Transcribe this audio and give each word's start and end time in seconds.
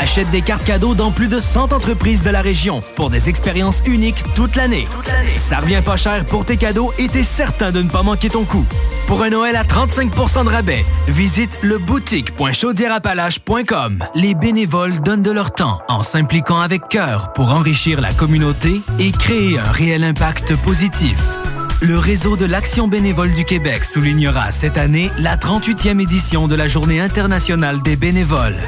Achète 0.00 0.30
des 0.30 0.40
cartes 0.40 0.64
cadeaux 0.64 0.94
dans 0.94 1.10
plus 1.10 1.28
de 1.28 1.38
100 1.38 1.74
entreprises 1.74 2.22
de 2.22 2.30
la 2.30 2.40
région 2.40 2.80
pour 2.96 3.10
des 3.10 3.28
expériences 3.28 3.82
uniques 3.84 4.24
toute 4.34 4.56
l'année. 4.56 4.88
Ça 5.36 5.58
revient 5.58 5.82
pas 5.84 5.98
cher 5.98 6.24
pour 6.24 6.46
tes 6.46 6.56
cadeaux 6.56 6.90
et 6.98 7.06
t'es 7.06 7.22
certain 7.22 7.70
de 7.70 7.82
ne 7.82 7.90
pas 7.90 8.02
manquer 8.02 8.30
ton 8.30 8.46
coup. 8.46 8.64
Pour 9.06 9.22
un 9.22 9.28
Noël 9.28 9.56
à 9.56 9.62
35% 9.62 10.46
de 10.46 10.48
rabais, 10.48 10.86
visite 11.06 11.54
le 11.60 11.76
boutique.chaudierapalache.com. 11.76 14.02
Les 14.14 14.34
bénévoles 14.34 15.02
donnent 15.02 15.22
de 15.22 15.32
leur 15.32 15.52
temps 15.52 15.82
en 15.88 16.02
s'impliquant 16.02 16.60
avec 16.60 16.88
cœur 16.88 17.34
pour 17.34 17.52
enrichir 17.52 18.00
la 18.00 18.14
communauté 18.14 18.80
et 18.98 19.12
créer 19.12 19.58
un 19.58 19.70
réel 19.70 20.02
impact 20.02 20.56
positif. 20.56 21.20
Le 21.82 21.96
réseau 21.96 22.36
de 22.36 22.44
l'Action 22.44 22.88
bénévole 22.88 23.32
du 23.32 23.46
Québec 23.46 23.84
soulignera 23.84 24.52
cette 24.52 24.76
année 24.76 25.10
la 25.16 25.38
38e 25.38 25.98
édition 25.98 26.46
de 26.46 26.54
la 26.54 26.66
Journée 26.66 27.00
internationale 27.00 27.80
des 27.80 27.96
bénévoles. 27.96 28.58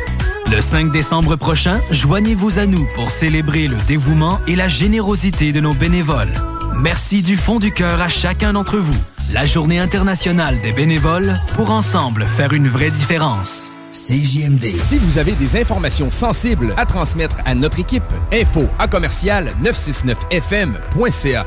Le 0.50 0.62
5 0.62 0.90
décembre 0.90 1.36
prochain, 1.36 1.78
joignez-vous 1.90 2.58
à 2.58 2.64
nous 2.64 2.86
pour 2.94 3.10
célébrer 3.10 3.68
le 3.68 3.76
dévouement 3.86 4.40
et 4.46 4.56
la 4.56 4.66
générosité 4.66 5.52
de 5.52 5.60
nos 5.60 5.74
bénévoles. 5.74 6.32
Merci 6.74 7.20
du 7.20 7.36
fond 7.36 7.58
du 7.58 7.70
cœur 7.70 8.00
à 8.00 8.08
chacun 8.08 8.54
d'entre 8.54 8.78
vous. 8.78 8.96
La 9.34 9.44
Journée 9.44 9.78
internationale 9.78 10.58
des 10.62 10.72
bénévoles 10.72 11.38
pour 11.54 11.70
ensemble 11.70 12.26
faire 12.26 12.54
une 12.54 12.68
vraie 12.68 12.90
différence. 12.90 13.68
CJMD. 13.92 14.74
Si 14.74 14.96
vous 14.96 15.18
avez 15.18 15.32
des 15.32 15.60
informations 15.60 16.10
sensibles 16.10 16.72
à 16.78 16.86
transmettre 16.86 17.36
à 17.44 17.54
notre 17.54 17.78
équipe, 17.78 18.02
info 18.32 18.66
à 18.78 18.88
commercial 18.88 19.52
969fm.ca. 19.62 21.46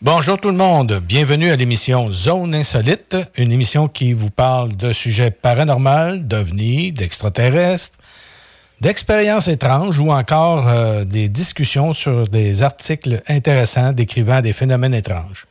Bonjour 0.00 0.40
tout 0.40 0.48
le 0.48 0.56
monde, 0.56 1.00
bienvenue 1.06 1.50
à 1.50 1.56
l'émission 1.56 2.10
Zone 2.10 2.54
Insolite, 2.54 3.16
une 3.36 3.52
émission 3.52 3.88
qui 3.88 4.14
vous 4.14 4.30
parle 4.30 4.74
de 4.74 4.92
sujets 4.94 5.30
paranormaux, 5.30 6.16
d'ovnis, 6.16 6.92
d'extraterrestres, 6.92 7.98
d'expériences 8.80 9.48
étranges 9.48 9.98
ou 9.98 10.12
encore 10.12 10.66
euh, 10.66 11.04
des 11.04 11.28
discussions 11.28 11.92
sur 11.92 12.26
des 12.28 12.62
articles 12.62 13.22
intéressants 13.28 13.92
décrivant 13.92 14.40
des 14.40 14.54
phénomènes 14.54 14.94
étranges. 14.94 15.46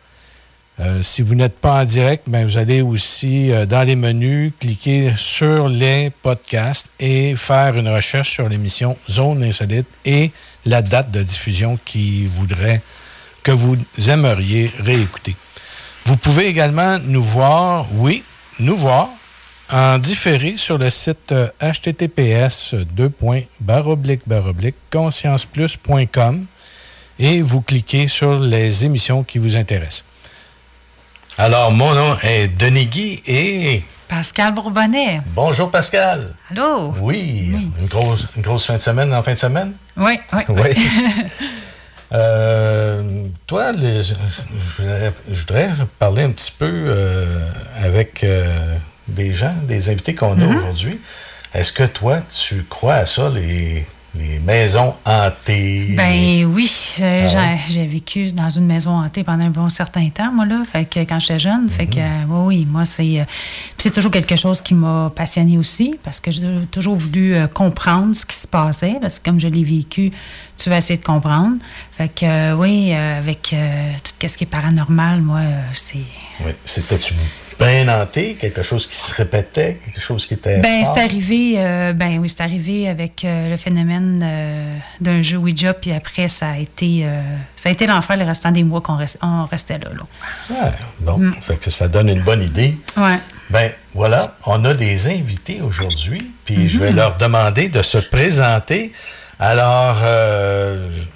Euh, 0.81 1.03
si 1.03 1.23
vous 1.23 1.37
n'êtes 1.37 1.57
pas 1.59 1.83
en 1.83 1.85
direct, 1.85 2.25
ben, 2.27 2.45
vous 2.45 2.59
allez 2.59 2.83
aussi 2.83 3.53
euh, 3.53 3.65
dans 3.65 3.85
les 3.85 3.95
menus, 3.95 4.53
cliquer 4.59 5.13
sur 5.17 5.69
les 5.69 6.11
podcasts 6.11 6.91
et 6.99 7.37
faire 7.37 7.77
une 7.77 7.89
recherche 7.89 8.33
sur 8.33 8.49
l'émission 8.49 8.99
Zone 9.09 9.45
Insolite 9.45 9.87
et 10.05 10.33
la 10.65 10.83
date 10.83 11.13
de 11.13 11.23
diffusion 11.23 11.79
qui 11.85 12.27
voudrait 12.27 12.83
que 13.45 13.53
vous 13.53 13.77
aimeriez 14.09 14.73
réécouter. 14.81 15.37
Vous 16.05 16.17
pouvez 16.19 16.47
également 16.47 16.99
nous 16.99 17.23
voir, 17.23 17.87
oui, 17.95 18.25
nous 18.61 18.77
voir 18.77 19.09
en 19.71 19.99
différé 19.99 20.59
sur 20.59 20.77
le 20.77 20.91
site 20.91 21.33
euh, 21.33 21.49
https 21.61 22.75
conscienceplus.com 24.91 26.47
et 27.19 27.41
vous 27.41 27.61
cliquez 27.63 28.09
sur 28.09 28.39
les 28.39 28.85
émissions 28.85 29.25
qui 29.25 29.39
vous 29.39 29.57
intéressent. 29.57 30.05
Alors, 31.39 31.73
mon 31.73 31.95
nom 31.95 32.17
est 32.23 32.49
Denis 32.49 32.87
Guy 32.87 33.23
et... 33.27 33.83
Pascal 34.07 34.53
Bourbonnet. 34.53 35.23
Bonjour 35.35 35.71
Pascal. 35.71 36.35
Allô? 36.51 36.93
Oui, 37.01 37.51
Une, 37.81 37.87
grosse, 37.87 38.27
une 38.37 38.43
grosse 38.43 38.67
fin 38.67 38.77
de 38.77 38.83
semaine 38.83 39.13
en 39.15 39.23
fin 39.23 39.33
de 39.33 39.39
semaine? 39.39 39.73
Oui, 39.97 40.19
oui. 40.35 40.43
Oui. 40.51 40.71
Euh, 42.13 43.27
toi, 43.47 43.73
voudrais- 43.73 45.13
je 45.31 45.41
voudrais 45.41 45.71
parler 45.99 46.23
un 46.23 46.31
petit 46.31 46.53
peu 46.57 46.71
euh, 46.71 47.41
avec 47.83 48.23
euh, 48.25 48.55
des 49.09 49.33
gens, 49.33 49.55
des 49.67 49.89
invités 49.91 50.15
qu'on 50.15 50.33
a 50.41 50.45
Mhm. 50.47 50.57
aujourd'hui. 50.57 51.01
Est-ce 51.55 51.73
que 51.73 51.85
toi, 51.85 52.21
tu 52.31 52.65
crois 52.69 52.95
à 52.95 53.07
ça, 53.07 53.31
les 53.35 53.87
les 54.17 54.39
maisons 54.39 54.95
hantées. 55.05 55.95
Ben 55.97 56.45
oui, 56.47 56.71
euh, 57.01 57.29
ah 57.37 57.57
j'ai 57.69 57.87
vécu 57.87 58.33
dans 58.33 58.49
une 58.49 58.67
maison 58.67 58.93
hantée 58.93 59.25
pendant 59.25 59.45
un 59.45 59.51
bon 59.51 59.69
certain 59.69 60.09
temps, 60.11 60.33
moi, 60.33 60.47
là, 60.47 60.63
fait 60.71 60.85
que 60.85 61.01
quand 61.01 61.19
j'étais 61.19 61.39
jeune. 61.39 61.69
Fait 61.69 61.87
que, 61.87 61.99
euh, 61.99 62.25
oui, 62.29 62.65
moi, 62.65 62.85
c'est, 62.85 63.21
euh, 63.21 63.25
c'est 63.77 63.93
toujours 63.93 64.13
quelque 64.13 64.37
chose 64.37 64.61
qui 64.61 64.75
m'a 64.75 65.11
passionné 65.15 65.59
aussi, 65.59 65.99
parce 66.03 66.21
que 66.21 66.31
j'ai 66.31 66.43
toujours 66.71 66.95
voulu 66.95 67.37
comprendre 67.53 68.15
ce 68.15 68.25
qui 68.25 68.37
se 68.37 68.47
passait, 68.47 68.97
parce 69.01 69.19
que 69.19 69.25
comme 69.25 69.41
je 69.41 69.49
l'ai 69.49 69.65
vécu, 69.65 70.13
tu 70.57 70.71
vas 70.71 70.79
essayer 70.79 70.99
de 70.99 71.05
comprendre. 71.05 71.57
Fait 71.93 72.09
que, 72.09 72.55
oui, 72.55 72.93
avec 72.93 73.55
tout 74.21 74.29
ce 74.29 74.37
qui 74.37 74.45
est 74.45 74.49
paranormal, 74.49 75.23
moi, 75.23 75.41
c'est... 75.73 75.99
Oui, 76.45 76.53
c'était 76.65 76.97
bien 77.59 77.89
hanté, 77.89 78.35
quelque 78.35 78.63
chose 78.63 78.87
qui 78.87 78.95
se 78.95 79.15
répétait, 79.15 79.79
quelque 79.85 80.01
chose 80.01 80.27
qui 80.27 80.35
était. 80.35 80.59
Ben, 80.59 80.85
c'est 80.85 81.01
arrivé, 81.01 81.55
euh, 81.57 81.93
ben 81.93 82.19
oui, 82.19 82.29
c'est 82.29 82.43
arrivé 82.43 82.89
avec 82.89 83.25
euh, 83.25 83.51
le 83.51 83.57
phénomène 83.57 84.21
euh, 84.25 84.73
d'un 85.01 85.23
jeu 85.23 85.37
Ouija, 85.37 85.75
puis 85.75 85.93
après, 85.93 86.29
ça 86.29 86.51
a 86.51 86.59
été, 86.59 87.07
ça 87.57 87.69
a 87.69 87.73
été 87.73 87.87
l'enfer 87.87 88.17
le 88.17 88.25
restant 88.25 88.51
des 88.51 88.65
mois 88.65 88.81
qu'on 88.81 88.97
restait 88.97 89.79
là. 89.79 89.91
là. 90.51 90.73
bon, 91.01 91.19
mm. 91.19 91.35
fait 91.41 91.57
que 91.57 91.71
ça 91.71 91.89
donne 91.89 92.09
une 92.09 92.23
bonne 92.23 92.43
idée. 92.43 92.77
Ouais. 92.97 93.19
Ben 93.51 93.71
voilà, 93.95 94.37
on 94.47 94.65
a 94.65 94.75
des 94.75 95.07
invités 95.07 95.61
aujourd'hui, 95.63 96.33
puis 96.45 96.69
je 96.69 96.79
vais 96.79 96.91
mm-hmm. 96.91 96.97
leur 96.97 97.17
demander 97.17 97.69
de 97.69 97.83
se 97.83 97.99
présenter. 97.99 98.93
Alors, 99.39 99.99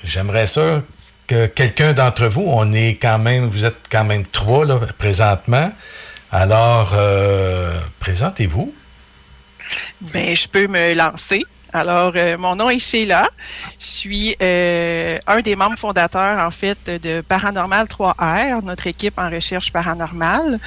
j'aimerais 0.04 0.46
ça 0.46 0.82
que 1.26 1.46
quelqu'un 1.46 1.92
d'entre 1.92 2.26
vous, 2.26 2.44
on 2.46 2.72
est 2.72 2.98
quand 3.00 3.18
même, 3.18 3.46
vous 3.46 3.64
êtes 3.64 3.86
quand 3.90 4.04
même 4.04 4.26
trois 4.26 4.64
là, 4.64 4.80
présentement. 4.98 5.70
Alors, 6.30 6.90
euh, 6.92 7.74
présentez-vous. 8.00 8.74
Ben, 10.12 10.36
je 10.36 10.46
peux 10.46 10.66
me 10.66 10.94
lancer. 10.94 11.44
Alors, 11.72 12.12
euh, 12.16 12.36
mon 12.36 12.54
nom 12.54 12.68
est 12.68 12.78
Sheila. 12.78 13.28
Je 13.78 13.86
suis 13.86 14.36
euh, 14.42 15.18
un 15.26 15.40
des 15.40 15.56
membres 15.56 15.78
fondateurs, 15.78 16.38
en 16.38 16.50
fait, 16.50 16.90
de 17.02 17.22
Paranormal 17.22 17.86
3R, 17.86 18.62
notre 18.62 18.86
équipe 18.86 19.18
en 19.18 19.30
recherche 19.30 19.72
paranormale. 19.72 20.58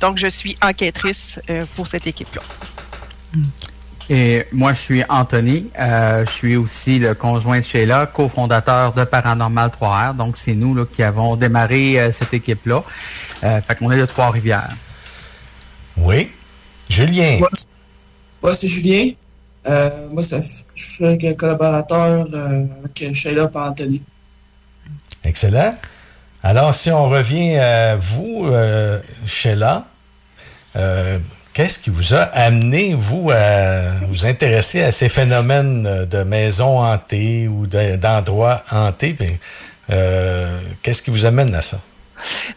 donc, 0.00 0.18
je 0.18 0.28
suis 0.28 0.56
enquêtrice 0.62 1.40
pour 1.76 1.86
cette 1.86 2.06
équipe-là. 2.06 2.42
Et 4.08 4.46
moi, 4.52 4.72
je 4.72 4.80
suis 4.80 5.02
Anthony. 5.08 5.66
je 5.76 6.30
suis 6.30 6.56
aussi 6.56 6.98
le 6.98 7.14
conjoint 7.14 7.58
de 7.58 7.64
Sheila, 7.64 8.06
cofondateur 8.06 8.92
de 8.92 9.04
Paranormal 9.04 9.70
3R. 9.70 10.16
Donc, 10.16 10.36
c'est 10.36 10.54
nous 10.54 10.74
là, 10.74 10.84
qui 10.90 11.02
avons 11.02 11.34
démarré 11.36 12.12
cette 12.12 12.32
équipe-là. 12.32 12.84
Euh, 13.44 13.60
fait 13.60 13.76
qu'on 13.76 13.90
est 13.90 13.98
de 13.98 14.06
Trois-Rivières. 14.06 14.70
Oui. 15.96 16.30
Julien. 16.88 17.38
Moi, 18.42 18.54
c'est 18.54 18.68
Julien. 18.68 19.10
Euh, 19.66 20.08
moi, 20.10 20.22
ça, 20.22 20.38
je 20.74 20.84
suis 20.84 21.04
un 21.04 21.34
collaborateur 21.34 22.26
euh, 22.32 22.64
avec 22.84 23.14
Sheila 23.14 23.50
et 23.52 23.58
Anthony. 23.58 24.02
Excellent. 25.24 25.74
Alors, 26.42 26.72
si 26.74 26.90
on 26.90 27.08
revient 27.08 27.56
à 27.56 27.96
vous, 27.96 28.48
Sheila, 29.24 29.86
qu'est-ce 31.56 31.78
qui 31.78 31.88
vous 31.88 32.12
a 32.12 32.20
amené, 32.34 32.94
vous, 32.94 33.30
à 33.30 33.80
vous 34.10 34.26
intéresser 34.26 34.82
à 34.82 34.92
ces 34.92 35.08
phénomènes 35.08 36.04
de 36.04 36.22
maisons 36.22 36.80
hantées 36.80 37.48
ou 37.48 37.66
d'endroits 37.66 38.62
hantés? 38.70 39.16
qu'est-ce 40.82 41.00
qui 41.00 41.10
vous 41.10 41.24
amène 41.24 41.54
à 41.54 41.62
ça? 41.62 41.78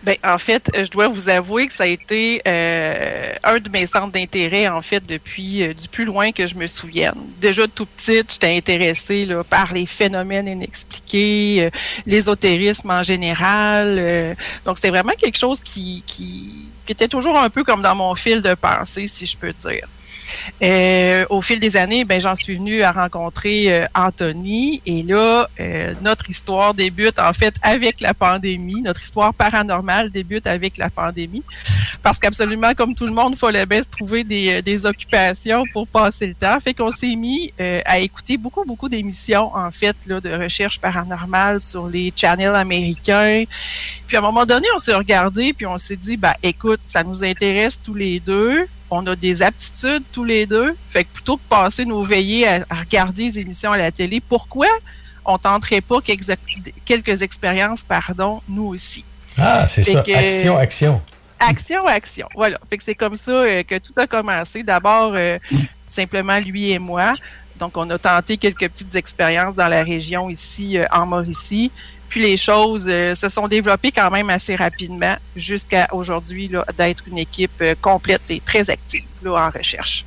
Ben, 0.04 0.18
en 0.24 0.38
fait, 0.38 0.70
je 0.74 0.90
dois 0.90 1.08
vous 1.08 1.30
avouer 1.30 1.68
que 1.68 1.74
ça 1.74 1.84
a 1.84 1.88
été 1.88 2.42
euh, 2.46 3.34
un 3.44 3.60
de 3.60 3.70
mes 3.70 3.86
centres 3.86 4.12
d'intérêt, 4.12 4.68
en 4.68 4.82
fait, 4.82 5.06
depuis 5.06 5.64
euh, 5.64 5.74
du 5.74 5.88
plus 5.88 6.06
loin 6.06 6.32
que 6.32 6.48
je 6.48 6.56
me 6.56 6.68
souvienne. 6.68 7.14
Déjà 7.40 7.68
tout 7.68 7.86
petite, 7.86 8.34
j'étais 8.34 8.56
intéressée 8.58 9.28
par 9.50 9.72
les 9.72 9.86
phénomènes 9.86 10.48
inexpliqués, 10.48 11.64
euh, 11.64 11.70
l'ésotérisme 12.06 12.90
en 12.90 13.04
général. 13.04 14.36
donc, 14.66 14.78
c'était 14.78 14.90
vraiment 14.90 15.14
quelque 15.18 15.38
chose 15.38 15.62
qui 15.62 16.04
était 16.90 17.08
toujours 17.08 17.38
un 17.38 17.50
peu 17.50 17.64
comme 17.64 17.82
dans 17.82 17.96
mon 17.96 18.16
fil 18.16 18.42
de 18.42 18.54
pensée, 18.56 19.08
si 19.08 19.26
je 19.26 19.38
peux 19.38 19.54
dire. 19.54 19.88
Euh, 20.62 21.26
au 21.30 21.42
fil 21.42 21.60
des 21.60 21.78
années, 21.78 22.04
ben, 22.04 22.20
j'en 22.20 22.36
suis 22.36 22.56
venue 22.56 22.82
à 22.84 22.92
rencontrer 22.92 23.74
euh, 23.74 23.86
Anthony 23.96 24.82
et 24.86 25.04
là, 25.04 25.48
euh, 25.60 25.94
notre 26.02 26.30
histoire 26.30 26.74
débute 26.74 27.20
en 27.20 27.34
fait 27.34 27.54
avec 27.62 28.02
la 28.02 28.14
pandémie. 28.14 28.82
Notre 28.82 29.02
histoire 29.02 29.34
paranormale 29.34 30.12
débute 30.12 30.48
avec 30.48 30.78
la 30.78 30.90
pandémie 30.90 31.44
parce 32.04 32.18
qu'absolument, 32.18 32.74
comme 32.74 32.96
tout 32.96 33.06
le 33.06 33.14
monde, 33.14 33.34
il 33.36 33.40
fallait 33.40 33.66
bien 33.66 33.82
se 33.82 33.90
trouver 33.90 34.24
des, 34.24 34.62
des 34.62 34.86
occupations 34.86 35.64
pour 35.72 35.88
passer 35.88 36.28
le 36.28 36.34
temps. 36.34 36.60
Fait 36.60 36.74
qu'on 36.74 36.92
s'est 36.92 37.16
mis 37.16 37.54
à 37.86 38.00
écouter 38.00 38.38
beaucoup, 38.38 38.66
beaucoup 38.66 38.90
d'émissions 38.90 39.56
en 39.56 39.72
fait 39.72 39.96
là, 40.08 40.20
de 40.20 40.32
recherche 40.32 40.80
paranormale 40.80 41.60
sur 41.60 41.88
les 41.88 42.14
channels 42.16 42.56
américains. 42.56 43.44
Puis 44.08 44.18
à 44.18 44.20
un 44.20 44.24
moment 44.24 44.46
donné, 44.46 44.68
on 44.76 44.80
s'est 44.80 44.96
regardé 44.96 45.54
puis 45.54 45.66
on 45.66 45.78
s'est 45.78 45.96
dit, 45.96 46.18
bah 46.18 46.36
écoute, 46.44 46.80
ça 46.86 47.04
nous 47.04 47.24
intéresse 47.24 47.80
tous 47.82 47.94
les 47.94 48.20
deux 48.20 48.68
on 48.92 49.06
a 49.08 49.16
des 49.16 49.42
aptitudes 49.42 50.04
tous 50.12 50.24
les 50.24 50.46
deux. 50.46 50.76
Fait 50.90 51.04
que 51.04 51.10
plutôt 51.14 51.38
que 51.38 51.44
passer 51.50 51.86
nos 51.86 52.04
veillées 52.04 52.48
à, 52.48 52.64
regarder 52.72 53.24
les 53.24 53.40
émissions 53.40 53.72
à 53.72 53.78
la 53.78 53.92
télé, 53.92 54.20
pourquoi 54.20 54.68
on 55.26 55.38
tenterait 55.38 55.82
pas 55.82 56.02
quelques, 56.02 56.38
quelques 56.86 57.22
expériences, 57.22 57.84
pardon, 57.84 58.42
nous 58.48 58.68
aussi? 58.68 59.04
Ah, 59.38 59.68
c'est 59.68 59.84
ça. 59.84 60.04
action, 60.16 60.58
action. 60.58 61.02
Action, 61.40 61.88
action. 61.88 62.28
Voilà. 62.36 62.60
Fait 62.70 62.78
que 62.78 62.84
c'est 62.84 62.96
comme 62.96 63.16
ça 63.16 63.32
euh, 63.32 63.64
que 63.64 63.78
tout 63.78 63.94
a 63.96 64.08
commencé. 64.08 64.64
D'abord, 64.64 65.14
euh, 65.16 65.38
simplement 65.86 66.40
lui 66.40 66.72
et 66.72 66.80
moi. 66.80 67.14
Donc, 67.58 67.78
on 67.78 67.90
a 67.90 67.98
tenté 67.98 68.38
quelques 68.38 68.70
petites 68.70 68.96
expériences 68.96 69.56
dans 69.56 69.68
la 69.68 69.84
région 69.84 70.30
ici, 70.30 70.78
euh, 70.78 70.86
en 70.92 71.06
Mauricie. 71.06 71.72
Puis 72.10 72.22
les 72.22 72.38
choses 72.38 72.88
euh, 72.90 73.14
se 73.14 73.30
sont 73.30 73.48
développées 73.48 73.92
quand 73.92 74.10
même 74.10 74.30
assez 74.30 74.56
rapidement 74.56 75.16
jusqu'à 75.36 75.88
aujourd'hui 75.92 76.52
d'être 76.78 77.04
une 77.08 77.20
équipe 77.20 77.62
euh, 77.62 77.76
complète 77.80 78.24
et 78.30 78.40
très 78.40 78.70
active 78.70 79.04
en 79.26 79.50
recherche. 79.50 80.06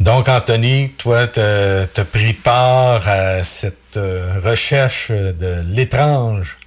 Donc, 0.00 0.28
Anthony, 0.28 0.90
toi, 0.90 1.26
tu 1.26 1.40
as, 1.40 2.04
pris 2.10 2.32
part 2.32 3.08
à 3.08 3.42
cette 3.42 3.96
euh, 3.96 4.40
recherche 4.44 5.10
de 5.10 5.62
l'étrange. 5.66 6.58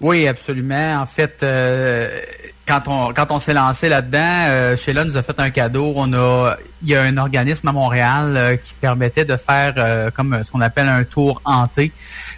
Oui, 0.00 0.26
absolument. 0.26 1.00
En 1.00 1.06
fait, 1.06 1.42
quand 2.66 2.88
on 2.88 3.12
quand 3.12 3.30
on 3.30 3.38
s'est 3.38 3.54
lancé 3.54 3.88
là-dedans, 3.88 4.18
euh, 4.48 4.76
Sheila 4.76 5.04
nous 5.04 5.16
a 5.16 5.22
fait 5.22 5.38
un 5.38 5.50
cadeau. 5.50 5.92
On 5.96 6.12
a 6.12 6.56
il 6.84 6.90
y 6.90 6.94
a 6.94 7.02
un 7.02 7.16
organisme 7.16 7.66
à 7.68 7.72
Montréal 7.72 8.34
euh, 8.36 8.56
qui 8.56 8.74
permettait 8.74 9.24
de 9.24 9.36
faire 9.36 9.74
euh, 9.78 10.10
comme 10.10 10.42
ce 10.44 10.50
qu'on 10.50 10.60
appelle 10.60 10.88
un 10.88 11.04
tour 11.04 11.40
hanté 11.44 11.92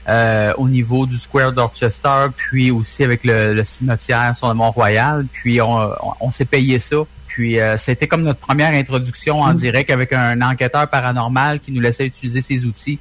euh, 0.08 0.52
au 0.56 0.68
niveau 0.68 1.06
du 1.06 1.18
Square 1.18 1.52
d'Orchester, 1.52 2.26
puis 2.36 2.70
aussi 2.70 3.02
avec 3.02 3.22
le, 3.24 3.62
cimetière 3.64 4.36
sur 4.36 4.48
le 4.48 4.54
Mont-Royal. 4.54 5.26
Puis 5.32 5.60
on, 5.60 5.90
on, 6.20 6.30
s'est 6.30 6.44
payé 6.44 6.78
ça. 6.78 6.96
Puis 7.26 7.58
c'était 7.78 8.06
comme 8.06 8.22
notre 8.22 8.38
première 8.38 8.72
introduction 8.72 9.42
en 9.42 9.52
mm. 9.52 9.56
direct 9.56 9.90
avec 9.90 10.12
un 10.12 10.40
enquêteur 10.40 10.88
paranormal 10.88 11.60
qui 11.60 11.70
nous 11.70 11.80
laissait 11.80 12.06
utiliser 12.06 12.40
ses 12.40 12.64
outils. 12.64 12.98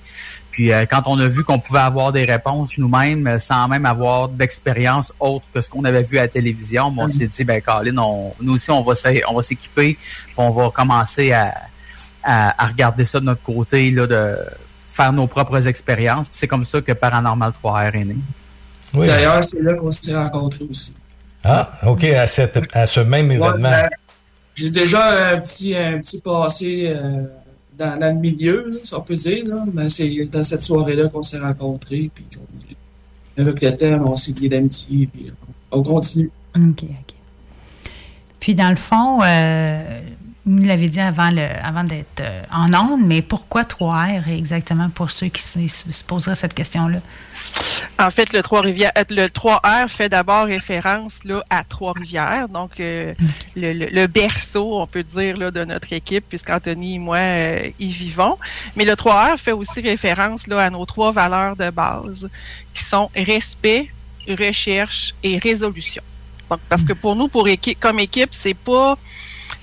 Puis 0.56 0.72
euh, 0.72 0.86
quand 0.90 1.02
on 1.08 1.20
a 1.20 1.28
vu 1.28 1.44
qu'on 1.44 1.60
pouvait 1.60 1.82
avoir 1.82 2.14
des 2.14 2.24
réponses 2.24 2.70
nous-mêmes 2.78 3.28
euh, 3.28 3.40
sans 3.40 3.68
même 3.68 3.86
avoir 3.86 4.30
d'expérience 4.30 5.12
autre 5.20 5.44
que 5.54 5.60
ce 5.60 5.70
qu'on 5.70 5.84
avait 5.84 6.04
vu 6.04 6.18
à 6.18 6.22
la 6.22 6.28
télévision, 6.30 6.94
on 6.98 7.10
s'est 7.10 7.28
dit 7.28 7.44
ben 7.44 7.62
Colin, 7.62 7.92
nous 8.40 8.54
aussi 8.54 8.72
on 8.72 8.82
va 8.82 8.94
on 9.28 9.36
va 9.36 9.44
s'équiper, 9.44 9.98
on 10.38 10.52
va 10.52 10.70
commencer 10.70 11.34
à, 11.34 11.54
à, 12.24 12.68
regarder 12.68 13.04
ça 13.04 13.20
de 13.20 13.26
notre 13.26 13.42
côté 13.42 13.92
là 13.92 14.08
de 14.08 14.38
faire 14.94 15.12
nos 15.12 15.28
propres 15.28 15.68
expériences. 15.68 16.28
C'est 16.32 16.48
comme 16.48 16.64
ça 16.64 16.80
que 16.80 16.94
Paranormal 16.94 17.52
3R 17.62 17.94
est 17.94 18.06
né. 18.06 18.16
D'ailleurs, 18.94 19.44
c'est 19.44 19.62
là 19.62 19.74
qu'on 19.74 19.92
s'est 19.92 20.16
rencontrés 20.16 20.68
aussi. 20.70 20.96
Ah, 21.44 21.70
OK, 21.86 22.06
à, 22.06 22.26
cette, 22.28 22.74
à 22.74 22.88
ce 22.88 23.02
même 23.02 23.30
événement. 23.30 23.58
Ben, 23.60 23.90
j'ai 24.56 24.70
déjà 24.70 25.34
un 25.34 25.38
petit, 25.42 25.76
un 25.76 25.98
petit 25.98 26.22
passé 26.22 26.94
euh, 26.96 27.24
dans, 27.78 28.00
le 28.00 28.14
milieu, 28.14 28.80
si 28.84 28.94
on 28.94 29.02
peut 29.02 29.16
dire. 29.16 29.44
Mais 29.74 29.90
c'est 29.90 30.26
dans 30.26 30.44
cette 30.44 30.62
soirée-là 30.62 31.10
qu'on 31.10 31.24
s'est 31.24 31.40
rencontrés. 31.40 32.10
Puis 32.14 32.26
avec 33.38 33.62
le 33.62 33.78
temps, 33.78 34.12
on 34.12 34.16
s'est 34.16 34.34
dit 34.34 34.50
d'amitié. 34.50 35.08
Puis 35.12 35.32
on 35.72 35.84
continue. 35.84 36.32
OK, 36.56 36.84
OK. 36.84 37.16
Puis 38.40 38.56
dans 38.56 38.70
le 38.70 38.76
fond, 38.76 39.22
euh, 39.24 40.00
vous 40.46 40.64
l'avez 40.64 40.90
dit 40.90 41.00
avant, 41.00 41.32
le, 41.32 41.48
avant 41.64 41.84
d'être 41.84 42.22
euh, 42.22 42.44
en 42.52 42.72
onde, 42.74 43.06
mais 43.06 43.22
pourquoi 43.22 43.64
3R 43.64 44.30
exactement 44.30 44.90
pour 44.90 45.10
ceux 45.10 45.28
qui 45.28 45.42
se 45.42 46.04
poseraient 46.04 46.36
cette 46.36 46.54
question-là? 46.54 47.00
En 47.98 48.12
fait, 48.12 48.34
le 48.34 48.42
Trois-Rivières, 48.42 48.92
euh, 48.98 49.04
le 49.10 49.28
3R 49.28 49.88
fait 49.88 50.10
d'abord 50.10 50.46
référence 50.46 51.24
là, 51.24 51.42
à 51.50 51.64
Trois-Rivières, 51.64 52.50
donc 52.50 52.80
euh, 52.80 53.14
le, 53.56 54.08
berceau, 54.08 54.82
on 54.82 54.88
peut 54.88 55.04
dire, 55.04 55.38
là, 55.38 55.52
de 55.52 55.64
notre 55.64 55.94
équipe, 55.94 56.26
puisqu'Anthony 56.28 56.96
et 56.96 57.00
moi 57.00 57.18
euh, 57.18 57.70
y 57.80 57.92
vivons. 57.92 58.38
Mais 58.76 58.84
le 58.84 58.94
3R 58.94 59.38
fait 59.38 59.54
aussi 59.54 59.82
référence 59.82 60.48
là, 60.48 60.60
à 60.62 60.70
nos 60.70 60.86
trois 60.86 61.12
valeurs 61.12 61.56
de 61.56 61.70
base, 61.70 62.30
qui 62.74 62.84
sont 62.84 63.10
respect, 63.16 63.90
recherche 64.28 65.14
et 65.24 65.38
résolution. 65.38 66.04
Donc, 66.50 66.60
parce 66.70 66.84
que 66.84 66.94
pour 66.94 67.16
nous, 67.16 67.28
pour 67.28 67.48
équipe, 67.48 67.80
comme 67.80 68.00
équipe, 68.00 68.30
c'est 68.32 68.54
pas 68.54 68.98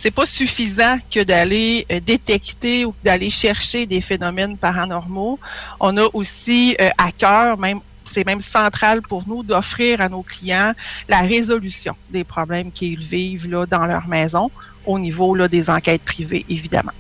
c'est 0.02 0.10
pas 0.10 0.26
suffisant 0.26 0.98
que 1.12 1.22
d'aller 1.22 1.86
euh, 1.92 2.00
détecter 2.00 2.84
ou 2.84 2.92
d'aller 3.04 3.30
chercher 3.30 3.86
des 3.86 4.00
phénomènes 4.00 4.56
paranormaux. 4.56 5.38
On 5.78 5.96
a 5.96 6.08
aussi 6.12 6.74
euh, 6.80 6.90
à 6.98 7.12
cœur, 7.12 7.56
même 7.56 7.78
c'est 8.04 8.26
même 8.26 8.40
central 8.40 9.00
pour 9.00 9.22
nous 9.28 9.44
d'offrir 9.44 10.00
à 10.00 10.08
nos 10.08 10.22
clients 10.22 10.72
la 11.08 11.20
résolution 11.20 11.94
des 12.10 12.24
problèmes 12.24 12.72
qu'ils 12.72 12.98
vivent 12.98 13.48
là, 13.48 13.64
dans 13.64 13.86
leur 13.86 14.08
maison 14.08 14.50
au 14.86 14.98
niveau 14.98 15.36
là, 15.36 15.46
des 15.46 15.70
enquêtes 15.70 16.02
privées, 16.02 16.44
évidemment. 16.48 16.90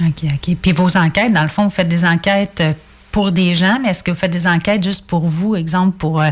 OK, 0.00 0.22
OK. 0.32 0.56
Puis 0.62 0.70
vos 0.70 0.96
enquêtes, 0.96 1.32
dans 1.32 1.42
le 1.42 1.48
fond, 1.48 1.64
vous 1.64 1.70
faites 1.70 1.88
des 1.88 2.04
enquêtes 2.04 2.60
euh, 2.60 2.72
pour 3.10 3.32
des 3.32 3.56
gens, 3.56 3.80
mais 3.82 3.88
est-ce 3.88 4.04
que 4.04 4.12
vous 4.12 4.16
faites 4.16 4.30
des 4.30 4.46
enquêtes 4.46 4.84
juste 4.84 5.08
pour 5.08 5.26
vous, 5.26 5.56
exemple, 5.56 5.96
pour, 5.96 6.22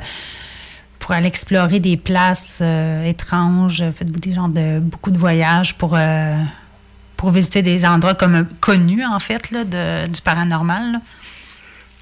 pour 1.00 1.10
aller 1.12 1.26
explorer 1.26 1.80
des 1.80 1.96
places 1.96 2.62
étranges? 3.04 3.82
Faites-vous 3.90 4.20
des 4.20 4.32
genres 4.32 4.48
de 4.48 4.78
beaucoup 4.78 5.10
de 5.10 5.18
voyages 5.18 5.74
pour 5.74 5.98
pour 7.16 7.30
visiter 7.30 7.60
des 7.60 7.84
endroits 7.84 8.14
comme 8.14 8.46
connus, 8.60 9.04
en 9.04 9.18
fait, 9.18 9.50
là, 9.50 9.64
du 10.06 10.20
paranormal? 10.22 11.00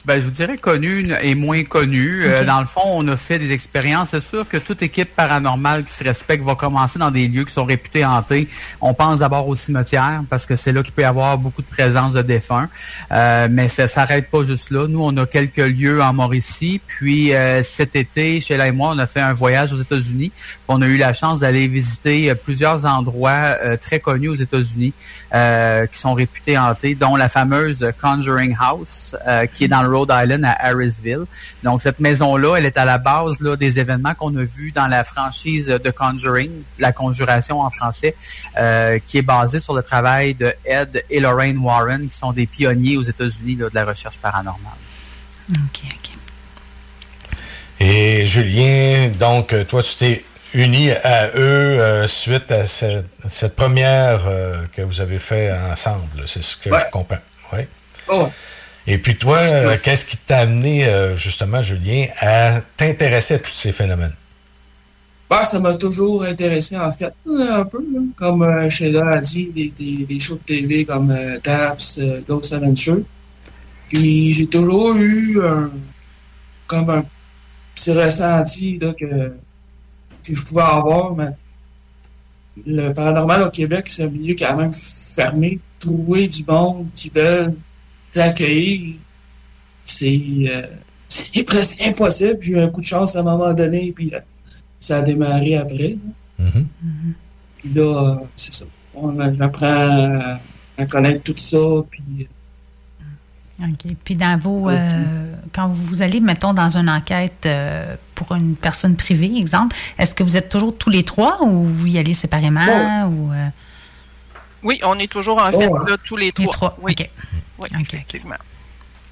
Ben, 0.04 0.20
je 0.20 0.24
vous 0.24 0.30
dirais 0.30 0.56
connu 0.56 1.12
et 1.22 1.34
moins 1.34 1.64
connu. 1.64 2.22
Euh, 2.24 2.44
dans 2.44 2.60
le 2.60 2.66
fond, 2.66 2.82
on 2.84 3.06
a 3.08 3.16
fait 3.16 3.38
des 3.38 3.52
expériences. 3.52 4.10
C'est 4.12 4.22
sûr 4.22 4.48
que 4.48 4.56
toute 4.56 4.80
équipe 4.80 5.14
paranormale 5.14 5.84
qui 5.84 5.92
se 5.92 6.04
respecte 6.04 6.44
va 6.44 6.54
commencer 6.54 6.98
dans 6.98 7.10
des 7.10 7.26
lieux 7.26 7.44
qui 7.44 7.52
sont 7.52 7.64
réputés 7.64 8.04
hantés. 8.04 8.48
On 8.80 8.94
pense 8.94 9.18
d'abord 9.18 9.48
au 9.48 9.56
cimetière 9.56 10.22
parce 10.30 10.46
que 10.46 10.56
c'est 10.56 10.72
là 10.72 10.82
qu'il 10.82 10.92
peut 10.92 11.02
y 11.02 11.04
avoir 11.04 11.36
beaucoup 11.36 11.62
de 11.62 11.66
présence 11.66 12.12
de 12.12 12.22
défunts. 12.22 12.68
Euh, 13.10 13.48
mais 13.50 13.68
ça 13.68 13.88
s'arrête 13.88 14.30
pas 14.30 14.44
juste 14.44 14.70
là. 14.70 14.86
Nous, 14.86 15.02
on 15.02 15.14
a 15.16 15.26
quelques 15.26 15.56
lieux 15.56 16.00
en 16.00 16.12
Mauricie. 16.12 16.80
Puis 16.86 17.34
euh, 17.34 17.62
cet 17.62 17.96
été, 17.96 18.40
chez 18.40 18.54
et 18.54 18.72
moi, 18.72 18.92
on 18.94 18.98
a 18.98 19.06
fait 19.06 19.20
un 19.20 19.34
voyage 19.34 19.72
aux 19.72 19.80
États-Unis. 19.80 20.32
On 20.68 20.80
a 20.80 20.86
eu 20.86 20.96
la 20.96 21.12
chance 21.12 21.40
d'aller 21.40 21.66
visiter 21.66 22.32
plusieurs 22.34 22.86
endroits 22.86 23.56
très 23.80 24.00
connus 24.00 24.28
aux 24.28 24.36
États-Unis 24.36 24.92
qui 25.32 25.98
sont 25.98 26.14
réputés 26.14 26.56
hantés, 26.56 26.94
dont 26.94 27.16
la 27.16 27.28
fameuse 27.28 27.84
Conjuring 28.00 28.56
House 28.58 29.14
qui 29.54 29.64
est 29.64 29.68
dans 29.68 29.82
le 29.82 29.87
Rhode 29.88 30.12
Island 30.12 30.44
à 30.44 30.56
Harrisville. 30.66 31.24
Donc 31.62 31.82
cette 31.82 32.00
maison-là, 32.00 32.56
elle 32.56 32.66
est 32.66 32.78
à 32.78 32.84
la 32.84 32.98
base 32.98 33.38
là, 33.40 33.56
des 33.56 33.78
événements 33.78 34.14
qu'on 34.14 34.36
a 34.36 34.44
vus 34.44 34.72
dans 34.72 34.86
la 34.86 35.04
franchise 35.04 35.66
de 35.66 35.90
Conjuring, 35.90 36.50
la 36.78 36.92
conjuration 36.92 37.60
en 37.60 37.70
français, 37.70 38.14
euh, 38.58 38.98
qui 39.06 39.18
est 39.18 39.22
basée 39.22 39.60
sur 39.60 39.74
le 39.74 39.82
travail 39.82 40.34
de 40.34 40.54
Ed 40.64 41.04
et 41.10 41.20
Lorraine 41.20 41.58
Warren, 41.58 42.08
qui 42.08 42.16
sont 42.16 42.32
des 42.32 42.46
pionniers 42.46 42.96
aux 42.96 43.02
États-Unis 43.02 43.56
de 43.56 43.70
la 43.72 43.84
recherche 43.84 44.18
paranormale. 44.18 44.72
OK, 45.50 45.82
OK. 45.84 46.10
Et 47.80 48.26
Julien, 48.26 49.10
donc 49.18 49.54
toi, 49.68 49.82
tu 49.82 49.94
t'es 49.96 50.24
uni 50.54 50.90
à 50.90 51.28
eux 51.28 51.80
euh, 51.80 52.06
suite 52.06 52.50
à 52.50 52.64
cette, 52.66 53.54
première 53.54 54.26
euh, 54.26 54.64
que 54.72 54.82
vous 54.82 55.00
avez 55.00 55.18
fait 55.18 55.52
ensemble. 55.52 56.24
C'est 56.26 56.42
ce 56.42 56.56
que 56.56 56.70
je 56.70 56.84
comprends. 56.90 57.18
Oui. 57.52 57.60
Oh. 58.08 58.28
Et 58.90 58.96
puis 58.96 59.16
toi, 59.16 59.36
euh, 59.36 59.76
qu'est-ce 59.82 60.06
qui 60.06 60.16
t'a 60.16 60.38
amené, 60.38 60.86
euh, 60.86 61.14
justement, 61.14 61.60
Julien, 61.60 62.06
à 62.20 62.62
t'intéresser 62.74 63.34
à 63.34 63.38
tous 63.38 63.50
ces 63.50 63.70
phénomènes? 63.70 64.14
Bah, 65.28 65.44
ça 65.44 65.60
m'a 65.60 65.74
toujours 65.74 66.22
intéressé, 66.22 66.74
en 66.74 66.90
fait, 66.90 67.12
un 67.28 67.66
peu. 67.66 67.84
Comme 68.16 68.42
euh, 68.42 68.66
Sheila 68.70 69.10
a 69.10 69.18
dit, 69.18 69.74
des, 69.78 70.18
shows 70.18 70.36
de 70.36 70.40
TV 70.40 70.86
comme 70.86 71.14
Taps, 71.42 72.00
Ghost 72.26 72.54
Adventure. 72.54 73.02
Puis 73.90 74.32
j'ai 74.32 74.46
toujours 74.46 74.94
eu 74.96 75.38
comme 76.66 76.88
un 76.88 77.04
petit 77.74 77.92
ressenti 77.92 78.78
que, 78.78 78.94
que 78.94 80.34
je 80.34 80.42
pouvais 80.42 80.62
avoir. 80.62 81.14
Mais 81.14 81.28
le 82.66 82.90
paranormal 82.94 83.42
au 83.42 83.50
Québec, 83.50 83.86
c'est 83.86 84.04
un 84.04 84.08
milieu 84.08 84.34
quand 84.34 84.56
même 84.56 84.72
fermé. 84.72 85.58
Trouver 85.78 86.26
du 86.26 86.42
monde 86.46 86.86
qui 86.94 87.10
veulent 87.10 87.54
t'accueillir, 88.12 88.96
euh, 90.02 90.66
c'est 91.08 91.42
presque 91.44 91.80
impossible. 91.80 92.38
J'ai 92.40 92.52
eu 92.52 92.60
un 92.60 92.68
coup 92.68 92.80
de 92.80 92.86
chance 92.86 93.16
à 93.16 93.20
un 93.20 93.22
moment 93.22 93.52
donné, 93.52 93.92
puis 93.94 94.12
euh, 94.14 94.20
ça 94.78 94.98
a 94.98 95.02
démarré 95.02 95.56
après. 95.56 95.96
Mm-hmm. 96.40 96.64
Puis 97.56 97.68
là, 97.74 97.82
euh, 97.82 98.14
c'est 98.36 98.52
ça. 98.52 98.64
On 98.94 99.18
apprend 99.40 100.38
à, 100.76 100.86
connaître 100.86 101.22
tout 101.22 101.36
ça, 101.36 101.58
puis... 101.90 102.28
OK. 103.60 103.92
Puis 104.04 104.14
dans 104.14 104.38
vos... 104.38 104.70
quand 105.52 105.68
vous 105.68 106.02
allez, 106.02 106.20
mettons, 106.20 106.52
dans 106.52 106.76
une 106.76 106.88
enquête 106.88 107.48
pour 108.14 108.34
une 108.36 108.54
personne 108.54 108.94
privée, 108.94 109.36
exemple, 109.36 109.74
est-ce 109.98 110.14
que 110.14 110.22
vous 110.22 110.36
êtes 110.36 110.48
toujours 110.48 110.76
tous 110.76 110.90
les 110.90 111.02
trois 111.02 111.42
ou 111.42 111.64
vous 111.64 111.86
y 111.88 111.98
allez 111.98 112.12
séparément? 112.12 113.08
Ou, 113.08 113.32
Oui, 114.62 114.80
on 114.82 114.98
est 114.98 115.10
toujours, 115.10 115.38
en 115.38 115.50
fait, 115.50 115.68
là, 115.68 115.96
tous 116.04 116.16
les 116.16 116.32
trois. 116.32 116.44
Les 116.44 116.50
trois, 116.50 116.76
oui. 116.82 116.94
OK. 116.98 117.08
Oui, 117.58 117.68
effectivement. 117.80 118.36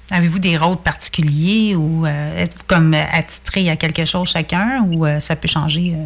Avez-vous 0.09 0.39
des 0.39 0.57
rôles 0.57 0.77
particuliers 0.77 1.75
ou 1.75 2.05
euh, 2.05 2.43
êtes-vous 2.43 2.63
comme 2.65 2.93
attitré 2.93 3.69
à 3.69 3.75
quelque 3.75 4.05
chose 4.05 4.29
chacun 4.29 4.81
ou 4.89 5.05
euh, 5.05 5.19
ça 5.19 5.35
peut 5.35 5.49
changer? 5.49 5.95
Euh? 5.95 6.05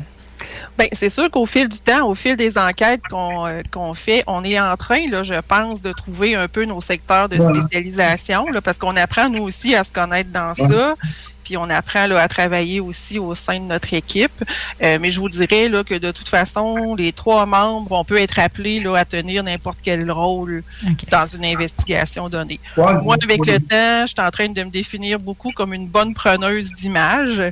Bien, 0.77 0.87
c'est 0.93 1.11
sûr 1.11 1.29
qu'au 1.29 1.45
fil 1.45 1.69
du 1.69 1.79
temps, 1.79 2.07
au 2.07 2.15
fil 2.15 2.35
des 2.35 2.57
enquêtes 2.57 3.01
qu'on 3.09 3.93
fait, 3.93 4.23
on 4.25 4.43
est 4.43 4.59
en 4.59 4.75
train, 4.75 5.07
là, 5.09 5.21
je 5.21 5.39
pense, 5.39 5.81
de 5.83 5.91
trouver 5.91 6.33
un 6.33 6.47
peu 6.47 6.65
nos 6.65 6.81
secteurs 6.81 7.29
de 7.29 7.39
spécialisation, 7.39 8.47
parce 8.63 8.79
qu'on 8.79 8.95
apprend, 8.95 9.29
nous 9.29 9.43
aussi, 9.43 9.75
à 9.75 9.83
se 9.83 9.91
connaître 9.91 10.31
dans 10.31 10.55
ça 10.55 10.95
puis 11.51 11.57
on 11.57 11.69
apprend 11.69 12.09
à 12.15 12.27
travailler 12.29 12.79
aussi 12.79 13.19
au 13.19 13.35
sein 13.35 13.59
de 13.59 13.65
notre 13.65 13.93
équipe. 13.93 14.31
Euh, 14.81 14.97
mais 15.01 15.09
je 15.09 15.19
vous 15.19 15.27
dirais 15.27 15.67
là, 15.67 15.83
que 15.83 15.95
de 15.95 16.11
toute 16.11 16.29
façon, 16.29 16.95
les 16.95 17.11
trois 17.11 17.45
membres, 17.45 17.91
on 17.91 18.05
peut 18.05 18.19
être 18.19 18.39
appelés 18.39 18.79
là, 18.79 18.95
à 18.95 19.03
tenir 19.03 19.43
n'importe 19.43 19.79
quel 19.83 20.09
rôle 20.09 20.63
dans 21.09 21.25
une 21.25 21.43
investigation 21.43 22.29
donnée. 22.29 22.61
Moi, 22.77 23.17
avec 23.21 23.45
le 23.45 23.59
temps, 23.59 24.05
je 24.05 24.13
suis 24.15 24.25
en 24.25 24.31
train 24.31 24.47
de 24.47 24.63
me 24.63 24.69
définir 24.69 25.19
beaucoup 25.19 25.51
comme 25.51 25.73
une 25.73 25.87
bonne 25.87 26.13
preneuse 26.13 26.71
d'images. 26.71 27.43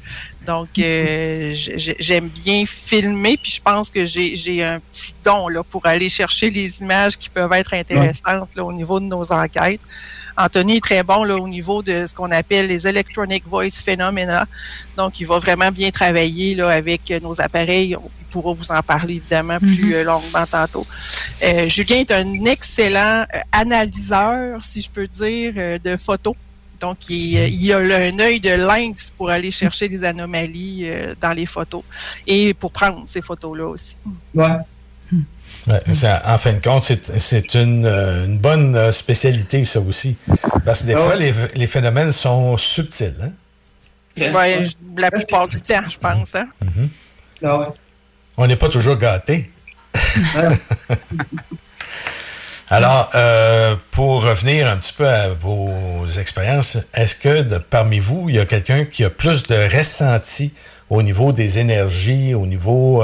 Donc, 0.47 0.69
euh, 0.79 1.53
j'aime 1.55 2.29
bien 2.29 2.63
filmer, 2.65 3.35
puis 3.35 3.51
je 3.51 3.61
pense 3.61 3.91
que 3.91 4.05
j'ai 4.05 4.63
un 4.63 4.79
petit 4.79 5.13
don 5.25 5.49
là, 5.49 5.61
pour 5.61 5.85
aller 5.85 6.07
chercher 6.07 6.49
les 6.49 6.81
images 6.81 7.17
qui 7.17 7.29
peuvent 7.29 7.51
être 7.51 7.73
intéressantes 7.73 8.55
là, 8.55 8.63
au 8.63 8.71
niveau 8.71 9.01
de 9.01 9.05
nos 9.05 9.29
enquêtes. 9.33 9.81
Anthony 10.39 10.77
est 10.77 10.83
très 10.83 11.03
bon 11.03 11.25
là, 11.25 11.35
au 11.35 11.47
niveau 11.49 11.83
de 11.83 12.07
ce 12.07 12.15
qu'on 12.15 12.31
appelle 12.31 12.67
les 12.67 12.87
Electronic 12.87 13.45
Voice 13.45 13.81
Phenomena. 13.83 14.47
Donc, 14.95 15.19
il 15.19 15.27
va 15.27 15.37
vraiment 15.37 15.69
bien 15.69 15.91
travailler 15.91 16.55
là, 16.55 16.69
avec 16.69 17.13
nos 17.21 17.41
appareils. 17.41 17.97
Il 18.21 18.25
pourra 18.31 18.53
vous 18.53 18.71
en 18.71 18.81
parler 18.81 19.15
évidemment 19.15 19.57
plus 19.59 19.87
mhm. 19.87 19.93
euh, 19.93 20.03
longuement 20.03 20.45
tantôt. 20.49 20.87
Euh, 21.43 21.67
Julien 21.67 21.97
est 21.97 22.11
un 22.11 22.45
excellent 22.45 23.25
euh, 23.35 23.39
analyseur, 23.51 24.63
si 24.63 24.79
je 24.81 24.89
peux 24.89 25.07
dire, 25.07 25.79
de 25.83 25.97
photos. 25.97 26.35
Donc, 26.79 27.09
il, 27.09 27.73
a 27.73 27.77
un 27.77 28.19
œil 28.19 28.39
de 28.39 28.51
lynx 28.51 29.11
pour 29.17 29.29
aller 29.29 29.51
chercher 29.51 29.89
des 29.89 30.05
anomalies 30.05 30.89
dans 31.19 31.33
les 31.33 31.45
photos 31.45 31.83
et 32.25 32.53
pour 32.53 32.71
prendre 32.71 33.03
ces 33.05 33.21
photos-là 33.21 33.67
aussi. 33.67 33.97
Ouais 34.33 34.45
en 36.25 36.37
fin 36.37 36.53
de 36.53 36.59
compte, 36.59 36.83
c'est 36.83 37.55
une, 37.55 37.85
euh, 37.85 38.25
une, 38.25 38.39
bonne 38.39 38.75
euh, 38.75 38.91
spécialité, 38.91 39.65
ça 39.65 39.79
aussi. 39.79 40.17
Parce 40.65 40.81
que 40.81 40.87
des 40.87 40.95
ah 40.95 40.99
fois, 40.99 41.15
les, 41.15 41.67
phénomènes 41.67 42.11
sont 42.11 42.57
subtils. 42.57 43.15
Hein? 43.21 43.31
la 44.97 45.11
plupart 45.11 45.47
du 45.47 45.61
temps, 45.61 45.81
je 45.89 45.97
pense. 45.99 46.35
Hein? 46.35 46.47
Mm-hmm. 46.63 46.89
Ah 47.45 47.69
On 48.37 48.47
n'est 48.47 48.55
pas 48.55 48.69
toujours 48.69 48.95
gâtés. 48.97 49.51
Alors, 52.71 53.09
euh, 53.15 53.75
pour 53.91 54.23
revenir 54.23 54.69
un 54.69 54.77
petit 54.77 54.93
peu 54.93 55.07
à 55.07 55.29
vos 55.29 56.05
expériences, 56.19 56.77
est-ce 56.93 57.15
que 57.15 57.57
parmi 57.57 57.97
vous, 57.99 58.29
il 58.29 58.35
y 58.35 58.39
a 58.39 58.45
quelqu'un 58.45 58.85
qui 58.85 59.03
a 59.03 59.09
plus 59.09 59.43
de 59.47 59.55
ressenti 59.75 60.53
au 60.89 61.01
niveau 61.01 61.31
des 61.31 61.57
énergies, 61.57 62.35
au 62.35 62.45
niveau 62.45 63.03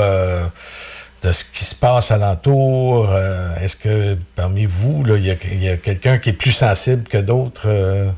de 1.25 1.31
ce 1.31 1.43
qui 1.45 1.65
se 1.65 1.75
passe 1.75 2.11
alentour? 2.11 3.09
Euh, 3.09 3.55
est-ce 3.59 3.75
que 3.75 4.17
parmi 4.35 4.65
vous, 4.65 5.03
il 5.07 5.25
y 5.25 5.69
a, 5.69 5.77
quelqu'un 5.77 6.19
qui 6.19 6.29
est 6.29 6.33
plus 6.33 6.51
sensible 6.51 7.03
que 7.03 7.17
d'autres? 7.17 7.63
Euh? 7.65 8.09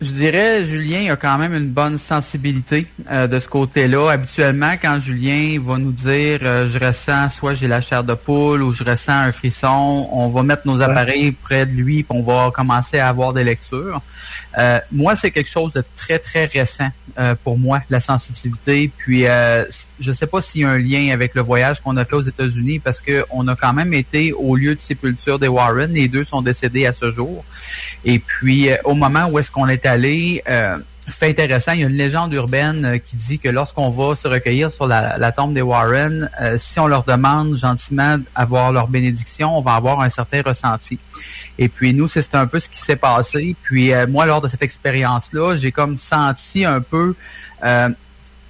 Je 0.00 0.10
dirais, 0.10 0.64
Julien 0.66 1.10
a 1.10 1.16
quand 1.16 1.38
même 1.38 1.54
une 1.54 1.68
bonne 1.68 1.96
sensibilité 1.98 2.86
euh, 3.10 3.26
de 3.26 3.40
ce 3.40 3.48
côté-là. 3.48 4.10
Habituellement, 4.10 4.74
quand 4.80 5.00
Julien 5.00 5.58
va 5.60 5.78
nous 5.78 5.92
dire 5.92 6.40
je 6.42 6.78
ressens 6.86 7.30
soit 7.30 7.54
j'ai 7.54 7.66
la 7.66 7.80
chair 7.80 8.04
de 8.04 8.12
poule 8.14 8.62
ou 8.62 8.74
je 8.74 8.84
ressens 8.84 9.18
un 9.18 9.32
frisson, 9.32 10.06
on 10.12 10.28
va 10.28 10.42
mettre 10.42 10.66
nos 10.66 10.80
appareils 10.82 11.32
près 11.32 11.64
de 11.64 11.72
lui 11.72 12.00
et 12.00 12.06
on 12.10 12.22
va 12.22 12.50
commencer 12.54 12.98
à 12.98 13.08
avoir 13.08 13.32
des 13.32 13.42
lectures. 13.42 14.02
Moi, 14.92 15.16
c'est 15.16 15.30
quelque 15.30 15.50
chose 15.50 15.72
de 15.72 15.84
très, 15.96 16.18
très 16.18 16.46
récent 16.46 16.88
pour 17.44 17.58
moi, 17.58 17.82
la 17.90 18.00
sensibilité. 18.00 18.90
Puis 18.96 19.22
je 19.22 20.10
ne 20.10 20.12
sais 20.12 20.26
pas 20.26 20.42
s'il 20.42 20.62
y 20.62 20.64
a 20.64 20.70
un 20.70 20.78
lien 20.78 21.12
avec 21.12 21.34
le 21.34 21.42
voyage 21.42 21.80
qu'on 21.80 21.96
a 21.96 22.04
fait 22.04 22.16
aux 22.16 22.22
États-Unis 22.22 22.78
parce 22.78 23.00
qu'on 23.02 23.48
a 23.48 23.56
quand 23.56 23.72
même 23.72 23.92
été 23.94 24.32
au 24.32 24.56
lieu 24.56 24.74
de 24.74 24.80
sépulture 24.80 25.38
des 25.38 25.48
Warren. 25.48 25.92
Les 25.92 26.08
deux 26.08 26.24
sont 26.24 26.42
décédés 26.42 26.86
à 26.86 26.94
ce 26.94 27.10
jour. 27.12 27.44
Et 28.04 28.18
puis, 28.18 28.70
euh, 28.70 28.76
au 28.84 28.94
moment 28.94 29.26
où 29.26 29.38
est-ce 29.38 29.50
qu'on 29.50 29.68
est 29.68 29.86
allé, 29.86 30.42
euh, 30.48 30.78
fait 31.12 31.30
intéressant, 31.30 31.72
il 31.72 31.80
y 31.80 31.84
a 31.84 31.86
une 31.86 31.96
légende 31.96 32.32
urbaine 32.32 32.84
euh, 32.84 32.98
qui 32.98 33.16
dit 33.16 33.38
que 33.38 33.48
lorsqu'on 33.48 33.90
va 33.90 34.16
se 34.16 34.26
recueillir 34.26 34.72
sur 34.72 34.86
la, 34.86 35.32
tombe 35.32 35.54
des 35.54 35.62
Warren, 35.62 36.30
euh, 36.40 36.58
si 36.58 36.80
on 36.80 36.86
leur 36.86 37.04
demande 37.04 37.56
gentiment 37.56 38.18
d'avoir 38.36 38.72
leur 38.72 38.88
bénédiction, 38.88 39.56
on 39.56 39.62
va 39.62 39.74
avoir 39.74 40.00
un 40.00 40.10
certain 40.10 40.42
ressenti. 40.42 40.98
Et 41.58 41.68
puis 41.68 41.94
nous, 41.94 42.08
c'est 42.08 42.34
un 42.34 42.46
peu 42.46 42.58
ce 42.58 42.68
qui 42.68 42.78
s'est 42.78 42.96
passé. 42.96 43.54
Puis 43.62 43.92
euh, 43.92 44.06
moi, 44.06 44.26
lors 44.26 44.40
de 44.40 44.48
cette 44.48 44.62
expérience-là, 44.62 45.56
j'ai 45.56 45.72
comme 45.72 45.96
senti 45.96 46.64
un 46.64 46.80
peu 46.80 47.14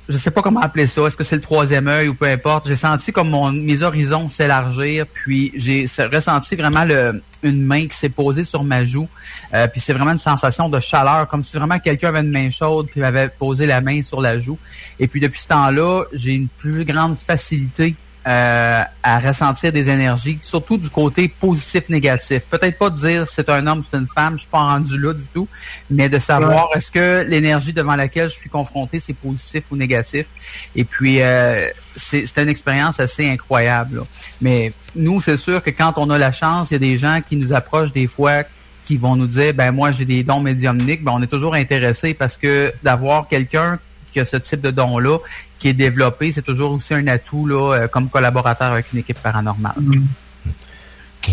je 0.09 0.17
sais 0.19 0.31
pas 0.31 0.43
comment 0.43 0.61
appeler 0.61 0.87
ça, 0.87 1.03
est-ce 1.07 1.17
que 1.17 1.25
c'est 1.25 1.37
le 1.37 1.43
troisième 1.43 1.89
œil 1.89 2.09
ou 2.09 2.15
peu 2.15 2.27
importe, 2.27 2.69
j'ai 2.69 2.77
senti 2.77 3.13
comme 3.13 3.31
mon, 3.31 3.51
mes 3.51 3.83
horizons 3.83 4.29
s'élargir, 4.29 5.07
puis 5.07 5.53
j'ai 5.57 5.87
ressenti 6.13 6.55
vraiment 6.55 6.85
le, 6.85 7.23
une 7.43 7.63
main 7.63 7.87
qui 7.87 7.97
s'est 7.97 8.09
posée 8.09 8.45
sur 8.45 8.63
ma 8.63 8.85
joue, 8.85 9.09
euh, 9.53 9.67
puis 9.67 9.81
c'est 9.81 9.93
vraiment 9.93 10.13
une 10.13 10.19
sensation 10.19 10.69
de 10.69 10.79
chaleur, 10.79 11.27
comme 11.27 11.43
si 11.43 11.57
vraiment 11.57 11.79
quelqu'un 11.79 12.09
avait 12.09 12.21
une 12.21 12.31
main 12.31 12.51
chaude 12.51 12.89
puis 12.91 13.03
avait 13.03 13.29
posé 13.29 13.67
la 13.67 13.81
main 13.81 14.03
sur 14.03 14.21
la 14.21 14.39
joue. 14.39 14.59
Et 15.01 15.09
puis 15.09 15.21
depuis 15.21 15.41
ce 15.41 15.49
temps-là, 15.49 16.05
j'ai 16.13 16.33
une 16.33 16.49
plus 16.49 16.85
grande 16.85 17.17
facilité 17.17 17.97
euh, 18.27 18.83
à 19.03 19.19
ressentir 19.21 19.71
des 19.71 19.89
énergies, 19.89 20.39
surtout 20.43 20.79
du 20.79 20.91
côté 20.91 21.29
positif-négatif. 21.29 22.43
Peut-être 22.51 22.77
pas 22.77 22.91
de 22.91 22.99
dire 22.99 23.27
c'est 23.27 23.49
un 23.49 23.65
homme, 23.67 23.85
c'est 23.89 23.97
une 23.97 24.09
femme, 24.09 24.35
je 24.35 24.41
suis 24.41 24.51
pas 24.51 24.59
rendu 24.59 24.99
là 24.99 25.13
du 25.13 25.27
tout, 25.33 25.47
mais 25.91 26.09
de 26.09 26.19
savoir 26.19 26.69
est-ce 26.75 26.91
que 26.91 27.25
l'énergie 27.29 27.73
devant 27.73 27.95
laquelle 27.95 28.29
je 28.29 28.35
suis 28.35 28.51
confronté, 28.51 28.99
c'est 28.99 29.15
positif 29.15 29.65
ou 29.71 29.77
négatif. 29.77 30.27
Et 30.75 30.85
puis, 30.85 31.23
euh, 31.23 31.69
c'est 31.97 32.37
une 32.39 32.49
expérience 32.49 32.99
assez 32.99 33.31
incroyable. 33.31 34.03
Mais 34.41 34.73
nous, 34.97 35.21
c'est 35.21 35.37
sûr 35.37 35.63
que 35.63 35.71
quand 35.71 35.95
on 35.97 36.11
a 36.11 36.19
la 36.19 36.33
chance, 36.33 36.73
il 36.73 36.75
y 36.75 36.77
a 36.77 36.81
des 36.81 36.99
gens 36.99 37.21
qui 37.27 37.37
nous 37.37 37.53
approchent 37.53 37.93
des 37.93 38.09
fois 38.09 38.43
qui 38.87 38.97
vont 38.97 39.17
nous 39.17 39.27
dire 39.27 39.53
ben 39.53 39.73
moi 39.73 39.91
j'ai 39.91 40.05
des 40.05 40.23
dons 40.23 40.41
médiumniques, 40.41 41.03
ben 41.03 41.13
on 41.15 41.23
est 41.23 41.27
toujours 41.27 41.55
intéressé 41.55 42.15
parce 42.15 42.37
que 42.37 42.73
d'avoir 42.85 43.27
quelqu'un 43.27 43.81
qui 44.17 44.21
a 44.21 44.25
ce 44.25 44.39
type 44.39 44.63
de 44.63 44.71
don-là, 44.71 45.19
qui 45.59 45.69
est 45.69 45.75
développé, 45.75 46.33
c'est 46.33 46.41
toujours 46.41 46.73
aussi 46.73 46.95
un 46.95 47.07
atout 47.07 47.47
là, 47.47 47.75
euh, 47.75 47.89
comme 47.89 48.09
collaborateur 48.09 48.73
avec 48.73 48.87
une 48.95 49.01
équipe 49.01 49.21
paranormale. 49.21 49.75
Mm. 49.77 50.07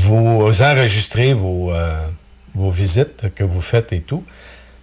Vous 0.02 0.62
enregistrez 0.62 1.34
vos, 1.34 1.72
euh, 1.72 2.06
vos 2.54 2.72
visites 2.72 3.34
que 3.34 3.46
vous 3.46 3.62
faites 3.62 3.94
et 3.94 4.02
tout. 4.02 4.25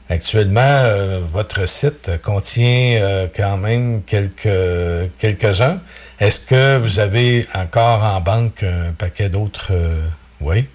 Actuellement, 0.08 0.60
euh, 0.62 1.20
votre 1.30 1.68
site 1.68 2.10
contient 2.22 3.28
quand 3.36 3.58
même 3.58 4.02
quelques, 4.04 5.10
quelques-uns. 5.18 5.80
Est-ce 6.18 6.40
que 6.40 6.78
vous 6.78 7.00
avez 7.00 7.46
encore 7.54 8.02
en 8.02 8.20
banque 8.20 8.62
un 8.62 8.92
paquet 8.92 9.28
d'autres? 9.28 9.72
oui? 10.40 10.66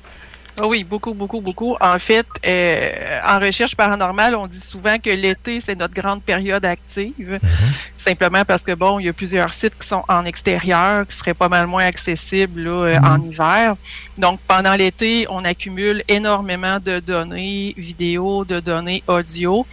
Ah 0.58 0.68
oui, 0.68 0.86
beaucoup, 0.86 1.14
beaucoup, 1.14 1.42
beaucoup. 1.42 1.76
En 1.82 2.00
fait, 2.00 2.26
euh, 2.46 3.20
en 3.28 3.40
recherche 3.40 3.76
paranormale, 3.76 4.36
on 4.36 4.48
dit 4.48 4.62
souvent 4.62 4.98
que 5.00 5.10
l'été, 5.10 5.60
c'est 5.60 5.76
notre 5.76 5.94
grande 5.94 6.24
période 6.24 6.64
active. 6.64 7.40
Mhm. 7.42 7.74
Simplement 7.98 8.46
parce 8.46 8.64
que, 8.64 8.72
bon, 8.72 9.00
il 9.00 9.08
y 9.08 9.10
a 9.10 9.14
plusieurs 9.14 9.52
sites 9.52 9.78
qui 9.78 9.86
sont 9.86 10.04
en 10.08 10.24
extérieur, 10.24 11.06
qui 11.08 11.16
seraient 11.16 11.34
pas 11.34 11.50
mal 11.50 11.68
moins 11.68 11.86
accessibles 11.86 12.64
là, 12.64 12.70
euh, 12.70 12.98
en 13.00 13.18
mhm. 13.18 13.32
hiver. 13.32 13.76
Donc, 14.18 14.40
pendant 14.48 14.74
l'été, 14.76 15.26
on 15.30 15.44
accumule 15.44 16.04
énormément 16.08 16.80
de 16.80 17.00
données 17.00 17.74
vidéo, 17.78 18.46
de 18.46 18.62
données 18.62 19.04
audio. 19.08 19.66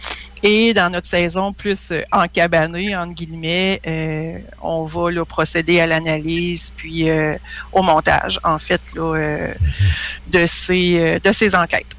Et 0.45 0.73
dans 0.73 0.89
notre 0.89 1.07
saison 1.07 1.53
plus 1.53 1.91
euh, 1.91 2.01
encabanée, 2.11 2.93
entre 2.95 3.13
guillemets, 3.13 3.81
euh, 3.87 4.37
on 4.61 4.83
va 4.83 5.09
là, 5.09 5.23
procéder 5.23 5.79
à 5.79 5.87
l'analyse 5.87 6.73
puis 6.75 7.09
euh, 7.09 7.37
au 7.71 7.81
montage, 7.81 8.41
en 8.43 8.59
fait, 8.59 8.81
là, 8.93 9.47
de, 10.27 10.45
ces, 10.45 11.19
de 11.23 11.31
ces 11.31 11.55
enquêtes 11.55 11.95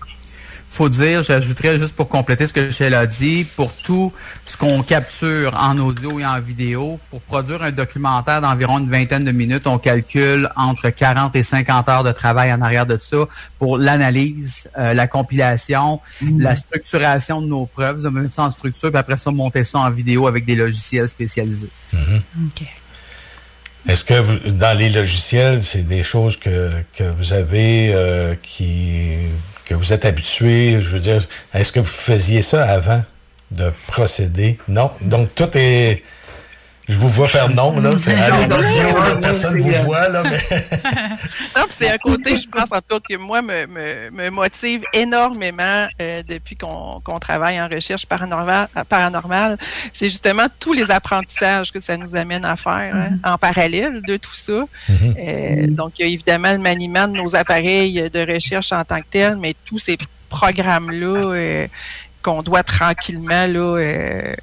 faut 0.74 0.88
dire, 0.88 1.22
j'ajouterais 1.22 1.78
juste 1.78 1.94
pour 1.94 2.08
compléter 2.08 2.48
ce 2.48 2.52
que 2.52 2.60
Michel 2.60 2.94
a 2.94 3.06
dit, 3.06 3.44
pour 3.44 3.72
tout 3.72 4.12
ce 4.44 4.56
qu'on 4.56 4.82
capture 4.82 5.54
en 5.54 5.78
audio 5.78 6.18
et 6.18 6.26
en 6.26 6.40
vidéo, 6.40 6.98
pour 7.10 7.20
produire 7.20 7.62
un 7.62 7.70
documentaire 7.70 8.40
d'environ 8.40 8.80
une 8.80 8.90
vingtaine 8.90 9.24
de 9.24 9.30
minutes, 9.30 9.68
on 9.68 9.78
calcule 9.78 10.50
entre 10.56 10.90
40 10.90 11.36
et 11.36 11.44
50 11.44 11.88
heures 11.88 12.02
de 12.02 12.10
travail 12.10 12.52
en 12.52 12.60
arrière 12.60 12.86
de 12.86 12.98
ça 13.00 13.18
pour 13.60 13.78
l'analyse, 13.78 14.68
euh, 14.76 14.94
la 14.94 15.06
compilation, 15.06 16.00
mm. 16.20 16.42
la 16.42 16.56
structuration 16.56 17.40
de 17.40 17.46
nos 17.46 17.66
preuves, 17.66 18.02
de 18.02 18.08
mettre 18.08 18.34
ça 18.34 18.42
en 18.42 18.50
structure, 18.50 18.90
puis 18.90 18.98
après 18.98 19.16
ça, 19.16 19.30
monter 19.30 19.62
ça 19.62 19.78
en 19.78 19.90
vidéo 19.90 20.26
avec 20.26 20.44
des 20.44 20.56
logiciels 20.56 21.08
spécialisés. 21.08 21.70
Mm-hmm. 21.94 22.66
Est-ce 23.86 24.04
que 24.04 24.48
dans 24.48 24.76
les 24.76 24.88
logiciels, 24.88 25.62
c'est 25.62 25.86
des 25.86 26.02
choses 26.02 26.36
que, 26.36 26.70
que 26.96 27.04
vous 27.04 27.32
avez 27.32 27.92
euh, 27.94 28.34
qui 28.42 29.18
que 29.64 29.74
vous 29.74 29.92
êtes 29.92 30.04
habitué, 30.04 30.78
je 30.80 30.90
veux 30.90 31.00
dire, 31.00 31.26
est-ce 31.52 31.72
que 31.72 31.80
vous 31.80 31.86
faisiez 31.86 32.42
ça 32.42 32.64
avant 32.64 33.02
de 33.50 33.72
procéder? 33.86 34.58
Non. 34.68 34.90
Donc, 35.00 35.34
tout 35.34 35.50
est 35.54 36.02
je 36.86 36.98
vous 36.98 37.08
vois 37.08 37.26
faire 37.26 37.48
non, 37.48 37.80
là. 37.80 37.92
C'est 37.96 38.14
à 38.14 38.28
l'audio, 38.28 39.20
personne 39.20 39.56
ne 39.56 39.62
vous 39.62 39.84
voit, 39.84 40.08
là. 40.08 40.22
Mais... 40.22 40.38
non, 41.56 41.64
c'est 41.70 41.90
un 41.90 41.96
côté, 41.96 42.36
je 42.36 42.46
pense, 42.46 42.70
en 42.70 42.80
tout 42.80 42.98
cas, 42.98 43.00
que 43.08 43.16
moi, 43.16 43.40
me, 43.40 43.66
me, 43.66 44.10
me 44.10 44.30
motive 44.30 44.82
énormément 44.92 45.86
euh, 46.00 46.22
depuis 46.28 46.56
qu'on 46.56 47.18
travaille 47.18 47.60
en 47.60 47.68
recherche 47.68 48.04
paranormale. 48.04 48.68
paranormale 48.88 49.56
c'est 49.92 50.08
justement 50.10 50.46
tous 50.58 50.74
les 50.74 50.90
apprentissages 50.90 51.72
que 51.72 51.80
ça 51.80 51.96
nous 51.96 52.16
amène 52.16 52.44
à 52.44 52.56
faire 52.56 52.72
hein, 52.94 53.10
mm-hmm. 53.12 53.32
en 53.32 53.38
parallèle 53.38 54.02
de 54.02 54.16
tout 54.16 54.34
ça. 54.34 54.52
Mm-hmm. 54.90 55.14
euh, 55.18 55.66
donc, 55.68 55.98
il 55.98 56.02
y 56.02 56.08
a 56.08 56.12
évidemment 56.12 56.52
le 56.52 56.58
maniement 56.58 57.08
de 57.08 57.16
nos 57.16 57.34
appareils 57.34 58.10
de 58.10 58.32
recherche 58.34 58.72
en 58.72 58.84
tant 58.84 58.98
que 58.98 59.06
tel, 59.10 59.36
mais 59.36 59.54
tous 59.64 59.78
ces 59.78 59.96
programmes-là 60.28 61.20
euh, 61.24 61.66
qu'on 62.22 62.42
doit 62.42 62.62
tranquillement 62.62 63.46
là, 63.46 64.34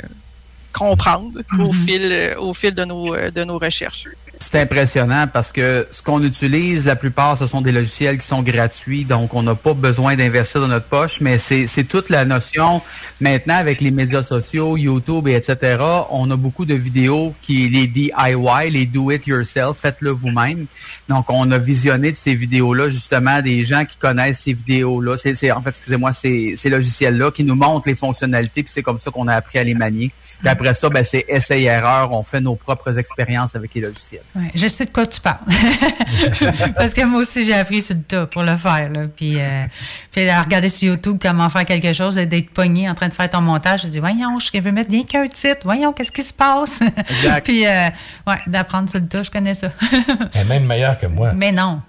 comprendre 0.74 1.40
au 1.60 1.68
mhm. 1.68 1.74
fil 1.74 2.10
euh, 2.12 2.36
au 2.38 2.54
fil 2.54 2.74
de 2.74 2.86
nos 2.86 3.14
euh, 3.16 3.32
de 3.32 3.44
nos 3.44 3.58
recherches. 3.58 4.08
C'est 4.50 4.60
impressionnant 4.60 5.28
parce 5.32 5.52
que 5.52 5.88
ce 5.92 6.02
qu'on 6.02 6.24
utilise, 6.24 6.86
la 6.86 6.96
plupart, 6.96 7.38
ce 7.38 7.46
sont 7.46 7.62
des 7.62 7.72
logiciels 7.72 8.18
qui 8.18 8.26
sont 8.26 8.42
gratuits, 8.42 9.06
donc 9.06 9.34
on 9.34 9.44
n'a 9.44 9.56
pas 9.56 9.74
besoin 9.74 10.16
d'investir 10.16 10.62
dans 10.62 10.68
notre 10.68 10.88
poche, 10.88 11.22
mais 11.22 11.38
c'est 11.38 11.84
toute 11.88 12.10
la 12.10 12.26
notion 12.26 12.82
maintenant 13.22 13.56
avec 13.56 13.82
les 13.82 13.92
médias 13.92 14.24
sociaux, 14.24 14.78
YouTube 14.78 15.28
et 15.28 15.36
etc. 15.36 15.78
On 16.10 16.30
a 16.32 16.36
beaucoup 16.36 16.66
de 16.66 16.74
vidéos 16.74 17.36
qui 17.42 17.70
les 17.70 17.88
DIY, 17.88 18.72
les 18.72 18.86
do 18.88 19.12
it 19.12 19.26
yourself, 19.28 19.78
faites-le 19.80 20.10
vous-même. 20.10 20.66
Donc 21.08 21.26
on 21.30 21.50
a 21.52 21.58
visionné 21.58 22.12
de 22.12 22.18
ces 22.18 22.36
vidéos-là 22.36 22.90
justement 22.90 23.42
des 23.42 23.64
gens 23.64 23.86
qui 23.86 23.98
connaissent 23.98 24.42
ces 24.42 24.54
vidéos-là. 24.54 25.18
C'est 25.18 25.52
en 25.52 25.62
fait, 25.62 25.70
excusez-moi, 25.70 26.14
ces, 26.14 26.56
ces 26.58 26.70
logiciels-là 26.70 27.32
qui 27.32 27.44
nous 27.44 27.56
montrent 27.56 27.88
les 27.88 27.96
fonctionnalités, 27.96 28.64
puis 28.64 28.72
c'est 28.74 28.84
comme 28.84 29.00
ça 29.00 29.12
qu'on 29.12 29.28
a 29.28 29.36
appris 29.36 29.60
à 29.60 29.64
les 29.64 29.76
manier. 29.76 30.12
Puis 30.42 30.50
après 30.50 30.74
ça, 30.74 30.90
ben, 30.90 31.04
c'est 31.04 31.26
essai-erreur. 31.28 32.12
On 32.12 32.24
fait 32.24 32.42
nos 32.42 32.56
propres 32.56 32.98
expériences 32.98 33.56
avec 33.56 33.74
les 33.76 33.82
logiciels. 33.82 34.24
Ouais, 34.36 34.52
je 34.56 34.68
sais 34.68 34.86
de 34.86 34.92
quoi 34.92 35.06
tu 35.06 35.22
parles. 35.22 35.38
Parce 36.76 36.94
que 36.94 37.06
moi 37.06 37.22
aussi, 37.22 37.44
j'ai 37.44 37.54
appris 37.54 37.82
sur 37.82 37.96
le 37.96 38.02
tas 38.02 38.26
pour 38.26 38.42
le 38.42 38.58
faire. 38.58 38.90
Là. 38.90 39.02
Puis, 39.16 39.40
euh, 39.40 39.66
puis 40.12 40.28
à 40.28 40.42
regarder 40.42 40.70
sur 40.70 40.90
YouTube 40.90 41.20
comment 41.22 41.48
faire 41.50 41.66
quelque 41.66 41.94
chose 41.94 42.18
et 42.18 42.26
d'être 42.26 42.50
pogné 42.50 42.90
en 42.90 42.96
train 42.96 43.08
de 43.08 43.14
faire 43.14 43.30
ton 43.30 43.42
montage, 43.42 43.84
je 43.84 43.88
dis, 43.88 44.00
voyons, 44.00 44.40
je 44.40 44.60
veux 44.60 44.72
mettre 44.72 44.90
rien 44.90 45.04
qu'un 45.04 45.28
titre. 45.28 45.62
Voyons, 45.64 45.94
qu'est-ce 45.94 46.12
qui 46.12 46.24
se 46.24 46.34
passe? 46.34 46.80
puis, 47.44 47.68
euh, 47.68 47.90
ouais, 48.28 48.40
d'apprendre 48.48 48.90
sur 48.90 49.00
le 49.00 49.08
tas, 49.08 49.22
je 49.24 49.30
connais 49.30 49.54
ça. 49.54 49.72
Elle 50.34 50.42
est 50.42 50.46
même 50.46 50.66
meilleure 50.66 50.98
que 50.98 51.06
moi. 51.06 51.34
Mais 51.34 51.52
non. 51.52 51.82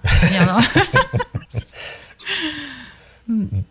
non. 3.27 3.63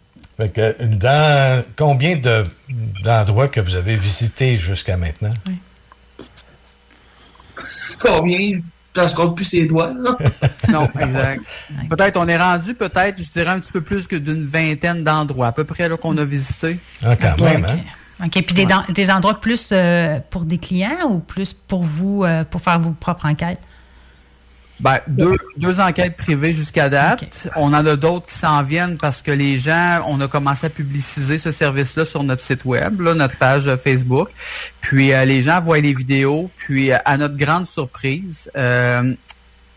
Dans 0.47 1.65
combien 1.77 2.17
d'endroits 3.05 3.49
que 3.49 3.61
vous 3.61 3.77
avez 3.77 3.97
visités 3.97 4.57
jusqu'à 4.57 4.97
maintenant? 4.97 5.33
Combien? 7.99 8.61
Ça 8.95 9.09
se 9.09 9.15
compte 9.15 9.37
plus 9.37 9.47
ses 9.47 9.65
doigts, 9.65 9.95
non, 10.69 10.87
exact. 11.01 11.43
Peut-être, 11.89 12.19
on 12.19 12.29
est 12.29 12.37
rendu 12.37 12.75
peut-être, 12.75 13.23
je 13.23 13.31
dirais, 13.31 13.49
un 13.51 13.61
petit 13.61 13.73
peu 13.73 13.81
plus 13.81 14.07
que 14.07 14.17
d'une 14.17 14.47
vingtaine 14.47 15.03
d'endroits, 15.03 15.47
à 15.47 15.53
peu 15.53 15.65
près, 15.65 15.89
là, 15.89 15.97
qu'on 15.97 16.17
a 16.19 16.25
visité. 16.25 16.79
Ah, 17.03 17.17
quand 17.17 17.41
même, 17.41 17.65
hein? 17.65 17.79
OK. 18.27 18.43
Puis 18.45 18.67
des, 18.93 19.11
endroits 19.11 19.41
plus 19.41 19.71
euh, 19.73 20.21
pour 20.31 20.45
des 20.45 20.59
clients 20.59 21.09
ou 21.09 21.19
plus 21.19 21.55
pour 21.55 21.83
vous, 21.83 22.23
euh, 22.25 22.45
pour 22.45 22.61
faire 22.61 22.79
vos 22.79 22.91
propres 22.91 23.27
enquêtes? 23.27 23.61
Ben, 24.81 24.99
deux, 25.07 25.37
deux 25.57 25.81
enquêtes 25.81 26.17
privées 26.17 26.55
jusqu'à 26.55 26.89
date. 26.89 27.49
On 27.57 27.73
en 27.73 27.87
a 27.87 27.97
d'autres 27.97 28.27
qui 28.27 28.35
s'en 28.37 28.63
viennent 28.63 28.99
parce 28.99 29.23
que 29.23 29.31
les 29.31 29.59
gens, 29.59 30.03
on 30.09 30.21
a 30.21 30.29
commencé 30.29 30.67
à 30.67 30.71
publiciser 30.71 31.39
ce 31.39 31.53
service-là 31.53 32.05
sur 32.05 32.23
notre 32.25 32.43
site 32.43 32.65
web, 32.65 33.01
là, 33.01 33.15
notre 33.15 33.37
page 33.37 33.75
Facebook. 33.77 34.29
Puis 34.81 35.13
euh, 35.13 35.25
les 35.25 35.43
gens 35.43 35.61
voient 35.61 35.81
les 35.81 35.95
vidéos. 35.95 36.51
Puis 36.57 36.91
euh, 36.91 36.97
à 37.05 37.17
notre 37.17 37.37
grande 37.37 37.67
surprise, 37.67 38.51
euh, 38.57 39.15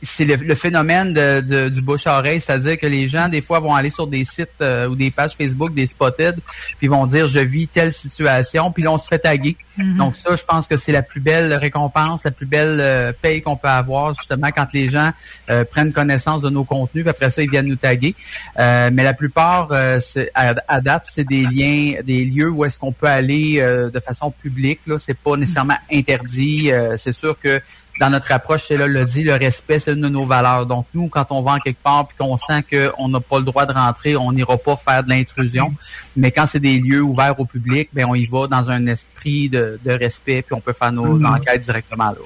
c'est 0.06 0.26
le, 0.26 0.56
phénomène 0.56 1.14
de, 1.14 1.70
du 1.70 1.82
bouche-oreille, 1.82 2.42
c'est-à-dire 2.42 2.80
que 2.80 2.88
les 2.88 3.08
gens, 3.08 3.30
des 3.30 3.42
fois, 3.42 3.60
vont 3.60 3.76
aller 3.76 3.90
sur 3.90 4.08
des 4.08 4.26
sites 4.26 4.50
euh, 4.62 4.88
ou 4.88 4.96
des 4.96 5.12
pages 5.12 5.34
Facebook, 5.36 5.74
des 5.74 5.88
spotted, 5.88 6.38
puis 6.78 6.88
vont 6.88 7.06
dire, 7.08 7.28
je 7.28 7.40
vis 7.40 7.68
telle 7.68 7.94
situation, 7.94 8.72
puis 8.72 8.84
là, 8.84 8.92
on 8.92 8.98
se 8.98 9.08
fait 9.08 9.20
taguer. 9.20 9.58
Mm-hmm. 9.78 9.98
Donc 9.98 10.16
ça, 10.16 10.36
je 10.36 10.44
pense 10.44 10.68
que 10.68 10.78
c'est 10.78 10.92
la 10.92 11.02
plus 11.02 11.20
belle 11.20 11.54
récompense, 11.54 12.24
la 12.24 12.32
plus 12.32 12.46
belle 12.46 12.80
euh, 12.80 13.12
paye 13.20 13.42
qu'on 13.42 13.58
peut 13.58 13.68
avoir, 13.68 14.16
justement, 14.16 14.48
quand 14.56 14.68
les 14.74 14.90
gens 14.90 15.12
euh, 15.50 15.64
prennent 15.66 15.92
connaissance 15.92 16.42
de 16.42 16.50
nos 16.50 16.64
contenus, 16.64 17.04
puis 17.04 17.10
après 17.10 17.32
ça, 17.32 17.42
ils 17.42 17.50
viennent 17.50 17.68
nous 17.68 17.76
taguer. 17.76 18.16
mais 18.58 19.04
la 19.04 19.14
plupart, 19.14 19.72
à, 19.72 20.54
à, 20.68 20.82
date, 20.82 21.08
c'est 21.12 21.24
des 21.24 21.44
liens, 21.44 22.02
des 22.04 22.26
lieux 22.26 22.50
où 22.50 22.66
est-ce 22.66 22.80
qu'on 22.80 22.92
peut 22.92 23.08
aller 23.08 23.60
de 23.62 24.00
façon 24.00 24.32
publique. 24.32 24.82
Là, 24.88 24.98
c'est 25.00 25.18
pas 25.18 25.36
nécessairement 25.36 25.78
interdit. 25.92 26.72
c'est 26.98 27.14
sûr 27.14 27.38
que 27.40 27.62
dans 28.00 28.10
notre 28.10 28.32
approche, 28.32 28.64
c'est 28.68 28.78
là 28.78 28.88
le 28.88 29.06
dit, 29.06 29.24
le 29.24 29.36
respect, 29.36 29.80
c'est 29.80 29.94
une 29.94 30.02
de 30.02 30.10
nos 30.10 30.26
valeurs. 30.26 30.66
Donc, 30.66 30.86
nous, 30.94 31.08
quand 31.08 31.26
on 31.30 31.42
va 31.42 31.54
en 31.54 31.60
quelque 31.60 31.82
part 31.82 32.08
puis 32.08 32.18
qu'on 32.18 32.38
sent 32.38 32.64
qu'on 32.64 33.10
n'a 33.10 33.20
pas 33.20 33.40
le 33.40 33.46
droit 33.46 33.66
de 33.66 33.74
rentrer, 33.74 34.16
on 34.18 34.32
n'ira 34.32 34.58
pas 34.58 34.76
faire 34.76 35.04
de 35.04 35.10
l'intrusion. 35.10 35.74
Mais 36.16 36.32
quand 36.32 36.46
c'est 36.48 36.60
des 36.60 36.80
lieux 36.80 37.02
ouverts 37.02 37.40
au 37.40 37.46
public, 37.46 37.90
ben 37.94 38.06
on 38.08 38.16
y 38.16 38.26
va 38.26 38.48
dans 38.48 38.70
un 38.70 38.88
esprit 38.88 39.50
de, 39.50 39.80
respect, 39.86 40.42
puis 40.42 40.54
on 40.54 40.62
peut 40.62 40.74
faire 40.74 40.92
nos 40.92 41.20
mm-hmm. 41.20 41.36
enquêtes 41.36 41.62
directement 41.64 42.12
là. 42.12 42.18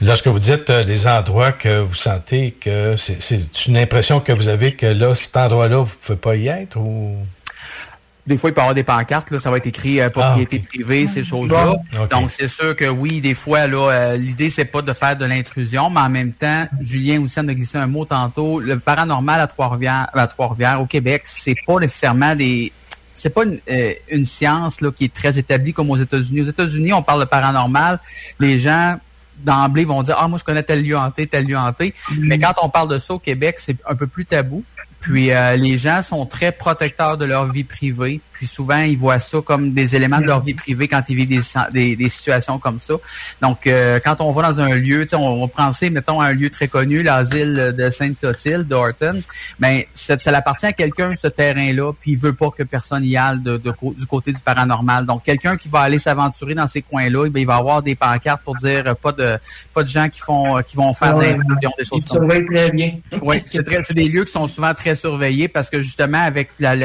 Lorsque 0.00 0.26
vous 0.26 0.38
dites 0.38 0.70
euh, 0.70 0.84
des 0.84 1.06
endroits 1.06 1.52
que 1.52 1.80
vous 1.80 1.94
sentez 1.94 2.52
que 2.52 2.96
c'est 2.96 3.66
une 3.66 3.76
impression 3.76 4.20
que 4.20 4.32
vous 4.32 4.48
avez 4.48 4.74
que 4.74 4.86
là, 4.86 5.14
cet 5.14 5.36
endroit-là, 5.36 5.78
vous 5.78 5.94
ne 5.94 6.06
pouvez 6.06 6.18
pas 6.18 6.36
y 6.36 6.48
être 6.48 6.76
ou? 6.76 7.16
Des 8.28 8.36
fois, 8.36 8.50
il 8.50 8.52
peut 8.52 8.60
y 8.60 8.62
avoir 8.62 8.74
des 8.74 8.84
pancartes, 8.84 9.30
là, 9.30 9.40
ça 9.40 9.50
va 9.50 9.56
être 9.56 9.66
écrit 9.66 10.00
euh, 10.00 10.10
propriété 10.10 10.60
ah, 10.62 10.66
privée, 10.68 11.08
ces 11.08 11.24
choses-là. 11.24 11.76
Donc, 12.10 12.30
c'est 12.38 12.48
sûr 12.48 12.76
que 12.76 12.84
oui, 12.84 13.22
des 13.22 13.34
fois, 13.34 13.66
là, 13.66 13.90
euh, 13.90 14.16
l'idée, 14.18 14.50
c'est 14.50 14.66
pas 14.66 14.82
de 14.82 14.92
faire 14.92 15.16
de 15.16 15.24
l'intrusion, 15.24 15.88
mais 15.88 16.00
en 16.00 16.10
même 16.10 16.34
temps, 16.34 16.66
Julien 16.82 17.22
aussi 17.22 17.40
en 17.40 17.48
a 17.48 17.54
glissé 17.54 17.78
un 17.78 17.86
mot 17.86 18.04
tantôt, 18.04 18.60
le 18.60 18.78
paranormal 18.78 19.40
à 19.40 19.46
Trois-Rivières, 19.46 20.08
à 20.12 20.26
Trois-Rivières, 20.26 20.78
au 20.80 20.84
Québec, 20.84 21.22
c'est 21.24 21.56
pas 21.66 21.78
nécessairement 21.78 22.36
des 22.36 22.70
c'est 23.14 23.30
pas 23.30 23.44
une, 23.44 23.58
euh, 23.68 23.94
une, 24.10 24.26
science 24.26 24.80
là, 24.80 24.92
qui 24.92 25.06
est 25.06 25.12
très 25.12 25.36
établie 25.38 25.72
comme 25.72 25.90
aux 25.90 25.96
États-Unis. 25.96 26.42
Aux 26.42 26.50
États-Unis, 26.50 26.92
on 26.92 27.02
parle 27.02 27.20
de 27.20 27.24
paranormal. 27.24 27.98
Les 28.38 28.60
gens 28.60 28.96
d'emblée 29.38 29.84
vont 29.84 30.04
dire 30.04 30.16
Ah, 30.20 30.28
moi 30.28 30.38
je 30.38 30.44
connais 30.44 30.62
tel 30.62 30.84
lieu 30.84 30.96
hanté, 30.96 31.26
tel 31.26 31.44
lieu 31.44 31.56
hanté. 31.56 31.94
Mais 32.16 32.38
quand 32.38 32.54
on 32.62 32.68
parle 32.68 32.88
de 32.88 32.98
ça 32.98 33.14
au 33.14 33.18
Québec, 33.18 33.56
c'est 33.58 33.76
un 33.88 33.96
peu 33.96 34.06
plus 34.06 34.24
tabou. 34.24 34.62
Puis 35.08 35.32
euh, 35.32 35.56
les 35.56 35.78
gens 35.78 36.02
sont 36.02 36.26
très 36.26 36.52
protecteurs 36.52 37.16
de 37.16 37.24
leur 37.24 37.50
vie 37.50 37.64
privée. 37.64 38.20
Puis 38.38 38.46
souvent, 38.46 38.78
ils 38.78 38.96
voient 38.96 39.18
ça 39.18 39.38
comme 39.44 39.72
des 39.72 39.96
éléments 39.96 40.20
de 40.20 40.26
leur 40.26 40.40
vie 40.40 40.54
privée 40.54 40.86
quand 40.86 41.02
ils 41.08 41.16
vivent 41.16 41.42
des, 41.72 41.96
des, 41.96 42.08
situations 42.08 42.60
comme 42.60 42.78
ça. 42.78 42.94
Donc, 43.42 43.66
euh, 43.66 43.98
quand 43.98 44.20
on 44.20 44.30
va 44.30 44.52
dans 44.52 44.60
un 44.60 44.76
lieu, 44.76 45.08
on 45.12 45.40
va 45.40 45.48
penser, 45.48 45.90
mettons, 45.90 46.20
à 46.20 46.26
un 46.26 46.34
lieu 46.34 46.48
très 46.48 46.68
connu, 46.68 47.02
l'asile 47.02 47.74
de 47.76 47.90
Sainte-Clotilde, 47.90 48.68
d'Orton, 48.68 49.22
mais 49.58 49.88
ça, 49.92 50.16
ça 50.18 50.30
appartient 50.36 50.66
à 50.66 50.72
quelqu'un, 50.72 51.14
ce 51.20 51.26
terrain-là, 51.26 51.92
puis 52.00 52.12
il 52.12 52.18
veut 52.18 52.32
pas 52.32 52.50
que 52.50 52.62
personne 52.62 53.04
y 53.04 53.16
aille 53.16 53.40
de, 53.40 53.56
du 53.56 54.06
côté 54.06 54.32
du 54.32 54.40
paranormal. 54.40 55.04
Donc, 55.04 55.24
quelqu'un 55.24 55.56
qui 55.56 55.68
va 55.68 55.80
aller 55.80 55.98
s'aventurer 55.98 56.54
dans 56.54 56.68
ces 56.68 56.82
coins-là, 56.82 57.26
eh 57.26 57.40
il 57.40 57.46
va 57.46 57.56
avoir 57.56 57.82
des 57.82 57.96
pancartes 57.96 58.42
pour 58.44 58.54
dire 58.54 58.84
euh, 58.86 58.94
pas 58.94 59.10
de 59.10 59.36
pas 59.74 59.82
de 59.82 59.88
gens 59.88 60.08
qui 60.08 60.20
font 60.20 60.62
qui 60.62 60.76
vont 60.76 60.94
faire 60.94 61.18
des, 61.18 61.34
des 61.34 61.84
choses 61.84 62.04
comme 62.04 62.30
ça. 62.30 62.40
très 62.52 62.70
bien. 62.70 62.92
Oui, 63.20 63.42
c'est 63.46 63.94
des 63.94 64.08
lieux 64.08 64.24
qui 64.24 64.32
sont 64.32 64.46
souvent 64.46 64.74
très 64.74 64.94
surveillés 64.94 65.48
parce 65.48 65.70
que 65.70 65.82
justement, 65.82 66.22
avec 66.22 66.50
la, 66.60 66.76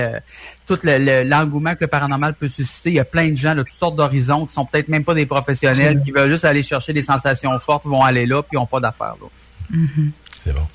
tout 0.66 0.80
l'engouement 0.84 1.76
que 1.76 1.82
le 1.82 1.88
paranormal 1.88 2.34
peut 2.36 2.48
susciter. 2.48 2.92
Il 2.92 2.96
y 2.96 3.00
a 3.00 3.06
plein 3.06 3.30
de 3.30 3.36
gens 3.36 3.54
de 3.56 3.64
toutes 3.64 3.78
sortes 3.78 3.96
d'horizons 3.96 4.46
qui 4.46 4.54
sont 4.54 4.66
peut-être 4.66 4.88
même 4.88 5.04
pas 5.04 5.14
des 5.14 5.26
professionnels, 5.26 6.02
qui 6.04 6.12
veulent 6.12 6.32
juste 6.32 6.46
aller 6.46 6.64
chercher 6.64 6.94
des 6.94 7.04
sensations 7.04 7.58
fortes, 7.60 7.86
vont 7.86 8.04
aller 8.04 8.26
là, 8.26 8.42
puis 8.42 8.58
n'ont 8.58 8.66
pas 8.66 8.80
d'affaires 8.80 9.16
là. 9.22 9.78
Mm-hmm. 9.78 10.12
C'est 10.44 10.54
bon. 10.54 10.68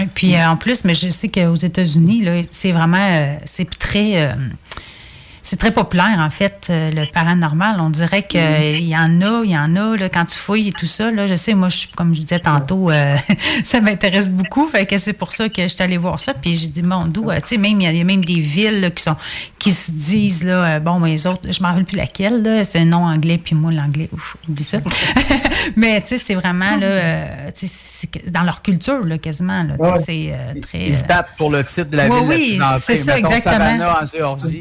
Et 0.00 0.06
puis 0.06 0.36
euh, 0.36 0.48
en 0.48 0.56
plus, 0.56 0.84
mais 0.84 0.94
je 0.94 1.08
sais 1.08 1.28
qu'aux 1.28 1.54
États-Unis, 1.54 2.46
c'est 2.50 2.72
vraiment, 2.72 3.08
euh, 3.10 3.36
c'est 3.44 3.68
très, 3.78 4.28
euh, 4.28 4.32
c'est 5.42 5.58
très 5.58 5.72
populaire, 5.72 6.18
en 6.18 6.30
fait, 6.30 6.68
euh, 6.70 6.90
le 6.92 7.04
paranormal. 7.10 7.80
On 7.80 7.90
dirait 7.90 8.22
qu'il 8.22 8.40
mm-hmm. 8.40 8.86
y 8.86 8.96
en 8.96 9.20
a, 9.20 9.42
il 9.44 9.50
y 9.50 9.58
en 9.58 9.74
a, 9.74 9.96
là, 9.96 10.08
quand 10.08 10.24
tu 10.24 10.36
fouilles 10.36 10.68
et 10.68 10.72
tout 10.72 10.86
ça. 10.86 11.10
Là, 11.10 11.26
je 11.26 11.34
sais, 11.34 11.54
moi, 11.54 11.68
je, 11.68 11.86
comme 11.96 12.14
je 12.14 12.20
disais 12.20 12.38
tantôt, 12.38 12.90
euh, 12.90 13.16
ça 13.64 13.80
m'intéresse 13.80 14.30
beaucoup. 14.30 14.68
Fait 14.68 14.86
que 14.86 14.96
c'est 14.98 15.12
pour 15.12 15.32
ça 15.32 15.48
que 15.48 15.62
je 15.62 15.68
suis 15.68 15.82
allée 15.82 15.96
voir 15.96 16.20
ça. 16.20 16.32
Puis 16.32 16.54
j'ai 16.54 16.68
dit, 16.68 16.82
mon 16.82 17.06
d'où, 17.06 17.28
euh, 17.28 17.36
tu 17.36 17.48
sais, 17.48 17.56
même, 17.56 17.80
il 17.80 17.96
y, 17.96 18.00
a 18.00 18.04
même 18.04 18.24
des 18.24 18.38
villes 18.38 18.92
qui 18.94 19.02
sont 19.02 19.16
qui 19.58 19.72
se 19.72 19.90
disent, 19.90 20.44
là, 20.44 20.78
bon, 20.78 21.00
mais 21.00 21.10
les 21.10 21.26
autres, 21.26 21.42
je 21.50 21.60
m'en 21.62 21.68
rappelle 21.68 21.84
plus 21.84 21.96
laquelle, 21.96 22.64
c'est 22.64 22.80
un 22.80 22.84
nom 22.84 23.04
anglais, 23.04 23.38
puis 23.38 23.54
moi, 23.54 23.70
l'anglais, 23.70 24.08
ouf, 24.12 24.36
oublie 24.48 24.64
ça. 24.64 24.78
mais, 25.76 26.00
tu 26.00 26.08
sais, 26.08 26.18
c'est 26.18 26.34
vraiment, 26.34 26.76
là, 26.76 27.48
dans 28.28 28.42
leur 28.42 28.62
culture, 28.62 29.04
là, 29.04 29.18
quasiment, 29.18 29.62
là, 29.62 29.76
c'est 29.96 30.32
très... 30.62 30.88
Ils 30.88 30.96
se 30.96 31.02
pour 31.36 31.50
le 31.50 31.64
titre 31.64 31.90
de 31.90 31.96
la 31.96 32.08
ville. 32.08 32.26
Oui, 32.26 32.60
c'est 32.80 32.96
ça, 32.96 33.18
exactement. 33.18 33.94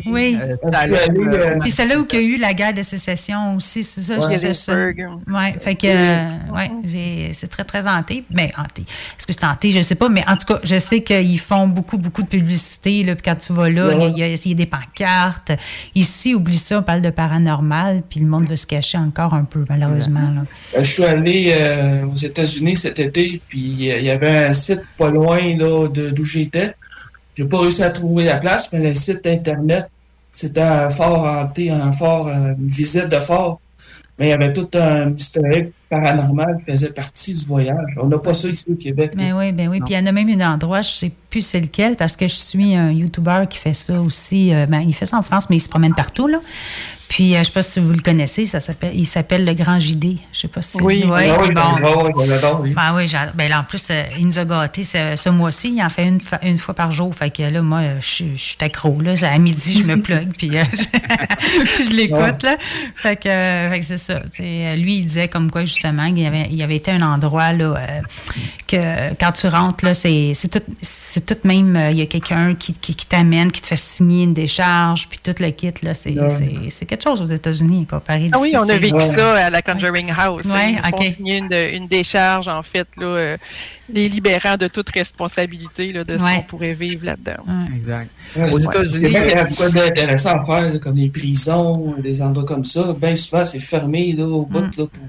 Oui. 0.06 0.38
Euh, 0.74 1.60
puis 1.60 1.72
c'est 1.72 1.86
là 1.86 2.00
où 2.00 2.06
il 2.12 2.16
y 2.16 2.20
a 2.20 2.22
eu 2.22 2.38
la 2.38 2.54
guerre 2.54 2.74
de 2.74 2.82
sécession 2.82 3.56
aussi, 3.56 3.84
c'est 3.84 4.02
ça? 4.02 4.18
Ouais, 4.18 5.56
fait 5.60 5.76
que, 5.76 5.88
euh, 5.88 6.54
ouais, 6.54 7.32
c'est 7.34 7.48
très, 7.48 7.64
très 7.64 7.88
hanté. 7.88 8.24
Mais 8.32 8.52
hanté. 8.58 8.84
Est-ce 8.84 9.28
que 9.28 9.34
c'est 9.34 9.46
hanté? 9.46 9.72
Je 9.72 9.80
ne 9.80 9.84
sais 9.84 9.96
pas, 9.96 10.10
mais 10.10 10.24
en 10.28 10.38
tout 10.38 10.46
cas, 10.54 10.60
je 10.64 10.80
sais 10.80 11.02
qu'ils 11.02 11.40
font 11.40 11.68
beaucoup, 11.68 11.98
beaucoup 11.98 12.24
de 12.24 12.28
publicité, 12.28 13.04
là, 13.04 13.16
puis 13.16 13.24
quand 13.24 13.36
tu 13.36 13.54
vas 13.54 13.70
là, 13.70 13.92
il 13.94 14.18
y, 14.18 14.24
a 14.24 14.56
des 14.56 14.66
pancartes. 14.66 15.52
Ici, 15.96 16.34
oublie 16.36 16.58
ça, 16.58 16.80
on 16.80 16.84
parle 16.84 17.02
de 17.02 17.10
paranormal, 17.10 18.04
puis 18.10 18.20
le 18.20 18.28
monde 18.28 18.48
veut 18.48 18.56
se 18.56 18.68
cacher 18.68 18.98
encore 18.98 19.34
un 19.34 19.44
peu, 19.44 19.66
malheureusement. 19.70 20.34
Euh, 20.76 20.84
je 20.84 20.92
suis 20.92 21.04
allé 21.04 22.04
aux 22.12 22.18
États-Unis 22.18 22.78
cet 22.78 23.00
été, 23.00 23.42
puis 23.48 23.60
il 23.60 24.04
y 24.04 24.10
avait 24.10 24.46
un 24.46 24.54
site 24.54 24.82
pas 24.98 25.10
loin 25.10 25.40
d'où 25.58 26.24
j'étais. 26.24 26.74
J'ai 27.38 27.46
pas 27.46 27.60
réussi 27.60 27.84
à 27.84 27.90
trouver 27.90 28.26
la 28.26 28.36
place, 28.36 28.72
mais 28.74 28.80
le 28.80 28.94
site 28.94 29.26
Internet 29.26 29.88
c'était 30.32 30.62
un 30.62 30.89
fort 30.89 31.24
hanté, 31.24 31.72
un 31.72 31.91
fort, 31.91 32.30
une 32.30 32.67
visite 32.67 33.10
de 33.10 33.20
fort. 33.20 33.60
Mais 34.17 34.28
il 34.28 34.30
y 34.30 34.34
avait 34.34 34.54
tout 34.54 34.70
un 34.76 35.13
historique 35.13 35.74
paranormal 35.89 36.60
qui 36.60 36.72
faisait 36.72 36.91
partie 36.91 37.34
du 37.34 37.46
voyage. 37.46 37.98
On 37.98 38.08
n'a 38.08 38.20
pas 38.20 38.34
ça 38.34 38.48
ici 38.48 38.65
au 38.70 38.76
Québec. 38.76 39.13
Ben 39.15 39.34
oui, 39.36 39.52
ben 39.52 39.67
oui. 39.67 39.80
Puis 39.80 39.94
il 39.94 39.98
y 39.98 40.00
en 40.00 40.06
a 40.06 40.12
même 40.12 40.30
un 40.30 40.54
endroit, 40.54 40.82
je 40.82 40.89
ne 40.89 40.96
sais 40.96 41.12
plus 41.32 41.41
c'est 41.41 41.62
lequel, 41.62 41.96
parce 41.96 42.15
que 42.15 42.28
je 42.28 42.36
suis 42.36 42.76
un 42.76 42.91
YouTuber 42.91 43.46
qui 43.50 43.58
fait 43.58 43.74
ça 43.74 44.00
aussi. 44.00 44.54
Euh, 44.54 44.67
ben, 44.67 44.82
il 44.82 44.94
fait 44.94 45.08
ça 45.08 45.17
en 45.17 45.24
France, 45.24 45.50
mais 45.50 45.56
il 45.56 45.62
se 45.62 45.70
promène 45.70 45.96
partout. 45.96 46.28
Là. 46.28 46.38
Puis, 47.12 47.34
euh, 47.34 47.36
je 47.36 47.39
ne 47.39 47.44
sais 47.44 47.52
pas 47.52 47.62
si 47.62 47.80
vous 47.82 47.91
le 47.91 48.00
connaissez, 48.00 48.46
ça 48.46 48.62
s'appelle, 48.62 48.94
il 48.96 49.06
s'appelle 49.06 49.44
le 49.44 49.54
Grand 49.54 49.78
JD. 49.82 50.17
Je 50.32 50.39
sais 50.39 50.48
pas 50.48 50.62
si 50.62 50.82
oui, 50.82 51.04
oui, 51.06 51.24
oui, 51.41 51.52
bon. 51.54 51.76
oui. 52.62 52.74
Ben, 52.74 52.94
oui, 52.96 53.06
ben, 53.36 53.50
là, 53.50 53.60
en 53.60 53.63
plus, 53.65 53.86
euh, 53.91 54.04
il 54.17 54.28
nous 54.28 54.39
a 54.39 54.46
gâtés 54.46 54.84
ce, 54.84 55.30
mois-ci. 55.30 55.74
Il 55.76 55.84
en 55.84 55.89
fait 55.89 56.08
une, 56.08 56.22
une, 56.41 56.58
fois 56.58 56.74
par 56.74 56.94
jour. 56.94 57.13
Fait 57.13 57.30
que 57.30 57.44
là, 57.44 57.62
moi, 57.62 58.00
je, 58.00 58.24
je 58.34 58.41
suis 58.41 58.56
accro. 58.62 59.02
Là. 59.02 59.15
À 59.24 59.38
midi, 59.39 59.80
je 59.80 59.84
me 59.84 60.02
plug, 60.02 60.30
puis, 60.38 60.52
euh, 60.56 60.63
puis 61.76 61.84
je 61.84 61.91
l'écoute. 61.91 62.44
Là. 62.44 62.56
Fait 62.96 63.17
que, 63.17 63.24
fait 63.24 63.80
que 63.82 63.86
c'est 63.86 63.98
ça. 63.98 64.22
lui, 64.39 65.00
il 65.00 65.06
disait 65.06 65.28
comme 65.28 65.52
quoi, 65.52 65.65
justement, 65.65 66.06
il 66.06 66.17
y 66.17 66.26
avait, 66.26 66.48
il 66.50 66.63
avait 66.63 66.78
été 66.78 66.91
un 66.91 67.02
endroit 67.02 67.52
là, 67.52 67.76
que 68.70 69.13
quand 69.20 69.34
tu 69.34 69.48
rentres, 69.48 69.84
là, 69.84 69.94
c'est, 69.94 70.32
c'est, 70.34 70.48
tout, 70.48 70.63
c'est 70.82 71.21
tout 71.22 71.38
même, 71.44 71.78
il 71.92 71.98
y 71.98 72.02
a 72.02 72.06
quelqu'un 72.06 72.56
qui, 72.56 72.74
qui, 72.74 73.06
t'amène, 73.06 73.52
qui 73.52 73.62
te 73.62 73.68
fait 73.68 73.78
signer 73.78 74.24
une 74.24 74.34
décharge, 74.34 75.08
puis 75.08 75.20
tout 75.24 75.36
le 75.40 75.50
kit. 75.52 75.74
Là, 75.84 75.94
c'est, 75.94 76.16
c'est, 76.30 76.70
c'est 76.70 76.86
quelque 76.86 77.04
chose 77.04 77.22
aux 77.22 77.26
États-Unis 77.26 77.86
comparé 77.86 78.30
Ah 78.32 78.38
oui, 78.40 78.54
on 78.58 78.68
a 78.68 78.78
vécu 78.78 79.02
ça 79.02 79.46
à 79.46 79.50
la 79.50 79.62
Conjuring 79.62 80.12
House. 80.18 80.46
Oui, 80.46 80.78
OK. 80.88 81.16
Une, 81.20 81.50
une, 81.54 81.88
décharge, 81.88 82.48
en 82.48 82.64
fait, 82.64 82.88
là, 82.98 83.06
euh, 83.06 83.38
les 83.94 84.10
libérant 84.10 84.58
de 84.58 84.68
toute 84.68 84.90
responsabilité 84.90 85.92
là, 85.92 86.04
de 86.04 86.18
ce 86.18 86.24
qu'on 86.24 86.42
pourrait 86.44 86.74
vivre 86.74 87.06
là-dedans. 87.06 87.44
Exact. 87.74 88.10
aux 88.52 88.60
États-Unis, 88.60 89.08
il 89.08 89.12
y 89.12 89.34
a 89.34 89.44
beaucoup 89.46 89.70
d'intéressant 89.70 90.40
à 90.40 90.46
faire, 90.46 90.80
comme 90.80 90.96
les 90.96 91.10
prisons, 91.10 91.96
des 92.00 92.22
endroits 92.22 92.46
comme 92.46 92.66
ça. 92.66 92.94
Bien 93.00 93.16
souvent, 93.16 93.46
c'est 93.46 93.60
fermé 93.60 94.14
là, 94.14 94.26
au 94.26 94.46
bout. 94.46 94.60
Mm. 94.60 94.72
Là, 94.78 94.86
pour... 94.86 95.04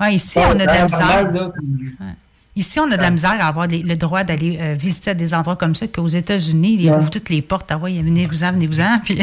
ouais, 0.00 0.14
ici, 0.14 0.38
on 0.38 0.50
a 0.50 0.54
de 0.54 0.64
la 0.64 0.82
misère. 0.84 1.52
Ici, 2.60 2.78
on 2.78 2.90
a 2.92 2.98
de 2.98 3.00
la 3.00 3.10
misère 3.10 3.38
à 3.40 3.46
avoir 3.46 3.66
le 3.68 3.94
droit 3.96 4.22
d'aller 4.22 4.58
euh, 4.60 4.74
visiter 4.78 5.14
des 5.14 5.32
endroits 5.32 5.56
comme 5.56 5.74
ça 5.74 5.86
qu'aux 5.86 6.06
États-Unis, 6.06 6.76
ils 6.78 6.90
ouvrent 6.90 7.08
toutes 7.08 7.30
les 7.30 7.40
portes. 7.40 7.70
Ah 7.70 7.78
ouais, 7.78 8.02
venez-vous-en, 8.02 8.52
venez-vous-en. 8.52 8.98
Puis 9.04 9.18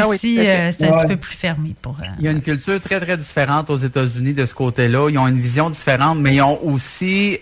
ah 0.00 0.14
ici, 0.14 0.38
euh, 0.38 0.70
c'est 0.70 0.86
un 0.86 0.96
petit 0.96 1.08
peu 1.08 1.16
plus 1.16 1.34
fermé. 1.34 1.74
pour. 1.82 1.98
Euh, 2.00 2.06
il 2.20 2.24
y 2.24 2.28
a 2.28 2.30
une 2.30 2.40
culture 2.40 2.80
très, 2.80 3.00
très 3.00 3.16
différente 3.16 3.68
aux 3.68 3.78
États-Unis 3.78 4.34
de 4.34 4.46
ce 4.46 4.54
côté-là. 4.54 5.08
Ils 5.10 5.18
ont 5.18 5.26
une 5.26 5.40
vision 5.40 5.70
différente, 5.70 6.20
mais 6.20 6.36
ils 6.36 6.42
ont 6.42 6.64
aussi, 6.64 7.40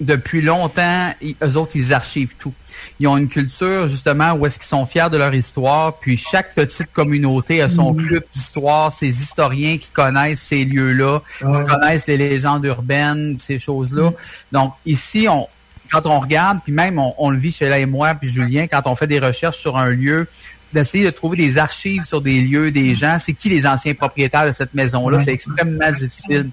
depuis 0.00 0.40
longtemps, 0.42 1.12
eux 1.42 1.56
autres, 1.56 1.72
ils 1.74 1.92
archivent 1.92 2.34
tout 2.38 2.54
ils 3.00 3.06
ont 3.06 3.16
une 3.16 3.28
culture 3.28 3.88
justement 3.88 4.32
où 4.32 4.46
est-ce 4.46 4.58
qu'ils 4.58 4.68
sont 4.68 4.86
fiers 4.86 5.10
de 5.10 5.16
leur 5.16 5.34
histoire, 5.34 5.94
puis 5.98 6.16
chaque 6.16 6.54
petite 6.54 6.92
communauté 6.92 7.62
a 7.62 7.68
son 7.68 7.94
mm. 7.94 8.06
club 8.06 8.24
d'histoire, 8.32 8.92
ses 8.92 9.08
historiens 9.08 9.78
qui 9.78 9.90
connaissent 9.90 10.40
ces 10.40 10.64
lieux-là, 10.64 11.22
qui 11.38 11.64
connaissent 11.64 12.06
les 12.06 12.16
légendes 12.16 12.64
urbaines, 12.64 13.36
ces 13.38 13.58
choses-là. 13.58 14.10
Mm. 14.10 14.14
Donc 14.52 14.74
ici, 14.86 15.26
on, 15.28 15.46
quand 15.90 16.06
on 16.06 16.20
regarde, 16.20 16.58
puis 16.64 16.72
même 16.72 16.98
on, 16.98 17.30
le 17.30 17.38
vit 17.38 17.52
chez 17.52 17.68
là 17.68 17.78
et 17.78 17.86
moi, 17.86 18.14
puis 18.14 18.28
Julien, 18.28 18.66
quand 18.66 18.82
on 18.86 18.94
fait 18.94 19.06
des 19.06 19.20
recherches 19.20 19.58
sur 19.58 19.76
un 19.76 19.90
lieu, 19.90 20.26
d'essayer 20.72 21.04
de 21.04 21.10
trouver 21.10 21.38
des 21.38 21.56
archives 21.56 22.04
sur 22.04 22.20
des 22.20 22.42
lieux, 22.42 22.70
des 22.70 22.92
mm. 22.92 22.96
gens, 22.96 23.18
c'est 23.20 23.32
qui 23.32 23.48
les 23.48 23.66
anciens 23.66 23.94
propriétaires 23.94 24.46
de 24.46 24.52
cette 24.52 24.74
maison-là, 24.74 25.22
c'est 25.22 25.32
extrêmement 25.32 25.92
difficile. 25.92 26.50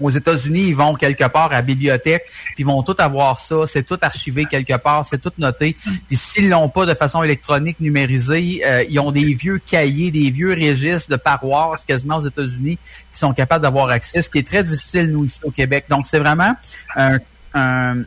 Aux 0.00 0.10
États-Unis, 0.10 0.68
ils 0.68 0.76
vont 0.76 0.94
quelque 0.94 1.28
part 1.28 1.46
à 1.46 1.56
la 1.56 1.62
bibliothèque, 1.62 2.24
puis 2.54 2.54
ils 2.58 2.66
vont 2.66 2.82
tout 2.82 2.94
avoir 2.98 3.38
ça, 3.38 3.66
c'est 3.66 3.82
tout 3.82 3.98
archivé 4.00 4.46
quelque 4.46 4.76
part, 4.76 5.06
c'est 5.06 5.20
tout 5.20 5.32
noté. 5.38 5.76
Puis 6.08 6.16
s'ils 6.16 6.48
l'ont 6.48 6.68
pas 6.68 6.86
de 6.86 6.94
façon 6.94 7.22
électronique, 7.22 7.78
numérisée, 7.80 8.62
euh, 8.64 8.84
ils 8.88 8.98
ont 9.00 9.12
des 9.12 9.34
vieux 9.34 9.58
cahiers, 9.58 10.10
des 10.10 10.30
vieux 10.30 10.52
registres 10.52 11.10
de 11.10 11.16
paroisses 11.16 11.84
quasiment 11.84 12.16
aux 12.16 12.26
États-Unis 12.26 12.78
qui 13.12 13.18
sont 13.18 13.32
capables 13.32 13.62
d'avoir 13.62 13.88
accès, 13.88 14.22
ce 14.22 14.30
qui 14.30 14.38
est 14.38 14.46
très 14.46 14.64
difficile 14.64 15.10
nous 15.10 15.24
ici 15.24 15.40
au 15.42 15.50
Québec. 15.50 15.86
Donc 15.88 16.06
c'est 16.08 16.18
vraiment 16.18 16.54
un, 16.96 17.18
un 17.54 18.02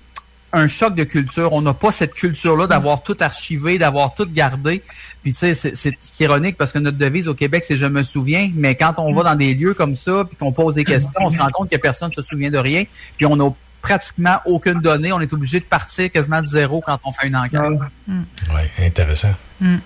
un 0.53 0.67
choc 0.67 0.95
de 0.95 1.03
culture. 1.03 1.51
On 1.51 1.61
n'a 1.61 1.73
pas 1.73 1.91
cette 1.91 2.13
culture-là 2.13 2.67
d'avoir 2.67 3.01
tout 3.03 3.17
archivé, 3.19 3.77
d'avoir 3.79 4.13
tout 4.13 4.27
gardé. 4.31 4.83
Puis 5.23 5.33
tu 5.33 5.39
sais, 5.55 5.73
c'est- 5.75 5.97
ironique 6.19 6.57
parce 6.57 6.71
que 6.71 6.79
notre 6.79 6.97
devise 6.97 7.27
au 7.27 7.33
Québec, 7.33 7.65
c'est 7.67 7.75
je 7.77 7.85
me 7.87 8.03
souviens. 8.03 8.49
Mais 8.55 8.75
quand 8.75 8.93
on 8.97 9.13
va 9.13 9.23
dans 9.23 9.35
des 9.35 9.53
lieux 9.55 9.73
comme 9.73 9.95
ça, 9.95 10.23
puis 10.27 10.37
qu'on 10.37 10.51
pose 10.51 10.75
des 10.75 10.83
questions, 10.83 11.11
on 11.19 11.29
se 11.31 11.37
rend 11.39 11.49
compte 11.51 11.69
que 11.71 11.77
personne 11.77 12.09
ne 12.09 12.21
se 12.21 12.21
souvient 12.21 12.51
de 12.51 12.57
rien. 12.59 12.83
Puis 13.17 13.25
on 13.25 13.35
n'a 13.35 13.49
pratiquement 13.81 14.37
aucune 14.45 14.79
donnée. 14.79 15.11
On 15.11 15.19
est 15.19 15.33
obligé 15.33 15.59
de 15.59 15.65
partir 15.65 16.09
quasiment 16.11 16.41
de 16.41 16.47
zéro 16.47 16.81
quand 16.85 16.99
on 17.03 17.11
fait 17.11 17.27
une 17.27 17.35
enquête. 17.35 17.59
Oui, 18.07 18.61
intéressant. 18.85 19.33
Mm. 19.59 19.77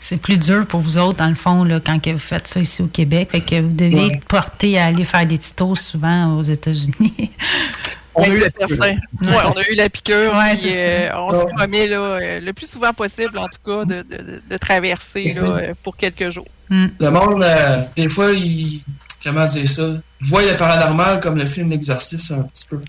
C'est 0.00 0.16
plus 0.22 0.38
dur 0.38 0.64
pour 0.64 0.78
vous 0.80 0.96
autres, 0.98 1.18
dans 1.18 1.28
le 1.28 1.34
fond, 1.34 1.64
là, 1.64 1.80
quand 1.84 1.98
que 2.00 2.10
vous 2.10 2.18
faites 2.18 2.46
ça 2.46 2.60
ici 2.60 2.80
au 2.82 2.86
Québec. 2.86 3.30
Fait 3.32 3.40
que 3.40 3.60
vous 3.60 3.72
devez 3.72 3.96
Ouais. 3.96 4.06
être 4.14 4.24
porté 4.26 4.78
à 4.78 4.86
aller 4.86 5.04
faire 5.04 5.26
des 5.26 5.38
titos 5.38 5.74
souvent 5.74 6.36
aux 6.36 6.42
États-Unis. 6.42 7.32
On 8.18 8.22
a 8.22 8.28
eu 8.28 8.38
la 8.40 8.46
C'est 8.46 8.52
piqûre. 8.58 8.68
certain. 8.84 8.98
Ouais, 9.22 9.42
on 9.54 9.58
a 9.58 9.68
eu 9.70 9.74
la 9.74 9.88
piqûre. 9.88 10.34
Ouais, 10.34 10.48
puis, 10.54 10.70
c'est 10.70 11.08
euh, 11.10 11.18
on 11.20 11.32
se 11.32 11.44
promet 11.56 11.86
là, 11.86 11.96
euh, 12.00 12.40
le 12.40 12.52
plus 12.52 12.68
souvent 12.68 12.92
possible, 12.92 13.38
en 13.38 13.46
tout 13.46 13.60
cas, 13.64 13.84
de, 13.84 14.02
de, 14.02 14.16
de- 14.22 14.42
de 14.50 14.56
traverser 14.56 15.32
là, 15.34 15.42
euh, 15.42 15.74
pour 15.82 15.96
quelques 15.96 16.30
jours. 16.30 16.46
Le 16.70 17.08
monde, 17.10 17.42
euh, 17.42 17.82
des 17.96 18.08
fois, 18.08 18.32
il. 18.32 18.82
Comment 19.24 19.44
dire 19.46 19.68
ça? 19.68 19.82
Il 20.20 20.28
voit 20.28 20.42
le 20.42 20.56
paranormal 20.56 21.18
comme 21.20 21.36
le 21.36 21.46
film 21.46 21.70
L'Exorciste 21.70 22.30
un 22.30 22.42
petit 22.42 22.66
peu. 22.70 22.80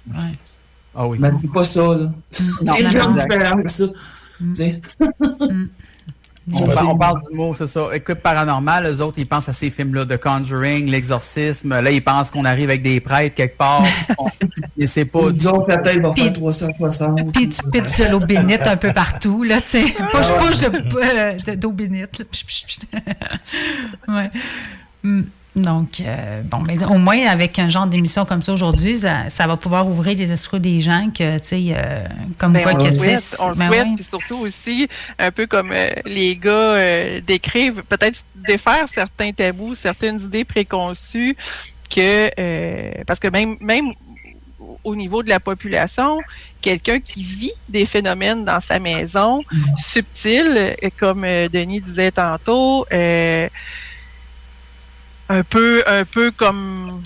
Ah 0.96 1.08
oui. 1.08 1.18
Mais 1.20 1.30
c'est 1.42 1.52
pas 1.52 1.64
ça, 1.64 1.82
là. 1.82 2.12
C'est 2.30 2.44
une 2.82 2.90
grande 2.92 3.18
différence, 3.20 3.72
ça. 3.72 3.86
Tu 4.40 4.56
sais. 4.56 4.82
On, 6.54 6.66
par- 6.66 6.90
on 6.90 6.98
parle 6.98 7.22
du 7.30 7.36
mot, 7.38 7.56
c'est 7.58 7.68
ça. 7.68 7.88
Équipe 7.94 8.22
paranormale, 8.22 8.88
eux 8.88 9.02
autres, 9.02 9.18
ils 9.20 9.28
pensent 9.28 9.50
à 9.50 9.54
ces 9.54 9.70
films-là 9.70 10.06
de 10.06 10.16
Conjuring, 10.16 10.90
l'exorcisme. 10.90 11.80
Là, 11.80 11.92
ils 11.92 12.04
pensent 12.04 12.30
qu'on 12.30 12.46
arrive 12.46 12.70
avec 12.70 12.82
des 12.82 13.00
prêtres 13.00 13.36
quelque 13.36 13.58
part. 13.58 13.84
Et 14.78 14.88
c'est 14.88 15.06
pas. 15.06 15.32
Disons 15.32 15.62
que 15.62 15.72
la 15.72 15.78
tête 15.78 16.02
va 16.02 16.14
faire 16.14 16.34
360. 16.34 17.32
Puis 17.34 17.50
tu 17.50 17.62
pitches 17.72 17.98
de 18.00 18.06
l'eau 18.12 18.20
bénite 18.22 18.66
un 18.66 18.78
peu 18.78 18.94
partout, 18.94 19.44
là, 19.44 19.60
tu 19.62 19.70
sais. 19.70 19.84
Push 20.12 20.60
de- 20.62 21.00
euh, 21.04 21.34
de- 21.48 21.56
d'eau 21.56 21.72
bénite. 21.72 22.20
là. 22.20 22.26
Ouais. 24.08 24.30
Mm. 25.04 25.22
Donc, 25.62 26.02
euh, 26.02 26.42
bon, 26.44 26.60
mais 26.60 26.84
au 26.84 26.98
moins, 26.98 27.26
avec 27.28 27.60
un 27.60 27.70
genre 27.70 27.88
d'émission 27.88 28.26
comme 28.26 28.42
ça 28.42 28.54
aujourd'hui, 28.54 28.98
ça, 28.98 29.30
ça 29.30 29.48
va 29.48 29.58
pouvoir 29.58 29.88
ouvrir 29.88 30.18
les 30.18 30.32
esprits 30.32 30.60
des 30.60 30.82
gens 30.82 31.10
que, 31.16 31.38
tu 31.38 31.48
sais, 31.48 31.66
euh, 31.72 32.04
comme 32.38 32.54
Ben, 32.54 32.64
quoi 32.64 32.74
on 32.76 32.80
que 32.80 32.92
le 32.92 32.98
souhaite, 32.98 33.36
on 33.40 33.50
le 33.50 33.58
ben 33.58 33.68
souhaite, 33.68 33.88
puis 33.96 34.04
surtout 34.04 34.38
aussi, 34.38 34.88
un 35.18 35.32
peu 35.32 35.48
comme 35.48 35.72
euh, 35.72 35.90
les 36.06 36.36
gars 36.36 37.20
décrivent, 37.22 37.84
peut-être 37.84 38.24
défaire 38.36 38.86
certains 38.88 39.32
tabous, 39.32 39.76
certaines 39.76 40.20
idées 40.22 40.46
préconçues, 40.46 41.36
que 41.90 43.04
parce 43.04 43.20
que 43.20 43.28
même 43.28 43.58
même 43.62 43.94
au 44.84 44.96
niveau 44.96 45.24
de 45.24 45.30
la 45.30 45.40
population, 45.40 46.20
quelqu'un 46.62 47.00
qui 47.00 47.24
vit 47.24 47.52
des 47.68 47.86
phénomènes 47.86 48.46
dans 48.46 48.60
sa 48.60 48.80
maison, 48.80 49.44
subtils, 49.78 50.76
comme 50.98 51.22
Denis 51.52 51.82
disait 51.82 52.12
tantôt, 52.12 52.86
euh, 52.92 53.48
un 55.30 55.44
peu, 55.44 55.84
un 55.88 56.06
peu 56.06 56.32
comme 56.32 57.02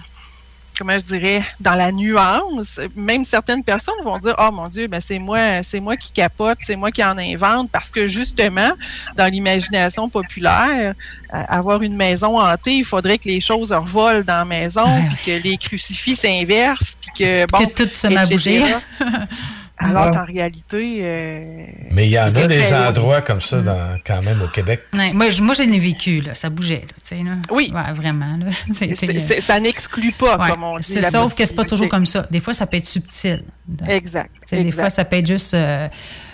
comment 0.78 0.98
je 0.98 1.06
dirais, 1.06 1.44
dans 1.60 1.76
la 1.76 1.92
nuance, 1.92 2.80
même 2.96 3.26
certaines 3.26 3.64
personnes 3.64 3.94
vont 4.04 4.18
dire 4.18 4.36
Oh 4.40 4.52
mon 4.52 4.68
Dieu, 4.68 4.88
ben 4.88 5.00
c'est 5.06 5.20
moi, 5.20 5.62
c'est 5.64 5.80
moi 5.80 5.96
qui 5.96 6.12
capote, 6.12 6.58
c'est 6.62 6.76
moi 6.76 6.92
qui 6.92 7.04
en 7.04 7.18
invente, 7.18 7.70
parce 7.72 7.92
que 7.92 8.08
justement, 8.08 8.72
dans 9.16 9.32
l'imagination 9.32 10.10
populaire, 10.10 10.94
euh, 11.34 11.44
avoir 11.48 11.82
une 11.84 11.96
maison 11.96 12.40
hantée, 12.40 12.78
il 12.78 12.86
faudrait 12.86 13.18
que 13.18 13.26
les 13.26 13.40
choses 13.40 13.72
revolent 13.72 14.24
dans 14.24 14.40
la 14.40 14.46
maison, 14.46 14.86
puis 15.10 15.26
que 15.26 15.48
les 15.48 15.58
crucifix 15.58 16.16
s'inversent, 16.16 16.98
puis 17.00 17.12
que 17.20 17.46
bon. 17.52 17.66
Que 17.66 17.84
tout 17.84 17.90
se 17.94 18.30
bouger. 18.30 18.64
Alors 19.84 20.06
Ouais. 20.08 20.12
qu'en 20.14 20.26
réalité, 20.26 21.00
euh, 21.02 21.66
Mais 21.92 22.08
il 22.08 22.12
y 22.12 22.20
en 22.20 22.34
a 22.36 22.48
des 22.48 22.74
endroits 22.74 23.22
comme 23.22 23.42
ça 23.42 23.62
dans- 23.62 23.98
quand 24.06 24.22
même 24.22 24.42
au 24.42 24.48
Québec. 24.48 24.82
Ouais, 24.94 25.14
moi, 25.14 25.30
je, 25.30 25.42
moi, 25.44 25.54
je 25.54 25.64
l'ai 25.64 25.80
vécu, 25.80 26.18
là. 26.22 26.34
Ça 26.34 26.50
bougeait, 26.50 26.84
là, 27.12 27.18
là. 27.24 27.32
Oui. 27.52 27.72
Ouais, 27.74 27.94
vraiment, 27.94 28.38
là. 28.38 28.46
Euh, 28.84 29.40
ça 29.42 29.60
n'exclut 29.60 30.12
pas, 30.14 30.38
ouais. 30.38 30.50
comme 30.50 30.64
on 30.64 30.78
dit. 30.78 31.02
Sauf 31.02 31.34
que 31.36 31.46
c'est 31.46 31.56
pas 31.56 31.66
toujours 31.66 31.90
comme 31.90 32.06
ça. 32.06 32.26
Des 32.32 32.40
fois, 32.40 32.54
ça 32.54 32.66
peut 32.68 32.78
être 32.78 32.88
subtil. 32.88 33.44
Exact. 33.88 34.32
Sais, 34.46 34.56
Des 34.58 34.62
exact. 34.68 34.80
fois, 34.82 34.90
ça 34.90 35.06
peut 35.06 35.18
être 35.18 35.28
juste 35.28 35.54
euh, 35.54 35.88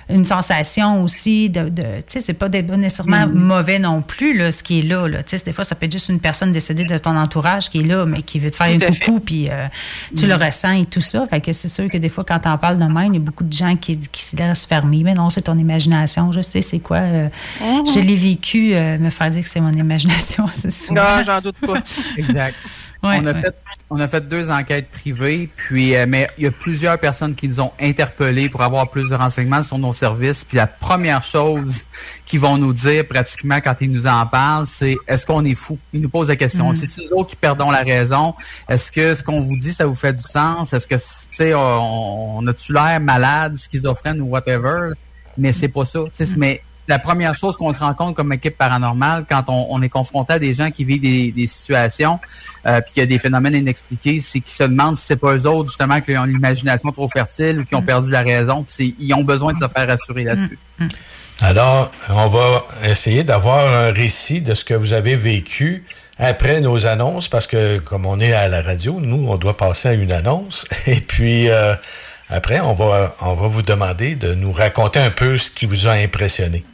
une 0.10 0.26
sensation 0.26 1.04
aussi 1.04 1.50
de. 1.50 1.70
de 1.70 1.82
tu 1.82 2.04
sais, 2.08 2.20
c'est 2.22 2.34
pas 2.34 2.50
nécessairement 2.50 3.28
Mhm. 3.28 3.34
mauvais 3.34 3.80
non 3.80 4.02
plus, 4.02 4.36
là, 4.38 4.52
ce 4.52 4.64
qui 4.64 4.80
est 4.80 4.84
là. 4.84 5.08
là. 5.08 5.22
Tu 5.24 5.38
sais, 5.38 5.44
des 5.46 5.52
fois, 5.54 5.64
ça 5.64 5.76
peut 5.76 5.86
être 5.86 5.92
juste 5.92 6.10
une 6.10 6.20
personne 6.20 6.52
décédée 6.52 6.84
de 6.86 6.98
ton 6.98 7.16
entourage 7.16 7.70
qui 7.70 7.80
est 7.82 7.84
là, 7.84 8.06
mais 8.06 8.22
qui 8.24 8.40
veut 8.40 8.50
te 8.52 8.56
faire 8.56 8.68
un 8.68 8.80
coucou, 8.80 9.20
puis 9.20 9.50
euh, 9.52 9.68
tu 10.18 10.26
le 10.28 10.36
Mhm. 10.36 10.44
ressens 10.44 10.72
et 10.82 10.86
tout 10.86 11.02
ça. 11.02 11.26
Fait 11.28 11.42
que 11.42 11.52
c'est 11.52 11.68
sûr 11.68 11.88
que 11.90 11.98
des 11.98 12.10
fois, 12.10 12.24
quand 12.24 12.40
t'en 12.40 12.58
parles 12.58 12.78
de 12.80 12.86
même, 12.86 13.14
il 13.14 13.18
y 13.20 13.22
a 13.22 13.26
beaucoup 13.26 13.44
de 13.44 13.54
gens 13.54 13.76
qui, 13.76 13.98
qui 13.98 14.24
se 14.24 14.36
laissent 14.36 14.66
fermer. 14.66 15.04
Mais 15.04 15.14
non, 15.14 15.30
c'est 15.30 15.42
ton 15.44 15.58
imagination. 15.58 16.32
Je 16.32 16.42
sais, 16.42 16.62
c'est 16.62 16.80
quoi. 16.80 16.98
euh, 16.98 17.30
Mhm. 17.62 17.88
Je 17.94 18.00
l'ai 18.00 18.16
vécu, 18.16 18.74
euh, 18.74 18.98
me 18.98 19.10
faire 19.10 19.30
dire 19.30 19.44
que 19.44 19.50
c'est 19.50 19.62
mon 19.62 19.72
imagination, 19.72 20.46
c'est 20.54 20.72
souvent. 20.72 21.02
Non, 21.18 21.24
j'en 21.26 21.40
doute 21.42 21.58
pas. 21.60 21.82
Exact. 22.18 22.56
Ouais, 23.02 23.18
on, 23.22 23.26
a 23.28 23.32
ouais. 23.34 23.42
fait, 23.42 23.56
on 23.92 24.00
a 24.00 24.08
fait 24.08 24.28
deux 24.28 24.50
enquêtes 24.50 24.90
privées, 24.90 25.50
puis 25.56 25.96
euh, 25.96 26.06
mais 26.08 26.28
il 26.38 26.44
y 26.44 26.48
a 26.48 26.52
plusieurs 26.52 27.00
personnes 27.00 27.34
qui 27.34 27.48
nous 27.48 27.60
ont 27.60 27.72
interpellés 27.80 28.48
pour 28.48 28.62
avoir 28.62 28.90
plus 28.90 29.10
de 29.10 29.16
renseignements 29.16 29.64
sur 29.64 29.80
nos 29.80 29.94
services. 29.94 30.44
Puis 30.44 30.58
la 30.58 30.68
première 30.68 31.24
chose 31.24 31.74
qu'ils 32.26 32.40
vont 32.40 32.58
nous 32.58 32.74
dire 32.74 33.08
pratiquement 33.08 33.60
quand 33.62 33.76
ils 33.82 33.92
nous 33.92 34.06
en 34.06 34.28
parlent, 34.28 34.68
c'est 34.68 34.96
est-ce 35.08 35.26
qu'on 35.26 35.44
est 35.44 35.56
fou? 35.56 35.80
Ils 35.92 36.02
nous 36.02 36.10
posent 36.10 36.28
la 36.28 36.36
question. 36.36 36.72
Mm. 36.72 36.76
C'est 36.76 37.02
nous 37.02 37.18
autres 37.18 37.32
qui 37.32 37.36
perdons 37.36 37.72
la 37.72 37.82
raison? 37.82 38.36
Est-ce 38.68 38.92
que 38.92 39.16
ce 39.16 39.24
qu'on 39.24 39.42
vous 39.42 39.58
dit, 39.58 39.74
ça 39.74 39.88
vous 39.88 39.96
fait 39.96 40.14
du 40.14 40.24
sens? 40.24 40.72
Est-ce 40.72 40.86
que 40.86 40.96
tu 40.96 41.02
sais, 41.32 41.54
on, 41.56 42.38
on 42.38 42.48
a-tu 42.48 42.74
l'air 42.74 43.00
malade, 43.00 43.56
schizophrène 43.58 44.22
ou 44.22 44.26
whatever? 44.26 44.92
Mais 45.38 45.52
c'est 45.52 45.70
pas 45.70 45.86
ça. 45.86 46.00
Tu 46.16 46.26
sais, 46.26 46.32
Mais 46.38 46.62
la 46.90 47.00
première 47.00 47.36
chose 47.36 47.56
qu'on 47.56 47.74
se 47.74 47.80
rend 47.80 47.94
compte 47.94 48.16
comme 48.16 48.34
équipe 48.34 48.58
paranormale 48.58 49.26
quand 49.30 49.44
on, 49.48 49.68
on 49.70 49.82
est 49.82 49.90
confronté 49.90 50.34
à 50.34 50.40
des 50.40 50.54
gens 50.54 50.72
qui 50.72 50.84
vivent 50.84 51.02
des, 51.02 51.32
des 51.32 51.48
situations 51.48 52.20
euh, 52.66 52.82
puis 52.82 52.94
qu'il 52.94 53.02
y 53.02 53.04
a 53.04 53.08
des 53.08 53.20
phénomènes 53.20 53.56
inexpliqués, 53.56 54.20
c'est 54.20 54.40
qu'ils 54.40 54.56
se 54.56 54.64
demandent 54.64 54.98
si 54.98 55.06
c'est 55.08 55.16
pas 55.16 55.36
eux 55.36 55.46
autres 55.46 55.70
justement 55.70 56.02
qui 56.02 56.18
ont 56.18 56.26
l'imagination 56.26 56.92
trop 56.92 57.08
fertile 57.08 57.60
ou 57.60 57.66
qui 57.66 57.76
ont 57.76 57.82
perdu 57.82 58.12
la 58.12 58.22
raison. 58.22 58.66
puis 58.68 58.96
ils 59.00 59.14
ont 59.14 59.24
besoin 59.24 59.54
de 59.54 59.60
se 59.60 59.68
faire 59.68 59.88
rassurer 59.88 60.24
là-dessus. 60.24 60.60
Alors, 61.42 61.92
on 62.10 62.28
va 62.28 62.66
essayer 62.84 63.24
d'avoir 63.24 63.66
un 63.74 63.94
récit 63.94 64.42
de 64.42 64.54
ce 64.54 64.66
que 64.66 64.74
vous 64.74 64.92
avez 64.92 65.16
vécu 65.16 65.86
après 66.18 66.60
nos 66.60 66.86
annonces, 66.86 67.30
parce 67.30 67.48
que 67.48 67.78
comme 67.78 68.06
on 68.06 68.20
est 68.20 68.34
à 68.34 68.50
la 68.50 68.62
radio, 68.62 69.00
nous, 69.00 69.30
on 69.30 69.38
doit 69.38 69.56
passer 69.56 69.88
à 69.88 69.94
une 69.94 70.12
annonce. 70.12 70.66
Et 70.88 71.00
puis, 71.00 71.50
euh, 71.50 71.76
après, 72.30 72.60
on 72.60 72.74
va, 72.74 73.16
on 73.22 73.36
va 73.36 73.48
vous 73.48 73.62
demander 73.62 74.16
de 74.16 74.34
nous 74.34 74.52
raconter 74.52 75.00
un 75.00 75.12
peu 75.12 75.38
ce 75.38 75.50
qui 75.50 75.66
vous 75.66 75.88
a 75.88 75.94
impressionné. 75.94 76.66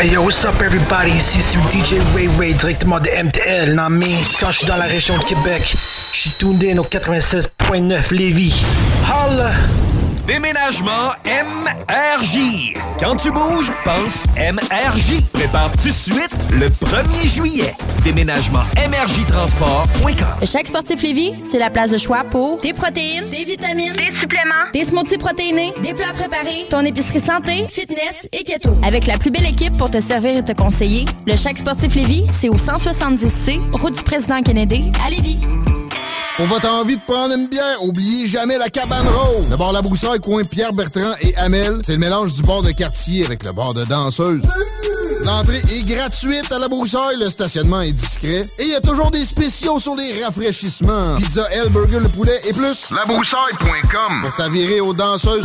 Hey 0.00 0.12
yo, 0.12 0.22
what's 0.22 0.44
up 0.44 0.60
everybody? 0.62 1.10
Ici 1.10 1.42
c'est 1.42 1.58
DJ 1.72 2.00
Ray 2.14 2.28
Ray 2.38 2.54
directement 2.54 3.00
de 3.00 3.08
MTL, 3.10 3.74
non 3.74 3.90
mais 3.90 4.14
quand 4.38 4.52
je 4.52 4.58
suis 4.58 4.66
dans 4.68 4.76
la 4.76 4.84
région 4.84 5.18
de 5.18 5.24
Québec, 5.24 5.74
je 6.12 6.20
suis 6.20 6.36
in 6.40 6.78
au 6.78 6.84
96.9 6.84 8.14
Lévis. 8.14 8.62
Holla! 9.02 9.50
Déménagement 10.28 11.12
MRJ. 11.24 12.76
Quand 13.00 13.16
tu 13.16 13.30
bouges, 13.30 13.72
pense 13.82 14.24
MRJ. 14.36 15.22
Prépare 15.32 15.72
tout 15.72 15.88
de 15.88 15.90
suite 15.90 16.36
le 16.52 16.66
1er 16.66 17.26
juillet. 17.26 17.74
Déménagement 18.04 18.60
MRJtransport.com. 18.76 20.28
Le 20.42 20.46
Chèque 20.46 20.66
Sportif 20.66 21.00
Lévis, 21.02 21.32
c'est 21.50 21.58
la 21.58 21.70
place 21.70 21.88
de 21.88 21.96
choix 21.96 22.24
pour 22.24 22.60
des 22.60 22.74
protéines, 22.74 23.30
des 23.30 23.44
vitamines, 23.44 23.94
des 23.94 24.14
suppléments, 24.14 24.68
des 24.74 24.84
smoothies 24.84 25.16
protéinés, 25.16 25.72
des 25.82 25.94
plats 25.94 26.12
préparés, 26.12 26.66
ton 26.68 26.80
épicerie 26.80 27.20
santé, 27.20 27.66
fitness 27.70 28.28
et 28.30 28.44
keto. 28.44 28.74
Avec 28.82 29.06
la 29.06 29.16
plus 29.16 29.30
belle 29.30 29.46
équipe 29.46 29.78
pour 29.78 29.90
te 29.90 29.98
servir 29.98 30.36
et 30.36 30.44
te 30.44 30.52
conseiller, 30.52 31.06
le 31.26 31.36
Chèque 31.36 31.56
Sportif 31.56 31.94
Lévis, 31.94 32.26
c'est 32.38 32.50
au 32.50 32.56
170C, 32.56 33.78
route 33.80 33.96
du 33.96 34.02
président 34.02 34.42
Kennedy, 34.42 34.92
à 35.02 35.08
Lévis. 35.08 35.40
Pour 36.38 36.46
votre 36.46 36.68
envie 36.68 36.96
de 36.96 37.02
prendre 37.02 37.34
une 37.34 37.48
bière, 37.48 37.82
oubliez 37.82 38.28
jamais 38.28 38.58
la 38.58 38.70
cabane 38.70 39.08
rose. 39.08 39.50
Le 39.50 39.56
bar 39.56 39.72
La 39.72 39.82
Broussaille, 39.82 40.20
coin 40.20 40.42
Pierre 40.44 40.72
Bertrand 40.72 41.12
et 41.20 41.34
Amel, 41.34 41.78
c'est 41.80 41.94
le 41.94 41.98
mélange 41.98 42.32
du 42.34 42.42
bar 42.42 42.62
de 42.62 42.70
quartier 42.70 43.24
avec 43.24 43.42
le 43.42 43.50
bar 43.50 43.74
de 43.74 43.84
danseuse. 43.86 44.42
L'entrée 45.24 45.58
est 45.58 45.84
gratuite 45.88 46.52
à 46.52 46.60
La 46.60 46.68
Broussaille, 46.68 47.16
le 47.18 47.28
stationnement 47.28 47.80
est 47.80 47.90
discret 47.90 48.42
et 48.60 48.62
il 48.62 48.68
y 48.68 48.74
a 48.76 48.80
toujours 48.80 49.10
des 49.10 49.24
spéciaux 49.24 49.80
sur 49.80 49.96
les 49.96 50.22
rafraîchissements. 50.22 51.16
Pizza, 51.16 51.42
L, 51.50 51.70
burger, 51.70 51.98
le 51.98 52.08
poulet 52.08 52.38
et 52.48 52.52
plus. 52.52 52.88
Labroussaille.com 52.94 54.20
pour 54.22 54.36
t'avirer 54.36 54.80
aux 54.80 54.94
danseuses. 54.94 55.44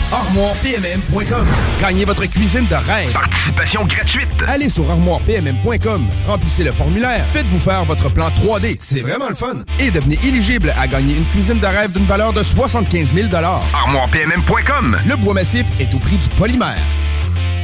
ArmoirePMM.com. 0.11 1.47
Gagnez 1.79 2.05
votre 2.05 2.25
cuisine 2.25 2.65
de 2.67 2.75
rêve. 2.75 3.11
Participation 3.13 3.85
gratuite. 3.85 4.27
Allez 4.47 4.69
sur 4.69 4.89
ArmoirePMM.com. 4.91 6.05
Remplissez 6.27 6.63
le 6.63 6.71
formulaire. 6.71 7.25
Faites-vous 7.31 7.59
faire 7.59 7.85
votre 7.85 8.09
plan 8.09 8.29
3D. 8.29 8.77
C'est 8.79 9.01
vraiment 9.01 9.29
le 9.29 9.35
fun. 9.35 9.55
Et 9.79 9.89
devenez 9.89 10.19
éligible 10.23 10.73
à 10.77 10.87
gagner 10.87 11.15
une 11.15 11.25
cuisine 11.25 11.59
de 11.59 11.65
rêve 11.65 11.91
d'une 11.93 12.05
valeur 12.05 12.33
de 12.33 12.43
75 12.43 13.13
000 13.13 13.27
ArmoirePMM.com. 13.33 14.97
Le 15.07 15.15
bois 15.15 15.33
massif 15.33 15.65
est 15.79 15.93
au 15.93 15.99
prix 15.99 16.17
du 16.17 16.27
polymère. 16.29 16.77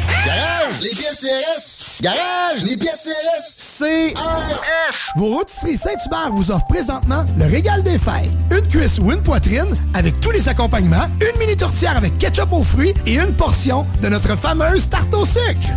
Garage, 0.08 0.82
les 0.82 0.89
pièces 0.89 1.22
CRS. 1.22 2.02
Garage, 2.02 2.63
les 2.63 2.78
pièces 2.78 3.08
CRS. 3.08 3.80
CRS. 3.80 5.12
Vos 5.15 5.38
rôtisseries 5.38 5.78
Saint-Hubert 5.78 6.32
vous 6.32 6.52
offrent 6.52 6.67
présentement 6.67 7.26
le 7.38 7.46
régal 7.46 7.84
des 7.84 7.98
fêtes. 7.98 8.32
Une 8.52 8.67
cuisse 8.67 9.00
ou 9.00 9.12
une 9.12 9.22
poitrine 9.22 9.76
avec 9.93 10.20
tous 10.20 10.32
les 10.32 10.48
accompagnements, 10.48 11.08
une 11.22 11.39
mini 11.39 11.58
tourtière 11.58 11.98
avec 11.98 12.17
ketchup 12.17 12.52
aux 12.52 12.63
fruits 12.63 12.93
et 13.06 13.15
une 13.15 13.34
portion 13.34 13.86
de 14.02 14.10
notre 14.10 14.36
fameuse 14.38 14.88
tarte 14.89 15.13
au 15.13 15.26
sucre. 15.26 15.67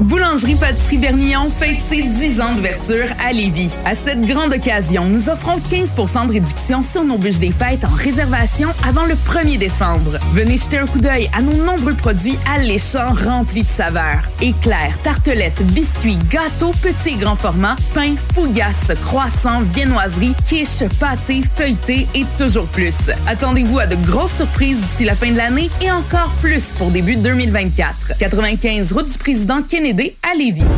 Boulangerie 0.00 0.54
Pâtisserie 0.54 0.96
Bernillon 0.96 1.50
fête 1.50 1.76
ses 1.86 2.02
10 2.02 2.40
ans 2.40 2.54
d'ouverture 2.54 3.06
à 3.22 3.32
Lévis. 3.32 3.68
À 3.84 3.94
cette 3.94 4.22
grande 4.22 4.54
occasion, 4.54 5.04
nous 5.04 5.28
offrons 5.28 5.58
15% 5.58 6.26
de 6.26 6.32
réduction 6.32 6.82
sur 6.82 7.04
nos 7.04 7.18
bûches 7.18 7.38
des 7.38 7.52
fêtes 7.52 7.84
en 7.84 7.94
réservation 7.94 8.70
avant 8.88 9.04
le 9.04 9.14
1er 9.14 9.58
décembre. 9.58 10.18
Venez 10.32 10.56
jeter 10.56 10.78
un 10.78 10.86
coup 10.86 11.00
d'œil 11.00 11.28
à 11.36 11.42
nos 11.42 11.52
nombreux 11.52 11.92
produits 11.92 12.38
alléchants 12.50 13.12
remplis 13.12 13.62
de 13.62 13.68
saveurs. 13.68 14.22
Éclairs, 14.40 14.98
tartelettes, 15.02 15.62
biscuits, 15.66 16.18
gâteaux, 16.30 16.72
petits 16.80 17.10
et 17.10 17.16
grands 17.16 17.36
formats, 17.36 17.76
pain, 17.92 18.14
fougasses, 18.34 18.92
croissants, 19.02 19.60
viennoiseries, 19.74 20.34
quiches, 20.48 20.88
pâtés, 20.98 21.42
feuilletés 21.42 22.06
et 22.14 22.24
toujours 22.38 22.66
plus. 22.68 23.10
Attendez-vous 23.26 23.78
à 23.78 23.86
de 23.86 23.96
grosses 23.96 24.36
surprises 24.36 24.80
d'ici 24.80 25.04
la 25.04 25.14
fin 25.14 25.30
de 25.30 25.36
l'année 25.36 25.68
et 25.82 25.90
encore 25.90 26.32
plus 26.40 26.72
pour 26.72 26.90
début 26.90 27.16
2024. 27.16 28.16
95 28.18 28.92
route 28.92 29.12
du 29.12 29.18
président 29.18 29.60
Kennedy 29.62 29.89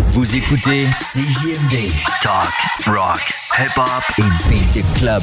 Vous 0.09 0.35
écoutez 0.35 0.87
CJMD. 1.13 1.93
Talk, 2.23 2.47
rock, 2.87 3.21
hip-hop 3.59 4.03
et 4.19 4.49
beat 4.49 4.83
club. 4.99 5.23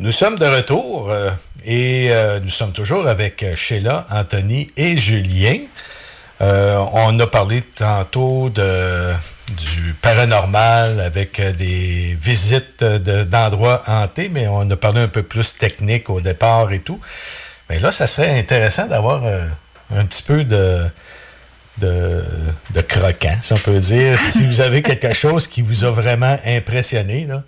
Nous 0.00 0.12
sommes 0.12 0.38
de 0.38 0.46
retour 0.46 1.10
euh, 1.10 1.30
et 1.62 2.08
euh, 2.10 2.40
nous 2.40 2.48
sommes 2.48 2.72
toujours 2.72 3.06
avec 3.06 3.42
euh, 3.42 3.54
Sheila, 3.54 4.06
Anthony 4.10 4.70
et 4.78 4.96
Julien. 4.96 5.58
Euh, 6.40 6.78
on 6.94 7.20
a 7.20 7.26
parlé 7.26 7.60
tantôt 7.60 8.48
de, 8.48 9.12
du 9.54 9.92
paranormal 10.00 11.00
avec 11.00 11.38
des 11.56 12.16
visites 12.18 12.82
de- 12.82 13.24
d'endroits 13.24 13.82
hantés, 13.86 14.30
mais 14.30 14.48
on 14.48 14.70
a 14.70 14.76
parlé 14.76 15.02
un 15.02 15.08
peu 15.08 15.22
plus 15.22 15.54
technique 15.58 16.08
au 16.08 16.22
départ 16.22 16.72
et 16.72 16.78
tout. 16.78 16.98
Mais 17.68 17.78
là, 17.78 17.92
ça 17.92 18.06
serait 18.06 18.38
intéressant 18.38 18.86
d'avoir 18.86 19.22
un 19.94 20.06
petit 20.06 20.22
peu 20.22 20.44
de, 20.44 20.86
de, 21.76 22.24
de 22.74 22.80
croquant, 22.80 23.36
si 23.42 23.52
on 23.52 23.58
peut 23.58 23.78
dire. 23.78 24.18
si 24.18 24.46
vous 24.46 24.62
avez 24.62 24.80
quelque 24.80 25.12
chose 25.24 25.46
qui 25.46 25.60
vous 25.60 25.84
a 25.84 25.90
vraiment 25.90 26.38
impressionné, 26.46 27.26
là, 27.26 27.42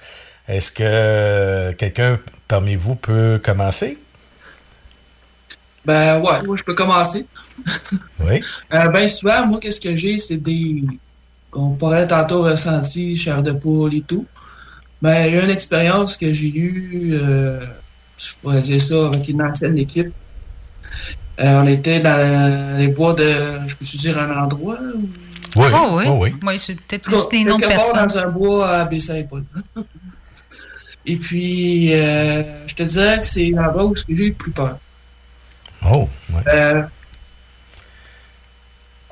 est-ce 0.57 0.71
que 0.73 1.73
quelqu'un 1.73 2.19
parmi 2.49 2.75
vous 2.77 2.95
peut 2.95 3.41
commencer? 3.43 3.99
Ben 5.85 6.21
ouais, 6.21 6.43
moi 6.45 6.57
je 6.57 6.62
peux 6.62 6.75
commencer. 6.75 7.27
Oui. 8.25 8.41
Euh, 8.73 8.87
ben 8.88 9.09
souvent, 9.09 9.45
moi, 9.47 9.59
qu'est-ce 9.61 9.81
que 9.81 9.95
j'ai, 9.97 10.17
c'est 10.17 10.37
des. 10.37 10.85
On 11.53 11.71
parlait 11.71 12.07
tantôt 12.07 12.43
ressenti, 12.45 13.17
chair 13.17 13.43
de 13.43 13.51
poule 13.53 13.95
et 13.95 14.01
tout. 14.03 14.25
Ben, 15.03 15.27
il 15.27 15.35
y 15.35 15.38
a 15.38 15.43
une 15.43 15.51
expérience 15.51 16.17
que 16.17 16.33
j'ai 16.33 16.47
eue, 16.49 17.11
euh, 17.15 17.67
je 18.17 18.31
pourrais 18.41 18.61
dire 18.61 18.81
ça, 18.81 19.07
avec 19.09 19.29
une 19.29 19.43
ancienne 19.43 19.77
équipe. 19.77 20.12
Euh, 21.41 21.62
on 21.62 21.67
était 21.67 21.99
dans 22.01 22.79
les 22.79 22.88
bois 22.88 23.12
de. 23.15 23.59
Je 23.67 23.75
peux 23.77 23.85
dire 23.85 24.19
un 24.19 24.45
endroit? 24.45 24.79
ou- 24.95 25.09
Oui. 25.57 25.67
Oh 25.75 25.88
oui. 25.99 26.05
Oh 26.07 26.19
oui. 26.21 26.35
Oui, 26.47 26.59
c'est 26.59 26.77
peut-être 26.81 27.11
juste 27.11 27.31
des 27.33 27.45
noms 27.45 27.59
de 27.59 27.67
personnes. 27.67 28.07
dans 28.07 28.19
un 28.19 28.29
bois 28.29 28.69
à 28.71 28.85
Baie-Saint-Paul. 28.85 29.43
Et 31.05 31.17
puis, 31.17 31.93
euh, 31.95 32.67
je 32.67 32.75
te 32.75 32.83
dirais 32.83 33.19
que 33.19 33.25
c'est 33.25 33.51
l'endroit 33.51 33.87
où 33.87 33.95
j'ai 33.97 34.05
eu 34.12 34.29
le 34.29 34.35
plus 34.35 34.53
peur. 34.53 34.79
Oh, 35.91 36.09
ouais. 36.33 36.43
Euh, 36.49 36.83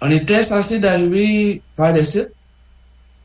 on 0.01 0.11
était 0.11 0.43
censé 0.43 0.79
d'arriver 0.79 1.63
vers 1.77 1.93
le 1.93 2.05
site. 2.05 2.29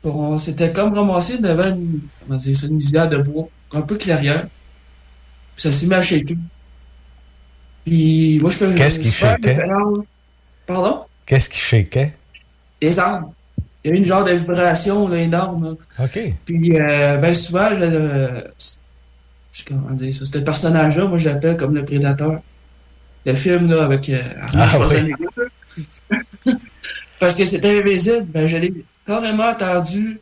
On 0.02 0.38
s'était 0.38 0.72
comme 0.72 0.94
ramassé 0.94 1.38
devant 1.38 1.68
une, 1.68 2.00
comment 2.20 2.38
dire 2.38 2.64
une 2.64 2.78
de 2.78 3.22
bois, 3.22 3.48
un 3.72 3.82
peu 3.82 3.96
clairière. 3.96 4.46
Puis 5.54 5.62
ça 5.62 5.72
s'est 5.72 5.86
mis 5.86 5.94
à 5.94 6.02
shaker. 6.02 6.36
Puis 7.84 8.38
moi, 8.40 8.50
je 8.50 8.56
fais 8.56 8.74
Qu'est-ce 8.74 8.98
qui 8.98 9.10
shakeait? 9.10 9.58
Pardon? 10.66 11.04
Qu'est-ce 11.24 11.48
qui 11.48 11.58
shakeait? 11.58 12.14
Les 12.82 12.98
arbres. 12.98 13.32
Il 13.86 13.90
y 13.90 13.92
a 13.92 13.94
eu 13.94 13.98
une 13.98 14.06
genre 14.06 14.24
de 14.24 14.32
vibration 14.32 15.06
là, 15.06 15.16
énorme. 15.18 15.64
là. 15.98 16.04
OK. 16.04 16.18
Puis, 16.44 16.76
euh, 16.80 17.18
ben 17.18 17.32
souvent, 17.34 17.68
je, 17.72 17.82
euh, 17.84 18.40
je- 19.52 19.64
comment 19.64 19.92
dire 19.92 20.12
ça, 20.12 20.24
ce 20.24 20.38
personnage-là, 20.38 21.04
moi, 21.06 21.18
je 21.18 21.28
l'appelle 21.28 21.56
comme 21.56 21.72
le 21.74 21.84
prédateur. 21.84 22.40
Le 23.24 23.34
film, 23.34 23.70
là, 23.70 23.84
avec 23.84 24.08
euh, 24.08 24.20
Arnold 24.40 24.50
Ah, 24.56 24.68
Schwarzenegger. 24.68 25.14
Parce 27.20 27.34
que 27.36 27.44
c'était 27.44 27.78
invisible. 27.80 28.24
Ben, 28.26 28.46
je 28.46 28.56
l'ai 28.56 28.74
carrément 29.06 29.44
entendu 29.50 30.20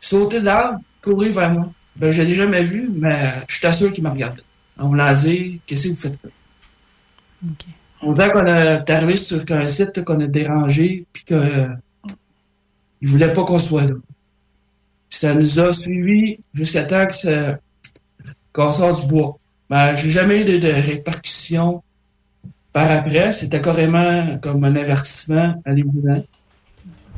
sauter 0.00 0.40
de 0.40 0.44
l'arbre, 0.44 0.80
courir 1.02 1.32
vers 1.32 1.50
moi. 1.50 1.72
Ben, 1.96 2.10
je 2.10 2.20
l'ai 2.22 2.34
jamais 2.34 2.62
vu, 2.64 2.90
mais 2.94 3.42
je 3.48 3.56
suis 3.56 3.72
sûr 3.74 3.90
qu'il 3.92 4.02
m'a 4.02 4.10
regardé. 4.10 4.42
On 4.78 4.88
me 4.90 4.96
l'a 4.98 5.14
dit, 5.14 5.60
qu'est-ce 5.66 5.84
que 5.84 5.88
vous 5.90 5.96
faites 5.96 6.18
là? 6.24 6.30
On 8.02 8.12
disait 8.12 8.30
qu'on 8.30 8.46
est 8.46 8.90
arrivé 8.90 9.16
sur 9.16 9.40
un 9.50 9.66
site 9.66 10.04
qu'on 10.04 10.20
a 10.20 10.26
dérangé, 10.26 11.04
puis 11.12 11.24
que 11.24 11.34
euh, 11.34 11.68
il 13.02 13.08
voulait 13.08 13.32
pas 13.32 13.44
qu'on 13.44 13.58
soit 13.58 13.82
là. 13.84 13.94
Puis 15.10 15.18
ça 15.18 15.34
nous 15.34 15.60
a 15.60 15.72
suivis 15.72 16.38
jusqu'à 16.54 16.84
temps 16.84 17.06
que 17.06 17.14
ça- 17.14 17.58
qu'on 18.54 18.72
sorte 18.72 19.02
du 19.02 19.08
bois. 19.08 19.38
Ben, 19.68 19.94
j'ai 19.96 20.10
jamais 20.10 20.40
eu 20.42 20.44
de, 20.44 20.56
de 20.58 20.72
répercussions 20.72 21.82
par 22.72 22.90
après. 22.90 23.32
C'était 23.32 23.60
carrément 23.60 24.38
comme 24.40 24.64
un 24.64 24.74
avertissement 24.76 25.60
à 25.64 25.70
l'évident. 25.72 26.24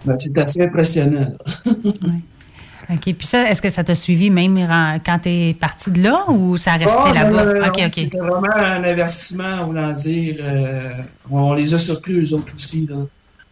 Ben, 0.05 0.17
c'est 0.19 0.37
assez 0.39 0.63
impressionnant. 0.63 1.33
OK. 2.91 3.01
Puis 3.01 3.27
ça, 3.27 3.49
est-ce 3.51 3.63
que 3.63 3.71
ça 3.71 3.83
t'a 3.83 3.95
suivi 3.95 4.29
même 4.31 4.59
quand 5.07 5.19
t'es 5.21 5.57
parti 5.59 5.91
de 5.91 6.03
là 6.03 6.25
ou 6.29 6.57
ça 6.59 6.73
restait 6.73 6.99
Ah, 7.03 7.13
là-bas? 7.15 7.45
ben, 7.55 7.69
OK, 7.69 7.81
OK. 7.87 7.95
C'était 7.95 8.19
vraiment 8.19 8.55
un 8.55 8.85
avertissement, 8.85 9.65
voulant 9.67 9.93
dire. 9.93 10.37
euh, 10.41 10.93
on 11.31 11.55
les 11.55 11.73
a 11.73 11.79
surpris, 11.79 12.13
eux 12.13 12.35
autres 12.35 12.53
aussi. 12.55 12.87
Là. 12.87 12.97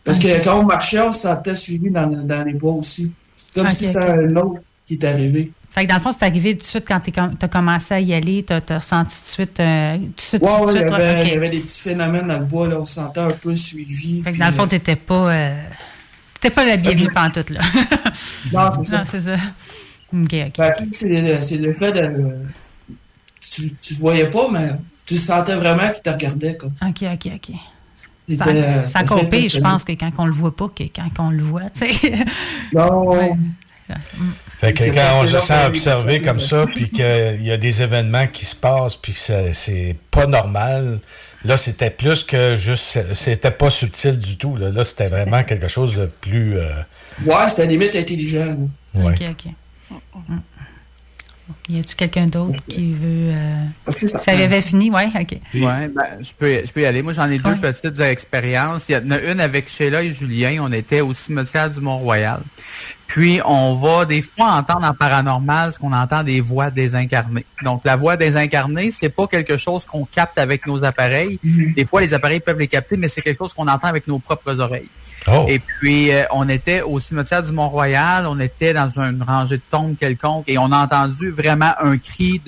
Parce 0.04 0.18
que 0.18 0.42
quand 0.42 0.60
on 0.60 0.64
marchait, 0.64 1.00
on 1.00 1.12
se 1.12 1.20
sentait 1.20 1.54
suivi 1.54 1.90
dans, 1.90 2.06
dans 2.06 2.44
les 2.44 2.54
bois 2.54 2.72
aussi. 2.72 3.12
Comme 3.54 3.68
si 3.70 3.86
c'était 3.86 4.06
un 4.08 4.34
autre 4.36 4.60
qui 4.86 4.94
est 4.94 5.04
arrivé. 5.04 5.52
Fait 5.70 5.84
que 5.84 5.88
dans 5.88 5.96
le 5.96 6.00
fond, 6.02 6.12
c'est 6.12 6.24
arrivé 6.24 6.52
tout 6.52 6.58
de 6.60 6.64
suite 6.64 6.84
quand 6.86 7.00
tu 7.00 7.12
as 7.18 7.48
commencé 7.48 7.94
à 7.94 8.00
y 8.00 8.12
aller, 8.12 8.44
tu 8.44 8.52
as, 8.52 8.76
ressenti 8.76 9.16
tout 9.16 9.22
de 9.22 9.26
suite. 9.28 9.60
euh, 9.60 9.96
tout 9.96 10.06
de 10.06 10.20
suite, 10.20 10.42
Ouais, 10.42 10.48
tout 10.58 10.64
de 10.64 10.66
ouais, 10.66 10.72
il, 10.72 10.76
y 10.76 10.78
suite, 10.80 10.92
avait, 10.92 11.22
il 11.22 11.28
y 11.28 11.36
avait 11.36 11.50
des 11.50 11.60
petits 11.60 11.80
phénomènes 11.80 12.28
dans 12.28 12.38
le 12.38 12.44
bois, 12.44 12.68
là, 12.68 12.78
on 12.80 12.84
se 12.84 12.94
sentait 12.94 13.20
un 13.20 13.28
peu 13.28 13.56
suivi. 13.56 14.22
Fait 14.22 14.32
que 14.32 14.38
dans 14.38 14.46
le 14.46 14.52
fond, 14.52 14.68
tu 14.68 14.74
n'étais 14.74 14.96
pas, 14.96 15.32
euh, 15.34 15.62
pas 16.54 16.64
la 16.64 16.76
bienvenue 16.76 17.10
pantoute, 17.10 17.50
là. 17.50 17.60
Non, 18.52 18.70
c'est 18.76 18.86
ça. 18.86 19.04
C'est 19.06 19.20
ça. 19.20 19.36
OK, 20.14 20.34
OK. 20.34 20.52
Ben, 20.58 20.72
c'est 21.40 21.56
le- 21.56 21.72
fait 21.74 21.92
de. 21.92 22.34
Tu, 23.50 23.62
le 23.90 23.96
voyais 23.98 24.28
pas, 24.28 24.48
mais 24.50 24.72
tu 25.06 25.16
sentais 25.16 25.54
vraiment 25.54 25.90
qu'il 25.90 26.02
te 26.02 26.10
regardait. 26.10 26.56
Comme. 26.56 26.72
OK, 26.86 27.02
OK, 27.14 27.30
OK. 27.34 27.54
Ça, 28.84 29.02
copie, 29.04 29.48
je 29.48 29.60
pense 29.60 29.84
que 29.84 29.92
quand 29.92 30.10
on 30.18 30.26
le 30.26 30.32
voit 30.32 30.54
pas, 30.54 30.68
que 30.68 30.84
quand 30.84 31.10
on 31.18 31.30
le 31.30 31.42
voit, 31.42 31.68
tu 31.74 31.92
sais. 31.92 32.12
Non. 32.72 33.08
Ouais. 33.10 33.32
Fait 34.60 34.72
que 34.72 34.84
quand 34.94 35.20
on 35.22 35.26
se 35.26 35.38
sent 35.40 35.66
observé 35.66 36.22
comme 36.22 36.40
ça, 36.40 36.66
puis 36.66 36.88
qu'il 36.88 37.42
y 37.42 37.50
a 37.50 37.56
des 37.56 37.82
événements 37.82 38.26
qui 38.26 38.44
se 38.46 38.54
passent, 38.56 38.96
puis 38.96 39.12
que 39.12 39.52
c'est 39.52 39.96
pas 40.10 40.26
normal, 40.26 41.00
là, 41.44 41.56
c'était 41.56 41.90
plus 41.90 42.22
que 42.24 42.54
juste. 42.54 43.00
C'était 43.14 43.50
pas 43.50 43.70
subtil 43.70 44.18
du 44.18 44.36
tout. 44.38 44.56
Là, 44.56 44.70
Là, 44.70 44.84
c'était 44.84 45.08
vraiment 45.08 45.42
quelque 45.42 45.68
chose 45.68 45.94
de 45.94 46.06
plus. 46.06 46.56
euh, 46.56 46.70
Ouais, 47.26 47.48
c'était 47.48 47.66
limite 47.66 47.94
intelligent. 47.96 48.56
ouais. 48.94 49.12
OK, 49.12 49.22
OK. 49.30 49.52
Mm. 50.28 50.36
Y 51.68 51.80
a-tu 51.80 51.96
quelqu'un 51.96 52.26
d'autre 52.28 52.58
qui 52.68 52.92
veut. 52.94 53.30
euh, 53.32 53.64
ça- 54.06 54.18
Ça 54.18 54.32
avait 54.32 54.62
fini, 54.62 54.90
ouais, 54.90 55.06
OK. 55.08 55.38
Ouais, 55.54 55.88
ben, 55.88 56.04
je 56.20 56.30
peux, 56.38 56.62
je 56.66 56.72
peux 56.72 56.80
y 56.82 56.86
aller. 56.86 57.02
Moi, 57.02 57.12
j'en 57.12 57.28
ai 57.30 57.38
deux 57.38 57.56
petites 57.56 58.00
expériences. 58.00 58.84
Il 58.88 58.92
y 58.92 58.96
en 58.96 59.10
a 59.10 59.18
une 59.18 59.40
avec 59.40 59.68
Sheila 59.68 60.02
et 60.02 60.12
Julien. 60.12 60.58
On 60.62 60.72
était 60.72 61.00
au 61.00 61.12
cimetière 61.14 61.68
du 61.70 61.80
Mont-Royal. 61.80 62.40
Puis, 63.12 63.42
on 63.44 63.74
va 63.74 64.06
des 64.06 64.22
fois 64.22 64.52
entendre 64.52 64.86
en 64.86 64.94
paranormal 64.94 65.70
ce 65.70 65.78
qu'on 65.78 65.92
entend 65.92 66.24
des 66.24 66.40
voix 66.40 66.70
désincarnées. 66.70 67.44
Donc, 67.62 67.82
la 67.84 67.94
voix 67.94 68.16
désincarnée, 68.16 68.90
c'est 68.90 69.10
pas 69.10 69.26
quelque 69.26 69.58
chose 69.58 69.84
qu'on 69.84 70.06
capte 70.06 70.38
avec 70.38 70.66
nos 70.66 70.82
appareils. 70.82 71.38
Des 71.44 71.84
fois, 71.84 72.00
les 72.00 72.14
appareils 72.14 72.40
peuvent 72.40 72.58
les 72.58 72.68
capter, 72.68 72.96
mais 72.96 73.08
c'est 73.08 73.20
quelque 73.20 73.36
chose 73.36 73.52
qu'on 73.52 73.68
entend 73.68 73.88
avec 73.88 74.06
nos 74.06 74.18
propres 74.18 74.58
oreilles. 74.58 74.88
Oh. 75.28 75.44
Et 75.46 75.58
puis, 75.58 76.10
euh, 76.10 76.24
on 76.30 76.48
était 76.48 76.80
au 76.80 76.98
cimetière 77.00 77.42
du 77.42 77.52
Mont-Royal, 77.52 78.26
on 78.26 78.40
était 78.40 78.72
dans 78.72 78.88
une 78.88 79.22
rangée 79.22 79.58
de 79.58 79.62
tombes 79.70 79.94
quelconque 79.94 80.44
et 80.48 80.56
on 80.56 80.72
a 80.72 80.78
entendu 80.78 81.30
vraiment 81.32 81.74
un 81.82 81.98
cri 81.98 82.40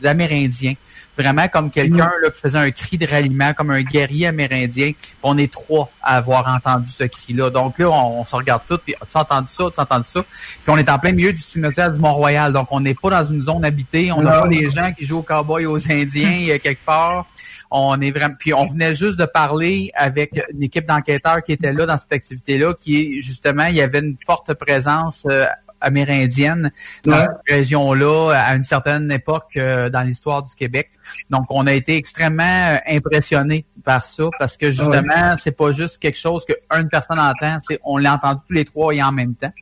d'Amérindien. 0.00 0.72
Vraiment 1.16 1.48
comme 1.48 1.70
quelqu'un 1.70 2.12
là, 2.22 2.30
qui 2.30 2.40
faisait 2.40 2.58
un 2.58 2.70
cri 2.70 2.98
de 2.98 3.06
ralliement, 3.06 3.54
comme 3.54 3.70
un 3.70 3.82
guerrier 3.82 4.26
amérindien. 4.26 4.92
On 5.22 5.38
est 5.38 5.50
trois 5.50 5.90
à 6.02 6.16
avoir 6.16 6.46
entendu 6.46 6.88
ce 6.90 7.04
cri-là. 7.04 7.48
Donc 7.48 7.78
là, 7.78 7.88
on, 7.88 8.20
on 8.20 8.24
se 8.24 8.36
regarde 8.36 8.62
tous, 8.68 8.78
puis 8.78 8.94
as-tu 9.00 9.16
entendu 9.16 9.48
ça, 9.48 9.64
as-tu 9.66 9.80
entendu 9.80 10.06
ça? 10.06 10.22
Puis 10.22 10.68
on 10.68 10.76
est 10.76 10.90
en 10.90 10.98
plein 10.98 11.12
milieu 11.12 11.32
du 11.32 11.40
cimetière 11.40 11.90
du 11.90 11.98
Mont-Royal. 11.98 12.52
Donc 12.52 12.68
on 12.70 12.80
n'est 12.80 12.94
pas 12.94 13.10
dans 13.10 13.24
une 13.24 13.42
zone 13.42 13.64
habitée, 13.64 14.12
on 14.12 14.22
n'a 14.22 14.42
pas 14.42 14.48
des 14.48 14.70
gens 14.70 14.92
qui 14.92 15.06
jouent 15.06 15.18
aux 15.18 15.22
cowboys 15.22 15.66
aux 15.66 15.90
Indiens 15.90 16.48
euh, 16.50 16.58
quelque 16.58 16.84
part. 16.84 17.26
On 17.70 18.00
est 18.00 18.10
vraiment, 18.10 18.34
puis 18.38 18.54
on 18.54 18.66
venait 18.66 18.94
juste 18.94 19.18
de 19.18 19.24
parler 19.24 19.90
avec 19.94 20.30
une 20.52 20.62
équipe 20.62 20.86
d'enquêteurs 20.86 21.42
qui 21.42 21.52
était 21.52 21.72
là 21.72 21.86
dans 21.86 21.98
cette 21.98 22.12
activité-là, 22.12 22.74
qui 22.80 23.00
est 23.00 23.22
justement, 23.22 23.64
il 23.64 23.76
y 23.76 23.80
avait 23.80 23.98
une 23.98 24.16
forte 24.24 24.54
présence 24.54 25.24
euh, 25.28 25.46
amérindienne 25.80 26.70
dans 27.04 27.12
Ouais. 27.16 27.22
cette 27.22 27.54
région-là 27.56 28.32
à 28.32 28.54
une 28.54 28.64
certaine 28.64 29.10
époque 29.10 29.56
euh, 29.56 29.88
dans 29.90 30.02
l'histoire 30.02 30.42
du 30.42 30.54
Québec. 30.54 30.90
Donc, 31.30 31.46
on 31.50 31.66
a 31.66 31.72
été 31.72 31.96
extrêmement 31.96 32.42
euh, 32.44 32.76
impressionnés 32.88 33.64
par 33.84 34.04
ça 34.04 34.24
parce 34.38 34.56
que 34.56 34.70
justement, 34.70 35.36
c'est 35.42 35.56
pas 35.56 35.72
juste 35.72 35.98
quelque 35.98 36.18
chose 36.18 36.44
qu'une 36.44 36.88
personne 36.88 37.18
entend, 37.20 37.58
c'est 37.68 37.78
on 37.84 37.98
l'a 37.98 38.14
entendu 38.14 38.42
tous 38.48 38.54
les 38.54 38.64
trois 38.64 38.94
et 38.94 39.02
en 39.02 39.12
même 39.12 39.34
temps. 39.34 39.52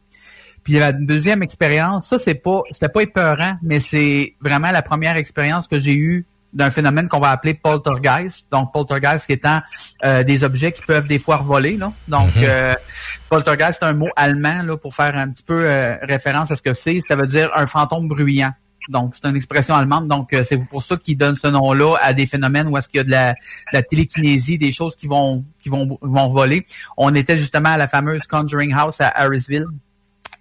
Puis 0.63 0.75
la 0.79 0.93
deuxième 0.93 1.43
expérience, 1.43 2.07
ça 2.09 2.19
c'est 2.19 2.37
pas 2.37 2.63
c'était 2.71 2.89
pas 2.89 3.03
épeurant, 3.03 3.57
mais 3.63 3.81
c'est 3.81 4.35
vraiment 4.41 4.71
la 4.71 4.81
première 4.81 5.17
expérience 5.17 5.69
que 5.69 5.79
j'ai 5.79 5.95
eue 5.95 6.25
d'un 6.55 6.71
phénomène 6.71 7.09
qu'on 7.09 7.21
va 7.21 7.31
appeler 7.31 7.55
poltergeist. 7.55 8.47
Donc 8.51 8.73
poltergeist 8.73 9.29
étant 9.29 9.61
euh, 10.05 10.23
des 10.23 10.45
objets 10.45 10.73
qui 10.73 10.83
peuvent 10.83 11.07
des 11.07 11.19
fois 11.19 11.37
voler. 11.39 11.77
Là. 11.77 11.93
Donc 12.09 12.35
Mhm. 12.37 12.43
euh, 12.45 12.75
poltergeist 13.29 13.79
c'est 13.81 13.87
un 13.87 13.93
mot 13.93 14.09
allemand 14.17 14.63
là 14.63 14.77
pour 14.77 14.95
faire 14.95 15.17
un 15.17 15.29
petit 15.31 15.43
peu 15.43 15.65
euh, 15.69 15.97
référence 16.03 16.51
à 16.51 16.57
ce 16.57 16.63
que 16.63 16.73
c'est. 16.75 17.01
Ça 17.07 17.17
veut 17.17 17.27
dire 17.27 17.51
un 17.55 17.67
fantôme 17.67 18.09
bruyant. 18.09 18.53
Donc, 18.91 19.15
c'est 19.15 19.27
une 19.27 19.37
expression 19.37 19.75
allemande. 19.75 20.09
Donc, 20.09 20.35
euh, 20.35 20.45
c'est 20.47 20.59
pour 20.59 20.83
ça 20.83 20.99
qu'ils 20.99 21.17
donnent 21.17 21.37
ce 21.37 21.47
nom-là 21.47 21.97
à 22.03 22.13
des 22.13 22.27
phénomènes 22.27 22.69
où 22.69 22.77
est-ce 22.77 22.87
qu'il 22.87 22.99
y 22.99 23.01
a 23.01 23.05
de 23.05 23.11
la, 23.11 23.33
de 23.33 23.39
la 23.73 23.83
télékinésie, 23.83 24.59
des 24.59 24.73
choses 24.73 24.95
qui 24.95 25.07
vont 25.07 25.43
qui 25.59 25.71
vont 25.71 25.99
vont 26.03 26.29
voler. 26.29 26.67
On 26.99 27.15
était 27.15 27.39
justement 27.39 27.71
à 27.71 27.79
la 27.79 27.89
fameuse 27.89 28.21
Conjuring 28.29 28.75
House 28.75 29.01
à 29.01 29.09
Harrisville. 29.09 29.65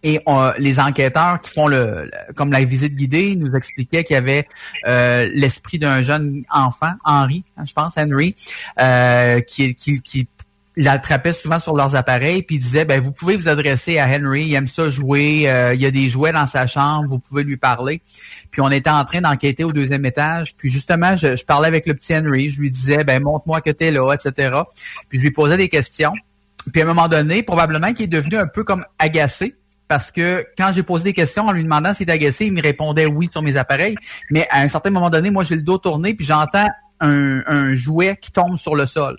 Et 0.04 0.20
les 0.60 0.80
enquêteurs 0.80 1.40
qui 1.42 1.52
font 1.52 1.68
le, 1.68 2.12
comme 2.36 2.52
la 2.52 2.64
visite 2.66 2.94
guidée 2.94 3.36
nous 3.38 3.56
expliquaient 3.56 4.04
qu'il 4.04 4.16
y 4.16 4.18
avait 4.18 4.48
euh, 4.86 5.30
l'esprit 5.34 5.80
d'un 5.80 6.02
jeune 6.02 6.44
enfant, 6.52 6.92
Henry, 7.06 7.46
hein, 7.56 7.64
je 7.66 7.72
pense, 7.72 7.94
Henry, 7.98 8.36
euh, 8.82 9.40
qui, 9.40 9.76
qui, 9.76 10.02
qui 10.02 10.28
l'attrapait 10.76 11.34
souvent 11.34 11.60
sur 11.60 11.76
leurs 11.76 11.96
appareils 11.96 12.42
puis 12.42 12.56
il 12.56 12.60
disait 12.60 12.86
ben 12.86 13.00
vous 13.00 13.12
pouvez 13.12 13.36
vous 13.36 13.48
adresser 13.48 14.00
à 14.00 14.08
Henry, 14.08 14.46
il 14.46 14.54
aime 14.56 14.68
ça 14.68 14.90
jouer, 14.90 15.50
euh, 15.50 15.74
il 15.76 15.82
y 15.82 15.86
a 15.86 15.92
des 15.92 16.10
jouets 16.10 16.32
dans 16.32 16.48
sa 16.48 16.68
chambre, 16.68 17.08
vous 17.08 17.20
pouvez 17.20 17.44
lui 17.44 17.58
parler. 17.58 18.02
Puis 18.52 18.62
on 18.62 18.72
était 18.72 18.90
en 18.90 19.06
train 19.06 19.22
d'enquêter 19.22 19.64
au 19.64 19.72
deuxième 19.72 20.06
étage, 20.06 20.56
puis 20.56 20.70
justement 20.70 21.16
je, 21.16 21.36
je 21.36 21.46
parlais 21.46 21.68
avec 21.68 21.86
le 21.86 21.94
petit 21.94 22.16
Henry, 22.16 22.50
je 22.50 22.60
lui 22.60 22.72
disais 22.72 23.04
ben 23.04 23.22
montre-moi 23.22 23.62
que 23.62 23.70
t'es 23.70 23.92
là, 23.92 24.14
etc. 24.14 24.58
Puis 25.10 25.20
je 25.20 25.24
lui 25.24 25.32
posais 25.32 25.58
des 25.58 25.70
questions. 25.70 26.14
Puis 26.72 26.82
à 26.82 26.86
un 26.86 26.88
moment 26.88 27.08
donné, 27.08 27.44
probablement 27.44 27.94
qu'il 27.94 28.06
est 28.06 28.08
devenu 28.08 28.38
un 28.38 28.48
peu 28.48 28.64
comme 28.64 28.86
agacé 28.98 29.56
parce 29.88 30.12
que 30.12 30.46
quand 30.58 30.72
j'ai 30.74 30.84
posé 30.84 31.04
des 31.04 31.14
questions 31.14 31.48
en 31.48 31.52
lui 31.52 31.64
demandant 31.64 31.94
s'il 31.94 32.04
était 32.04 32.14
agacé, 32.14 32.46
il 32.46 32.54
me 32.54 32.62
répondait 32.62 33.06
oui 33.06 33.30
sur 33.32 33.42
mes 33.42 33.58
appareils. 33.58 33.96
Mais 34.32 34.48
à 34.50 34.62
un 34.62 34.68
certain 34.68 34.90
moment 34.90 35.10
donné, 35.10 35.30
moi, 35.30 35.44
j'ai 35.44 35.56
le 35.56 35.62
dos 35.62 35.78
tourné, 35.78 36.14
puis 36.14 36.26
j'entends 36.26 36.68
un, 37.00 37.44
un 37.46 37.76
jouet 37.76 38.18
qui 38.22 38.32
tombe 38.32 38.58
sur 38.58 38.76
le 38.76 38.86
sol. 38.86 39.18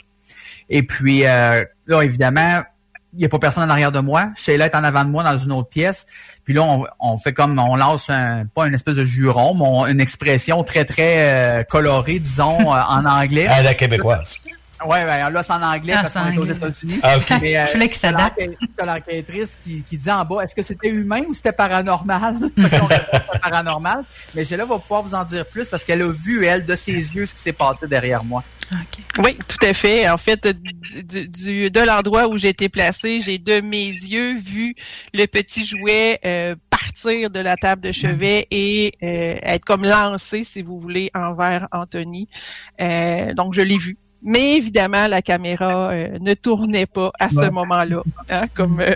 Et 0.70 0.82
puis, 0.82 1.26
euh, 1.26 1.64
là, 1.86 2.02
évidemment, 2.02 2.62
il 3.12 3.18
n'y 3.18 3.24
a 3.24 3.28
pas 3.28 3.38
personne 3.38 3.64
en 3.64 3.70
arrière 3.70 3.92
de 3.92 4.00
moi. 4.00 4.30
Sheila 4.36 4.66
est 4.66 4.74
en 4.74 4.82
avant 4.82 5.04
de 5.04 5.10
moi 5.10 5.22
dans 5.22 5.38
une 5.38 5.52
autre 5.52 5.68
pièce. 5.68 6.06
Puis 6.44 6.54
là, 6.54 6.62
on, 6.62 6.84
on 6.98 7.16
fait 7.16 7.32
comme, 7.32 7.58
on 7.58 7.76
lance 7.76 8.10
un, 8.10 8.44
pas 8.46 8.66
une 8.66 8.74
espèce 8.74 8.96
de 8.96 9.04
juron, 9.04 9.54
mais 9.54 9.92
une 9.92 10.00
expression 10.00 10.64
très, 10.64 10.84
très 10.84 11.60
euh, 11.60 11.62
colorée, 11.62 12.18
disons, 12.18 12.74
euh, 12.74 12.80
en 12.80 13.04
anglais. 13.04 13.46
À 13.50 13.62
la 13.62 13.74
québécoise. 13.74 14.40
Ouais, 14.84 15.04
ouais, 15.04 15.30
là, 15.30 15.42
c'est 15.42 15.52
en 15.52 15.62
anglais 15.62 15.94
Ah, 15.96 16.02
parce 16.02 16.14
qu'on 16.14 16.32
est 16.32 16.38
aux. 16.38 16.44
États-unis. 16.46 16.98
Ah, 17.02 17.16
ok. 17.16 17.32
Mais, 17.40 17.56
euh, 17.56 17.66
Je 17.66 17.72
voulais 17.74 17.88
qu'il 17.88 17.96
s'adapte. 17.98 18.40
t'as 18.76 18.84
l'enquêtrice 18.84 19.56
qui, 19.62 19.82
qui 19.88 19.96
dit 19.96 20.10
en 20.10 20.24
bas, 20.24 20.42
est-ce 20.42 20.54
que 20.54 20.62
c'était 20.62 20.88
humain 20.88 21.22
ou 21.28 21.34
c'était 21.34 21.52
paranormal? 21.52 22.38
Paranormal. 23.42 24.04
Mais 24.34 24.44
Sheila 24.44 24.64
va 24.64 24.78
pouvoir 24.78 25.02
vous 25.02 25.14
en 25.14 25.24
dire 25.24 25.46
plus 25.46 25.68
parce 25.68 25.84
qu'elle 25.84 26.02
a 26.02 26.10
vu, 26.10 26.44
elle, 26.44 26.64
de 26.66 26.76
ses 26.76 26.92
yeux, 26.92 27.26
ce 27.26 27.34
qui 27.34 27.40
s'est 27.40 27.52
passé 27.52 27.86
derrière 27.86 28.24
moi. 28.24 28.42
Oui, 29.18 29.38
tout 29.46 29.64
à 29.64 29.72
fait. 29.74 30.08
En 30.08 30.16
fait, 30.18 30.46
du, 30.48 31.04
du- 31.04 31.28
du- 31.28 31.70
de 31.70 31.80
l'endroit 31.80 32.28
où 32.28 32.36
j'ai 32.38 32.48
été 32.48 32.68
placée, 32.68 33.20
j'ai 33.20 33.38
de 33.38 33.60
mes 33.60 33.86
yeux 33.86 34.36
vu 34.38 34.74
le 35.12 35.26
petit 35.26 35.64
jouet 35.64 36.18
euh, 36.24 36.56
partir 36.70 37.30
de 37.30 37.40
la 37.40 37.56
table 37.56 37.82
de 37.82 37.92
chevet 37.92 38.46
et 38.50 38.92
euh, 39.02 39.36
être 39.42 39.64
comme 39.64 39.84
lancé, 39.84 40.42
si 40.42 40.62
vous 40.62 40.78
voulez, 40.80 41.10
envers 41.14 41.68
Anthony. 41.72 42.28
Euh, 42.80 43.32
donc, 43.34 43.54
je 43.54 43.60
l'ai 43.62 43.76
vu. 43.76 43.96
Mais 44.26 44.56
évidemment, 44.56 45.06
la 45.06 45.20
caméra 45.20 45.90
euh, 45.90 46.18
ne 46.20 46.32
tournait 46.32 46.86
pas 46.86 47.10
à 47.20 47.28
ce 47.28 47.36
Ouais. 47.40 47.50
moment-là. 47.50 48.02
hein, 48.30 48.44
comme, 48.54 48.80
euh, 48.80 48.94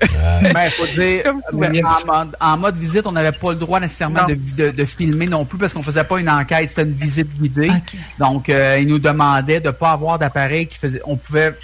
Ben, 0.54 0.64
il 0.64 0.70
faut 0.70 0.86
dire, 0.86 1.22
Comme 1.50 1.62
en, 1.64 2.06
mode, 2.06 2.36
en 2.40 2.56
mode 2.56 2.76
visite, 2.78 3.06
on 3.06 3.12
n'avait 3.12 3.32
pas 3.32 3.50
le 3.50 3.56
droit 3.56 3.78
nécessairement 3.78 4.24
de, 4.24 4.34
de, 4.56 4.70
de 4.70 4.84
filmer 4.86 5.26
non 5.26 5.44
plus 5.44 5.58
parce 5.58 5.72
qu'on 5.74 5.82
faisait 5.82 6.04
pas 6.04 6.18
une 6.18 6.30
enquête, 6.30 6.70
c'était 6.70 6.82
une 6.84 6.92
visite 6.92 7.28
guidée. 7.40 7.70
Donc, 8.18 8.48
euh, 8.48 8.78
ils 8.80 8.88
nous 8.88 8.98
demandaient 8.98 9.60
de 9.60 9.70
pas 9.70 9.90
avoir 9.92 10.18
d'appareil 10.18 10.66
qui 10.66 10.78
faisait, 10.78 11.02
on 11.04 11.16
pouvait 11.16 11.54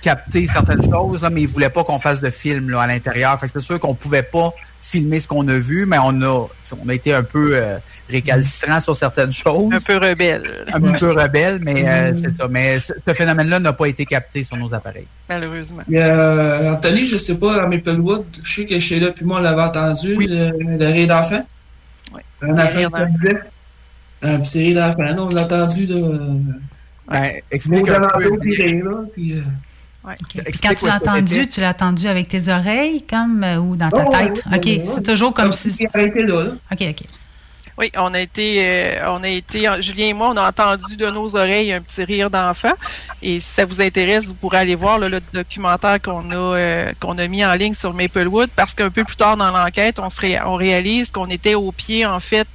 capter 0.00 0.46
certaines 0.46 0.82
choses, 0.88 1.22
là, 1.22 1.30
mais 1.30 1.42
ils 1.42 1.48
voulaient 1.48 1.70
pas 1.70 1.84
qu'on 1.84 1.98
fasse 1.98 2.20
de 2.20 2.30
film 2.30 2.70
là, 2.70 2.82
à 2.82 2.86
l'intérieur. 2.86 3.38
Fait 3.38 3.46
que 3.48 3.52
c'est 3.60 3.66
sûr 3.66 3.78
qu'on 3.80 3.94
pouvait 3.94 4.22
pas 4.24 4.52
filmer 4.82 5.20
ce 5.20 5.28
qu'on 5.28 5.46
a 5.48 5.54
vu, 5.58 5.86
mais 5.86 5.96
on 6.02 6.20
a, 6.22 6.46
on 6.84 6.88
a 6.88 6.92
été 6.94 7.14
un 7.14 7.22
peu 7.22 7.52
euh, 7.54 7.78
récalcitrant 8.10 8.80
sur 8.80 8.96
certaines 8.96 9.32
choses. 9.32 9.72
un 9.72 9.80
peu 9.80 9.96
rebelle, 9.96 10.66
Un 10.72 10.80
petit 10.80 11.00
peu 11.00 11.12
rebelle, 11.12 11.60
mais 11.62 11.88
euh, 11.88 12.12
c'est 12.14 12.36
ça. 12.36 12.46
Mais 12.48 12.78
ce, 12.80 12.92
ce 13.06 13.14
phénomène-là 13.14 13.58
n'a 13.60 13.72
pas 13.72 13.86
été 13.86 14.04
capté 14.04 14.44
sur 14.44 14.56
nos 14.56 14.74
appareils. 14.74 15.06
malheureusement. 15.28 15.82
A, 15.88 15.94
euh, 15.96 16.72
Anthony, 16.74 17.04
je 17.06 17.16
sais 17.16 17.38
pas, 17.38 17.62
à 17.62 17.66
Maplewood, 17.66 18.24
je 18.42 18.52
sais 18.54 18.66
que 18.66 18.78
Sheila 18.78 19.12
puis 19.12 19.24
moi, 19.24 19.38
on 19.38 19.42
l'avait 19.42 19.62
entendu, 19.62 20.14
le, 20.18 20.50
le 20.78 20.86
rire 20.86 21.06
d'enfant. 21.08 21.46
Un 22.42 22.46
Le 22.48 22.86
enfant. 22.86 23.06
Un 24.24 24.40
petit 24.40 24.58
rire 24.58 24.80
d'enfant, 24.80 25.02
là, 25.14 25.22
on 25.22 25.28
l'a 25.28 25.42
entendu, 25.44 25.86
là. 25.86 25.96
euh, 25.96 26.34
Ben, 27.08 27.32
explique 27.50 27.88
un 27.88 28.00
peu. 28.00 28.30
Là, 28.30 29.04
puis, 29.14 29.34
quand 30.62 30.74
tu 30.74 30.86
l'as 30.86 30.96
entendu, 30.96 31.46
tu 31.48 31.60
l'as 31.60 31.70
entendu 31.70 32.06
avec 32.08 32.28
tes 32.28 32.48
oreilles 32.48 33.02
comme 33.08 33.44
euh, 33.44 33.58
ou 33.58 33.76
dans 33.76 33.90
ta 33.90 34.04
Oh, 34.06 34.10
tête? 34.10 34.42
oui, 34.46 34.56
OK, 34.58 34.62
oui, 34.64 34.80
oui. 34.82 34.90
c'est 34.94 35.04
toujours 35.04 35.32
comme 35.32 35.46
Comme 35.46 35.52
si. 35.52 35.70
si 35.72 35.86
OK, 35.86 36.82
OK. 36.82 37.02
Oui, 37.78 37.90
on 37.96 38.12
a 38.12 38.20
été, 38.20 38.56
euh, 38.98 39.10
on 39.10 39.22
a 39.22 39.28
été, 39.28 39.66
Julien 39.80 40.08
et 40.08 40.12
moi, 40.12 40.28
on 40.30 40.36
a 40.36 40.46
entendu 40.46 40.94
de 40.94 41.06
nos 41.08 41.34
oreilles 41.36 41.72
un 41.72 41.80
petit 41.80 42.04
rire 42.04 42.28
d'enfant. 42.28 42.72
Et 43.22 43.40
si 43.40 43.46
ça 43.48 43.64
vous 43.64 43.80
intéresse, 43.80 44.26
vous 44.26 44.34
pourrez 44.34 44.58
aller 44.58 44.74
voir 44.74 44.98
là, 44.98 45.08
le 45.08 45.20
documentaire 45.32 46.00
qu'on 46.02 46.30
a, 46.32 46.34
euh, 46.34 46.92
qu'on 47.00 47.16
a 47.16 47.26
mis 47.28 47.44
en 47.44 47.54
ligne 47.54 47.72
sur 47.72 47.94
Maplewood, 47.94 48.50
parce 48.54 48.74
qu'un 48.74 48.90
peu 48.90 49.04
plus 49.04 49.16
tard 49.16 49.38
dans 49.38 49.50
l'enquête, 49.50 49.98
on, 49.98 50.10
se 50.10 50.20
ré- 50.20 50.38
on 50.44 50.56
réalise 50.56 51.10
qu'on 51.10 51.30
était 51.30 51.54
au 51.54 51.72
pied, 51.72 52.04
en 52.04 52.20
fait, 52.20 52.46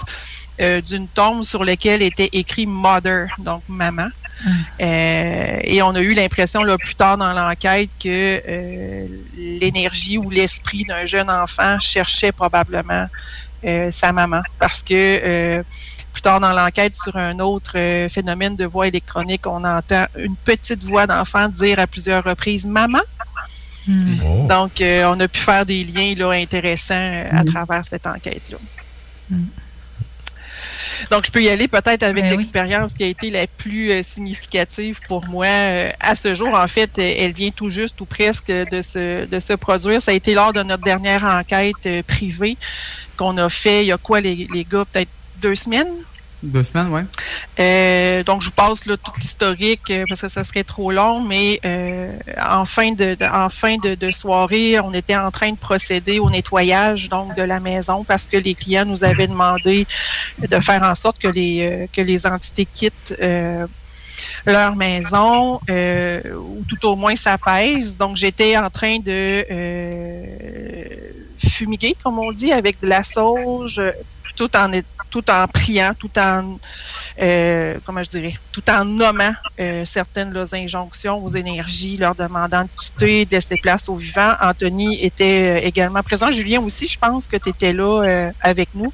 euh, 0.62 0.82
d'une 0.82 1.08
tombe 1.08 1.44
sur 1.44 1.64
laquelle 1.66 2.04
était 2.04 2.30
écrit 2.32 2.68
Mother, 2.68 3.28
donc 3.40 3.64
maman. 3.68 4.08
Euh, 4.46 5.60
et 5.64 5.82
on 5.82 5.96
a 5.96 6.00
eu 6.00 6.14
l'impression 6.14 6.64
là 6.64 6.78
plus 6.78 6.96
tard 6.96 7.18
dans 7.18 7.34
l'enquête 7.34 7.90
que 8.02 8.42
euh, 8.48 9.08
l'énergie 9.36 10.18
ou 10.18 10.30
l'esprit 10.30 10.86
d'un 10.86 11.06
jeune 11.06 11.30
enfant 11.30 11.80
cherchait 11.80 12.32
probablement 12.32 13.08
euh, 13.66 13.90
sa 13.92 14.12
maman 14.14 14.42
parce 14.60 14.84
que 14.84 14.94
euh, 14.94 15.64
plus 16.14 16.22
tard 16.22 16.40
dans 16.40 16.54
l'enquête 16.54 16.96
sur 16.96 17.16
un 17.16 17.40
autre 17.40 17.74
euh, 17.76 18.10
phénomène 18.10 18.56
de 18.56 18.66
voix 18.66 18.88
électronique, 18.88 19.46
on 19.48 19.64
entend 19.64 20.06
une 20.18 20.36
petite 20.36 20.84
voix 20.84 21.08
d'enfant 21.08 21.48
dire 21.50 21.80
à 21.80 21.88
plusieurs 21.88 22.24
reprises 22.24 22.66
maman. 22.66 23.00
Oh. 23.90 24.48
Donc, 24.50 24.82
euh, 24.82 25.06
on 25.16 25.20
a 25.20 25.28
pu 25.28 25.40
faire 25.40 25.66
des 25.66 25.84
liens 25.84 26.14
là, 26.18 26.32
intéressants 26.32 26.94
euh, 26.96 27.30
à 27.32 27.44
Mm. 27.44 27.46
travers 27.46 27.86
cette 27.86 28.06
enquête-là. 28.06 28.58
Donc, 31.12 31.26
je 31.26 31.32
peux 31.32 31.42
y 31.42 31.50
aller 31.50 31.68
peut-être 31.68 32.04
avec 32.04 32.24
Ben 32.24 32.32
oui. 32.32 32.38
l'expérience 32.38 32.94
qui 32.94 33.04
a 33.04 33.08
été 33.08 33.30
la 33.30 33.48
plus 33.48 33.92
euh, 33.92 34.04
significative 34.04 35.00
pour 35.08 35.28
moi 35.28 35.46
euh, 35.48 35.92
à 36.00 36.16
ce 36.16 36.34
jour. 36.36 36.54
En 36.54 36.68
fait, 36.68 36.98
euh, 36.98 37.14
elle 37.18 37.34
vient 37.34 37.52
tout 37.52 37.70
juste 37.70 38.00
ou 38.02 38.06
presque 38.06 38.52
de 38.52 38.82
se, 38.82 39.26
de 39.26 39.40
se 39.40 39.54
produire. 39.54 40.02
Ça 40.02 40.12
a 40.12 40.14
été 40.14 40.34
lors 40.34 40.54
de 40.54 40.64
notre 40.64 40.84
dernière 40.84 41.24
enquête 41.24 42.06
privée 42.08 42.58
qu'on 43.18 43.38
a 43.38 43.50
fait, 43.50 43.84
il 43.84 43.88
y 43.88 43.92
a 43.92 43.98
quoi 43.98 44.22
les, 44.22 44.48
les 44.54 44.64
gars, 44.64 44.86
peut-être 44.92 45.10
deux 45.42 45.56
semaines? 45.56 45.88
Deux 46.44 46.62
semaines, 46.62 46.90
oui. 46.92 47.02
Euh, 47.60 48.24
donc, 48.24 48.44
je 48.44 48.50
vous 48.50 48.54
passe 48.54 48.86
là, 48.86 48.96
tout 48.96 49.12
l'historique 49.20 49.90
euh, 49.90 50.06
parce 50.08 50.22
que 50.22 50.28
ça 50.28 50.44
serait 50.44 50.64
trop 50.64 50.92
long, 50.92 51.22
mais 51.22 51.60
euh, 51.66 52.16
en 52.40 52.66
fin, 52.66 52.92
de, 52.92 53.18
en 53.34 53.50
fin 53.50 53.78
de, 53.78 54.12
soirée, 54.12 54.80
on 54.80 54.94
était 54.94 55.16
en 55.16 55.32
train 55.32 55.52
de 55.52 55.58
procéder 55.58 56.20
au 56.20 56.30
nettoyage 56.30 57.10
donc 57.10 57.36
de 57.36 57.42
la 57.42 57.60
maison 57.60 58.04
parce 58.04 58.28
que 58.28 58.38
les 58.38 58.54
clients 58.54 58.86
nous 58.86 59.04
avaient 59.04 59.28
demandé 59.28 59.88
de 60.38 60.60
faire 60.60 60.84
en 60.84 60.94
sorte 60.94 61.18
que 61.18 61.28
les, 61.28 61.90
que 61.92 62.02
les 62.02 62.28
entités 62.28 62.68
quittent 62.72 63.20
leur 64.46 64.76
maison 64.76 65.60
ou 65.68 66.64
tout 66.70 66.86
au 66.86 66.96
moins 66.96 67.16
s'apaisent. 67.16 67.98
Donc, 67.98 68.16
j'étais 68.16 68.58
en 68.58 68.70
train 68.70 69.00
de 69.00 69.44
fumiguer, 71.40 71.96
comme 72.04 72.20
on 72.20 72.32
dit, 72.32 72.54
avec 72.54 72.80
de 72.80 72.88
la 72.88 73.02
sauge, 73.02 73.82
tout 74.36 74.56
en, 74.56 74.72
tout 75.10 75.30
en 75.30 75.48
priant, 75.48 75.94
tout 75.98 76.12
en, 76.18 76.58
euh, 77.22 77.76
comment 77.86 78.04
je 78.04 78.10
dirais, 78.10 78.36
tout 78.52 78.64
en 78.70 78.86
nommant 78.86 79.34
euh, 79.60 79.86
certaines 79.86 80.32
leurs 80.32 80.54
injonctions 80.54 81.24
aux 81.24 81.30
énergies, 81.30 81.98
leur 81.98 82.16
demandant 82.16 82.64
de 82.64 82.70
quitter, 82.76 83.26
de 83.26 83.32
laisser 83.32 83.58
place 83.58 83.90
aux 83.90 83.96
vivants. 83.96 84.34
Anthony 84.42 85.04
était 85.04 85.58
euh, 85.64 85.68
également 85.68 86.04
présent. 86.04 86.32
Julien 86.32 86.62
aussi, 86.62 86.88
je 86.88 86.98
pense 87.00 87.28
que 87.28 87.38
tu 87.38 87.50
étais 87.50 87.74
là 87.74 88.04
euh, 88.04 88.32
avec 88.42 88.70
nous. 88.76 88.92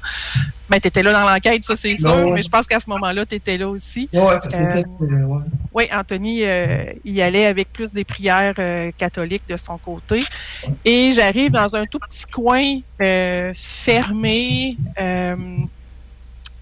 Ben, 0.70 0.80
tu 0.80 0.88
étais 0.88 1.02
là 1.02 1.12
dans 1.12 1.28
l'enquête, 1.28 1.62
ça 1.62 1.76
c'est 1.76 1.94
sûr, 1.94 2.08
Non, 2.16 2.24
ouais. 2.24 2.32
mais 2.32 2.42
je 2.42 2.48
pense 2.48 2.66
qu'à 2.66 2.80
ce 2.80 2.88
moment-là, 2.88 3.26
tu 3.26 3.34
étais 3.34 3.58
là 3.58 3.68
aussi. 3.68 4.08
S'est 4.10 4.84
Euh, 5.02 5.24
ouais. 5.24 5.42
oui, 5.74 5.84
Anthony 5.92 6.44
euh, 6.44 6.84
y 7.04 7.20
allait 7.20 7.44
avec 7.44 7.70
plus 7.70 7.92
des 7.92 8.04
prières 8.04 8.54
euh, 8.58 8.90
catholiques 8.96 9.42
de 9.46 9.58
son 9.58 9.76
côté. 9.76 10.20
Et 10.86 11.12
j'arrive 11.12 11.50
dans 11.50 11.68
un 11.74 11.84
tout 11.84 11.98
petit 11.98 12.24
coin 12.32 12.78
fermé. 13.54 14.78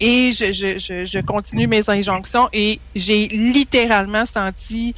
Et 0.03 0.31
je 0.33 1.21
continue 1.21 1.67
mes 1.67 1.89
injonctions 1.89 2.49
et 2.51 2.81
j'ai 2.93 3.29
littéralement 3.29 4.25
senti 4.25 4.93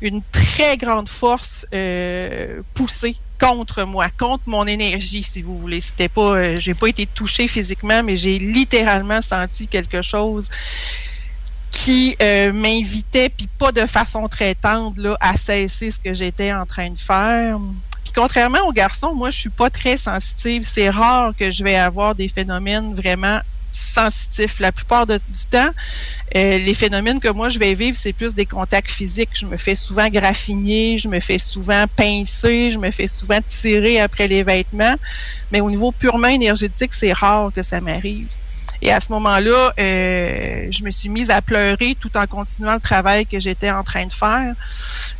une 0.00 0.22
très 0.30 0.76
grande 0.76 1.08
force 1.08 1.66
euh, 1.74 2.60
poussée 2.74 3.16
contre 3.40 3.82
moi, 3.82 4.06
contre 4.16 4.44
mon 4.46 4.64
énergie, 4.64 5.24
si 5.24 5.42
vous 5.42 5.58
voulez. 5.58 5.80
C'était 5.80 6.08
pas, 6.08 6.36
euh, 6.36 6.60
j'ai 6.60 6.74
pas 6.74 6.86
été 6.86 7.04
touchée 7.06 7.48
physiquement, 7.48 8.04
mais 8.04 8.16
j'ai 8.16 8.38
littéralement 8.38 9.20
senti 9.20 9.66
quelque 9.66 10.02
chose 10.02 10.48
qui 11.72 12.14
euh, 12.22 12.52
m'invitait, 12.52 13.30
puis 13.30 13.48
pas 13.58 13.72
de 13.72 13.86
façon 13.86 14.28
très 14.28 14.54
tendre, 14.54 15.02
là, 15.02 15.16
à 15.20 15.36
cesser 15.36 15.90
ce 15.90 15.98
que 15.98 16.14
j'étais 16.14 16.52
en 16.52 16.64
train 16.64 16.90
de 16.90 16.98
faire. 16.98 17.58
Puis 18.04 18.12
contrairement 18.14 18.60
aux 18.68 18.72
garçons, 18.72 19.14
moi, 19.14 19.30
je 19.30 19.40
suis 19.40 19.50
pas 19.50 19.70
très 19.70 19.96
sensitive. 19.96 20.62
C'est 20.64 20.90
rare 20.90 21.32
que 21.36 21.50
je 21.50 21.64
vais 21.64 21.74
avoir 21.74 22.14
des 22.14 22.28
phénomènes 22.28 22.94
vraiment 22.94 23.40
sensitifs. 23.76 24.60
La 24.60 24.72
plupart 24.72 25.06
du 25.06 25.18
temps, 25.50 25.70
euh, 26.34 26.58
les 26.58 26.74
phénomènes 26.74 27.20
que 27.20 27.28
moi 27.28 27.48
je 27.48 27.58
vais 27.58 27.74
vivre, 27.74 27.96
c'est 27.96 28.12
plus 28.12 28.34
des 28.34 28.46
contacts 28.46 28.90
physiques. 28.90 29.30
Je 29.32 29.46
me 29.46 29.56
fais 29.56 29.76
souvent 29.76 30.08
graffiner, 30.08 30.98
je 30.98 31.08
me 31.08 31.20
fais 31.20 31.38
souvent 31.38 31.84
pincer, 31.96 32.70
je 32.70 32.78
me 32.78 32.90
fais 32.90 33.06
souvent 33.06 33.40
tirer 33.46 34.00
après 34.00 34.28
les 34.28 34.42
vêtements. 34.42 34.96
Mais 35.50 35.60
au 35.60 35.70
niveau 35.70 35.92
purement 35.92 36.28
énergétique, 36.28 36.92
c'est 36.92 37.12
rare 37.12 37.50
que 37.54 37.62
ça 37.62 37.80
m'arrive. 37.80 38.28
Et 38.86 38.92
à 38.92 39.00
ce 39.00 39.10
moment-là, 39.12 39.72
euh, 39.80 40.66
je 40.70 40.84
me 40.84 40.90
suis 40.90 41.08
mise 41.08 41.30
à 41.30 41.40
pleurer 41.40 41.96
tout 41.98 42.14
en 42.18 42.26
continuant 42.26 42.74
le 42.74 42.80
travail 42.80 43.24
que 43.24 43.40
j'étais 43.40 43.70
en 43.70 43.82
train 43.82 44.04
de 44.04 44.12
faire. 44.12 44.54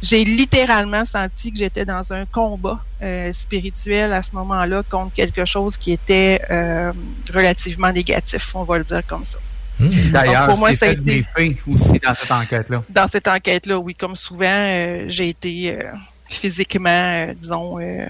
J'ai 0.02 0.22
littéralement 0.22 1.06
senti 1.06 1.50
que 1.50 1.56
j'étais 1.56 1.86
dans 1.86 2.12
un 2.12 2.26
combat 2.26 2.78
euh, 3.02 3.32
spirituel 3.32 4.12
à 4.12 4.22
ce 4.22 4.32
moment-là 4.34 4.82
contre 4.90 5.14
quelque 5.14 5.46
chose 5.46 5.78
qui 5.78 5.92
était 5.92 6.42
euh, 6.50 6.92
relativement 7.32 7.90
négatif, 7.90 8.54
on 8.54 8.64
va 8.64 8.76
le 8.76 8.84
dire 8.84 9.00
comme 9.06 9.24
ça. 9.24 9.38
D'ailleurs, 9.80 10.42
Donc, 10.42 10.50
pour 10.50 10.58
moi, 10.58 10.70
c'est 10.72 10.76
ça 10.76 10.86
a 10.86 10.90
été- 10.90 11.24
aussi 11.66 11.98
dans 12.00 12.14
cette 12.20 12.30
enquête-là. 12.30 12.82
Dans 12.90 13.08
cette 13.08 13.26
enquête-là, 13.28 13.78
oui, 13.78 13.94
comme 13.94 14.14
souvent, 14.14 14.44
euh, 14.46 15.06
j'ai 15.08 15.30
été 15.30 15.72
euh, 15.72 15.90
physiquement, 16.28 16.90
euh, 16.90 17.32
disons, 17.34 17.80
euh, 17.80 18.06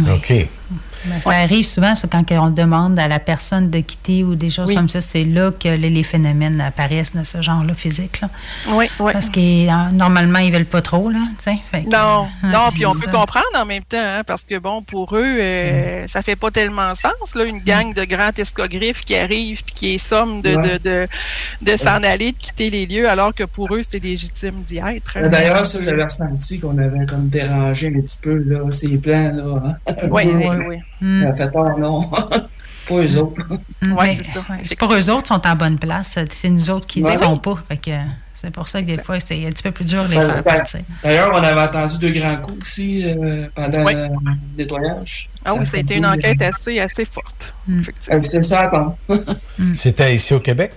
OK. 0.00 0.32
Ben, 1.06 1.20
ça 1.20 1.32
arrive 1.32 1.64
souvent, 1.66 1.94
ça, 1.94 2.08
quand 2.10 2.24
on 2.32 2.48
demande 2.50 2.98
à 2.98 3.06
la 3.06 3.18
personne 3.20 3.68
de 3.70 3.80
quitter 3.80 4.24
ou 4.24 4.34
des 4.34 4.48
choses 4.48 4.70
Oui. 4.70 4.74
comme 4.74 4.88
ça, 4.88 5.00
c'est 5.02 5.22
là 5.24 5.52
que 5.52 5.68
les, 5.68 5.90
les 5.90 6.02
phénomènes 6.02 6.58
apparaissent 6.60 7.12
de 7.14 7.22
ce 7.22 7.42
genre-là 7.42 7.74
physique. 7.74 8.22
Là. 8.22 8.28
Oui, 8.70 8.86
oui. 8.98 9.12
Parce 9.12 9.28
que 9.28 9.94
normalement, 9.94 10.38
ils 10.38 10.50
veulent 10.50 10.64
pas 10.64 10.80
trop, 10.80 11.10
là, 11.10 11.18
tu 11.38 11.52
sais. 11.52 11.82
Non, 11.92 12.26
euh, 12.42 12.46
non, 12.48 12.70
puis 12.72 12.86
on 12.86 12.92
peut 12.92 13.00
ça. 13.04 13.10
comprendre 13.10 13.44
en 13.56 13.66
même 13.66 13.82
temps, 13.82 13.98
hein, 14.00 14.22
parce 14.26 14.44
que 14.44 14.58
bon, 14.58 14.82
pour 14.82 15.14
eux, 15.14 15.22
euh, 15.38 16.06
ça 16.08 16.22
fait 16.22 16.36
pas 16.36 16.50
tellement 16.50 16.94
sens, 16.94 17.34
là, 17.34 17.44
une 17.44 17.60
gang 17.60 17.92
de 17.92 18.04
grands 18.04 18.30
escogriffes 18.36 19.02
qui 19.02 19.14
arrivent 19.14 19.62
puis 19.64 19.74
qui 19.74 19.94
est 19.94 19.98
somme 19.98 20.40
de, 20.40 20.54
Ouais. 20.56 20.78
de, 20.78 20.88
de, 20.90 21.08
de 21.72 21.76
s'en 21.76 22.02
aller, 22.02 22.32
de 22.32 22.38
quitter 22.38 22.70
les 22.70 22.86
lieux, 22.86 23.08
alors 23.08 23.34
que 23.34 23.44
pour 23.44 23.72
eux, 23.74 23.80
c'est 23.82 24.02
légitime 24.02 24.62
d'y 24.66 24.78
être. 24.78 25.16
hein. 25.18 25.24
Euh, 25.24 25.28
D'ailleurs, 25.28 25.66
ça, 25.66 25.78
j'avais 25.82 26.04
ressenti 26.04 26.58
qu'on 26.58 26.78
avait 26.78 27.04
comme 27.06 27.28
dérangé 27.28 27.88
un 27.94 28.00
petit 28.00 28.18
peu, 28.22 28.36
là, 28.38 28.60
ces 28.70 28.88
plans, 28.96 29.32
là. 29.34 29.62
hein. 29.66 29.76
Oui, 30.10 30.22
oui, 30.34 30.46
oui. 30.68 30.76
Mm. 31.00 31.22
Ça 31.22 31.34
fait 31.34 31.50
peur, 31.52 31.78
non? 31.78 32.00
pas 32.88 32.94
eux 32.94 33.18
autres. 33.18 33.42
Mm, 33.82 33.92
Ouais, 33.96 34.18
mais, 34.50 34.56
c'est 34.66 34.78
pour 34.78 34.92
eux 34.92 35.10
autres, 35.10 35.28
sont 35.28 35.46
en 35.46 35.56
bonne 35.56 35.78
place. 35.78 36.18
C'est 36.30 36.50
nous 36.50 36.70
autres 36.70 36.86
qui 36.86 37.02
ne 37.02 37.06
Ouais. 37.08 37.16
sont 37.16 37.38
pas. 37.38 37.54
Fait 37.68 37.76
que 37.76 37.90
c'est 38.34 38.50
pour 38.50 38.68
ça 38.68 38.82
que 38.82 38.86
des 38.86 38.98
fois, 38.98 39.20
c'est 39.20 39.46
un 39.46 39.50
petit 39.50 39.62
peu 39.62 39.70
plus 39.70 39.84
dur 39.86 40.04
de 40.04 40.10
les 40.10 40.16
faire 40.16 40.42
partir. 40.42 40.80
D'ailleurs, 41.02 41.30
on 41.32 41.42
avait 41.42 41.60
entendu 41.62 41.98
deux 41.98 42.12
grands 42.12 42.36
coups 42.36 42.62
aussi 42.62 43.04
euh, 43.06 43.46
pendant 43.54 43.84
le 43.84 44.08
nettoyage. 44.56 45.30
Ah 45.44 45.54
oui, 45.54 45.66
ça 45.66 45.76
a 45.76 45.80
été 45.80 45.94
une 45.96 46.06
enquête 46.06 46.42
assez, 46.42 46.78
assez 46.80 47.04
forte. 47.04 47.54
Mm. 47.66 47.82
C'était 48.00 48.42
ça 48.42 48.60
attendre. 48.60 48.96
C'était 49.74 50.14
ici 50.14 50.34
au 50.34 50.40
Québec? 50.40 50.72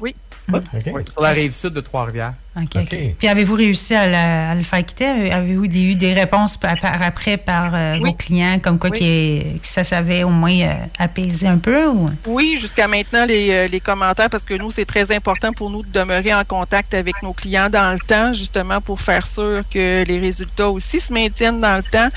Oui. 0.00 0.14
Oui, 0.52 1.04
sur 1.12 1.22
la 1.22 1.30
rive 1.30 1.54
sud 1.54 1.72
de 1.74 1.80
Trois-Rivières. 1.80 2.34
OK. 2.56 2.84
Puis 3.16 3.28
avez-vous 3.28 3.54
réussi 3.54 3.94
à, 3.94 4.06
la- 4.08 4.50
à 4.50 4.54
le 4.56 4.64
faire 4.64 4.84
quitter? 4.84 5.30
Avez-vous 5.32 5.68
des- 5.68 5.82
eu 5.82 5.94
des 5.94 6.12
réponses 6.12 6.56
par, 6.56 6.76
par 6.80 7.00
après 7.00 7.36
par 7.36 7.72
euh, 7.76 7.94
Oui. 7.94 8.10
vos 8.10 8.12
clients, 8.12 8.58
comme 8.60 8.76
quoi 8.76 8.90
Oui. 8.90 8.98
qui- 8.98 9.60
que 9.60 9.66
ça 9.66 9.84
savait 9.84 10.24
au 10.24 10.30
moins 10.30 10.52
euh, 10.60 10.74
apaiser 10.98 11.46
un 11.46 11.58
peu? 11.58 11.86
Ou? 11.86 12.10
Oui, 12.26 12.56
jusqu'à 12.60 12.88
maintenant, 12.88 13.24
les, 13.24 13.50
euh, 13.50 13.68
les 13.68 13.78
commentaires, 13.78 14.28
parce 14.28 14.42
que 14.44 14.54
nous, 14.54 14.72
c'est 14.72 14.84
très 14.84 15.14
important 15.14 15.52
pour 15.52 15.70
nous 15.70 15.84
de 15.84 15.92
demeurer 15.92 16.34
en 16.34 16.42
contact 16.44 16.92
avec 16.92 17.22
nos 17.22 17.32
clients 17.32 17.70
dans 17.70 17.92
le 17.92 18.00
temps, 18.00 18.32
justement 18.34 18.80
pour 18.80 19.00
faire 19.00 19.28
sûr 19.28 19.62
que 19.72 20.02
les 20.04 20.18
résultats 20.18 20.68
aussi 20.70 20.98
se 20.98 21.12
maintiennent 21.12 21.60
dans 21.60 21.76
le 21.76 21.84
temps. 21.84 22.08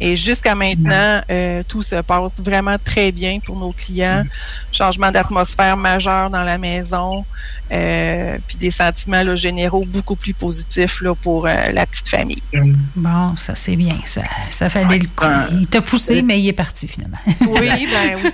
Et 0.00 0.16
jusqu'à 0.16 0.54
maintenant, 0.54 1.20
euh, 1.30 1.64
tout 1.66 1.82
se 1.82 1.96
passe 1.96 2.40
vraiment 2.40 2.76
très 2.82 3.10
bien 3.10 3.40
pour 3.44 3.56
nos 3.58 3.72
clients. 3.72 4.22
Changement 4.70 5.10
d'atmosphère 5.10 5.76
majeur 5.76 6.30
dans 6.30 6.44
la 6.44 6.58
maison, 6.58 7.24
euh, 7.72 8.38
puis 8.46 8.56
des 8.56 8.70
sentiments 8.70 9.24
là, 9.24 9.34
généraux 9.34 9.79
beaucoup 9.86 10.16
plus 10.16 10.34
positifs 10.34 11.00
là, 11.02 11.14
pour 11.14 11.46
euh, 11.46 11.54
la 11.72 11.86
petite 11.86 12.08
famille. 12.08 12.42
Bon, 12.96 13.36
ça 13.36 13.54
c'est 13.54 13.76
bien. 13.76 13.96
Ça, 14.04 14.22
ça 14.48 14.68
fallait 14.70 14.98
le 14.98 15.06
coup. 15.08 15.24
Un- 15.24 15.48
Il 15.52 15.66
t'a 15.66 15.80
poussé, 15.82 16.22
mais 16.22 16.40
il 16.40 16.48
est 16.48 16.52
parti 16.52 16.88
finalement. 16.88 17.18
Oui, 17.48 17.68
ben 17.68 18.18
oui. 18.22 18.30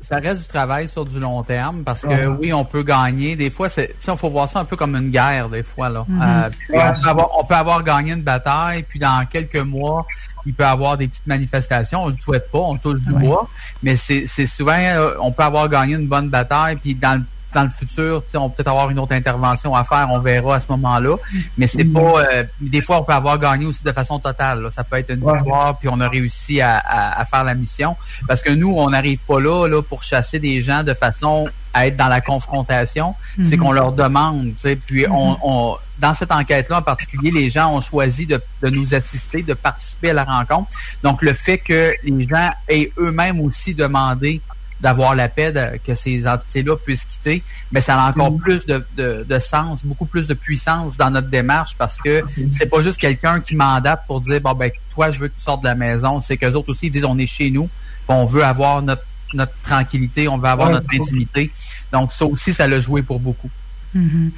Ça 0.00 0.16
reste 0.16 0.40
du 0.40 0.46
travail 0.48 0.88
sur 0.88 1.04
du 1.04 1.20
long 1.20 1.42
terme 1.42 1.82
parce 1.84 2.00
que 2.00 2.26
oui, 2.26 2.54
on 2.54 2.64
peut 2.64 2.82
gagner. 2.82 3.36
Des 3.36 3.50
fois, 3.50 3.68
c'est, 3.68 3.94
il 4.06 4.16
faut 4.16 4.30
voir 4.30 4.48
ça 4.48 4.60
un 4.60 4.64
peu 4.64 4.76
comme 4.76 4.96
une 4.96 5.10
guerre, 5.10 5.50
des 5.50 5.62
fois. 5.62 5.90
Là. 5.90 6.06
Mhm. 6.08 6.22
Euh, 6.22 6.48
puis 6.58 6.72
Ouais, 6.78 6.82
on, 6.88 6.92
peut 7.02 7.08
avoir, 7.10 7.28
on 7.38 7.44
peut 7.44 7.54
avoir 7.54 7.82
gagné 7.84 8.12
une 8.12 8.22
bataille, 8.22 8.84
puis 8.88 8.98
dans 8.98 9.26
quelques 9.26 9.56
mois, 9.56 10.06
il 10.46 10.54
peut 10.54 10.62
y 10.62 10.66
avoir 10.66 10.96
des 10.96 11.06
petites 11.08 11.26
manifestations. 11.26 12.04
On 12.04 12.06
ne 12.06 12.12
le 12.12 12.18
souhaite 12.18 12.50
pas, 12.50 12.60
on 12.60 12.78
touche 12.78 13.00
du 13.02 13.12
Ouais. 13.12 13.20
bois. 13.20 13.46
Mais 13.82 13.94
c'est, 13.96 14.24
souvent, 14.46 14.72
euh, 14.78 15.12
on 15.20 15.32
peut 15.32 15.42
avoir 15.42 15.68
gagné 15.68 15.96
une 15.96 16.08
bonne 16.08 16.30
bataille, 16.30 16.76
puis 16.76 16.94
dans 16.94 17.16
le 17.16 17.24
dans 17.54 17.62
le 17.62 17.68
futur, 17.70 18.22
tu 18.24 18.30
sais, 18.32 18.36
on 18.38 18.50
peut 18.50 18.56
peut-être 18.56 18.68
avoir 18.68 18.90
une 18.90 18.98
autre 18.98 19.14
intervention 19.14 19.74
à 19.74 19.82
faire, 19.84 20.06
on 20.10 20.18
verra 20.18 20.56
à 20.56 20.60
ce 20.60 20.66
moment-là. 20.70 21.16
Mais 21.56 21.66
c'est 21.66 21.84
Mhm. 21.84 21.92
pas. 21.94 22.20
euh, 22.32 22.44
des 22.60 22.82
fois, 22.82 22.98
on 23.00 23.04
peut 23.04 23.12
avoir 23.14 23.38
gagné 23.38 23.64
aussi 23.66 23.82
de 23.84 23.92
façon 23.92 24.18
totale. 24.18 24.62
là. 24.62 24.70
Ça 24.70 24.84
peut 24.84 24.96
être 24.96 25.10
une 25.14 25.22
Ouais. 25.22 25.34
victoire, 25.38 25.78
puis 25.78 25.88
on 25.90 26.00
a 26.00 26.08
réussi 26.08 26.60
à, 26.60 26.76
à- 26.78 27.20
à 27.20 27.24
faire 27.24 27.44
la 27.44 27.54
mission. 27.54 27.96
Parce 28.26 28.42
que 28.42 28.50
nous, 28.50 28.72
on 28.76 28.90
n'arrive 28.90 29.20
pas 29.26 29.40
là, 29.40 29.66
là 29.66 29.82
pour 29.82 30.02
chasser 30.02 30.38
des 30.38 30.60
gens 30.62 30.82
de 30.82 30.94
façon 30.94 31.48
à 31.72 31.86
être 31.86 31.96
dans 31.96 32.08
la 32.08 32.20
confrontation. 32.20 33.14
C'est 33.36 33.56
Mhm. 33.56 33.58
qu'on 33.58 33.72
leur 33.72 33.92
demande. 33.92 34.48
tu 34.56 34.60
sais. 34.62 34.76
Puis 34.76 35.06
on, 35.10 35.36
on, 35.42 35.76
dans 35.98 36.14
cette 36.14 36.32
enquête-là 36.32 36.78
en 36.78 36.82
particulier, 36.82 37.30
les 37.30 37.50
gens 37.50 37.72
ont 37.74 37.80
choisi 37.80 38.26
de, 38.26 38.40
de 38.62 38.68
nous 38.70 38.94
assister, 38.94 39.42
de 39.42 39.54
participer 39.54 40.10
à 40.10 40.14
la 40.14 40.24
rencontre. 40.24 40.68
Donc 41.02 41.22
le 41.22 41.32
fait 41.34 41.58
que 41.58 41.92
les 42.04 42.24
gens 42.28 42.50
aient 42.68 42.92
eux-mêmes 42.98 43.40
aussi 43.40 43.74
demandé 43.74 44.40
d'avoir 44.80 45.14
la 45.14 45.28
paix, 45.28 45.52
que 45.84 45.94
ces 45.94 46.26
entités-là 46.26 46.76
puissent 46.76 47.04
quitter, 47.04 47.42
mais 47.72 47.80
ça 47.80 48.00
a 48.00 48.10
encore 48.10 48.30
Mhm. 48.32 48.38
plus 48.38 48.66
de, 48.66 48.84
de, 48.96 49.26
de 49.28 49.38
sens, 49.38 49.84
beaucoup 49.84 50.06
plus 50.06 50.26
de 50.26 50.34
puissance 50.34 50.96
dans 50.96 51.10
notre 51.10 51.28
démarche 51.28 51.72
parce 51.76 51.98
que 51.98 52.22
c'est 52.52 52.66
pas 52.70 52.82
juste 52.82 52.98
quelqu'un 52.98 53.40
qui 53.40 53.56
mandate 53.56 54.02
pour 54.06 54.20
dire 54.20 54.40
bon 54.40 54.54
ben 54.54 54.70
toi 54.94 55.10
je 55.10 55.18
veux 55.18 55.28
que 55.28 55.36
tu 55.36 55.42
sortes 55.42 55.62
de 55.62 55.68
la 55.68 55.74
maison, 55.74 56.20
c'est 56.20 56.36
qu'eux 56.36 56.52
autres 56.52 56.70
aussi 56.70 56.86
ils 56.86 56.90
disent 56.92 57.04
on 57.04 57.18
est 57.18 57.26
chez 57.26 57.50
nous, 57.50 57.68
on 58.06 58.24
veut 58.24 58.44
avoir 58.44 58.80
notre 58.82 59.02
notre 59.34 59.52
tranquillité, 59.62 60.26
on 60.28 60.38
veut 60.38 60.48
avoir 60.48 60.68
Ouais. 60.68 60.74
notre 60.74 60.94
intimité. 60.94 61.50
Donc 61.92 62.12
ça 62.12 62.24
aussi 62.24 62.52
ça 62.54 62.66
l'a 62.68 62.80
joué 62.80 63.02
pour 63.02 63.18
beaucoup. 63.20 63.50
Mhm. 63.94 64.30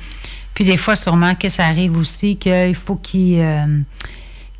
Puis 0.55 0.65
des 0.65 0.77
fois, 0.77 0.97
sûrement 0.97 1.35
que 1.37 1.49
ça 1.49 1.67
arrive 1.67 1.97
aussi 1.97 2.37
qu'il 2.37 2.75
faut 2.75 2.97
qu'ils 2.97 3.41
euh, 3.41 3.67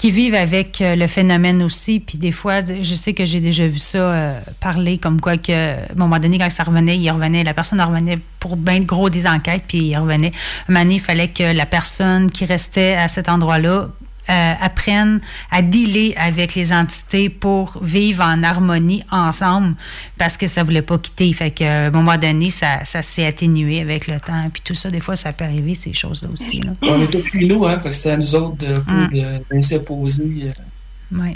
qu'ils 0.01 0.15
vivent 0.15 0.35
avec 0.35 0.81
euh, 0.81 0.97
le 0.97 1.07
phénomène 1.07 1.63
aussi. 1.63 2.01
Puis 2.01 2.17
des 2.17 2.33
fois, 2.33 2.61
je 2.65 2.95
sais 2.95 3.13
que 3.13 3.27
j'ai 3.27 3.41
déjà 3.41 3.67
vu 3.67 3.79
ça 3.79 3.99
euh, 3.99 4.41
parler 4.59 4.97
comme 4.97 5.21
quoi 5.21 5.37
que, 5.37 5.53
à 5.53 5.93
un 5.93 5.95
moment 5.95 6.19
donné, 6.19 6.39
quand 6.39 6.49
ça 6.49 6.63
revenait, 6.63 6.97
il 6.97 7.11
revenait, 7.11 7.45
la 7.45 7.53
personne 7.53 7.83
revenait 7.83 8.19
pour 8.39 8.57
bien 8.57 8.81
gros 8.81 9.11
des 9.11 9.27
enquêtes, 9.27 9.65
puis 9.69 9.89
il 9.89 9.99
revenait. 9.99 10.33
Il 10.71 11.01
fallait 11.01 11.29
que 11.29 11.55
la 11.55 11.67
personne 11.67 12.31
qui 12.31 12.47
restait 12.47 12.95
à 12.95 13.09
cet 13.09 13.29
endroit-là 13.29 13.89
euh, 14.31 14.53
apprennent 14.61 15.21
à 15.51 15.61
dealer 15.63 16.15
avec 16.17 16.55
les 16.55 16.73
entités 16.73 17.29
pour 17.29 17.79
vivre 17.83 18.23
en 18.23 18.43
harmonie 18.43 19.03
ensemble 19.11 19.75
parce 20.17 20.37
que 20.37 20.47
ça 20.47 20.63
voulait 20.63 20.83
pas 20.83 20.99
quitter. 20.99 21.33
Fait 21.33 21.51
qu'à 21.51 21.87
un 21.87 21.91
moment 21.91 22.17
donné, 22.17 22.49
ça, 22.51 22.85
ça 22.85 23.03
s'est 23.03 23.27
atténué 23.27 23.81
avec 23.81 24.07
le 24.07 24.21
temps. 24.21 24.49
Puis 24.53 24.63
tout 24.65 24.75
ça, 24.75 24.89
des 24.91 25.01
fois, 25.01 25.17
ça 25.17 25.33
peut 25.33 25.45
arriver, 25.45 25.75
ces 25.75 25.93
choses-là 25.93 26.29
aussi. 26.33 26.61
Là. 26.61 26.71
On 26.83 27.03
est 27.03 27.13
depuis 27.13 27.47
nous, 27.47 27.67
hein, 27.67 27.79
fait 27.79 27.89
que 27.91 27.95
c'était 27.95 28.11
à 28.13 28.17
nous 28.17 28.35
autres 28.35 28.57
de, 28.57 28.75
Mm. 28.77 29.09
de, 29.53 29.57
de 29.57 29.63
s'imposer. 29.63 30.25
euh, 30.45 31.19
Ouais. 31.21 31.33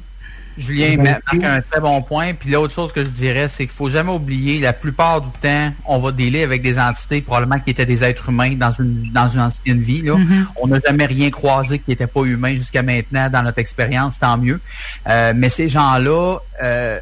Julien 0.58 0.96
marque 1.02 1.42
un 1.42 1.60
très 1.60 1.80
bon 1.80 2.02
point. 2.02 2.34
Puis 2.34 2.50
l'autre 2.50 2.74
chose 2.74 2.92
que 2.92 3.04
je 3.04 3.10
dirais, 3.10 3.48
c'est 3.52 3.66
qu'il 3.66 3.74
faut 3.74 3.88
jamais 3.88 4.12
oublier, 4.12 4.60
la 4.60 4.72
plupart 4.72 5.20
du 5.20 5.30
temps, 5.40 5.72
on 5.84 5.98
va 5.98 6.12
dealer 6.12 6.42
avec 6.42 6.62
des 6.62 6.78
entités 6.78 7.20
probablement 7.20 7.60
qui 7.60 7.70
étaient 7.70 7.86
des 7.86 8.04
êtres 8.04 8.28
humains 8.28 8.54
dans 8.54 8.72
une 8.72 9.10
dans 9.12 9.28
une 9.28 9.40
ancienne 9.40 9.80
vie. 9.80 10.02
Là. 10.02 10.16
Mhm. 10.16 10.46
On 10.62 10.68
n'a 10.68 10.78
jamais 10.86 11.06
rien 11.06 11.30
croisé 11.30 11.78
qui 11.78 11.90
n'était 11.90 12.06
pas 12.06 12.22
humain 12.22 12.54
jusqu'à 12.54 12.82
maintenant 12.82 13.28
dans 13.28 13.42
notre 13.42 13.58
expérience, 13.58 14.18
tant 14.18 14.38
mieux. 14.38 14.60
Euh, 15.08 15.32
mais 15.34 15.48
ces 15.48 15.68
gens-là, 15.68 16.38
euh, 16.62 17.00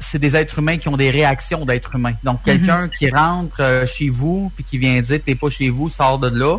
c'est 0.00 0.18
des 0.18 0.34
êtres 0.34 0.58
humains 0.58 0.78
qui 0.78 0.88
ont 0.88 0.96
des 0.96 1.10
réactions 1.10 1.64
d'êtres 1.64 1.94
humains. 1.94 2.14
Donc 2.24 2.42
quelqu'un 2.42 2.88
qui 2.88 3.10
rentre 3.10 3.60
euh, 3.60 3.86
chez 3.86 4.08
vous 4.08 4.50
puis 4.54 4.64
qui 4.64 4.78
vient 4.78 5.00
dire 5.00 5.20
t'es 5.24 5.34
pas 5.34 5.50
chez 5.50 5.68
vous, 5.68 5.90
sors 5.90 6.18
de 6.18 6.28
là. 6.28 6.56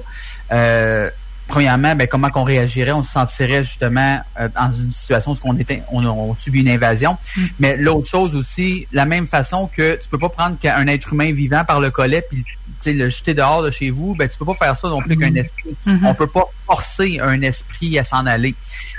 Euh, 0.52 1.10
premièrement, 1.52 1.96
ben, 1.96 2.08
comment 2.08 2.30
qu'on 2.30 2.46
réagirait? 2.46 2.94
On 2.94 3.04
se 3.04 3.12
sentirait 3.12 3.64
justement 3.64 4.22
euh, 4.40 4.48
dans 4.56 4.72
une 4.72 4.92
situation 4.92 5.34
où 5.34 5.38
on 5.44 5.58
était, 5.58 5.84
on, 5.92 6.06
on 6.06 6.34
subit 6.36 6.62
une 6.62 6.70
invasion. 6.70 7.18
Mais 7.60 7.76
l'autre 7.76 8.10
chose 8.10 8.38
aussi, 8.38 8.88
la 8.94 9.06
même 9.06 9.28
façon 9.28 9.68
que 9.68 10.00
tu 10.02 10.08
peux 10.08 10.18
pas 10.18 10.30
prendre 10.30 10.58
qu'un 10.58 10.88
être 10.88 11.12
humain 11.12 11.34
vivant 11.34 11.66
par 11.66 11.82
le 11.82 11.92
collet 11.92 12.26
puis 12.30 12.46
le 12.86 13.10
jeter 13.10 13.34
dehors 13.34 13.62
de 13.62 13.70
chez 13.70 13.92
vous, 13.92 14.16
ben 14.16 14.30
tu 14.30 14.38
peux 14.38 14.46
pas 14.46 14.54
faire 14.54 14.78
ça 14.78 14.88
non 14.88 15.02
plus 15.02 15.18
qu'un 15.18 15.36
esprit. 15.36 15.76
Mhm. 15.86 16.06
On 16.06 16.14
peut 16.16 16.26
pas 16.28 16.46
forcer 16.66 17.20
un 17.22 17.42
esprit 17.42 18.00
à 18.00 18.06
s'en 18.06 18.26
aller. 18.26 18.56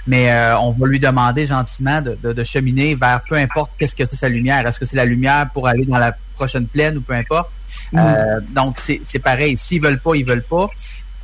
Mais 0.07 0.30
euh, 0.30 0.59
on 0.59 0.72
va 0.72 0.86
lui 0.86 1.00
demander 1.00 1.46
gentiment 1.46 2.03
de, 2.03 2.18
de, 2.22 2.34
de 2.34 2.44
cheminer 2.44 2.94
vers 2.94 3.22
peu 3.26 3.36
importe 3.36 3.70
qu'est-ce 3.78 3.96
que 3.96 4.05
c'est 4.09 4.16
sa 4.16 4.28
lumière. 4.28 4.66
Est-ce 4.66 4.78
que 4.78 4.84
c'est 4.84 4.96
la 4.96 5.07
lumière 5.07 5.48
pour 5.55 5.66
aller 5.66 5.86
dans 5.86 5.98
la 5.98 6.14
prochaine 6.34 6.66
plaine 6.66 6.98
ou 6.98 7.00
peu 7.00 7.14
importe? 7.14 7.50
Euh, 7.94 8.40
donc 8.50 8.76
c'est 8.78 9.00
c'est 9.07 9.18
pareil. 9.18 9.57
S'ils 9.57 9.80
veulent 9.80 10.00
pas, 10.00 10.14
ils 10.14 10.24
veulent 10.24 10.44
pas. 10.44 10.68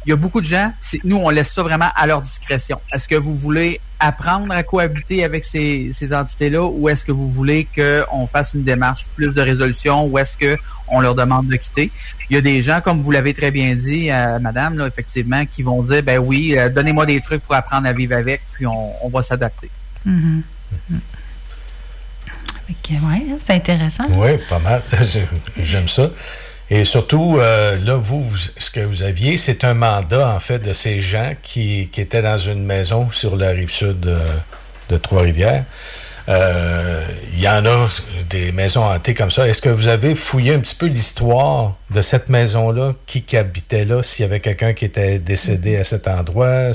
Il 0.07 0.11
y 0.11 0.13
a 0.13 0.17
beaucoup 0.17 0.41
de 0.41 0.47
gens, 0.47 0.73
c'est- 0.81 1.01
nous, 1.05 1.17
on 1.17 1.29
laisse 1.29 1.53
ça 1.53 1.63
vraiment 1.63 1.91
à 1.95 2.07
leur 2.07 2.23
discrétion. 2.23 2.81
Est-ce 2.93 3.07
que 3.09 3.15
vous 3.17 3.35
voulez 3.35 3.81
apprendre 4.01 4.53
à 4.55 4.63
cohabiter 4.63 5.25
avec 5.25 5.45
ces, 5.45 5.91
ces 5.93 6.15
entités-là 6.15 6.63
ou 6.65 6.89
est-ce 6.89 7.05
que 7.05 7.13
vous 7.13 7.31
voulez 7.31 7.67
qu'on 7.75 8.27
fasse 8.27 8.55
une 8.55 8.63
démarche 8.65 9.07
plus 9.17 9.35
de 9.35 9.41
résolution 9.41 10.07
ou 10.07 10.17
est-ce 10.19 10.37
que 10.37 10.57
on 10.87 11.01
leur 11.01 11.15
demande 11.15 11.49
de 11.49 11.57
quitter? 11.57 11.91
Il 12.31 12.35
y 12.35 12.39
a 12.39 12.41
des 12.41 12.63
gens, 12.63 12.81
comme 12.81 13.03
vous 13.03 13.11
l'avez 13.11 13.35
très 13.35 13.51
bien 13.51 13.75
dit, 13.75 14.11
euh, 14.11 14.39
madame, 14.39 14.79
là, 14.79 14.87
effectivement, 14.87 15.45
qui 15.47 15.63
vont 15.63 15.83
dire, 15.83 16.03
ben 16.03 16.19
oui, 16.19 16.55
euh, 16.57 16.69
donnez-moi 16.71 17.05
des 17.07 17.21
trucs 17.21 17.43
pour 17.43 17.55
apprendre 17.57 17.87
à 17.89 17.93
vivre 17.93 18.17
avec, 18.17 18.41
puis 18.55 18.67
on, 18.67 19.05
on 19.05 19.09
va 19.09 19.23
s'adapter. 19.23 19.69
Mhm. 20.05 20.43
Fait 22.67 22.75
que, 22.83 22.93
ouais, 22.95 23.23
c'est 23.45 23.55
intéressant. 23.55 24.05
Oui, 24.15 24.39
pas 24.49 24.59
mal. 24.59 24.83
J'aime 25.59 25.89
ça. 25.89 26.09
Et 26.71 26.85
surtout, 26.85 27.39
euh, 27.39 27.79
là, 27.83 27.97
vous, 27.97 28.23
vous- 28.23 28.37
ce 28.37 28.71
que 28.71 28.81
vous 28.81 29.03
aviez, 29.03 29.37
c'est 29.39 29.65
un 29.65 29.75
mandat, 29.75 30.29
en 30.35 30.39
fait, 30.41 30.59
de 30.59 30.73
ces 30.75 30.99
gens 30.99 31.35
qui, 31.43 31.91
étaient 31.97 32.21
dans 32.23 32.37
une 32.39 32.63
maison 32.63 33.11
sur 33.11 33.37
la 33.37 33.51
rive 33.51 33.71
sud 33.71 34.01
de, 34.01 34.19
de 34.91 34.97
Trois-Rivières. 34.99 35.65
Euh, 36.29 37.07
Il 37.33 37.41
y 37.41 37.49
en 37.49 37.65
a 37.65 37.87
des 38.29 38.53
maisons 38.53 38.83
hantées 38.85 39.15
comme 39.15 39.31
ça. 39.31 39.49
Est-ce 39.49 39.63
que 39.63 39.71
vous 39.71 39.89
avez 39.89 40.15
fouillé 40.15 40.53
un 40.53 40.59
petit 40.61 40.75
peu 40.75 40.87
l'histoire 40.87 41.77
de 41.91 42.03
cette 42.03 42.29
maison-là? 42.29 42.93
Qui, 43.07 43.23
qui 43.23 43.39
habitait 43.39 43.87
là? 43.87 44.03
S'il 44.03 44.25
y 44.25 44.27
avait 44.27 44.41
quelqu'un 44.41 44.75
qui 44.75 44.85
était 44.85 45.19
décédé 45.19 45.77
à 45.79 45.85
cet 45.85 46.07
endroit? 46.07 46.75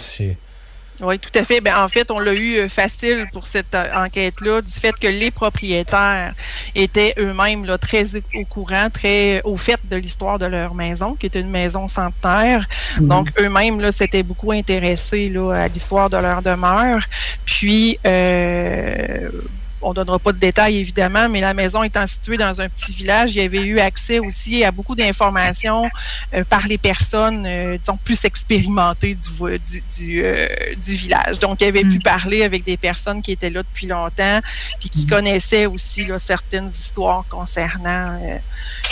Oui, 1.03 1.19
tout 1.19 1.37
à 1.37 1.43
fait. 1.43 1.59
Ben, 1.59 1.75
en 1.77 1.87
fait, 1.89 2.09
on 2.11 2.19
l'a 2.19 2.33
eu 2.33 2.55
euh, 2.55 2.69
facile 2.69 3.25
pour 3.33 3.45
cette 3.45 3.75
euh, 3.75 3.87
enquête-là, 3.93 4.61
du 4.61 4.71
fait 4.71 4.93
que 4.97 5.07
les 5.07 5.31
propriétaires 5.31 6.33
étaient 6.75 7.13
eux-mêmes 7.17 7.65
là, 7.65 7.77
très 7.77 8.15
au 8.15 8.45
courant, 8.49 8.89
très 8.89 9.41
au 9.43 9.57
fait 9.57 9.79
de 9.83 9.97
l'histoire 9.97 10.39
de 10.39 10.45
leur 10.45 10.73
maison, 10.75 11.15
qui 11.15 11.25
était 11.25 11.41
une 11.41 11.49
maison 11.49 11.87
centenaire. 11.87 12.67
Mhm. 12.99 13.07
Donc, 13.07 13.27
eux-mêmes 13.39 13.81
là, 13.81 13.91
s'étaient 13.91 14.23
beaucoup 14.23 14.51
intéressés 14.51 15.29
là, 15.29 15.51
à 15.53 15.67
l'histoire 15.67 16.09
de 16.09 16.17
leur 16.17 16.41
demeure. 16.41 17.01
Puis, 17.45 17.99
euh, 18.05 19.29
on 19.83 19.93
donnera 19.93 20.19
pas 20.19 20.31
de 20.31 20.37
détails 20.37 20.77
évidemment, 20.77 21.29
mais 21.29 21.41
la 21.41 21.53
maison 21.53 21.83
étant 21.83 22.07
située 22.07 22.37
dans 22.37 22.61
un 22.61 22.69
petit 22.69 22.93
village, 22.93 23.35
il 23.35 23.41
y 23.41 23.45
avait 23.45 23.61
eu 23.61 23.79
accès 23.79 24.19
aussi 24.19 24.63
à 24.63 24.71
beaucoup 24.71 24.95
d'informations 24.95 25.89
euh, 26.33 26.43
par 26.43 26.67
les 26.67 26.77
personnes, 26.77 27.45
euh, 27.45 27.77
disons, 27.77 27.97
plus 27.97 28.23
expérimentées 28.25 29.15
du, 29.15 29.29
vo- 29.37 29.49
du, 29.49 29.83
du, 29.97 30.21
euh, 30.23 30.47
du 30.75 30.95
village. 30.95 31.39
Donc, 31.39 31.61
il 31.61 31.67
avait 31.67 31.83
pu 31.83 31.99
parler 31.99 32.43
avec 32.43 32.63
des 32.63 32.77
personnes 32.77 33.21
qui 33.21 33.31
étaient 33.31 33.49
là 33.49 33.63
depuis 33.63 33.87
longtemps, 33.87 34.39
puis 34.79 34.89
qui 34.89 35.05
connaissaient 35.05 35.65
aussi 35.65 36.05
là, 36.05 36.19
certaines 36.19 36.69
histoires 36.69 37.25
concernant 37.29 38.19
euh, 38.21 38.37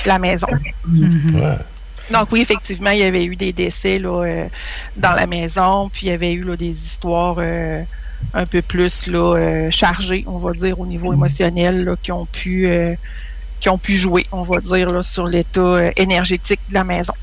la 0.05 0.19
maison. 0.19 0.47
Ouais. 0.87 1.57
Donc 2.09 2.31
oui, 2.31 2.41
effectivement, 2.41 2.89
il 2.89 2.99
y 2.99 3.03
avait 3.03 3.23
eu 3.23 3.35
des 3.35 3.53
décès 3.53 3.97
là, 3.99 4.23
euh, 4.25 4.45
dans 4.97 5.11
la 5.11 5.27
maison, 5.27 5.87
puis 5.87 6.07
il 6.07 6.09
y 6.09 6.11
avait 6.11 6.33
eu 6.33 6.43
là, 6.43 6.57
des 6.57 6.71
histoires 6.71 7.35
euh, 7.37 7.83
un 8.33 8.45
peu 8.45 8.61
plus 8.61 9.07
là, 9.07 9.35
euh, 9.37 9.71
chargées, 9.71 10.23
on 10.27 10.37
va 10.37 10.51
dire, 10.53 10.79
au 10.79 10.85
niveau 10.85 11.13
émotionnel, 11.13 11.83
là, 11.83 11.95
qui 12.01 12.11
ont 12.11 12.25
pu 12.25 12.67
euh, 12.67 12.95
qui 13.59 13.69
ont 13.69 13.77
pu 13.77 13.93
jouer, 13.95 14.25
on 14.31 14.43
va 14.43 14.59
dire, 14.59 14.91
là, 14.91 15.03
sur 15.03 15.27
l'état 15.27 15.61
euh, 15.61 15.91
énergétique 15.97 16.59
de 16.69 16.73
la 16.73 16.83
maison. 16.83 17.13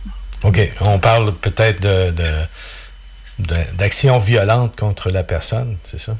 OK. 0.44 0.60
On 0.82 0.98
parle 1.00 1.34
peut-être 1.34 1.80
de, 1.82 2.10
de, 2.12 2.30
de- 3.40 3.76
d'actions 3.76 4.18
violentes 4.18 4.78
contre 4.78 5.10
la 5.10 5.24
personne, 5.24 5.76
c'est 5.82 5.98
ça? 5.98 6.16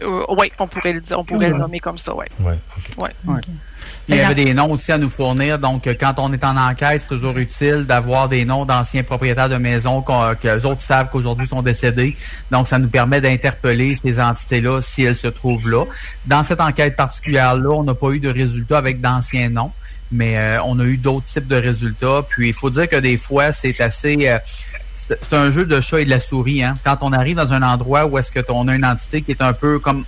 Euh, 0.00 0.22
oui, 0.30 0.50
on 0.58 0.66
pourrait 0.68 0.92
le 0.94 1.00
dire, 1.00 1.18
on 1.18 1.24
pourrait 1.24 1.48
le 1.48 1.54
Ouais. 1.54 1.58
nommer 1.60 1.80
comme 1.80 1.98
ça, 1.98 2.14
oui. 2.14 2.24
Oui, 2.40 2.54
Ouais. 2.96 3.10
Il 4.08 4.16
y 4.16 4.20
avait 4.20 4.34
des 4.44 4.54
noms 4.54 4.70
aussi 4.72 4.90
à 4.90 4.96
nous 4.96 5.10
fournir. 5.10 5.58
Donc, 5.58 5.86
euh, 5.86 5.94
quand 5.98 6.14
on 6.18 6.32
est 6.32 6.42
en 6.42 6.56
enquête, 6.56 7.02
c'est 7.02 7.14
toujours 7.14 7.36
utile 7.36 7.84
d'avoir 7.86 8.28
des 8.28 8.44
noms 8.46 8.64
d'anciens 8.64 9.02
propriétaires 9.02 9.50
de 9.50 9.56
maisons 9.56 10.00
qu'on- 10.00 10.34
que 10.34 10.48
les 10.48 10.64
autres 10.64 10.80
savent 10.80 11.10
qu'aujourd'hui 11.10 11.46
sont 11.46 11.60
décédés. 11.60 12.16
Donc, 12.50 12.68
ça 12.68 12.78
nous 12.78 12.88
permet 12.88 13.20
d'interpeller 13.20 13.96
ces 14.02 14.18
entités-là 14.18 14.80
si 14.80 15.02
elles 15.02 15.14
se 15.16 15.26
trouvent 15.28 15.68
là. 15.70 15.84
Dans 16.26 16.42
cette 16.42 16.60
enquête 16.60 16.96
particulière-là, 16.96 17.68
on 17.70 17.84
n'a 17.84 17.94
pas 17.94 18.10
eu 18.12 18.18
de 18.20 18.30
résultats 18.30 18.78
avec 18.78 19.00
d'anciens 19.02 19.50
noms, 19.50 19.72
mais 20.10 20.38
euh, 20.38 20.62
on 20.64 20.78
a 20.80 20.84
eu 20.84 20.96
d'autres 20.96 21.26
types 21.26 21.46
de 21.46 21.56
résultats. 21.56 22.22
Puis, 22.28 22.48
il 22.48 22.54
faut 22.54 22.70
dire 22.70 22.88
que 22.88 22.96
des 22.96 23.18
fois, 23.18 23.52
c'est 23.52 23.78
assez... 23.80 24.16
euh, 24.26 24.38
c'est 24.96 25.18
c'est 25.22 25.36
un 25.36 25.50
jeu 25.50 25.64
de 25.64 25.80
chat 25.80 26.00
et 26.00 26.04
de 26.04 26.10
la 26.10 26.20
souris. 26.20 26.62
Hein? 26.62 26.74
Quand 26.84 26.98
on 27.02 27.12
arrive 27.12 27.36
dans 27.36 27.52
un 27.52 27.62
endroit 27.62 28.04
où 28.06 28.18
est-ce 28.18 28.30
que 28.32 28.40
on 28.50 28.68
a 28.68 28.74
une 28.74 28.84
entité 28.84 29.22
qui 29.22 29.30
est 29.32 29.40
un 29.42 29.54
peu 29.54 29.78
comme 29.78 30.04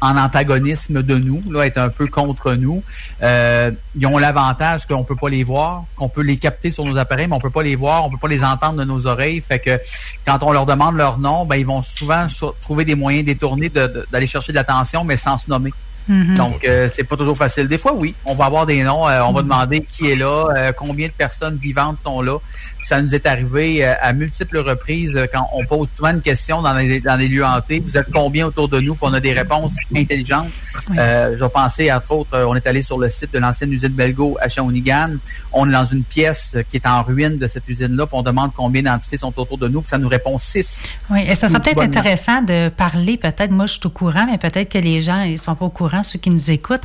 en 0.00 0.16
antagonisme 0.16 1.02
de 1.02 1.16
nous, 1.16 1.42
là, 1.50 1.64
est 1.64 1.78
un 1.78 1.88
peu 1.88 2.06
contre 2.06 2.54
nous. 2.54 2.82
Euh, 3.22 3.70
ils 3.96 4.06
ont 4.06 4.18
l'avantage 4.18 4.86
qu'on 4.86 5.04
peut 5.04 5.16
pas 5.16 5.28
les 5.28 5.44
voir, 5.44 5.84
qu'on 5.96 6.08
peut 6.08 6.22
les 6.22 6.36
capter 6.36 6.70
sur 6.70 6.84
nos 6.84 6.98
appareils, 6.98 7.26
mais 7.26 7.36
on 7.36 7.40
peut 7.40 7.50
pas 7.50 7.62
les 7.62 7.76
voir, 7.76 8.04
on 8.04 8.10
peut 8.10 8.18
pas 8.18 8.28
les 8.28 8.44
entendre 8.44 8.78
de 8.78 8.84
nos 8.84 9.06
oreilles. 9.06 9.40
Fait 9.40 9.58
que 9.58 9.78
quand 10.26 10.42
on 10.42 10.52
leur 10.52 10.66
demande 10.66 10.96
leur 10.96 11.18
nom, 11.18 11.44
ben 11.46 11.56
ils 11.56 11.66
vont 11.66 11.82
souvent 11.82 12.28
so- 12.28 12.54
trouver 12.60 12.84
des 12.84 12.94
moyens 12.94 13.24
détournés 13.24 13.70
d'aller 13.70 14.26
chercher 14.26 14.52
de 14.52 14.56
l'attention, 14.56 15.04
mais 15.04 15.16
sans 15.16 15.38
se 15.38 15.48
nommer. 15.48 15.72
Mhm. 16.06 16.34
Donc, 16.34 16.66
euh, 16.66 16.90
c'est 16.94 17.04
pas 17.04 17.16
toujours 17.16 17.36
facile. 17.36 17.66
Des 17.66 17.78
fois, 17.78 17.94
oui, 17.94 18.14
on 18.26 18.34
va 18.34 18.44
avoir 18.44 18.66
des 18.66 18.82
noms, 18.82 19.08
euh, 19.08 19.22
on 19.22 19.32
va 19.32 19.40
demander 19.40 19.80
qui 19.90 20.10
est 20.10 20.16
là, 20.16 20.48
euh, 20.54 20.72
combien 20.72 21.06
de 21.06 21.12
personnes 21.12 21.56
vivantes 21.56 21.96
sont 22.04 22.20
là. 22.20 22.36
Ça 22.84 23.00
nous 23.02 23.14
est 23.14 23.26
arrivé 23.26 23.84
euh, 23.84 23.94
à 24.00 24.12
multiples 24.12 24.58
reprises 24.58 25.16
euh, 25.16 25.26
quand 25.32 25.48
on 25.52 25.64
pose 25.64 25.88
souvent 25.94 26.10
une 26.10 26.22
question 26.22 26.62
dans 26.62 26.74
les, 26.74 27.00
dans 27.00 27.16
les 27.16 27.28
lieux 27.28 27.44
hantés. 27.44 27.80
Vous 27.80 27.96
êtes 27.96 28.10
combien 28.12 28.46
autour 28.46 28.68
de 28.68 28.80
nous? 28.80 28.94
Puis 28.94 29.04
on 29.04 29.14
a 29.14 29.20
des 29.20 29.32
réponses 29.32 29.74
intelligentes. 29.94 30.50
Euh, 30.98 31.36
je 31.38 31.44
penser, 31.44 31.92
entre 31.92 32.10
autres, 32.12 32.34
euh, 32.34 32.46
on 32.46 32.56
est 32.56 32.66
allé 32.66 32.82
sur 32.82 32.98
le 32.98 33.08
site 33.08 33.32
de 33.32 33.38
l'ancienne 33.38 33.72
usine 33.72 33.88
Belgo 33.88 34.36
à 34.40 34.48
Shawinigan. 34.48 35.16
On 35.52 35.68
est 35.68 35.72
dans 35.72 35.86
une 35.86 36.02
pièce 36.02 36.56
qui 36.70 36.78
est 36.78 36.86
en 36.86 37.02
ruine 37.02 37.38
de 37.38 37.46
cette 37.46 37.68
usine-là, 37.68 38.06
puis 38.06 38.16
on 38.16 38.22
demande 38.22 38.50
combien 38.56 38.82
d'entités 38.82 39.18
sont 39.18 39.32
autour 39.38 39.58
de 39.58 39.68
nous, 39.68 39.82
puis 39.82 39.90
ça 39.90 39.98
nous 39.98 40.08
répond 40.08 40.38
six. 40.38 40.76
Oui, 41.10 41.20
et 41.28 41.36
ça 41.36 41.46
serait 41.46 41.60
peut-être 41.60 41.82
intéressant 41.82 42.42
de 42.42 42.68
parler, 42.70 43.16
peut-être, 43.16 43.52
moi 43.52 43.66
je 43.66 43.74
suis 43.74 43.80
au 43.84 43.90
courant, 43.90 44.26
mais 44.28 44.38
peut-être 44.38 44.72
que 44.72 44.78
les 44.78 45.00
gens 45.00 45.22
ils 45.22 45.38
sont 45.38 45.54
pas 45.54 45.66
au 45.66 45.70
courant 45.70 45.84
courant, 45.84 46.02
ceux 46.02 46.18
qui 46.18 46.30
nous 46.30 46.50
écoutent. 46.50 46.82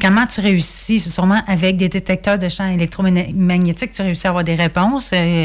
Comment 0.00 0.26
tu 0.26 0.40
réussis, 0.40 1.00
c'est 1.00 1.10
sûrement 1.10 1.42
avec 1.46 1.76
des 1.76 1.88
détecteurs 1.88 2.38
de 2.38 2.48
champs 2.48 2.68
électromagnétiques, 2.68 3.92
tu 3.92 4.02
réussis 4.02 4.26
à 4.26 4.30
avoir 4.30 4.44
des 4.44 4.54
réponses. 4.54 5.10
Euh, 5.12 5.37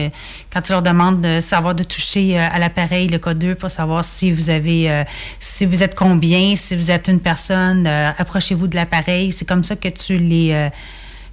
quand 0.52 0.62
tu 0.62 0.72
leur 0.72 0.82
demandes 0.82 1.22
de 1.22 1.40
savoir 1.40 1.76
de 1.76 1.84
toucher 1.84 2.38
euh, 2.38 2.48
à 2.52 2.60
l'appareil, 2.60 3.08
le 3.08 3.20
code 3.20 3.40
2, 3.40 3.56
pour 3.56 3.70
savoir 3.70 4.04
si 4.04 4.32
vous 4.32 4.50
avez, 4.50 4.90
euh, 4.90 5.04
si 5.40 5.66
vous 5.66 5.84
êtes 5.84 5.96
combien, 5.96 6.56
si 6.56 6.76
vous 6.76 6.92
êtes 6.92 7.08
une 7.08 7.20
personne, 7.20 7.88
approchez-vous 7.88 8.68
de 8.68 8.76
l'appareil. 8.76 9.32
C'est 9.32 9.46
comme 9.48 9.64
ça 9.64 9.76
que 9.76 9.90
tu 9.90 10.18
les 10.18 10.72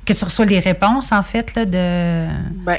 que 0.05 0.13
tu 0.19 0.25
reçois 0.25 0.47
les 0.47 0.59
réponses, 0.59 1.13
en 1.13 1.23
fait, 1.23 1.55
là, 1.55 1.65
de... 1.65 2.27
Ben, 2.65 2.79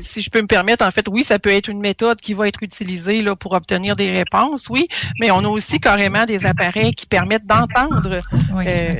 si 0.00 0.22
je 0.22 0.30
peux 0.30 0.40
me 0.40 0.46
permettre, 0.46 0.84
en 0.84 0.90
fait, 0.90 1.06
oui, 1.08 1.22
ça 1.22 1.38
peut 1.38 1.50
être 1.50 1.68
une 1.68 1.80
méthode 1.80 2.20
qui 2.20 2.34
va 2.34 2.48
être 2.48 2.62
utilisée 2.62 3.22
là, 3.22 3.36
pour 3.36 3.52
obtenir 3.52 3.94
des 3.94 4.10
réponses, 4.10 4.68
oui, 4.70 4.88
mais 5.20 5.30
on 5.30 5.38
a 5.38 5.48
aussi 5.48 5.78
carrément 5.78 6.24
des 6.24 6.46
appareils 6.46 6.94
qui 6.94 7.06
permettent 7.06 7.46
d'entendre 7.46 8.20
euh, 8.56 8.94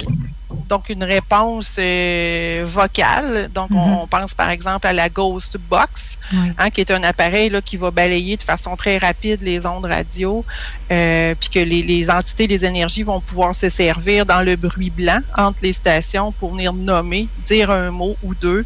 donc 0.72 0.88
une 0.88 1.04
réponse 1.04 1.76
euh, 1.78 2.64
vocale. 2.66 3.50
Donc, 3.54 3.68
on, 3.72 4.04
mm-hmm. 4.04 4.08
pense 4.08 4.32
par 4.34 4.48
exemple 4.48 4.86
à 4.86 4.94
la 4.94 5.10
Ghost 5.10 5.58
Box, 5.68 6.18
hein, 6.32 6.70
qui 6.70 6.80
est 6.80 6.90
un 6.90 7.02
appareil 7.02 7.50
là, 7.50 7.60
qui 7.60 7.76
va 7.76 7.90
balayer 7.90 8.38
de 8.38 8.42
façon 8.42 8.74
très 8.74 8.96
rapide 8.96 9.42
les 9.42 9.66
ondes 9.66 9.84
radio, 9.84 10.42
euh, 10.90 11.34
puis 11.38 11.50
que 11.50 11.58
les, 11.58 11.82
les, 11.82 12.08
entités 12.08 12.46
des 12.46 12.64
énergies 12.64 13.02
vont 13.02 13.20
pouvoir 13.20 13.54
se 13.54 13.68
servir 13.68 14.24
dans 14.24 14.40
le 14.40 14.56
bruit 14.56 14.88
blanc 14.88 15.20
entre 15.36 15.58
les 15.62 15.72
stations 15.72 16.32
pour 16.32 16.52
venir 16.52 16.72
nommer, 16.72 17.28
dire 17.44 17.70
un 17.70 17.90
mot 17.90 18.16
ou 18.22 18.34
deux, 18.34 18.64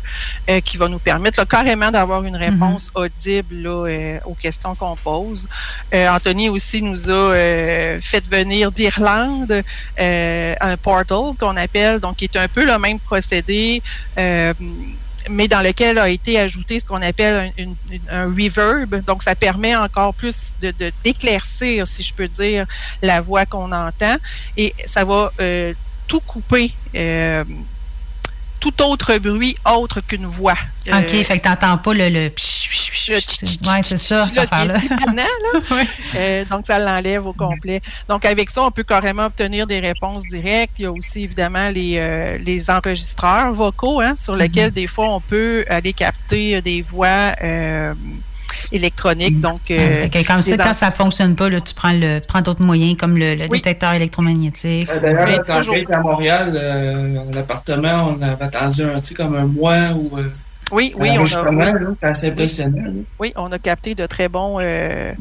euh, 0.48 0.61
qui 0.61 0.76
va 0.76 0.88
nous 0.88 1.00
permettre 1.00 1.42
carrément 1.48 1.90
d'avoir 1.90 2.22
une 2.22 2.36
mm-hmm. 2.36 2.50
réponse 2.50 2.92
audible 2.94 3.57
là, 3.57 4.20
aux 4.26 4.34
questions 4.34 4.76
qu'on 4.76 4.94
pose. 4.94 5.48
Anthony 5.92 6.50
aussi 6.50 6.82
nous 6.82 7.11
a 7.11 7.32
fait 8.00 8.24
venir 8.30 8.70
d'Irlande 8.70 9.64
un 9.98 10.76
portal 10.76 11.32
qu'on 11.38 11.57
appelle 11.57 11.95
donc 12.01 12.16
qui 12.16 12.24
est 12.24 12.36
un 12.36 12.49
peu 12.49 12.64
le 12.64 12.78
même 12.78 12.99
procédé. 12.99 13.82
Euh, 14.18 14.53
mais 15.28 15.49
dans 15.49 15.61
lequel 15.61 15.99
a 15.99 16.09
été 16.09 16.38
ajouté 16.38 16.78
ce 16.80 16.86
qu'on 16.86 17.03
appelle 17.03 17.53
un, 18.11 18.26
reverb. 18.26 19.05
Donc, 19.07 19.22
ça 19.22 19.34
permet 19.34 19.74
encore 19.74 20.14
plus 20.14 20.55
de 20.61 20.72
d'éclaircir, 21.03 21.86
si 21.86 22.03
je 22.03 22.14
peux 22.14 22.28
dire, 22.28 22.66
la 23.03 23.20
voix 23.20 23.47
qu'on 23.47 23.72
entend. 23.72 24.16
Et 24.57 24.74
ça 24.86 25.05
va 25.05 25.32
euh, 25.40 25.74
tout 26.07 26.20
couper. 26.20 26.72
Euh, 26.94 27.44
tout 28.59 28.82
autre 28.82 29.18
bruit 29.18 29.57
autre 29.64 30.01
qu'une 30.01 30.26
voix. 30.26 30.57
OK, 30.88 31.11
fait 31.11 31.38
que 31.38 31.42
tu 31.42 31.49
n'entends 31.49 31.78
pas 31.78 31.92
le, 31.92 32.09
le 32.09 32.30
oui, 33.09 33.78
c'est 33.82 33.97
ça, 33.97 34.22
ça 34.22 34.64
là. 34.64 34.74
Euh, 36.16 36.44
donc, 36.51 36.66
ça 36.66 36.78
l'enlève 36.78 37.26
au 37.26 37.32
complet. 37.32 37.80
Donc, 38.09 38.24
avec 38.24 38.51
ça, 38.51 38.62
on 38.62 38.70
peut 38.70 38.84
carrément 38.84 39.26
obtenir 39.26 39.66
des 39.66 39.80
réponses 39.80 40.22
directes. 40.24 40.74
Il 40.78 40.82
y 40.82 40.86
a 40.86 40.92
aussi, 40.92 41.24
évidemment, 41.24 41.70
les, 41.70 41.97
euh, 41.97 42.38
les 42.38 42.70
enregistreurs 42.70 43.53
vocaux, 43.53 44.01
hein, 44.01 44.14
sur 44.16 44.36
lesquels, 44.36 44.70
mm-hmm. 44.70 44.74
des 44.74 44.86
fois, 44.86 45.11
on 45.11 45.20
peut 45.20 45.64
aller 45.68 45.92
capter 45.92 46.62
des 46.62 46.82
voix 46.82 47.32
euh, 47.42 47.92
électroniques. 48.72 49.40
Donc, 49.40 49.61
comme 50.26 50.42
ça, 50.42 50.57
quand 50.57 50.72
ça 50.72 50.86
ne 50.86 50.94
fonctionne 50.94 51.36
pas, 51.36 51.49
là, 51.49 51.61
tu 51.61 51.74
prends, 51.74 51.92
le, 51.92 52.20
prends 52.26 52.40
d'autres 52.40 52.64
moyens, 52.64 52.97
comme 52.97 53.18
le, 53.18 53.49
détecteur 53.49 53.92
électromagnétique. 53.92 54.88
D'ailleurs, 54.88 55.44
quand 55.47 55.62
j'étais 55.62 55.92
à 55.92 56.01
Montréal, 56.01 57.26
l'appartement, 57.32 58.16
on 58.16 58.22
avait 58.22 58.44
attendu 58.44 58.82
un, 58.82 59.01
comme 59.16 59.34
un 59.34 59.47
mois 59.47 59.92
ou 59.94 60.11
oui, 60.73 60.93
oui, 60.97 61.11
on 61.19 61.27
a. 61.27 62.09
assez 62.09 62.29
impressionnant. 62.29 62.93
Oui, 63.21 63.33
on 63.37 63.53
a 63.53 63.59
capté 63.59 63.95
de 63.95 64.05
très 64.07 64.29
bons 64.29 64.59
euh, 64.61 65.12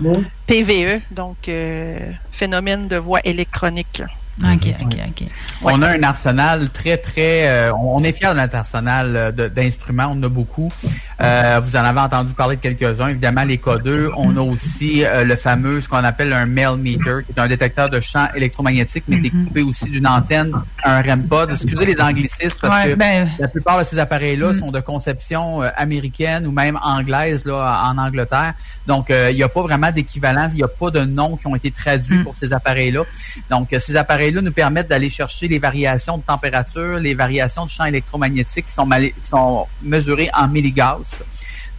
PVE, 0.47 1.01
donc 1.11 1.47
euh, 1.47 1.99
phénomène 2.31 2.87
de 2.87 2.95
voix 2.97 3.19
électronique. 3.23 4.01
OK, 4.41 4.67
OK, 4.81 4.97
OK. 5.07 5.27
On 5.61 5.81
a 5.81 5.91
un 5.91 6.03
arsenal 6.03 6.69
très, 6.69 6.97
très... 6.97 7.47
Euh, 7.47 7.73
on 7.73 8.03
est 8.03 8.11
fiers 8.11 8.29
de 8.29 8.33
notre 8.33 8.55
arsenal 8.55 9.31
d'instruments. 9.55 10.07
On 10.07 10.19
en 10.19 10.23
a 10.23 10.29
beaucoup. 10.29 10.73
Euh, 11.21 11.61
vous 11.63 11.75
en 11.75 11.83
avez 11.83 11.99
entendu 11.99 12.33
parler 12.33 12.57
de 12.57 12.61
quelques-uns. 12.61 13.07
Évidemment, 13.07 13.43
les 13.43 13.57
codeurs. 13.57 14.13
On 14.17 14.35
a 14.37 14.41
aussi 14.41 15.03
le 15.03 15.35
fameux, 15.35 15.81
ce 15.81 15.87
qu'on 15.87 16.03
appelle 16.03 16.33
un 16.33 16.45
mail 16.45 16.77
meter, 16.77 17.25
qui 17.25 17.31
est 17.31 17.39
un 17.39 17.47
détecteur 17.47 17.89
de 17.89 17.99
champs 17.99 18.27
électromagnétiques, 18.35 19.05
mais 19.07 19.19
qui 19.19 19.27
est 19.27 19.29
mm-hmm. 19.29 19.45
coupé 19.45 19.61
aussi 19.61 19.85
d'une 19.85 20.07
antenne, 20.07 20.53
un 20.83 21.01
REM 21.01 21.27
pod. 21.27 21.51
Excusez 21.51 21.85
les 21.85 22.01
anglicistes, 22.01 22.59
parce 22.59 22.87
que 22.87 22.95
ben, 22.95 23.27
la 23.39 23.47
plupart 23.47 23.79
de 23.79 23.85
ces 23.85 23.99
appareils-là 23.99 24.53
mm. 24.53 24.59
sont 24.59 24.71
de 24.71 24.79
conception 24.79 25.61
américaine 25.61 26.47
ou 26.47 26.51
même 26.51 26.77
anglaise 26.81 27.45
là, 27.45 27.83
en 27.85 27.97
Angleterre. 27.97 28.53
Donc, 28.87 29.07
il 29.09 29.35
n'y 29.35 29.43
a 29.43 29.49
pas 29.49 29.61
vraiment 29.61 29.91
d'équivalence. 29.91 30.51
Il 30.53 30.57
n'y 30.57 30.63
a 30.63 30.67
pas 30.67 30.91
de 30.91 31.01
noms 31.01 31.37
qui 31.37 31.47
ont 31.47 31.55
été 31.55 31.71
traduits 31.71 32.19
mm. 32.19 32.23
pour 32.23 32.35
ces 32.35 32.53
appareils-là. 32.53 33.03
Donc, 33.49 33.69
ces 33.79 33.95
appareils 33.95 34.31
là 34.31 34.41
nous 34.41 34.51
permettent 34.51 34.89
d'aller 34.89 35.09
chercher 35.09 35.47
les 35.47 35.59
variations 35.59 36.17
de 36.17 36.23
température, 36.23 36.99
les 36.99 37.13
variations 37.13 37.65
de 37.65 37.71
champ 37.71 37.85
électromagnétique 37.85 38.67
qui 38.67 38.73
sont, 38.73 38.89
sont 39.23 39.67
mesurées 39.81 40.29
en 40.33 40.47
milligauss. 40.47 41.04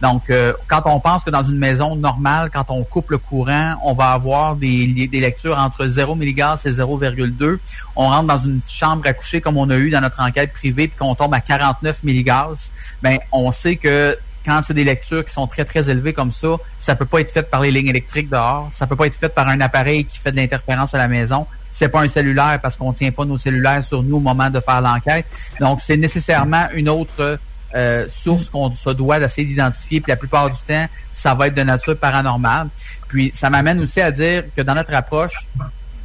Donc, 0.01 0.29
euh, 0.29 0.53
quand 0.67 0.83
on 0.85 0.99
pense 0.99 1.23
que 1.23 1.31
dans 1.31 1.43
une 1.43 1.57
maison 1.57 1.95
normale, 1.95 2.51
quand 2.53 2.65
on 2.69 2.83
coupe 2.83 3.09
le 3.09 3.17
courant, 3.17 3.75
on 3.83 3.93
va 3.93 4.11
avoir 4.11 4.55
des, 4.55 5.07
des 5.07 5.19
lectures 5.19 5.57
entre 5.57 5.87
0 5.87 6.13
milligauss 6.15 6.65
et 6.65 6.71
0,2. 6.71 7.57
On 7.95 8.07
rentre 8.07 8.27
dans 8.27 8.37
une 8.37 8.61
chambre 8.67 9.07
à 9.07 9.13
coucher 9.13 9.41
comme 9.41 9.57
on 9.57 9.69
a 9.69 9.75
eu 9.77 9.89
dans 9.89 10.01
notre 10.01 10.21
enquête 10.21 10.53
privée, 10.53 10.87
puis 10.87 10.97
qu'on 10.97 11.15
tombe 11.15 11.33
à 11.33 11.39
49 11.39 12.03
milligauss, 12.03 12.71
ben 13.01 13.17
on 13.31 13.51
sait 13.51 13.75
que 13.75 14.15
quand 14.45 14.61
c'est 14.65 14.75
des 14.75 14.83
lectures 14.83 15.25
qui 15.25 15.33
sont 15.33 15.47
très, 15.47 15.65
très 15.65 15.89
élevées 15.89 16.13
comme 16.13 16.31
ça, 16.31 16.55
ça 16.77 16.95
peut 16.95 17.05
pas 17.05 17.19
être 17.19 17.31
fait 17.31 17.43
par 17.43 17.61
les 17.61 17.71
lignes 17.71 17.89
électriques 17.89 18.29
dehors, 18.29 18.69
ça 18.71 18.87
peut 18.87 18.95
pas 18.95 19.07
être 19.07 19.15
fait 19.15 19.29
par 19.29 19.47
un 19.47 19.59
appareil 19.59 20.05
qui 20.05 20.19
fait 20.19 20.31
de 20.31 20.37
l'interférence 20.37 20.93
à 20.93 20.99
la 20.99 21.07
maison, 21.07 21.47
c'est 21.77 21.89
pas 21.89 22.01
un 22.01 22.07
cellulaire 22.07 22.59
parce 22.61 22.77
qu'on 22.77 22.93
tient 22.93 23.11
pas 23.11 23.25
nos 23.25 23.37
cellulaires 23.37 23.83
sur 23.83 24.01
nous 24.01 24.17
au 24.17 24.21
moment 24.21 24.49
de 24.49 24.59
faire 24.59 24.81
l'enquête. 24.81 25.25
Donc, 25.59 25.79
c'est 25.81 25.97
nécessairement 25.97 26.65
une 26.73 26.89
autre 26.89 27.39
euh, 27.75 28.07
source 28.09 28.49
qu'on 28.49 28.71
se 28.71 28.89
doit 28.91 29.19
d'essayer 29.19 29.47
d'identifier. 29.47 30.01
Puis 30.01 30.11
la 30.11 30.15
plupart 30.15 30.49
du 30.49 30.57
temps, 30.67 30.87
ça 31.11 31.33
va 31.33 31.47
être 31.47 31.55
de 31.55 31.63
nature 31.63 31.97
paranormale. 31.97 32.69
Puis 33.07 33.31
ça 33.33 33.49
m'amène 33.49 33.79
aussi 33.79 34.01
à 34.01 34.11
dire 34.11 34.43
que 34.55 34.61
dans 34.61 34.75
notre 34.75 34.93
approche, 34.93 35.33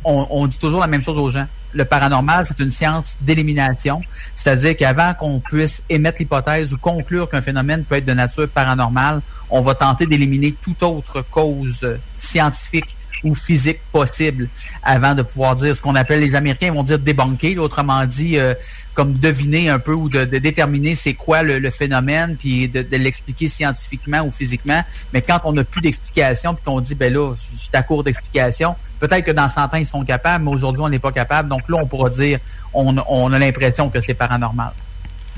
on, 0.05 0.27
on 0.31 0.47
dit 0.47 0.59
toujours 0.59 0.81
la 0.81 0.87
même 0.87 1.03
chose 1.03 1.19
aux 1.19 1.31
gens. 1.31 1.47
Le 1.75 1.85
paranormal, 1.85 2.45
c'est 2.47 2.59
une 2.59 2.71
science 2.71 3.17
d'élimination. 3.21 4.03
C'est-à-dire 4.35 4.77
qu'avant 4.77 5.15
qu'on 5.15 5.41
puisse 5.41 5.83
émettre 5.89 6.19
l'hypothèse 6.21 6.73
ou 6.73 6.79
conclure 6.79 7.29
qu'un 7.29 7.41
phénomène 7.41 7.85
peut 7.85 7.97
être 7.97 8.05
de 8.05 8.13
nature 8.13 8.49
paranormale, 8.49 9.23
on 9.49 9.63
va 9.63 9.75
tenter 9.75 10.07
d'éliminer 10.07 10.55
toute 10.63 10.83
autre 10.83 11.25
cause 11.31 11.87
scientifique 12.19 12.97
ou 13.25 13.35
physique 13.35 13.81
possible 13.93 14.49
avant 14.83 15.15
de 15.15 15.23
pouvoir 15.23 15.57
dire 15.57 15.77
ce 15.77 15.83
qu'on 15.83 15.95
appelle 15.95 16.21
les 16.21 16.35
Américains 16.35 16.73
vont 16.73 16.83
dire 16.83 16.99
débunker, 16.99 17.59
autrement 17.59 18.05
dit 18.07 18.39
euh, 18.39 18.55
comme 18.95 19.13
deviner 19.13 19.69
un 19.69 19.79
peu 19.79 19.93
ou 19.93 20.09
de, 20.09 20.25
déterminer 20.25 20.95
c'est 20.95 21.15
quoi 21.15 21.43
le, 21.43 21.71
phénomène 21.71 22.37
puis 22.37 22.69
de, 22.69 22.85
l'expliquer 22.97 23.49
scientifiquement 23.49 24.23
ou 24.23 24.31
physiquement. 24.31 24.83
Mais 25.13 25.23
quand 25.23 25.41
on 25.45 25.53
n'a 25.53 25.65
plus 25.65 25.81
d'explication 25.81 26.55
puis 26.55 26.65
qu'on 26.65 26.81
dit 26.81 26.95
ben 26.95 27.13
là 27.13 27.35
je 27.55 27.59
suis 27.59 27.71
à 27.73 27.83
court 27.83 28.05
d'explication, 28.05 28.75
peut-être 29.01 29.25
que 29.25 29.33
dans 29.33 29.49
100 29.49 29.63
ans 29.63 29.69
ils 29.75 29.87
sont 29.87 30.05
capables, 30.05 30.45
mais 30.45 30.51
aujourd'hui 30.51 30.83
on 30.83 30.89
n'est 30.89 30.99
pas 30.99 31.13
capable. 31.13 31.49
Donc 31.49 31.69
là 31.69 31.79
on 31.81 31.87
pourra 31.87 32.11
dire 32.11 32.39
on, 32.75 32.97
on 33.09 33.33
a 33.33 33.39
l'impression 33.39 33.89
que 33.89 34.01
c'est 34.01 34.15
paranormal. 34.15 34.73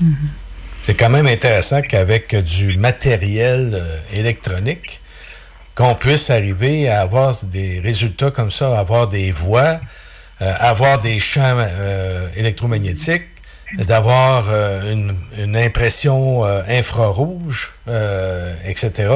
Mm-hmm. 0.01 0.45
C'est 0.81 0.93
quand 0.93 1.09
même 1.09 1.25
intéressant 1.25 1.81
qu'avec 1.81 2.35
du 2.35 2.77
matériel 2.77 3.71
euh, 3.73 3.97
électronique, 4.13 5.01
qu'on 5.75 5.93
puisse 5.93 6.29
arriver 6.29 6.89
à 6.89 7.01
avoir 7.01 7.35
des 7.43 7.79
résultats 7.81 8.31
comme 8.31 8.49
ça, 8.49 8.79
avoir 8.79 9.07
des 9.07 9.31
voix, 9.31 9.79
euh, 10.41 10.53
avoir 10.59 10.99
des 10.99 11.19
champs 11.19 11.57
euh, 11.59 12.29
électromagnétiques, 12.35 13.27
d'avoir 13.73 14.45
euh, 14.49 14.93
une, 15.37 15.57
impression 15.57 16.43
infrarouge, 16.43 17.73
etc. 18.65 19.09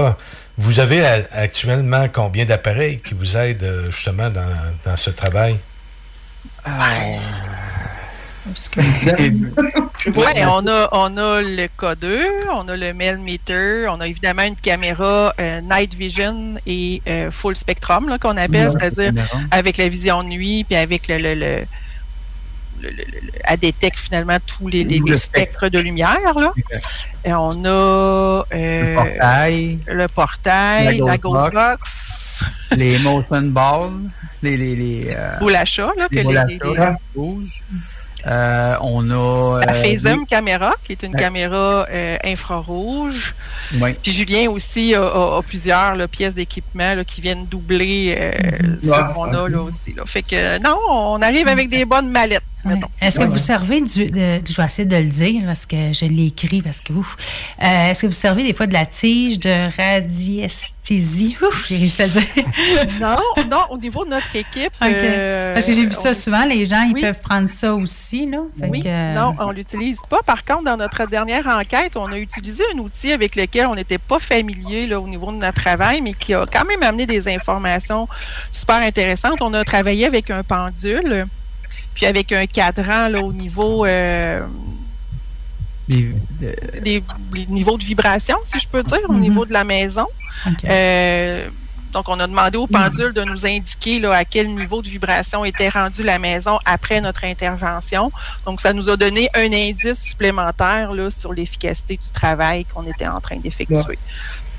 Vous 0.57 0.79
avez 0.81 1.05
actuellement 1.31 2.09
combien 2.11 2.45
d'appareils 2.45 2.99
qui 2.99 3.13
vous 3.13 3.37
aident 3.37 3.87
justement 3.89 4.29
dans, 4.29 4.55
dans 4.83 4.97
ce 4.97 5.11
travail? 5.11 5.57
on 10.17 10.67
a, 10.67 10.89
on 10.91 11.17
a 11.17 11.41
le 11.41 11.67
codeur, 11.75 12.29
on 12.53 12.67
a 12.67 12.77
le 12.77 12.93
mail 12.93 13.19
meter, 13.19 13.87
on 13.89 13.99
a 13.99 14.07
évidemment 14.07 14.43
une 14.43 14.55
caméra 14.55 15.33
euh, 15.39 15.61
night 15.61 15.93
vision 15.93 16.55
et 16.65 17.01
euh, 17.07 17.31
full 17.31 17.55
spectrum 17.55 18.17
qu'on 18.19 18.37
appelle, 18.37 18.71
c'est-à-dire 18.71 19.13
avec 19.51 19.77
la 19.77 19.89
vision 19.89 20.23
de 20.23 20.29
nuit 20.29 20.63
puis 20.63 20.75
avec 20.75 21.07
le, 21.07 21.17
le, 21.17 21.35
le 21.35 21.63
elle 23.43 23.57
détecte 23.57 23.99
finalement 23.99 24.37
tous 24.45 24.67
les, 24.67 25.01
spectres 25.17 25.69
de 25.69 25.79
lumière. 25.79 26.37
Là. 26.37 26.53
Et 27.25 27.33
on 27.33 27.65
a 27.65 27.67
euh, 27.67 28.45
le 28.53 28.95
portail, 28.95 29.79
le 29.87 30.07
portail 30.07 30.97
la, 30.99 31.17
ghost 31.17 31.53
box, 31.53 32.43
les 32.75 32.99
motion 32.99 33.41
balls, 33.41 34.09
les, 34.41 34.57
les, 34.57 34.75
les 34.75 35.07
euh, 35.09 35.49
là, 35.49 35.65
que 35.67 36.15
les, 36.15 36.23
les, 36.23 36.59
euh, 38.27 38.75
on 38.81 39.09
a. 39.11 39.65
La 39.65 39.73
euh, 39.73 40.25
caméra, 40.27 40.73
qui 40.83 40.91
est 40.91 41.03
une 41.03 41.15
caméra 41.15 41.85
euh, 41.89 42.17
infrarouge. 42.23 43.35
Oui. 43.79 43.93
Puis 44.01 44.11
Julien 44.11 44.49
aussi 44.49 44.93
a, 44.95 45.41
plusieurs 45.47 46.07
pièces 46.09 46.35
d'équipement 46.35 47.03
qui 47.05 47.21
viennent 47.21 47.45
doubler 47.45 48.31
ce 48.81 49.13
qu'on 49.13 49.33
a 49.33 49.49
là 49.49 49.61
aussi. 49.61 49.93
Là. 49.93 50.03
Fait 50.05 50.23
que 50.23 50.61
non, 50.61 50.77
on 50.89 51.21
arrive 51.21 51.47
avec 51.47 51.69
des 51.69 51.85
bonnes 51.85 52.09
mallettes. 52.09 52.43
Est-ce 53.01 53.19
que 53.19 53.25
vous 53.25 53.37
servez 53.37 53.81
du. 53.81 54.05
de- 54.07 54.41
je 54.45 54.55
vais 54.57 54.65
essayer 54.65 54.85
de 54.87 54.95
le 54.95 55.03
dire 55.05 55.43
parce 55.45 55.65
que 55.65 55.93
je 55.93 56.05
l'ai 56.05 56.27
écrit 56.27 56.61
parce 56.61 56.81
que 56.81 56.91
ouf. 56.93 57.15
Euh, 57.61 57.89
Est-ce 57.89 58.01
que 58.01 58.07
vous 58.07 58.13
servez 58.13 58.43
des 58.43 58.53
fois 58.53 58.67
de 58.67 58.73
la 58.73 58.85
tige 58.85 59.39
de 59.39 59.67
radiesthésie? 59.77 61.37
Ouf, 61.41 61.67
j'ai 61.67 61.77
réussi 61.77 62.01
à 62.01 62.07
le 62.07 62.11
dire. 62.11 62.23
non, 63.01 63.17
non, 63.49 63.61
au 63.69 63.77
niveau 63.77 64.03
de 64.05 64.09
notre 64.09 64.35
équipe. 64.35 64.71
Euh, 64.83 65.53
parce 65.53 65.65
que 65.67 65.73
j'ai 65.73 65.85
vu 65.85 65.91
ça 65.93 66.09
on- 66.09 66.13
souvent, 66.13 66.45
les 66.45 66.65
gens, 66.65 66.81
ils 66.87 66.93
Oui. 66.93 67.01
peuvent 67.01 67.19
prendre 67.21 67.47
ça 67.49 67.73
aussi, 67.73 68.25
là. 68.25 68.39
Fait 68.59 68.67
Oui, 68.69 68.79
que, 68.81 68.87
euh, 68.87 69.13
non, 69.13 69.35
on 69.39 69.51
l'utilise 69.51 69.97
pas. 70.09 70.19
Par 70.25 70.43
contre, 70.43 70.63
dans 70.65 70.77
notre 70.77 71.05
dernière 71.07 71.47
enquête, 71.47 71.95
on 71.95 72.11
a 72.11 72.17
utilisé 72.17 72.63
un 72.75 72.79
outil 72.79 73.11
avec 73.11 73.35
lequel 73.35 73.67
on 73.67 73.75
n'était 73.75 73.97
pas 73.97 74.19
familier 74.19 74.87
là, 74.87 74.99
au 74.99 75.07
niveau 75.07 75.31
de 75.31 75.37
notre 75.37 75.61
travail, 75.61 76.01
mais 76.01 76.13
qui 76.13 76.33
a 76.33 76.45
quand 76.51 76.65
même 76.65 76.83
amené 76.83 77.05
des 77.05 77.27
informations 77.33 78.07
super 78.51 78.77
intéressantes. 78.81 79.41
On 79.41 79.53
a 79.53 79.63
travaillé 79.63 80.05
avec 80.05 80.29
un 80.29 80.43
pendule, 80.43 81.25
puis 81.99 82.05
avec 82.05 82.31
un 82.31 82.45
cadran 82.47 83.09
là, 83.09 83.19
au 83.19 83.33
niveau 83.33 83.85
euh, 83.85 84.39
Des- 85.89 86.15
les, 86.81 87.03
les 87.33 87.45
niveaux 87.47 87.77
de 87.77 87.83
vibration, 87.83 88.37
si 88.43 88.57
je 88.59 88.67
peux 88.67 88.83
dire, 88.83 88.99
au 89.09 89.13
niveau 89.15 89.45
de 89.45 89.51
la 89.53 89.63
maison. 89.65 90.07
Euh, 90.69 91.49
donc, 91.91 92.07
on 92.07 92.19
a 92.19 92.27
demandé 92.27 92.57
au 92.57 92.67
pendule 92.67 93.11
de 93.13 93.23
nous 93.23 93.45
indiquer 93.47 93.99
là, 93.99 94.13
à 94.13 94.23
quel 94.23 94.53
niveau 94.53 94.81
de 94.83 94.87
vibration 94.87 95.43
était 95.43 95.67
rendue 95.69 96.03
la 96.03 96.19
maison 96.19 96.59
après 96.63 97.01
notre 97.01 97.23
intervention. 97.25 98.11
Donc, 98.45 98.61
ça 98.61 98.71
nous 98.71 98.89
a 98.89 98.95
donné 98.97 99.27
un 99.33 99.51
indice 99.51 99.99
supplémentaire 100.01 100.93
là, 100.93 101.09
sur 101.09 101.33
l'efficacité 101.33 101.97
du 101.97 102.11
travail 102.11 102.65
qu'on 102.65 102.85
était 102.85 103.07
en 103.07 103.19
train 103.19 103.37
d'effectuer. 103.37 103.97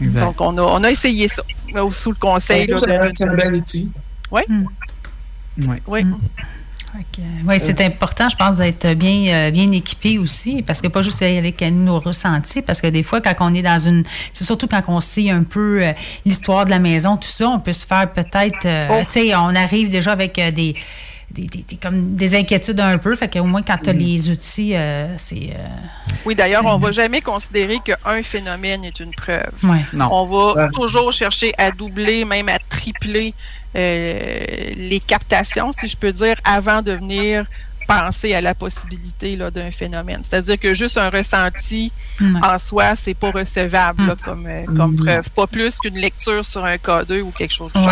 Exact. 0.03 0.20
Donc, 0.20 0.41
on 0.41 0.59
a, 0.59 0.62
on 0.62 0.82
a 0.82 0.91
essayé 0.91 1.28
ça, 1.28 1.43
sous 1.93 2.11
le 2.11 2.16
conseil. 2.16 2.66
là, 2.66 2.80
C'est 2.84 2.97
un- 2.97 3.07
de... 3.07 3.12
c'est 3.16 3.24
un 3.24 3.34
bel 3.34 3.55
outil. 3.55 3.88
Oui. 4.32 4.43
Oui. 5.86 6.05
Oui. 6.95 7.05
Oui, 7.47 7.55
c'est 7.61 7.80
important, 7.82 8.28
je 8.28 8.36
pense, 8.36 8.57
d'être 8.57 8.95
bien, 8.95 9.26
euh, 9.32 9.51
bien 9.51 9.70
équipé 9.72 10.18
aussi, 10.18 10.62
parce 10.62 10.80
que 10.80 10.88
pas 10.88 11.03
juste 11.03 11.20
y 11.20 11.24
aller 11.24 11.38
avec 11.38 11.61
nos 11.62 12.01
ressentis, 12.01 12.62
parce 12.62 12.80
que 12.80 12.88
des 12.88 13.03
fois, 13.03 13.20
quand 13.20 13.34
on 13.41 13.55
est 13.55 13.62
dans 13.62 13.78
une... 13.78 14.03
C'est 14.32 14.45
surtout 14.45 14.66
quand 14.66 14.82
on 14.88 15.01
sait 15.01 15.30
un 15.30 15.45
peu 15.45 15.82
euh, 15.82 15.93
l'histoire 16.24 16.64
de 16.64 16.70
la 16.70 16.78
maison, 16.78 17.16
tout 17.16 17.28
ça, 17.28 17.49
on 17.49 17.61
peut 17.61 17.72
se 17.72 17.86
faire 17.86 18.11
peut-être... 18.12 18.66
euh, 18.66 18.88
Oh. 18.91 19.03
Tu 19.05 19.20
sais, 19.28 19.34
on 19.36 19.55
arrive 19.55 19.91
déjà 19.91 20.12
avec 20.12 20.38
euh, 20.38 20.51
des... 20.51 20.74
Des, 21.32 21.43
des- 21.47 21.62
des- 21.62 21.76
comme 21.76 22.16
des 22.16 22.34
inquiétudes 22.34 22.80
un 22.80 22.99
peu, 22.99 23.14
fait 23.14 23.32
qu'au 23.32 23.45
moins 23.45 23.62
quand 23.62 23.78
tu 23.84 23.91
as 23.91 23.93
les 23.93 24.28
outils, 24.30 24.74
euh, 24.74 25.16
c'est... 25.16 25.51
euh, 25.55 25.64
Oui, 26.26 26.34
d'ailleurs, 26.34 26.64
on 26.66 26.76
ne 26.76 26.82
va 26.82 26.91
jamais 26.91 27.20
considérer 27.20 27.78
qu'un 27.84 28.20
phénomène 28.24 28.84
est 28.84 28.99
une 28.99 29.12
preuve. 29.12 29.49
Ouais. 29.62 29.84
Non. 29.93 30.09
On 30.11 30.24
va 30.26 30.64
Ouais. 30.64 30.70
toujours 30.72 31.12
chercher 31.12 31.53
à 31.57 31.70
doubler, 31.70 32.24
même 32.24 32.49
à 32.49 32.59
tripler 32.68 33.32
euh, 33.32 33.60
les 33.75 35.01
captations, 35.07 35.73
si 35.73 35.89
je 35.89 35.97
peux 35.97 36.12
dire, 36.12 36.37
avant 36.45 36.83
de 36.83 36.93
venir 36.93 37.47
penser 37.89 38.35
à 38.35 38.41
la 38.41 38.55
possibilité 38.55 39.35
là, 39.35 39.51
d'un 39.51 39.73
phénomène. 39.73 40.21
C'est-à-dire 40.23 40.61
que 40.61 40.75
juste 40.75 40.97
un 40.97 41.11
ressenti 41.11 41.91
en 42.41 42.57
soi, 42.57 42.95
c'est 42.95 43.14
pas 43.14 43.33
recevable 43.33 44.07
là, 44.07 44.14
Mm. 44.14 44.18
comme, 44.25 44.47
euh, 44.47 44.64
comme 44.66 44.93
Mm. 44.93 45.05
preuve. 45.05 45.31
Pas 45.31 45.47
plus 45.49 45.77
qu'une 45.79 45.97
lecture 45.97 46.45
sur 46.47 46.64
un 46.64 46.77
K2 46.77 47.21
ou 47.23 47.33
quelque 47.33 47.53
chose 47.53 47.73
du 47.73 47.81
genre. 47.83 47.91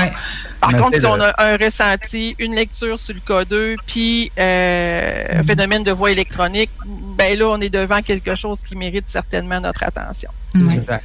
Par 0.61 0.71
Mais 0.71 0.79
contre, 0.79 0.99
si 1.01 1.07
on 1.07 1.21
a 1.21 1.33
un 1.39 1.57
ressenti, 1.57 2.37
une 2.39 2.55
lecture 2.55 2.97
sur 2.97 3.13
le 3.15 3.21
K2, 3.21 3.75
puis 3.87 4.31
euh, 4.39 5.41
un 5.41 5.43
phénomène 5.43 5.83
de 5.83 5.91
voix 5.91 6.13
électronique, 6.13 6.71
ben 7.17 7.37
là, 7.37 7.47
on 7.49 7.61
est 7.61 7.71
devant 7.71 8.01
quelque 8.01 8.37
chose 8.37 8.61
qui 8.61 8.77
mérite 8.77 9.09
certainement 9.09 9.61
notre 9.61 9.83
attention. 9.83 10.31
Exact. 10.55 11.03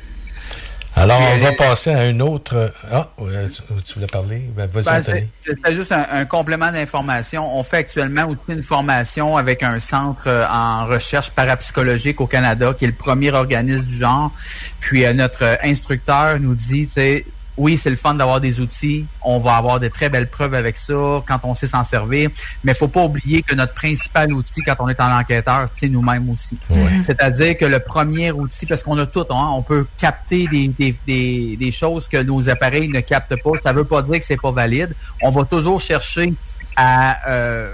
Alors, 0.95 1.19
on 1.19 1.37
va 1.37 1.47
euh, 1.47 1.51
passer 1.57 1.89
à 1.89 2.05
une 2.07 2.21
autre. 2.21 2.71
Ah, 2.91 3.09
ouais, 3.17 3.49
tu, 3.49 3.61
tu 3.83 3.93
voulais 3.95 4.07
parler? 4.07 4.43
Ben, 4.55 4.67
vas-y, 4.67 5.03
Ben, 5.03 5.27
C'était 5.43 5.75
juste 5.75 5.91
un, 5.91 6.05
un 6.11 6.25
complément 6.25 6.71
d'information. 6.71 7.57
On 7.57 7.63
fait 7.63 7.77
actuellement 7.77 8.25
aussi 8.27 8.39
une 8.49 8.61
formation 8.61 9.35
avec 9.35 9.63
un 9.63 9.79
centre 9.79 10.27
euh, 10.27 10.45
en 10.47 10.85
recherche 10.85 11.31
parapsychologique 11.31 12.21
au 12.21 12.27
Canada, 12.27 12.73
qui 12.77 12.85
est 12.85 12.89
le 12.89 12.93
premier 12.93 13.31
organisme 13.31 13.85
du 13.85 13.97
genre. 13.97 14.31
Puis 14.79 15.03
euh, 15.05 15.13
notre 15.13 15.43
euh, 15.43 15.55
instructeur 15.63 16.39
nous 16.39 16.53
dit, 16.53 16.85
tu 16.85 16.93
sais, 16.93 17.25
oui, 17.58 17.78
c'est 17.78 17.89
le 17.89 17.95
fun 17.95 18.16
d'avoir 18.16 18.39
des 18.41 18.60
outils. 18.60 19.06
On 19.22 19.39
va 19.39 19.56
avoir 19.56 19.80
de 19.80 19.88
très 19.88 20.10
belles 20.10 20.30
preuves 20.30 20.54
avec 20.54 20.76
ça 20.78 21.24
quand 21.26 21.39
on 21.43 21.54
sait 21.54 21.68
s'en 21.68 21.84
servir. 21.84 22.30
Mais 22.64 22.74
faut 22.74 22.88
pas 22.88 23.04
oublier 23.04 23.43
que 23.43 23.54
notre 23.54 23.74
principal 23.74 24.34
outil 24.34 24.62
quand 24.62 24.76
on 24.80 24.89
est 24.89 24.99
en 24.99 25.20
enquêteur, 25.20 25.70
c'est 25.78 25.89
nous-mêmes 25.89 26.30
aussi. 26.30 26.58
C'est-à-dire 27.04 27.58
que 27.58 27.66
le 27.66 27.80
premier 27.80 28.32
outil, 28.32 28.66
parce 28.66 28.82
qu'on 28.82 28.97
a 28.97 29.06
tout, 29.06 29.26
hein, 29.30 29.49
on 29.56 29.62
peut 29.62 29.86
capter 29.97 30.47
des, 30.47 30.68
des, 30.68 30.95
des, 31.06 31.58
des 31.58 31.72
choses 31.72 32.08
que 32.08 32.18
nos 32.18 32.49
appareils 32.49 32.89
ne 32.89 33.01
captent 33.01 33.41
pas. 33.41 33.51
Ça 33.62 33.72
veut 33.72 33.86
pas 33.86 34.01
dire 34.01 34.20
que 34.20 34.26
c'est 34.26 34.41
pas 34.41 34.51
valide. 34.51 34.95
On 35.22 35.30
va 35.30 35.43
toujours 35.43 35.80
chercher 35.80 36.34
à 36.76 37.30
euh, 37.30 37.74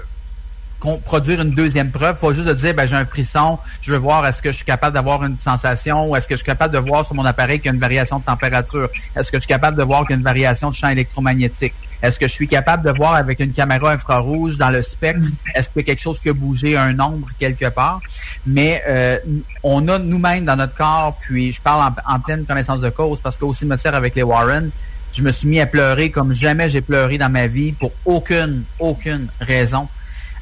produire 1.04 1.40
une 1.40 1.50
deuxième 1.50 1.90
preuve. 1.90 2.16
faut 2.16 2.32
juste 2.32 2.48
dire, 2.48 2.74
ben, 2.74 2.86
j'ai 2.86 2.96
un 2.96 3.04
frisson, 3.04 3.58
je 3.82 3.92
veux 3.92 3.98
voir 3.98 4.26
est-ce 4.26 4.40
que 4.40 4.50
je 4.50 4.56
suis 4.56 4.64
capable 4.64 4.94
d'avoir 4.94 5.22
une 5.24 5.38
sensation 5.38 6.08
ou 6.08 6.16
est-ce 6.16 6.26
que 6.26 6.34
je 6.34 6.38
suis 6.38 6.46
capable 6.46 6.74
de 6.74 6.78
voir 6.80 7.04
sur 7.04 7.14
mon 7.14 7.24
appareil 7.24 7.58
qu'il 7.58 7.66
y 7.66 7.68
a 7.68 7.74
une 7.74 7.80
variation 7.80 8.18
de 8.18 8.24
température. 8.24 8.88
Est-ce 9.14 9.30
que 9.30 9.36
je 9.36 9.40
suis 9.40 9.48
capable 9.48 9.76
de 9.76 9.82
voir 9.82 10.02
qu'il 10.02 10.10
y 10.10 10.14
a 10.14 10.16
une 10.16 10.24
variation 10.24 10.70
de 10.70 10.74
champ 10.74 10.88
électromagnétique? 10.88 11.74
Est-ce 12.02 12.18
que 12.18 12.26
je 12.26 12.32
suis 12.32 12.48
capable 12.48 12.84
de 12.84 12.96
voir 12.96 13.14
avec 13.14 13.40
une 13.40 13.52
caméra 13.52 13.92
infrarouge 13.92 14.56
dans 14.56 14.70
le 14.70 14.80
spectre, 14.80 15.26
est-ce 15.54 15.68
qu'il 15.68 15.80
y 15.80 15.80
a 15.80 15.82
quelque 15.84 16.00
chose 16.00 16.18
qui 16.18 16.30
a 16.30 16.32
bougé, 16.32 16.76
un 16.76 16.94
nombre 16.94 17.28
quelque 17.38 17.68
part? 17.68 18.00
Mais 18.46 18.82
euh, 18.88 19.18
on 19.62 19.86
a 19.88 19.98
nous-mêmes 19.98 20.46
dans 20.46 20.56
notre 20.56 20.74
corps, 20.74 21.18
puis 21.20 21.52
je 21.52 21.60
parle 21.60 21.92
en, 22.06 22.14
en 22.14 22.20
pleine 22.20 22.46
connaissance 22.46 22.80
de 22.80 22.88
cause, 22.88 23.20
parce 23.20 23.36
qu'au 23.36 23.52
cimetière 23.52 23.94
avec 23.94 24.14
les 24.14 24.22
Warren, 24.22 24.70
je 25.12 25.22
me 25.22 25.32
suis 25.32 25.48
mis 25.48 25.60
à 25.60 25.66
pleurer 25.66 26.10
comme 26.10 26.32
jamais 26.32 26.70
j'ai 26.70 26.80
pleuré 26.80 27.18
dans 27.18 27.28
ma 27.28 27.46
vie 27.46 27.72
pour 27.72 27.92
aucune, 28.04 28.64
aucune 28.78 29.28
raison. 29.40 29.88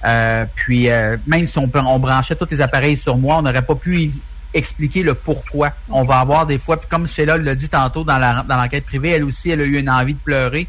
Euh, 0.04 0.44
puis 0.54 0.90
euh, 0.90 1.16
même 1.26 1.46
si 1.46 1.58
on, 1.58 1.70
on 1.74 1.98
branchait 1.98 2.36
tous 2.36 2.48
les 2.50 2.60
appareils 2.60 2.96
sur 2.96 3.16
moi, 3.16 3.38
on 3.38 3.42
n'aurait 3.42 3.62
pas 3.62 3.74
pu 3.74 4.10
expliquer 4.54 5.02
le 5.02 5.14
pourquoi. 5.14 5.72
On 5.90 6.04
va 6.04 6.20
avoir 6.20 6.46
des 6.46 6.58
fois, 6.58 6.78
puis 6.78 6.88
comme 6.88 7.06
Sheila 7.06 7.36
l'a 7.36 7.54
dit 7.54 7.68
tantôt 7.68 8.04
dans 8.04 8.18
la 8.18 8.42
dans 8.42 8.56
l'enquête 8.56 8.84
privée, 8.84 9.10
elle 9.10 9.24
aussi, 9.24 9.50
elle 9.50 9.60
a 9.60 9.64
eu 9.64 9.78
une 9.78 9.90
envie 9.90 10.14
de 10.14 10.20
pleurer. 10.20 10.68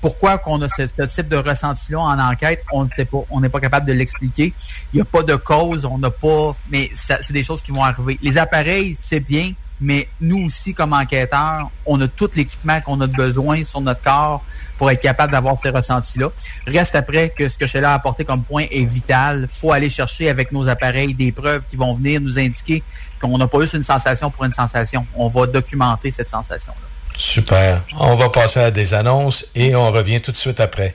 Pourquoi 0.00 0.38
qu'on 0.38 0.62
a 0.62 0.68
ce, 0.68 0.86
ce 0.86 1.02
type 1.02 1.28
de 1.28 1.36
ressenti-là 1.36 2.00
en 2.00 2.18
enquête, 2.18 2.64
on 2.72 2.84
ne 2.84 2.88
sait 2.96 3.04
pas. 3.04 3.18
On 3.28 3.40
n'est 3.40 3.50
pas 3.50 3.60
capable 3.60 3.86
de 3.86 3.92
l'expliquer. 3.92 4.54
Il 4.92 4.96
n'y 4.96 5.02
a 5.02 5.04
pas 5.04 5.22
de 5.22 5.36
cause, 5.36 5.84
on 5.84 5.98
n'a 5.98 6.10
pas... 6.10 6.56
Mais 6.70 6.90
c'est 6.94 7.32
des 7.32 7.44
choses 7.44 7.60
qui 7.60 7.70
vont 7.70 7.84
arriver. 7.84 8.18
Les 8.22 8.38
appareils, 8.38 8.96
c'est 8.98 9.20
bien, 9.20 9.52
mais 9.80 10.08
nous 10.20 10.46
aussi, 10.46 10.74
comme 10.74 10.92
enquêteurs, 10.92 11.70
on 11.86 12.00
a 12.00 12.08
tout 12.08 12.30
l'équipement 12.34 12.80
qu'on 12.80 13.00
a 13.00 13.06
de 13.06 13.14
besoin 13.14 13.64
sur 13.64 13.80
notre 13.80 14.02
corps 14.02 14.44
pour 14.76 14.90
être 14.90 15.00
capable 15.00 15.32
d'avoir 15.32 15.56
ces 15.60 15.70
ressentis-là. 15.70 16.28
Reste 16.66 16.94
après 16.94 17.30
que 17.30 17.48
ce 17.48 17.56
que 17.56 17.66
Sheila 17.66 17.92
a 17.92 17.94
apporté 17.94 18.24
comme 18.24 18.42
point 18.42 18.64
est 18.70 18.84
vital. 18.84 19.48
faut 19.50 19.72
aller 19.72 19.90
chercher 19.90 20.28
avec 20.28 20.52
nos 20.52 20.68
appareils 20.68 21.14
des 21.14 21.32
preuves 21.32 21.64
qui 21.68 21.76
vont 21.76 21.94
venir 21.94 22.20
nous 22.20 22.38
indiquer 22.38 22.82
qu'on 23.20 23.36
n'a 23.38 23.46
pas 23.46 23.60
juste 23.60 23.74
une 23.74 23.84
sensation 23.84 24.30
pour 24.30 24.44
une 24.44 24.52
sensation. 24.52 25.06
On 25.14 25.28
va 25.28 25.46
documenter 25.46 26.12
cette 26.12 26.30
sensation-là. 26.30 26.88
Super. 27.16 27.82
On 27.98 28.14
va 28.14 28.30
passer 28.30 28.60
à 28.60 28.70
des 28.70 28.94
annonces 28.94 29.46
et 29.54 29.74
on 29.74 29.90
revient 29.90 30.20
tout 30.20 30.32
de 30.32 30.36
suite 30.36 30.60
après. 30.60 30.94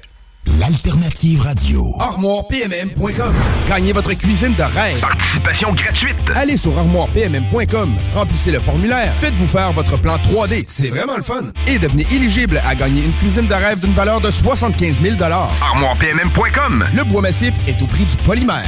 L'alternative 0.59 1.41
radio. 1.41 1.95
ArmoirePMM.com. 1.99 3.33
Gagnez 3.67 3.91
votre 3.93 4.13
cuisine 4.13 4.53
de 4.53 4.63
rêve. 4.63 4.99
Participation 5.01 5.73
gratuite. 5.73 6.15
Allez 6.33 6.55
sur 6.55 6.77
ArmoirePMM.com. 6.77 7.93
Remplissez 8.13 8.51
le 8.51 8.59
formulaire. 8.59 9.13
Faites-vous 9.19 9.47
faire 9.47 9.73
votre 9.73 9.97
plan 9.97 10.15
3D. 10.17 10.63
C'est 10.67 10.89
vraiment 10.89 11.17
le 11.17 11.23
fun. 11.23 11.45
Et 11.67 11.77
devenez 11.77 12.07
éligible 12.11 12.61
à 12.65 12.75
gagner 12.75 13.03
une 13.03 13.13
cuisine 13.13 13.47
de 13.47 13.53
rêve 13.53 13.79
d'une 13.79 13.93
valeur 13.93 14.21
de 14.21 14.31
75 14.31 15.01
000 15.01 15.15
ArmoirePMM.com. 15.21 16.85
Le 16.95 17.03
bois 17.03 17.21
massif 17.21 17.53
est 17.67 17.81
au 17.81 17.85
prix 17.87 18.05
du 18.05 18.15
polymère. 18.17 18.63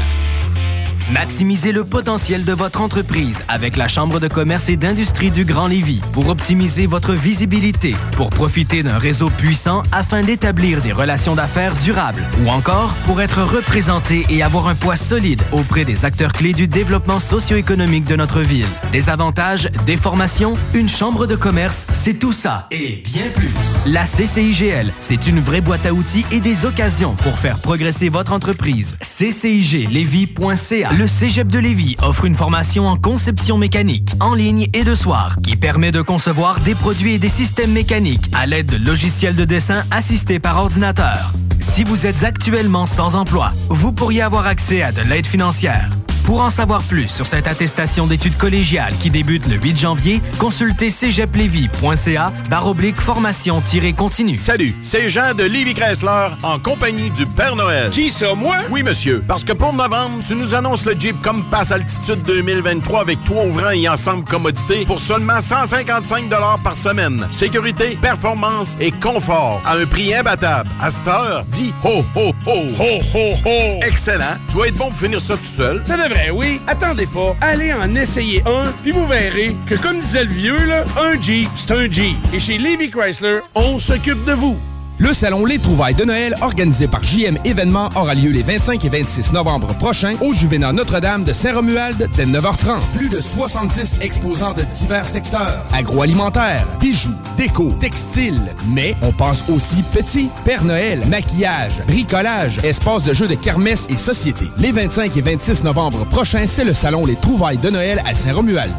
Maximisez 1.14 1.72
le 1.72 1.86
potentiel 1.86 2.44
de 2.44 2.52
votre 2.52 2.82
entreprise 2.82 3.42
avec 3.48 3.78
la 3.78 3.88
Chambre 3.88 4.20
de 4.20 4.28
commerce 4.28 4.68
et 4.68 4.76
d'industrie 4.76 5.32
du 5.32 5.46
Grand 5.46 5.68
Lévis 5.68 6.02
pour 6.12 6.28
optimiser 6.28 6.86
votre 6.86 7.14
visibilité, 7.14 7.96
pour 8.18 8.30
profiter 8.30 8.84
d'un 8.84 8.98
réseau 8.98 9.30
puissant 9.30 9.84
afin 9.94 10.20
d'établir 10.20 10.82
des 10.82 10.92
relations 10.92 11.34
d'affaires 11.34 11.74
durables 11.76 12.22
ou 12.44 12.50
encore 12.50 12.94
pour 13.06 13.22
être 13.22 13.42
représenté 13.42 14.26
et 14.30 14.44
avoir 14.44 14.68
un 14.68 14.76
poids 14.76 14.98
solide 14.98 15.42
auprès 15.54 15.86
des 15.86 16.04
acteurs 16.04 16.34
clés 16.34 16.52
du 16.52 16.68
développement 16.68 17.22
socio-économique 17.22 18.04
de 18.04 18.18
notre 18.18 18.42
ville. 18.42 18.68
Des 18.92 19.08
avantages, 19.08 19.70
des 19.86 19.96
formations, 19.96 20.56
une 20.74 20.90
chambre 20.90 21.26
de 21.26 21.36
commerce, 21.36 21.88
c'est 21.94 22.20
tout 22.20 22.34
ça 22.34 22.68
et 22.70 23.02
bien 23.06 23.30
plus. 23.34 23.54
La 23.86 24.04
CCIGL, 24.04 24.92
c'est 25.00 25.26
une 25.26 25.40
vraie 25.40 25.62
boîte 25.62 25.86
à 25.86 25.94
outils 25.94 26.26
et 26.34 26.42
des 26.42 26.66
occasions 26.66 27.16
pour 27.16 27.40
faire 27.40 27.60
progresser 27.60 28.10
votre 28.10 28.34
entreprise. 28.34 28.98
CCIGLévis.ca 29.00 30.97
Le 30.98 31.06
Cégep 31.06 31.48
de 31.50 31.60
Lévis 31.60 31.96
offre 32.02 32.26
une 32.26 32.34
formation 32.34 32.88
en 32.88 32.98
conception 32.98 33.60
mécanique, 33.60 34.14
en 34.20 34.34
ligne 34.34 34.68
et 34.74 34.84
de 34.84 34.96
soir, 34.96 35.36
qui 35.44 35.56
permet 35.56 35.92
de 35.92 36.02
concevoir 36.02 36.60
des 36.62 36.74
produits 36.74 37.14
et 37.14 37.20
des 37.20 37.30
systèmes 37.30 37.72
mécaniques 37.72 38.32
à 38.34 38.48
l'aide 38.48 38.66
de 38.66 38.84
logiciels 38.84 39.36
de 39.36 39.46
dessin 39.46 39.84
assistés 39.92 40.40
par 40.40 40.58
ordinateur. 40.58 41.34
Si 41.60 41.84
vous 41.84 42.08
êtes 42.08 42.24
actuellement 42.24 42.88
sans 42.88 43.16
emploi, 43.16 43.52
vous 43.70 43.92
pourriez 43.92 44.24
avoir 44.24 44.48
accès 44.48 44.82
à 44.82 44.92
de 44.92 45.02
l'aide 45.02 45.28
financière. 45.28 45.88
Pour 46.28 46.42
en 46.42 46.50
savoir 46.50 46.84
plus 46.84 47.08
sur 47.08 47.26
cette 47.26 47.48
attestation 47.48 48.06
d'études 48.06 48.36
collégiales 48.36 48.94
qui 49.00 49.10
débute 49.10 49.48
le 49.48 49.56
8 49.56 49.78
janvier, 49.78 50.22
consultez 50.38 50.90
cégeplevy.ca 50.90 52.34
baroblique 52.50 53.00
formation-continue. 53.00 54.36
Salut, 54.36 54.76
c'est 54.82 55.08
Jean 55.08 55.34
de 55.34 55.46
Livy 55.46 55.74
Chrysler 55.74 56.28
en 56.44 56.60
compagnie 56.60 57.12
du 57.12 57.26
Père 57.26 57.56
Noël. 57.56 57.92
Qui 57.92 58.10
ça, 58.10 58.36
moi? 58.36 58.58
Oui, 58.70 58.84
monsieur. 58.84 59.24
Parce 59.26 59.46
que 59.46 59.54
pour 59.54 59.72
novembre, 59.72 60.22
tu 60.28 60.36
nous 60.36 60.54
annonces 60.54 60.84
le 60.84 61.00
Jeep 61.00 61.16
Compass 61.24 61.72
Altitude 61.72 62.22
2023 62.24 63.00
avec 63.00 63.24
trois 63.24 63.46
ouvrants 63.46 63.70
et 63.70 63.88
ensemble 63.88 64.26
commodité 64.26 64.84
pour 64.84 65.00
seulement 65.00 65.40
155 65.40 66.30
par 66.62 66.76
semaine. 66.76 67.26
Sécurité, 67.32 67.98
performance 68.02 68.76
et 68.82 68.92
confort 68.92 69.62
à 69.64 69.78
un 69.78 69.86
prix 69.86 70.14
imbattable. 70.14 70.70
À 70.82 70.90
cette 70.90 71.08
heure, 71.08 71.46
dis 71.46 71.74
ho, 71.86 72.04
ho, 72.18 72.34
ho. 72.46 72.66
Ho, 72.78 73.00
ho, 73.16 73.34
ho. 73.46 73.80
Excellent. 73.82 74.36
Tu 74.50 74.58
vas 74.58 74.68
être 74.68 74.76
bon 74.76 74.90
pour 74.90 74.98
finir 74.98 75.22
ça 75.22 75.38
tout 75.38 75.46
seul. 75.46 75.82
Ça 75.86 75.96
devrait, 75.96 76.17
oui. 76.34 76.62
Attendez 76.68 77.08
pas. 77.08 77.36
Allez 77.42 77.74
en 77.74 77.96
essayer 77.96 78.44
un, 78.46 78.72
puis 78.84 78.92
vous 78.92 79.06
verrez 79.08 79.56
que, 79.68 79.76
comme 79.76 80.00
disait 80.00 80.24
le 80.24 80.30
vieux, 80.30 80.66
là, 80.66 80.84
un 81.00 81.20
Jeep, 81.22 81.50
c'est 81.56 81.74
un 81.74 81.90
Jeep. 81.90 82.18
Et 82.34 82.40
chez 82.40 82.58
Levy 82.58 82.90
Chrysler, 82.90 83.40
on 83.56 83.80
s'occupe 83.80 84.24
de 84.26 84.34
vous. 84.34 84.58
Le 85.00 85.14
salon 85.14 85.46
Les 85.46 85.60
Trouvailles 85.60 85.94
de 85.94 86.06
Noël, 86.06 86.36
organisé 86.42 86.88
par 86.88 87.04
JM 87.04 87.38
Événements, 87.46 87.90
aura 87.96 88.16
lieu 88.16 88.32
les 88.32 88.42
25 88.42 88.84
et 88.84 88.90
26 88.90 89.32
novembre 89.32 89.68
prochains 89.76 90.16
au 90.22 90.34
Juvénat 90.34 90.74
Notre-Dame 90.74 91.24
de 91.24 91.34
Saint-Romuald 91.34 92.10
dès 92.18 92.26
9h30. 92.26 92.80
Plus 92.96 93.08
de 93.08 93.22
70 93.22 93.98
exposants 94.02 94.54
de 94.54 94.64
divers 94.76 95.06
secteurs. 95.06 95.64
Agroalimentaire, 95.72 96.66
bijoux, 96.80 97.14
déco, 97.38 97.70
textile. 97.80 98.42
Mais 98.74 98.96
on 99.04 99.12
pense 99.12 99.46
aussi 99.50 99.84
petit, 99.94 100.30
Père 100.44 100.64
Noël, 100.64 101.06
maquillage, 101.08 101.84
bricolage, 101.86 102.58
espace 102.64 103.04
de 103.04 103.14
jeux 103.14 103.28
de 103.28 103.36
kermesse 103.36 103.86
et 103.90 103.98
société. 103.98 104.46
Les 104.58 104.72
25 104.72 105.16
et 105.16 105.22
26 105.22 105.64
novembre 105.64 106.06
prochains, 106.06 106.48
c'est 106.48 106.66
le 106.66 106.74
salon 106.74 107.06
Les 107.06 107.16
Trouvailles 107.18 107.60
de 107.60 107.70
Noël 107.70 108.02
à 108.10 108.16
Saint-Romuald. 108.16 108.74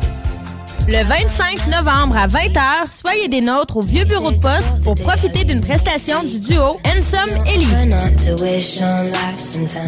Le 0.90 1.04
25 1.04 1.66
novembre 1.66 2.16
à 2.16 2.26
20h, 2.26 2.60
soyez 3.04 3.28
des 3.28 3.42
nôtres 3.42 3.76
au 3.76 3.82
vieux 3.82 4.06
bureau 4.06 4.30
de 4.30 4.38
poste 4.38 4.80
pour 4.82 4.94
profiter 4.94 5.44
d'une 5.44 5.60
prestation 5.60 6.22
du 6.22 6.38
duo 6.38 6.80
Ensom 6.86 7.28
Ellie. 7.44 7.66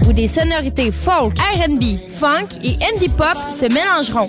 Où 0.06 0.12
des 0.12 0.28
sonorités 0.28 0.92
folk, 0.92 1.32
R&B, 1.38 1.84
funk 2.10 2.58
et 2.62 2.76
indie 2.94 3.08
pop 3.08 3.34
se 3.58 3.72
mélangeront. 3.72 4.28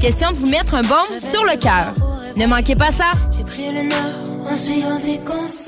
Question 0.00 0.30
de 0.30 0.36
vous 0.36 0.46
mettre 0.46 0.76
un 0.76 0.82
baume 0.82 1.18
sur 1.32 1.42
le 1.42 1.58
cœur. 1.58 1.92
Ne 2.36 2.46
manquez 2.46 2.76
pas 2.76 2.92
ça. 2.92 3.10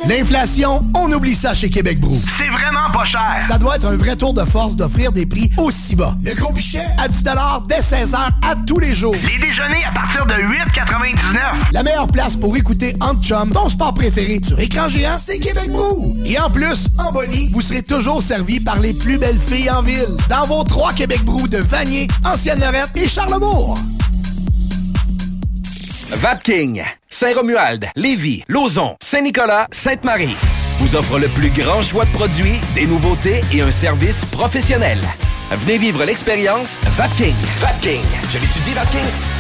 L'inflation, 0.09 0.83
on 0.95 1.13
oublie 1.13 1.35
ça 1.35 1.55
chez 1.55 1.71
Québec 1.71 2.01
Brou. 2.01 2.21
C'est 2.37 2.49
vraiment 2.49 2.91
pas 2.93 3.05
cher. 3.05 3.45
Ça 3.47 3.57
doit 3.57 3.77
être 3.77 3.87
un 3.87 3.97
vrai 3.97 4.17
tour 4.17 4.35
de 4.35 4.45
force 4.45 4.75
d'offrir 4.75 5.13
des 5.13 5.25
prix 5.25 5.51
aussi 5.57 5.95
bas. 5.95 6.15
Le 6.23 6.35
gros 6.35 6.53
pichet? 6.53 6.85
À 6.99 7.07
10 7.07 7.23
dès 7.69 7.81
16h 7.81 8.17
à 8.17 8.57
tous 8.67 8.79
les 8.81 8.95
jours. 8.95 9.15
Les 9.15 9.39
déjeuners 9.39 9.85
à 9.85 9.93
partir 9.93 10.27
de 10.27 10.35
8,99. 10.35 11.39
La 11.73 11.83
meilleure 11.83 12.09
place 12.09 12.37
pour 12.37 12.57
écouter 12.57 12.97
Ant 13.01 13.15
Chum, 13.23 13.51
ton 13.51 13.69
sport 13.69 13.95
préféré 13.95 14.41
sur 14.45 14.59
écran 14.59 14.89
géant, 14.89 15.17
c'est 15.25 15.39
Québec 15.39 15.71
Brou. 15.71 16.17
Et 16.25 16.39
en 16.41 16.51
plus, 16.51 16.89
en 16.99 17.13
bonnie, 17.13 17.51
vous 17.53 17.61
serez 17.61 17.83
toujours 17.83 18.23
servi 18.23 18.59
par 18.59 18.81
les 18.81 18.95
plus 18.95 19.19
belles 19.19 19.41
filles 19.41 19.71
en 19.71 19.83
ville. 19.83 20.17
Dans 20.29 20.47
vos 20.47 20.65
trois 20.65 20.93
Québec 20.93 21.25
Brou 21.25 21.47
de 21.47 21.59
Vanier, 21.59 22.09
Ancienne-Lorette 22.25 22.97
et 22.97 23.07
Charlebourg. 23.07 23.75
Vapking, 26.15 26.83
Saint-Romuald, 27.09 27.89
Lévis, 27.97 28.45
Lauson, 28.47 28.97
Saint-Nicolas, 29.03 29.67
Sainte-Marie 29.71 30.37
vous 30.79 30.97
offre 30.97 31.19
le 31.19 31.29
plus 31.29 31.51
grand 31.51 31.81
choix 31.81 32.05
de 32.05 32.11
produits, 32.11 32.61
des 32.75 32.87
nouveautés 32.87 33.41
et 33.53 33.61
un 33.61 33.71
service 33.71 34.25
professionnel. 34.25 35.01
Venez 35.53 35.79
vivre 35.79 36.05
l'expérience 36.05 36.79
Vapking. 36.97 37.37
Vapking. 37.61 38.03
Je 38.31 38.39
l'étudie, 38.39 38.75
Vapking? 38.75 39.32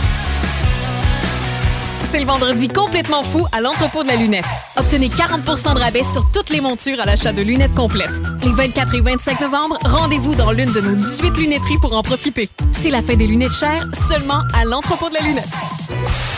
C'est 2.12 2.20
le 2.20 2.26
vendredi 2.26 2.68
complètement 2.68 3.22
fou 3.22 3.46
à 3.52 3.62
l'entrepôt 3.62 4.02
de 4.02 4.08
la 4.08 4.16
lunette. 4.16 4.44
Obtenez 4.76 5.08
40% 5.08 5.74
de 5.74 5.80
rabais 5.80 6.04
sur 6.04 6.30
toutes 6.30 6.50
les 6.50 6.60
montures 6.60 7.00
à 7.00 7.06
l'achat 7.06 7.32
de 7.32 7.40
lunettes 7.40 7.74
complètes. 7.74 8.10
Les 8.42 8.52
24 8.52 8.94
et 8.96 9.00
25 9.00 9.40
novembre, 9.40 9.78
rendez-vous 9.82 10.34
dans 10.34 10.52
l'une 10.52 10.70
de 10.74 10.82
nos 10.82 10.94
18 10.94 11.30
lunetteries 11.38 11.78
pour 11.80 11.96
en 11.96 12.02
profiter. 12.02 12.50
C'est 12.72 12.90
la 12.90 13.00
fin 13.00 13.14
des 13.14 13.26
lunettes 13.26 13.54
chères 13.54 13.86
seulement 13.94 14.42
à 14.52 14.66
l'entrepôt 14.66 15.08
de 15.08 15.14
la 15.14 15.20
lunette. 15.22 15.48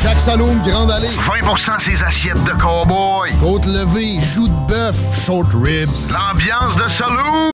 Chaque 0.01 0.21
saloon 0.21 0.55
Grande 0.65 0.93
Allée. 0.93 1.09
20% 1.09 1.81
ses 1.81 2.05
assiettes 2.05 2.45
de 2.45 2.53
cowboy. 2.53 3.33
Côte 3.41 3.67
levée, 3.67 4.21
joues 4.21 4.47
de 4.47 4.69
bœuf, 4.69 4.97
short 5.27 5.49
ribs. 5.55 6.13
L'ambiance 6.13 6.77
de 6.77 6.89
saloon. 6.89 7.54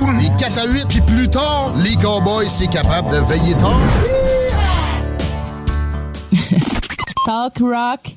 Les 0.00 0.30
4 0.38 0.58
à 0.58 0.66
8, 0.66 0.86
puis 0.88 1.02
plus 1.02 1.28
tard, 1.28 1.74
les 1.76 1.94
Cowboys, 1.96 2.48
c'est 2.48 2.66
capable 2.66 3.10
de 3.10 3.18
veiller 3.18 3.54
tard. 3.56 3.78
Talk 7.26 7.58
rock 7.60 8.16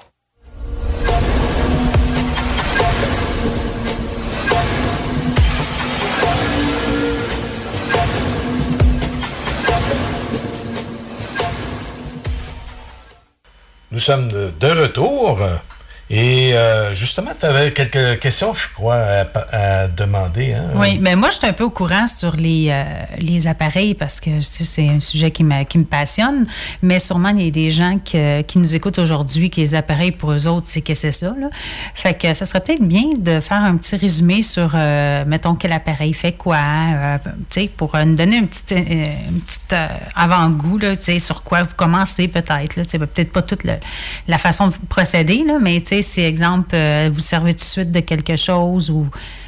Nous 13.91 13.99
sommes 13.99 14.29
de, 14.29 14.67
retour. 14.67 15.39
Et 16.13 16.53
euh, 16.53 16.91
justement, 16.91 17.31
tu 17.39 17.45
avais 17.45 17.71
quelques 17.71 18.19
questions, 18.19 18.53
je 18.53 18.67
crois, 18.67 19.01
à, 19.53 19.87
demander. 19.87 20.53
Hein? 20.53 20.65
Oui, 20.75 20.97
mais 20.99 21.15
moi, 21.15 21.29
je 21.29 21.37
suis 21.37 21.47
un 21.47 21.53
peu 21.53 21.63
au 21.63 21.69
courant 21.69 22.05
sur 22.05 22.35
les, 22.35 22.67
euh, 22.69 22.83
les 23.17 23.47
appareils 23.47 23.93
parce 23.93 24.19
que 24.19 24.41
c'est 24.41 24.89
un 24.89 24.99
sujet 24.99 25.31
qui, 25.31 25.45
qui 25.69 25.77
me 25.77 25.85
passionne. 25.85 26.45
Mais 26.81 26.99
sûrement, 26.99 27.29
il 27.29 27.45
y 27.45 27.47
a 27.47 27.51
des 27.51 27.71
gens 27.71 27.97
qui, 28.03 28.17
qui 28.45 28.59
nous 28.59 28.75
écoutent 28.75 28.99
aujourd'hui 28.99 29.49
que 29.49 29.61
les 29.61 29.73
appareils, 29.73 30.11
pour 30.11 30.33
eux 30.33 30.47
autres, 30.47 30.67
c'est 30.67 30.81
que 30.81 30.93
c'est 30.93 31.13
ça. 31.13 31.27
Là. 31.27 31.47
Fait 31.95 32.13
que 32.13 32.33
ça 32.33 32.43
serait 32.43 32.59
peut-être 32.59 32.83
bien 32.83 33.11
de 33.17 33.39
faire 33.39 33.63
un 33.63 33.77
petit 33.77 33.95
résumé 33.95 34.41
sur, 34.41 34.73
euh, 34.75 35.23
mettons, 35.25 35.55
quel 35.55 35.71
appareil 35.71 36.13
fait 36.13 36.33
quoi, 36.33 36.59
tu 37.49 37.67
pour 37.67 37.95
nous 37.95 38.15
donner 38.15 38.39
un 38.39 38.45
petit, 38.47 38.75
un 38.75 39.39
petit 39.39 39.75
avant-goût, 40.13 40.79
sur 41.19 41.43
quoi 41.43 41.63
vous 41.63 41.75
commencez 41.77 42.27
peut-être. 42.27 42.81
Peut-être 42.97 43.31
pas 43.31 43.41
toute 43.41 43.63
la 43.63 44.37
façon 44.37 44.67
de 44.67 44.73
procéder, 44.89 45.43
là, 45.47 45.53
mais 45.61 45.79
tu 45.79 45.87
sais, 45.87 46.00
si, 46.01 46.21
exemple, 46.21 46.75
euh, 46.75 47.09
vous 47.11 47.19
servez 47.19 47.53
tout 47.53 47.59
de 47.59 47.63
suite 47.63 47.91
de 47.91 47.99
quelque 47.99 48.35
chose 48.35 48.89
ou 48.89 49.07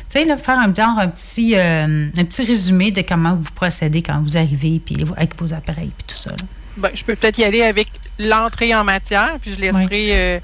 Tu 0.09 0.19
sais, 0.19 0.25
là, 0.25 0.37
faire 0.37 0.59
un, 0.59 0.73
genre, 0.73 0.99
un, 0.99 1.07
petit, 1.07 1.55
euh, 1.55 2.09
un 2.15 2.23
petit 2.23 2.43
résumé 2.43 2.91
de 2.91 3.01
comment 3.01 3.35
vous 3.35 3.51
procédez 3.51 4.01
quand 4.01 4.21
vous 4.21 4.37
arrivez, 4.37 4.81
puis 4.83 4.97
avec 5.15 5.39
vos 5.39 5.53
appareils, 5.53 5.91
puis 5.97 6.05
tout 6.07 6.21
ça. 6.21 6.31
Ben, 6.77 6.89
je 6.93 7.03
peux 7.03 7.15
peut-être 7.15 7.37
y 7.37 7.43
aller 7.43 7.61
avec 7.61 7.87
l'entrée 8.19 8.73
en 8.73 8.83
matière, 8.83 9.37
puis 9.41 9.53
je 9.53 9.59
laisserai 9.59 10.07
euh, 10.11 10.39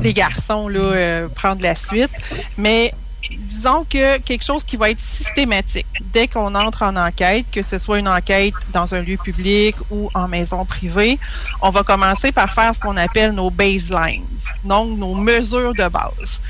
les 0.00 0.14
garçons 0.14 0.68
là, 0.68 0.80
euh, 0.80 1.28
prendre 1.28 1.62
la 1.62 1.74
suite. 1.74 2.10
Mais 2.56 2.94
disons 3.30 3.84
que 3.84 4.18
quelque 4.18 4.44
chose 4.44 4.64
qui 4.64 4.76
va 4.76 4.90
être 4.90 5.00
systématique 5.00 5.86
dès 6.12 6.28
qu'on 6.28 6.54
entre 6.54 6.82
en 6.82 6.96
enquête, 6.96 7.46
que 7.52 7.62
ce 7.62 7.78
soit 7.78 7.98
une 7.98 8.08
enquête 8.08 8.54
dans 8.72 8.94
un 8.94 9.00
lieu 9.00 9.16
public 9.16 9.74
ou 9.90 10.10
en 10.14 10.28
maison 10.28 10.64
privée, 10.64 11.18
on 11.60 11.70
va 11.70 11.82
commencer 11.82 12.32
par 12.32 12.52
faire 12.52 12.74
ce 12.74 12.80
qu'on 12.80 12.96
appelle 12.96 13.32
nos 13.32 13.50
baselines, 13.50 14.24
donc 14.64 14.98
nos 14.98 15.14
mesures 15.14 15.74
de 15.74 15.88
base. 15.88 16.40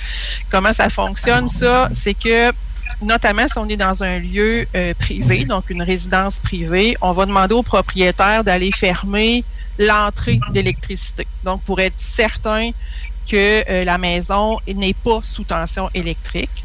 Comment 0.51 0.73
ça 0.73 0.89
fonctionne 0.89 1.49
ça? 1.49 1.89
C'est 1.93 2.15
que 2.15 2.53
notamment 3.01 3.47
si 3.47 3.59
on 3.59 3.69
est 3.69 3.77
dans 3.77 4.03
un 4.03 4.19
lieu 4.19 4.67
euh, 4.75 4.95
privé, 4.95 5.45
donc 5.45 5.71
une 5.71 5.83
résidence 5.83 6.41
privée, 6.41 6.97
on 7.01 7.13
va 7.13 7.27
demander 7.27 7.55
au 7.55 7.63
propriétaire 7.63 8.45
d'aller 8.45 8.73
fermer 8.73 9.45
l'entrée 9.79 10.41
d'électricité. 10.51 11.27
Donc 11.45 11.63
pour 11.63 11.81
être 11.81 11.99
certain 11.99 12.71
que 13.29 13.65
euh, 13.69 13.85
la 13.85 13.99
maison 13.99 14.59
n'est 14.67 14.95
pas 14.95 15.21
sous 15.23 15.45
tension 15.45 15.91
électrique. 15.95 16.65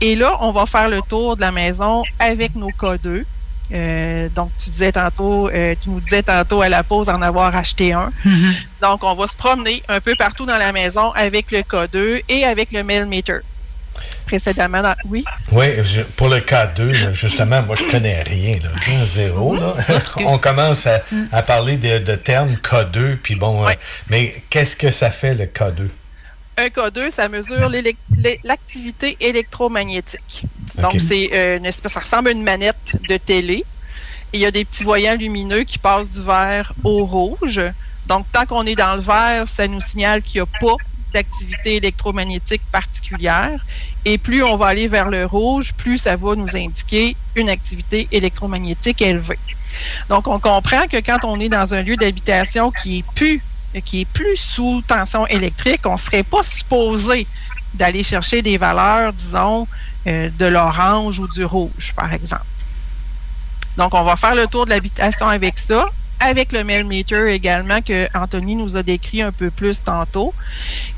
Et 0.00 0.16
là, 0.16 0.36
on 0.40 0.50
va 0.50 0.66
faire 0.66 0.88
le 0.88 1.00
tour 1.02 1.36
de 1.36 1.42
la 1.42 1.52
maison 1.52 2.02
avec 2.18 2.54
nos 2.54 2.70
K2. 2.70 3.24
Euh, 3.72 4.28
donc, 4.30 4.50
tu 4.58 4.70
disais 4.70 4.92
tantôt, 4.92 5.48
euh, 5.48 5.74
tu 5.80 5.90
nous 5.90 6.00
disais 6.00 6.22
tantôt 6.22 6.62
à 6.62 6.68
la 6.68 6.82
pause 6.82 7.08
en 7.08 7.22
avoir 7.22 7.54
acheté 7.54 7.92
un. 7.92 8.10
Mm-hmm. 8.24 8.54
Donc, 8.82 9.04
on 9.04 9.14
va 9.14 9.26
se 9.26 9.36
promener 9.36 9.82
un 9.88 10.00
peu 10.00 10.14
partout 10.16 10.46
dans 10.46 10.56
la 10.56 10.72
maison 10.72 11.12
avec 11.12 11.50
le 11.50 11.60
K2 11.60 12.22
et 12.28 12.44
avec 12.44 12.72
le 12.72 12.82
meter. 12.82 13.40
Précédemment, 14.26 14.82
dans... 14.82 14.94
oui? 15.08 15.24
Oui, 15.52 15.66
pour 16.16 16.28
le 16.28 16.38
K2, 16.38 17.12
justement, 17.12 17.62
moi, 17.62 17.74
je 17.76 17.84
connais 17.84 18.22
rien, 18.22 18.58
là. 18.62 18.70
zéro. 19.04 19.56
Là. 19.56 19.74
on 20.24 20.38
commence 20.38 20.86
à, 20.86 21.00
à 21.32 21.42
parler 21.42 21.76
de, 21.76 21.98
de, 21.98 22.14
termes 22.14 22.54
K2, 22.54 23.16
puis 23.16 23.34
bon, 23.34 23.66
euh, 23.66 23.72
mais 24.08 24.42
qu'est-ce 24.48 24.76
que 24.76 24.90
ça 24.90 25.10
fait 25.10 25.34
le 25.34 25.46
K2? 25.46 25.88
Un 26.60 26.68
K2, 26.68 27.10
ça 27.10 27.28
mesure 27.28 27.70
l'activité 28.44 29.16
électromagnétique. 29.20 30.44
Donc, 30.78 30.96
c'est 30.98 31.30
euh, 31.32 31.58
une 31.58 31.66
espèce, 31.66 31.92
ça 31.92 32.00
ressemble 32.00 32.28
à 32.28 32.32
une 32.32 32.42
manette 32.42 32.96
de 33.08 33.16
télé. 33.16 33.64
il 34.32 34.40
y 34.40 34.46
a 34.46 34.50
des 34.50 34.64
petits 34.64 34.84
voyants 34.84 35.16
lumineux 35.16 35.64
qui 35.64 35.78
passent 35.78 36.10
du 36.10 36.22
vert 36.22 36.72
au 36.84 37.04
rouge. 37.04 37.60
Donc, 38.06 38.26
tant 38.32 38.46
qu'on 38.46 38.64
est 38.66 38.76
dans 38.76 38.96
le 38.96 39.02
vert, 39.02 39.48
ça 39.48 39.66
nous 39.66 39.80
signale 39.80 40.22
qu'il 40.22 40.40
n'y 40.40 40.48
a 40.48 40.58
pas 40.60 40.76
d'activité 41.12 41.76
électromagnétique 41.76 42.62
particulière. 42.70 43.64
Et 44.04 44.16
plus 44.18 44.42
on 44.42 44.56
va 44.56 44.66
aller 44.66 44.88
vers 44.88 45.10
le 45.10 45.26
rouge, 45.26 45.74
plus 45.74 45.98
ça 45.98 46.16
va 46.16 46.34
nous 46.36 46.56
indiquer 46.56 47.16
une 47.34 47.48
activité 47.48 48.08
électromagnétique 48.12 49.02
élevée. 49.02 49.38
Donc, 50.08 50.26
on 50.26 50.38
comprend 50.38 50.86
que 50.86 50.98
quand 50.98 51.24
on 51.24 51.38
est 51.40 51.48
dans 51.48 51.74
un 51.74 51.82
lieu 51.82 51.96
d'habitation 51.96 52.70
qui 52.70 52.98
est 52.98 53.04
plus 53.14 53.42
qui 53.84 54.02
est 54.02 54.04
plus 54.04 54.36
sous 54.36 54.82
tension 54.86 55.26
électrique, 55.26 55.80
on 55.84 55.92
ne 55.92 55.98
serait 55.98 56.22
pas 56.22 56.42
supposé 56.42 57.26
d'aller 57.74 58.02
chercher 58.02 58.42
des 58.42 58.58
valeurs, 58.58 59.12
disons, 59.12 59.68
euh, 60.06 60.28
de 60.38 60.46
l'orange 60.46 61.18
ou 61.20 61.28
du 61.28 61.44
rouge, 61.44 61.92
par 61.94 62.12
exemple. 62.12 62.44
Donc, 63.76 63.94
on 63.94 64.02
va 64.02 64.16
faire 64.16 64.34
le 64.34 64.46
tour 64.46 64.64
de 64.64 64.70
l'habitation 64.70 65.28
avec 65.28 65.56
ça, 65.58 65.86
avec 66.18 66.52
le 66.52 66.64
meter 66.64 67.32
également 67.32 67.80
que 67.80 68.08
Anthony 68.14 68.56
nous 68.56 68.76
a 68.76 68.82
décrit 68.82 69.22
un 69.22 69.32
peu 69.32 69.50
plus 69.50 69.82
tantôt, 69.82 70.34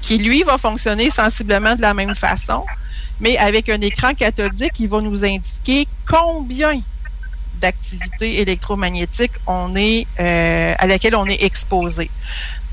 qui 0.01 0.18
lui 0.18 0.43
va 0.43 0.57
fonctionner 0.57 1.11
sensiblement 1.11 1.77
de 1.77 1.83
la 1.83 1.95
même 1.95 2.14
façon, 2.14 2.64
mais 3.20 3.37
avec 3.37 3.68
un 3.68 3.81
écran 3.81 4.14
cathodique 4.14 4.73
qui 4.73 4.87
va 4.87 5.01
nous 5.01 5.25
indiquer 5.25 5.87
combien 6.09 6.81
d'activité 7.61 8.41
électromagnétique 8.41 9.31
on 9.47 9.77
est 9.77 10.07
euh, 10.18 10.75
à 10.77 10.87
laquelle 10.87 11.14
on 11.14 11.27
est 11.27 11.43
exposé. 11.45 12.11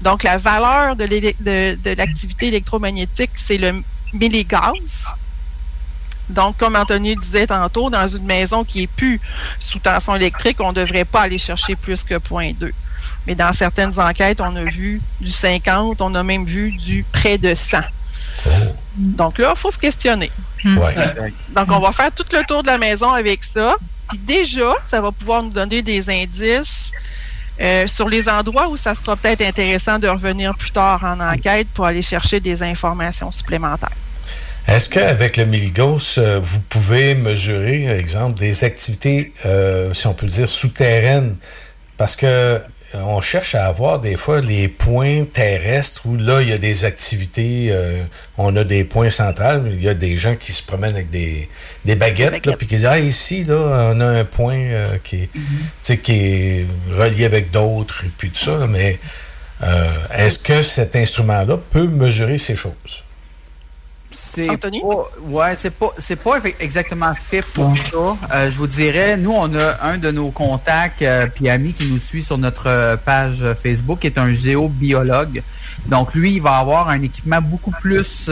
Donc, 0.01 0.23
la 0.23 0.37
valeur 0.37 0.95
de, 0.95 1.05
de, 1.05 1.95
l'activité 1.95 2.47
électromagnétique, 2.47 3.31
c'est 3.35 3.57
le 3.57 3.83
milligauss. 4.13 5.07
Donc, 6.29 6.57
comme 6.57 6.75
Anthony 6.75 7.15
disait 7.15 7.47
tantôt, 7.47 7.89
dans 7.89 8.07
une 8.07 8.25
maison 8.25 8.63
qui 8.63 8.83
est 8.83 8.87
plus 8.87 9.19
sous 9.59 9.79
tension 9.79 10.15
électrique, 10.15 10.57
on 10.59 10.69
ne 10.69 10.73
devrait 10.73 11.05
pas 11.05 11.21
aller 11.21 11.37
chercher 11.37 11.75
plus 11.75 12.03
que 12.03 12.13
0.2. 12.13 12.71
Mais 13.27 13.35
dans 13.35 13.51
certaines 13.51 13.99
enquêtes, 13.99 14.39
on 14.39 14.55
a 14.55 14.63
vu 14.63 15.01
du 15.19 15.31
50, 15.31 16.01
on 16.01 16.15
a 16.15 16.23
même 16.23 16.45
vu 16.45 16.71
du 16.71 17.03
près 17.11 17.37
de 17.37 17.53
100. 17.53 17.79
Donc 18.95 19.37
là, 19.37 19.53
il 19.55 19.59
faut 19.59 19.71
se 19.71 19.77
questionner. 19.77 20.31
Donc, 20.63 21.67
on 21.69 21.79
va 21.79 21.91
faire 21.91 22.11
tout 22.11 22.25
le 22.31 22.43
tour 22.47 22.63
de 22.63 22.67
la 22.67 22.77
maison 22.77 23.11
avec 23.11 23.41
ça. 23.53 23.75
Puis 24.09 24.19
déjà, 24.19 24.73
ça 24.83 25.01
va 25.01 25.11
pouvoir 25.11 25.43
nous 25.43 25.51
donner 25.51 25.81
des 25.81 26.09
indices 26.09 26.91
euh, 27.61 27.87
sur 27.87 28.07
les 28.07 28.29
endroits 28.29 28.69
où 28.69 28.77
ça 28.77 28.95
sera 28.95 29.15
peut-être 29.15 29.41
intéressant 29.41 29.99
de 29.99 30.07
revenir 30.07 30.55
plus 30.55 30.71
tard 30.71 31.03
en 31.03 31.19
enquête 31.19 31.67
pour 31.73 31.85
aller 31.85 32.01
chercher 32.01 32.39
des 32.39 32.63
informations 32.63 33.31
supplémentaires. 33.31 33.89
Est-ce 34.67 34.87
qu'avec 34.87 35.37
le 35.37 35.45
Miligos, 35.45 36.19
euh, 36.19 36.39
vous 36.41 36.59
pouvez 36.61 37.15
mesurer, 37.15 37.85
par 37.87 37.95
exemple, 37.95 38.39
des 38.39 38.63
activités, 38.63 39.33
euh, 39.45 39.93
si 39.93 40.05
on 40.05 40.13
peut 40.13 40.27
dire, 40.27 40.47
souterraines? 40.47 41.35
Parce 41.97 42.15
que 42.15 42.61
on 42.93 43.21
cherche 43.21 43.55
à 43.55 43.67
avoir 43.67 43.99
des 43.99 44.15
fois 44.15 44.41
les 44.41 44.67
points 44.67 45.25
terrestres 45.25 46.05
où 46.05 46.15
là, 46.15 46.41
il 46.41 46.49
y 46.49 46.53
a 46.53 46.57
des 46.57 46.85
activités, 46.85 47.67
euh, 47.71 48.03
on 48.37 48.55
a 48.55 48.63
des 48.63 48.83
points 48.83 49.09
centrales, 49.09 49.69
il 49.73 49.83
y 49.83 49.89
a 49.89 49.93
des 49.93 50.15
gens 50.15 50.35
qui 50.35 50.51
se 50.51 50.63
promènent 50.63 50.95
avec 50.95 51.09
des, 51.09 51.49
des 51.85 51.95
baguettes, 51.95 52.41
puis 52.57 52.67
qui 52.67 52.75
disent, 52.77 52.85
ah, 52.85 52.99
ici, 52.99 53.43
là, 53.43 53.91
on 53.93 53.99
a 53.99 54.05
un 54.05 54.25
point 54.25 54.59
euh, 54.59 54.97
qui, 55.03 55.23
est, 55.23 55.29
mm-hmm. 55.35 55.97
qui 56.01 56.13
est 56.13 56.65
relié 56.91 57.25
avec 57.25 57.51
d'autres, 57.51 58.03
et 58.05 58.11
puis 58.17 58.29
tout 58.29 58.43
ça, 58.43 58.67
mais 58.67 58.99
est-ce 60.15 60.39
que 60.39 60.61
cet 60.61 60.95
instrument-là 60.95 61.57
peut 61.69 61.87
mesurer 61.87 62.37
ces 62.37 62.55
choses? 62.55 63.03
C'est 64.33 64.57
pas, 64.57 64.69
ouais, 65.21 65.55
c'est 65.57 65.73
pas, 65.73 65.93
c'est 65.97 66.15
pas 66.15 66.39
exactement 66.59 67.13
fait 67.13 67.43
pour 67.53 67.75
ça. 67.77 68.17
Euh, 68.33 68.51
je 68.51 68.57
vous 68.57 68.67
dirais, 68.67 69.17
nous, 69.17 69.33
on 69.33 69.53
a 69.55 69.83
un 69.83 69.97
de 69.97 70.11
nos 70.11 70.29
contacts 70.29 71.01
euh, 71.01 71.27
puis 71.33 71.49
amis 71.49 71.73
qui 71.73 71.91
nous 71.91 71.99
suit 71.99 72.23
sur 72.23 72.37
notre 72.37 72.67
euh, 72.67 72.95
page 72.95 73.43
Facebook, 73.61 73.99
qui 73.99 74.07
est 74.07 74.17
un 74.17 74.33
géobiologue. 74.33 75.41
Donc, 75.87 76.13
lui, 76.13 76.35
il 76.35 76.41
va 76.41 76.57
avoir 76.57 76.89
un 76.89 77.01
équipement 77.01 77.41
beaucoup 77.41 77.71
plus 77.71 78.29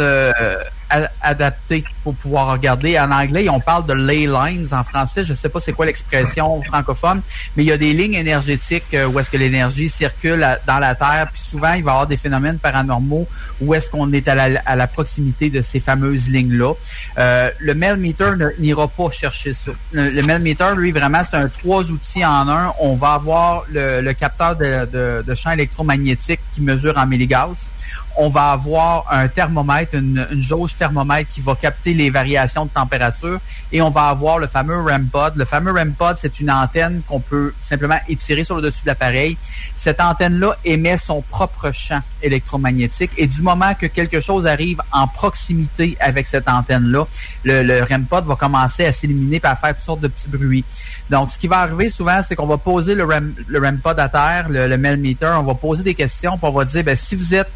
adapté 1.21 1.83
pour 2.03 2.15
pouvoir 2.15 2.51
regarder. 2.51 2.97
En 2.99 3.11
anglais, 3.11 3.49
on 3.49 3.59
parle 3.59 3.85
de 3.85 3.93
ley 3.93 4.27
lines. 4.27 4.67
En 4.71 4.83
français, 4.83 5.23
je 5.23 5.31
ne 5.31 5.37
sais 5.37 5.49
pas 5.49 5.59
c'est 5.59 5.73
quoi 5.73 5.85
l'expression 5.85 6.61
francophone, 6.63 7.21
mais 7.55 7.63
il 7.63 7.67
y 7.67 7.71
a 7.71 7.77
des 7.77 7.93
lignes 7.93 8.13
énergétiques 8.13 8.93
euh, 8.93 9.07
où 9.07 9.19
est-ce 9.19 9.29
que 9.29 9.37
l'énergie 9.37 9.89
circule 9.89 10.45
dans 10.65 10.79
la 10.79 10.95
Terre. 10.95 11.27
Puis 11.31 11.41
souvent, 11.41 11.73
il 11.73 11.83
va 11.83 11.91
y 11.91 11.93
avoir 11.93 12.07
des 12.07 12.17
phénomènes 12.17 12.59
paranormaux 12.59 13.27
où 13.61 13.73
est-ce 13.73 13.89
qu'on 13.89 14.11
est 14.13 14.27
à 14.27 14.35
la, 14.75 14.87
proximité 14.87 15.49
de 15.49 15.61
ces 15.61 15.79
fameuses 15.79 16.27
lignes-là. 16.27 16.73
Euh, 17.17 17.51
le 17.59 17.73
Melmeter 17.73 18.31
n'ira 18.59 18.87
pas 18.87 19.09
chercher 19.11 19.53
ça. 19.53 19.71
Le, 19.91 20.09
le 20.09 20.75
lui, 20.75 20.91
vraiment, 20.91 21.21
c'est 21.29 21.37
un 21.37 21.49
trois 21.49 21.83
outils 21.83 22.25
en 22.25 22.47
un. 22.47 22.73
On 22.79 22.95
va 22.95 23.13
avoir 23.13 23.63
le, 23.69 24.11
capteur 24.13 24.55
de, 24.55 24.85
de, 24.85 25.23
de 25.25 25.35
champ 25.35 25.51
électromagnétique 25.51 26.39
qui 26.53 26.61
mesure 26.61 26.97
en 26.97 27.05
milligauss 27.05 27.69
on 28.17 28.29
va 28.29 28.51
avoir 28.51 29.05
un 29.11 29.27
thermomètre, 29.27 29.93
une, 29.93 30.27
jauge 30.41 30.75
thermomètre 30.75 31.29
qui 31.29 31.41
va 31.41 31.55
capter 31.55 31.93
les 31.93 32.09
variations 32.09 32.65
de 32.65 32.71
température 32.71 33.39
et 33.71 33.81
on 33.81 33.91
va 33.91 34.07
avoir 34.07 34.39
le 34.39 34.47
fameux 34.47 34.81
REM 34.81 35.07
pod. 35.07 35.35
Le 35.35 35.45
fameux 35.45 35.71
REM 35.71 35.93
pod, 35.93 36.17
c'est 36.19 36.39
une 36.39 36.49
antenne 36.49 37.01
qu'on 37.07 37.19
peut 37.19 37.53
simplement 37.59 37.99
étirer 38.09 38.43
sur 38.43 38.55
le 38.55 38.63
dessus 38.63 38.81
de 38.81 38.87
l'appareil. 38.87 39.37
Cette 39.75 40.01
antenne-là 40.01 40.55
émet 40.65 40.97
son 40.97 41.21
propre 41.21 41.71
champ 41.71 42.01
électromagnétique 42.23 43.11
et 43.17 43.27
du 43.27 43.41
moment 43.43 43.75
que 43.75 43.85
quelque 43.85 44.19
chose 44.19 44.47
arrive 44.47 44.81
en 44.91 45.07
proximité 45.07 45.95
avec 45.99 46.25
cette 46.25 46.49
antenne-là, 46.49 47.05
le, 47.43 47.83
REM 47.83 48.05
pod 48.05 48.25
va 48.25 48.35
commencer 48.35 48.85
à 48.85 48.91
s'éliminer 48.91 49.39
et 49.43 49.45
à 49.45 49.55
faire 49.55 49.75
toutes 49.75 49.85
sortes 49.85 50.01
de 50.01 50.07
petits 50.07 50.29
bruits. 50.29 50.65
Donc, 51.11 51.29
ce 51.29 51.37
qui 51.37 51.47
va 51.47 51.59
arriver 51.59 51.91
souvent, 51.91 52.21
c'est 52.23 52.35
qu'on 52.35 52.47
va 52.47 52.57
poser 52.57 52.95
le 52.95 53.05
REM, 53.05 53.35
le 53.47 53.77
pod 53.77 53.99
à 53.99 54.09
terre, 54.09 54.47
le, 54.49 54.67
le 54.67 55.27
on 55.37 55.43
va 55.43 55.53
poser 55.53 55.83
des 55.83 55.93
questions, 55.93 56.37
puis 56.37 56.47
on 56.47 56.51
va 56.51 56.65
dire, 56.65 56.83
ben, 56.83 56.95
si 56.95 57.15
vous 57.15 57.35
êtes 57.35 57.49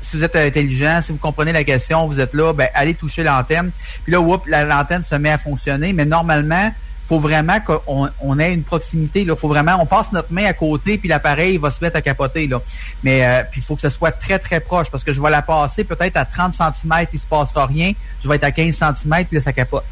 si 0.00 0.16
vous 0.16 0.24
êtes 0.24 0.36
intelligent, 0.36 1.00
si 1.02 1.12
vous 1.12 1.18
comprenez 1.18 1.52
la 1.52 1.64
question, 1.64 2.06
vous 2.06 2.20
êtes 2.20 2.34
là, 2.34 2.52
ben, 2.52 2.68
allez 2.74 2.94
toucher 2.94 3.22
l'antenne. 3.22 3.70
Puis 4.04 4.12
là, 4.12 4.20
whoop, 4.20 4.46
l'antenne 4.46 5.02
se 5.02 5.14
met 5.14 5.30
à 5.30 5.38
fonctionner. 5.38 5.92
Mais 5.92 6.04
normalement, 6.04 6.70
faut 7.08 7.18
vraiment 7.18 7.58
qu'on 7.60 8.10
on 8.20 8.38
ait 8.38 8.52
une 8.52 8.64
proximité. 8.64 9.22
Il 9.22 9.34
faut 9.34 9.48
vraiment, 9.48 9.78
on 9.80 9.86
passe 9.86 10.12
notre 10.12 10.30
main 10.30 10.44
à 10.44 10.52
côté, 10.52 10.98
puis 10.98 11.08
l'appareil 11.08 11.56
va 11.56 11.70
se 11.70 11.82
mettre 11.82 11.96
à 11.96 12.02
capoter. 12.02 12.46
Là. 12.46 12.60
Mais 13.02 13.24
euh, 13.24 13.42
il 13.56 13.62
faut 13.62 13.74
que 13.74 13.80
ce 13.80 13.88
soit 13.88 14.12
très, 14.12 14.38
très 14.38 14.60
proche, 14.60 14.90
parce 14.90 15.04
que 15.04 15.14
je 15.14 15.20
vais 15.20 15.30
la 15.30 15.40
passer 15.40 15.84
peut-être 15.84 16.18
à 16.18 16.26
30 16.26 16.54
cm, 16.54 17.06
il 17.10 17.18
se 17.18 17.26
passera 17.26 17.64
rien. 17.64 17.92
Je 18.22 18.28
vais 18.28 18.36
être 18.36 18.44
à 18.44 18.50
15 18.50 18.74
cm, 18.74 19.24
puis 19.24 19.36
là, 19.38 19.40
ça 19.40 19.54
capote. 19.54 19.84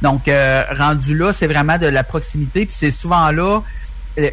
Donc, 0.00 0.28
euh, 0.28 0.62
rendu 0.78 1.16
là, 1.16 1.32
c'est 1.32 1.48
vraiment 1.48 1.76
de 1.76 1.88
la 1.88 2.04
proximité, 2.04 2.66
puis 2.66 2.74
c'est 2.78 2.92
souvent 2.92 3.30
là 3.32 3.62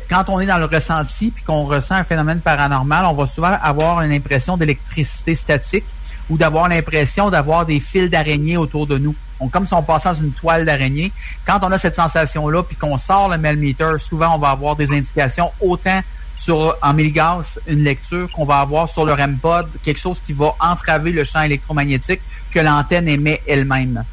quand 0.10 0.26
on 0.30 0.40
est 0.40 0.46
dans 0.46 0.58
le 0.58 0.66
ressenti 0.66 1.32
puis 1.32 1.44
qu'on 1.44 1.66
ressent 1.66 1.96
un 1.96 2.04
phénomène 2.04 2.40
paranormal, 2.40 3.06
on 3.06 3.14
va 3.14 3.28
souvent 3.28 3.58
avoir 3.62 4.02
une 4.02 4.12
impression 4.12 4.58
d'électricité 4.58 5.36
statique 5.36 5.86
ou 6.30 6.38
d'avoir 6.38 6.68
l'impression 6.68 7.30
d'avoir 7.30 7.66
des 7.66 7.80
fils 7.80 8.10
d'araignée 8.10 8.57
autour 8.57 8.88
de 8.88 8.98
nous. 8.98 9.16
On, 9.40 9.49
comme 9.49 9.68
si 9.68 9.74
on 9.74 9.84
passait 9.84 10.10
dans 10.10 10.16
une 10.16 10.32
toile 10.32 10.66
d'araignée. 10.66 11.11
Quand 11.45 11.60
on 11.61 11.72
a 11.72 11.78
cette 11.78 11.95
sensation-là, 11.95 12.64
puis 12.64 12.76
qu'on 12.76 12.98
sort 12.98 13.30
le 13.30 13.38
melmeter, 13.38 13.98
souvent 13.99 14.36
on 14.36 14.40
va 14.40 14.49
avoir 14.49 14.76
des 14.76 14.91
indications 14.91 15.52
autant 15.61 16.02
sur 16.36 16.76
en 16.82 16.94
milligauss 16.94 17.60
une 17.68 17.84
lecture 17.84 18.32
qu'on 18.32 18.45
va 18.45 18.60
avoir 18.60 18.90
sur 18.90 19.06
le 19.06 19.14
REM-pod, 19.14 19.68
quelque 19.84 19.99
chose 19.99 20.20
qui 20.26 20.34
va 20.34 20.53
entraver 20.60 21.11
le 21.11 21.24
champ 21.24 21.41
électromagnétique 21.41 22.22
que 22.52 22.60
l'antenne 22.60 23.07
émet 23.07 23.41
elle-même. 23.48 24.03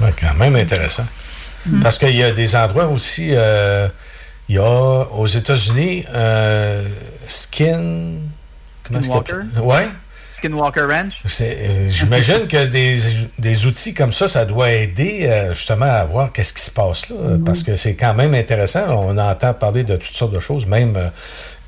Oui, 0.00 0.08
quand 0.18 0.34
même 0.34 0.56
intéressant. 0.56 1.06
Hmm. 1.66 1.80
Parce 1.80 1.98
qu'il 1.98 2.16
y 2.16 2.22
a 2.22 2.32
des 2.32 2.56
endroits 2.56 2.86
aussi, 2.86 3.28
euh, 3.32 3.88
il 4.50 4.56
y 4.56 4.58
a 4.58 5.06
aux 5.12 5.28
États-Unis, 5.28 6.04
euh, 6.12 6.84
Skin. 7.28 8.14
Skinwalker? 8.82 9.42
Ouais. 9.62 9.86
Skinwalker 10.32 10.86
Ranch? 10.90 11.22
Euh, 11.40 11.88
j'imagine 11.88 12.48
que 12.48 12.66
des, 12.66 13.66
outils 13.66 13.94
comme 13.94 14.10
ça, 14.10 14.26
ça 14.26 14.44
doit 14.44 14.72
aider 14.72 15.48
justement 15.52 15.86
à 15.86 16.02
voir 16.02 16.32
qu'est-ce 16.32 16.52
qui 16.52 16.62
se 16.62 16.70
passe 16.72 17.08
là, 17.10 17.16
hmm. 17.16 17.44
parce 17.44 17.62
que 17.62 17.76
c'est 17.76 17.94
quand 17.94 18.12
même 18.12 18.34
intéressant. 18.34 18.88
On 18.90 19.16
entend 19.18 19.54
parler 19.54 19.84
de 19.84 19.94
toutes 19.94 20.16
sortes 20.16 20.34
de 20.34 20.40
choses, 20.40 20.66
même 20.66 20.98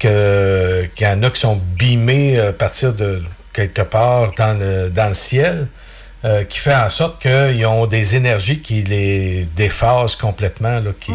que 0.01 0.89
qu'il 0.97 1.07
y 1.07 1.11
en 1.11 1.23
a 1.23 1.31
qui 1.31 1.41
sont 1.41 1.61
beamés 1.79 2.37
à 2.41 2.53
partir 2.53 2.95
de 2.95 3.23
quelque 3.53 3.83
part 3.83 4.33
dans 4.37 4.59
le, 4.59 4.91
dans 4.91 5.07
le 5.07 5.15
ciel. 5.15 5.69
Euh, 6.25 6.45
qui 6.45 6.61
fait 6.61 6.77
en 6.77 6.89
sorte 6.89 7.21
qu'ils 7.21 7.67
ont 7.67 7.87
des 7.89 8.15
énergies 8.15 8.61
qui 8.61 8.85
les 8.85 9.45
déphasent 9.57 10.15
complètement, 10.15 10.79
là, 10.79 10.93
qui, 11.01 11.13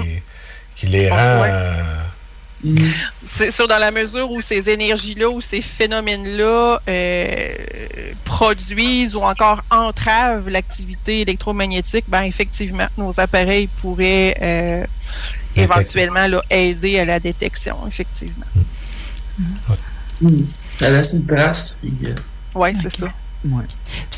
qui 0.78 0.88
les 0.88 1.10
rend... 1.10 1.18
Euh, 1.18 1.84
C'est 3.24 3.52
sûr, 3.52 3.68
dans 3.68 3.78
la 3.78 3.91
mesure 3.91 4.32
où 4.32 4.41
ces 4.41 4.70
énergies-là 4.70 5.30
ou 5.30 5.41
ces 5.41 5.62
phénomènes-là 5.62 6.82
euh, 6.88 7.54
produisent 8.26 9.16
ou 9.16 9.22
encore 9.22 9.64
entravent 9.70 10.49
l'activité 10.49 11.22
électromagnétique, 11.22 12.06
ben 12.08 12.24
effectivement, 12.24 12.88
nos 12.98 13.20
appareils 13.20 13.68
pourraient 13.68 14.88
éventuellement 15.56 16.28
là, 16.28 16.41
aider 16.49 16.99
à 16.99 17.06
la 17.06 17.20
détection, 17.20 17.78
effectivement. 17.88 18.45
Mm. 20.22 20.38
Ça 20.80 20.90
laisse 20.90 21.14
une 21.14 21.26
trace. 21.26 21.78
Oui, 22.56 22.70
c'est 22.82 22.95
ça. 22.98 23.08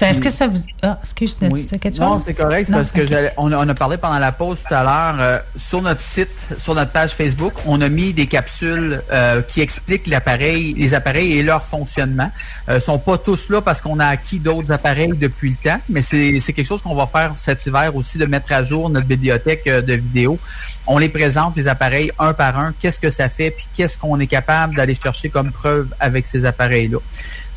Est-ce 0.02 0.22
que 0.22 0.30
ça 0.30 0.48
vous. 0.48 0.60
Ah, 0.82 0.98
excuse, 1.02 1.40
oui. 1.52 1.68
quelque 1.68 1.90
chose? 1.90 2.00
Non, 2.00 2.22
c'est 2.26 2.34
correct, 2.34 2.70
parce 2.72 2.92
que 2.92 3.02
on, 3.38 3.52
a 3.52 3.74
parlé 3.74 3.98
pendant 3.98 4.20
la 4.20 4.32
pause 4.32 4.60
tout 4.68 4.74
à 4.74 4.84
l'heure. 4.84 5.16
Euh, 5.20 5.40
sur 5.56 5.82
notre 5.82 6.02
site, 6.02 6.30
sur 6.58 6.76
notre 6.76 6.92
page 6.92 7.12
Facebook, 7.12 7.54
on 7.66 7.82
a 7.82 7.90
mis 7.90 8.14
des 8.14 8.28
capsules 8.28 9.02
euh, 9.12 9.42
qui 9.42 9.62
expliquent 9.62 10.08
l'appareil, 10.08 10.74
les 10.74 10.94
appareils 10.94 11.34
et 11.34 11.44
leur 11.44 11.66
fonctionnement. 11.66 12.32
Euh, 12.70 12.80
sont 12.80 13.00
pas 13.00 13.18
tous 13.18 13.50
là 13.50 13.62
parce 13.62 13.82
qu'on 13.82 14.00
a 14.00 14.06
acquis 14.06 14.40
d'autres 14.40 14.72
appareils 14.72 15.14
depuis 15.16 15.52
le 15.52 15.70
temps, 15.70 15.80
mais 15.90 16.02
c'est 16.02 16.42
quelque 16.42 16.68
chose 16.68 16.82
qu'on 16.82 16.96
va 16.96 17.08
faire 17.08 17.34
cet 17.40 17.66
hiver 17.66 17.96
aussi, 17.96 18.18
de 18.18 18.26
mettre 18.26 18.52
à 18.52 18.64
jour 18.64 18.90
notre 18.90 19.08
bibliothèque 19.08 19.68
euh, 19.68 19.82
de 19.82 19.94
vidéos. 19.94 20.40
On 20.88 20.98
les 20.98 21.10
présente, 21.10 21.56
les 21.58 21.68
appareils, 21.68 22.12
un 22.20 22.34
par 22.34 22.58
un, 22.60 22.74
qu'est-ce 22.80 23.00
que 23.00 23.10
ça 23.10 23.30
fait, 23.30 23.52
puis 23.52 23.68
qu'est-ce 23.76 23.98
qu'on 23.98 24.20
est 24.20 24.28
capable 24.28 24.76
d'aller 24.76 24.96
chercher 24.96 25.30
comme 25.30 25.52
preuve 25.52 25.88
avec 26.00 26.26
ces 26.26 26.46
appareils-là? 26.46 26.98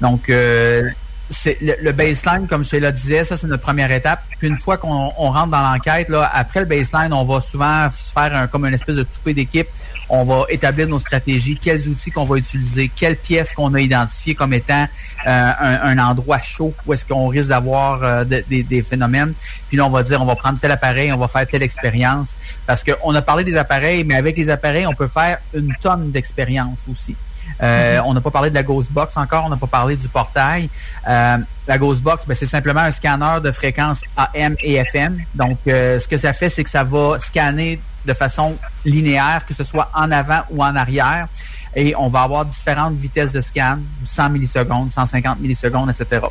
Donc, 0.00 0.28
euh, 0.28 0.88
c'est 1.32 1.58
le, 1.60 1.92
baseline, 1.92 2.46
comme 2.46 2.64
Sheila 2.64 2.92
disait, 2.92 3.24
ça 3.24 3.36
c'est 3.36 3.46
notre 3.46 3.62
première 3.62 3.90
étape. 3.90 4.22
Puis 4.38 4.48
une 4.48 4.58
fois 4.58 4.76
qu'on 4.76 5.08
rentre 5.10 5.48
dans 5.48 5.60
l'enquête, 5.60 6.08
là, 6.08 6.30
après 6.32 6.60
le 6.60 6.66
baseline, 6.66 7.12
on 7.12 7.24
va 7.24 7.40
souvent 7.40 7.88
faire 7.90 8.36
un, 8.36 8.46
comme 8.46 8.64
une 8.66 8.74
espèce 8.74 8.96
de 8.96 9.02
toupé 9.02 9.34
d'équipe. 9.34 9.68
On 10.08 10.24
va 10.24 10.44
établir 10.50 10.88
nos 10.88 10.98
stratégies, 10.98 11.58
quels 11.62 11.88
outils 11.88 12.10
qu'on 12.10 12.24
va 12.24 12.36
utiliser, 12.36 12.90
quelles 12.94 13.16
pièces 13.16 13.52
qu'on 13.54 13.72
a 13.72 13.80
identifiées 13.80 14.34
comme 14.34 14.52
étant 14.52 14.86
euh, 15.26 15.52
un, 15.58 15.98
endroit 15.98 16.40
chaud 16.40 16.74
où 16.86 16.92
est-ce 16.92 17.06
qu'on 17.06 17.28
risque 17.28 17.48
d'avoir 17.48 18.02
euh, 18.02 18.24
des, 18.24 18.62
des, 18.62 18.82
phénomènes. 18.82 19.32
Puis 19.68 19.78
là, 19.78 19.86
on 19.86 19.90
va 19.90 20.02
dire, 20.02 20.20
on 20.20 20.26
va 20.26 20.36
prendre 20.36 20.58
tel 20.58 20.70
appareil, 20.70 21.12
on 21.12 21.18
va 21.18 21.28
faire 21.28 21.46
telle 21.46 21.62
expérience. 21.62 22.36
Parce 22.66 22.84
qu'on 22.84 23.14
a 23.14 23.22
parlé 23.22 23.44
des 23.44 23.56
appareils, 23.56 24.04
mais 24.04 24.16
avec 24.16 24.36
les 24.36 24.50
appareils, 24.50 24.86
on 24.86 24.94
peut 24.94 25.08
faire 25.08 25.38
une 25.54 25.74
tonne 25.80 26.10
d'expérience 26.10 26.80
aussi. 26.90 27.16
Euh, 27.62 28.00
on 28.04 28.14
n'a 28.14 28.20
pas 28.20 28.30
parlé 28.30 28.50
de 28.50 28.54
la 28.54 28.62
Ghost 28.62 28.90
Box 28.90 29.16
encore, 29.16 29.44
on 29.46 29.48
n'a 29.48 29.56
pas 29.56 29.66
parlé 29.66 29.96
du 29.96 30.08
portail. 30.08 30.68
Euh, 31.08 31.38
la 31.68 31.78
Ghost 31.78 32.02
Box, 32.02 32.26
ben, 32.26 32.36
c'est 32.38 32.46
simplement 32.46 32.80
un 32.80 32.90
scanner 32.90 33.40
de 33.42 33.52
fréquences 33.52 34.00
AM 34.16 34.56
et 34.60 34.74
FM. 34.74 35.18
Donc, 35.34 35.58
euh, 35.68 36.00
ce 36.00 36.08
que 36.08 36.16
ça 36.16 36.32
fait, 36.32 36.48
c'est 36.48 36.64
que 36.64 36.70
ça 36.70 36.82
va 36.82 37.18
scanner 37.18 37.80
de 38.04 38.14
façon 38.14 38.56
linéaire, 38.84 39.44
que 39.46 39.54
ce 39.54 39.62
soit 39.62 39.88
en 39.94 40.10
avant 40.10 40.40
ou 40.50 40.62
en 40.64 40.74
arrière. 40.74 41.28
Et 41.74 41.94
on 41.96 42.08
va 42.08 42.22
avoir 42.22 42.44
différentes 42.44 42.96
vitesses 42.96 43.32
de 43.32 43.40
scan, 43.40 43.78
100 44.04 44.30
millisecondes, 44.30 44.90
150 44.90 45.40
millisecondes, 45.40 45.88
etc. 45.88 46.26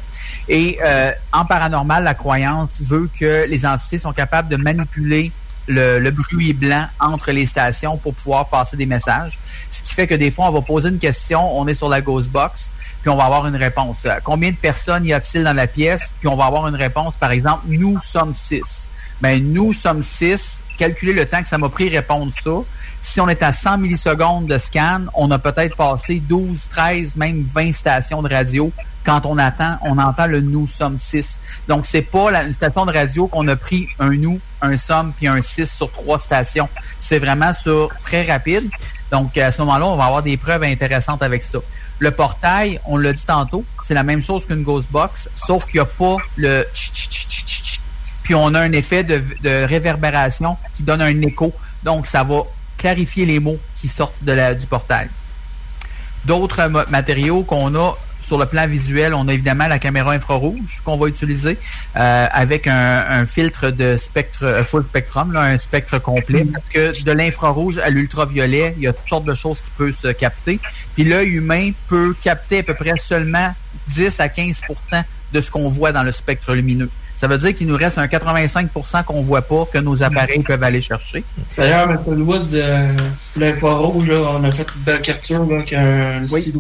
Et 0.48 0.78
en 1.32 1.46
paranormal, 1.46 2.04
la 2.04 2.14
croyance 2.14 2.70
veut 2.82 3.10
que 3.20 3.48
les 3.48 3.66
entités 3.66 3.98
sont 3.98 4.14
capables 4.14 4.50
de 4.50 4.58
manipuler 4.58 5.32
le, 5.68 6.10
bruit 6.10 6.54
blanc 6.54 6.86
entre 7.00 7.32
les 7.32 7.46
stations 7.46 7.98
pour 7.98 8.14
pouvoir 8.14 8.50
passer 8.50 8.78
des 8.78 8.86
messages. 8.86 9.38
Ce 9.70 9.82
qui 9.82 9.94
fait 9.94 10.08
que 10.08 10.16
des 10.16 10.32
fois, 10.32 10.48
on 10.48 10.52
va 10.52 10.62
poser 10.62 10.90
une 10.90 11.00
question, 11.00 11.58
on 11.58 11.68
est 11.68 11.74
sur 11.74 11.90
la 11.90 12.02
Ghost 12.02 12.30
Box, 12.30 12.70
puis 13.02 13.10
on 13.10 13.16
va 13.16 13.26
avoir 13.26 13.48
une 13.48 13.56
réponse. 13.56 14.06
Combien 14.24 14.52
de 14.52 14.56
personnes 14.56 15.06
y 15.06 15.14
a-t-il 15.14 15.44
dans 15.44 15.54
la 15.54 15.68
pièce? 15.68 16.14
Puis 16.20 16.28
on 16.28 16.36
va 16.36 16.46
avoir 16.46 16.68
une 16.68 16.76
réponse, 16.76 17.16
par 17.16 17.32
exemple, 17.32 17.64
nous 17.68 18.00
sommes 18.02 18.34
six. 18.34 18.88
Ben, 19.22 19.42
nous 19.42 19.74
sommes 19.74 20.04
six. 20.04 20.62
Calculez 20.78 21.14
le 21.14 21.26
temps 21.26 21.42
que 21.42 21.48
ça 21.48 21.58
m'a 21.58 21.70
pris 21.70 21.90
répondre 21.90 22.32
ça. 22.44 22.52
Si 23.02 23.20
on 23.20 23.28
est 23.28 23.42
à 23.44 23.52
100 23.52 23.80
millisecondes 23.80 24.48
de 24.48 24.58
scan, 24.58 25.06
on 25.14 25.30
a 25.32 25.40
peut-être 25.40 25.76
passé 25.76 26.20
12, 26.20 26.68
13, 26.70 27.16
même 27.16 27.44
20 27.44 27.74
stations 27.74 28.22
de 28.22 28.30
radio 28.34 28.72
quand 29.04 29.26
on 29.26 29.38
attend, 29.38 29.78
on 29.82 29.98
entend 29.98 30.28
le 30.28 30.42
nous 30.42 30.68
sommes 30.68 31.00
six. 31.00 31.40
Donc, 31.68 31.86
c'est 31.88 32.04
pas 32.04 32.44
une 32.44 32.54
station 32.54 32.86
de 32.86 32.94
radio 32.94 33.28
qu'on 33.28 33.48
a 33.48 33.56
pris 33.56 33.88
un 34.00 34.12
nous, 34.12 34.40
un 34.62 34.78
somme, 34.78 35.14
puis 35.18 35.28
un 35.28 35.42
six 35.42 35.66
sur 35.66 35.92
trois 35.92 36.20
stations. 36.20 36.70
C'est 37.00 37.20
vraiment 37.20 37.54
sur 37.54 37.90
très 38.04 38.24
rapide. 38.24 38.70
Donc, 39.12 39.38
à 39.38 39.52
ce 39.52 39.60
moment-là, 39.62 39.88
on 39.88 39.96
va 39.96 40.06
avoir 40.06 40.24
des 40.24 40.38
preuves 40.38 40.64
intéressantes 40.64 41.24
avec 41.24 41.44
ça. 41.44 41.60
Le 42.00 42.12
portail, 42.12 42.80
on 42.86 42.98
l'a 42.98 43.14
dit 43.14 43.26
tantôt, 43.26 43.66
c'est 43.84 43.94
la 43.94 44.04
même 44.04 44.22
chose 44.22 44.46
qu'une 44.46 44.64
Ghost 44.64 44.88
Box, 44.92 45.30
sauf 45.48 45.66
qu'il 45.66 45.76
n'y 45.76 45.80
a 45.82 45.86
pas 45.86 46.18
le 46.38 46.66
puis 48.24 48.36
on 48.36 48.54
a 48.54 48.60
un 48.60 48.72
effet 48.72 49.04
de, 49.04 49.66
réverbération 49.66 50.58
qui 50.76 50.84
donne 50.84 51.02
un 51.02 51.22
écho. 51.22 51.54
Donc, 51.84 52.06
ça 52.06 52.24
va 52.24 52.44
clarifier 52.82 53.28
les 53.28 53.40
mots 53.40 53.60
qui 53.80 53.88
sortent 53.88 54.24
du 54.24 54.68
portail. 54.68 55.08
D'autres 56.26 56.68
matériaux 56.90 57.44
qu'on 57.44 57.76
a 57.76 57.96
sur 58.22 58.38
le 58.38 58.46
plan 58.46 58.68
visuel, 58.68 59.14
on 59.14 59.28
a 59.28 59.34
évidemment 59.34 59.68
la 59.68 59.80
caméra 59.80 60.12
infrarouge 60.14 60.82
qu'on 60.84 60.98
va 60.98 61.08
utiliser 61.08 61.58
euh, 61.96 62.28
avec 62.32 62.68
un, 62.68 63.26
filtre 63.26 63.72
de 63.72 63.98
spectre 63.98 64.46
euh, 64.46 64.64
full 64.64 64.84
spectrum, 64.84 65.36
un 65.36 65.58
spectre 65.58 66.00
complet, 66.00 66.46
parce 66.46 66.70
que 66.70 67.04
de 67.04 67.12
l'infrarouge 67.12 67.78
à 67.80 67.90
l'ultraviolet, 67.90 68.76
il 68.78 68.84
y 68.84 68.88
a 68.88 68.94
toutes 68.94 69.10
sortes 69.10 69.26
de 69.26 69.36
choses 69.36 69.60
qui 69.60 69.70
peuvent 69.78 69.96
se 69.96 70.10
capter. 70.10 70.60
Puis 70.94 71.04
l'œil 71.04 71.30
humain 71.30 71.72
peut 71.88 72.16
capter 72.24 72.60
à 72.60 72.64
peu 72.64 72.76
près 72.76 72.94
seulement 72.98 73.54
10 73.90 74.20
à 74.20 74.28
15% 74.28 75.04
de 75.34 75.42
ce 75.42 75.52
qu'on 75.52 75.70
voit 75.70 75.92
dans 75.92 76.04
le 76.04 76.12
spectre 76.12 76.54
lumineux. 76.54 76.90
Ça 77.22 77.28
veut 77.28 77.38
dire 77.38 77.54
qu'il 77.54 77.68
nous 77.68 77.78
reste 77.78 78.00
un 78.00 78.08
85% 78.08 79.04
qu'on 79.04 79.22
voit 79.22 79.44
pas, 79.44 79.68
que 79.72 79.78
nos 79.78 80.02
appareils 80.02 80.42
peuvent 80.42 80.64
aller 80.64 80.82
chercher. 80.82 81.24
D'ailleurs, 81.56 81.92
M. 81.92 82.28
Wood, 82.28 82.52
euh, 82.56 82.94
l'infrarouge, 83.38 84.10
on 84.10 84.44
a 84.44 84.52
fait 84.52 84.66
une 84.76 84.82
belle 84.82 85.02
capture 85.02 85.44
avec 85.44 85.72
un 85.72 86.26
oui 86.32 86.52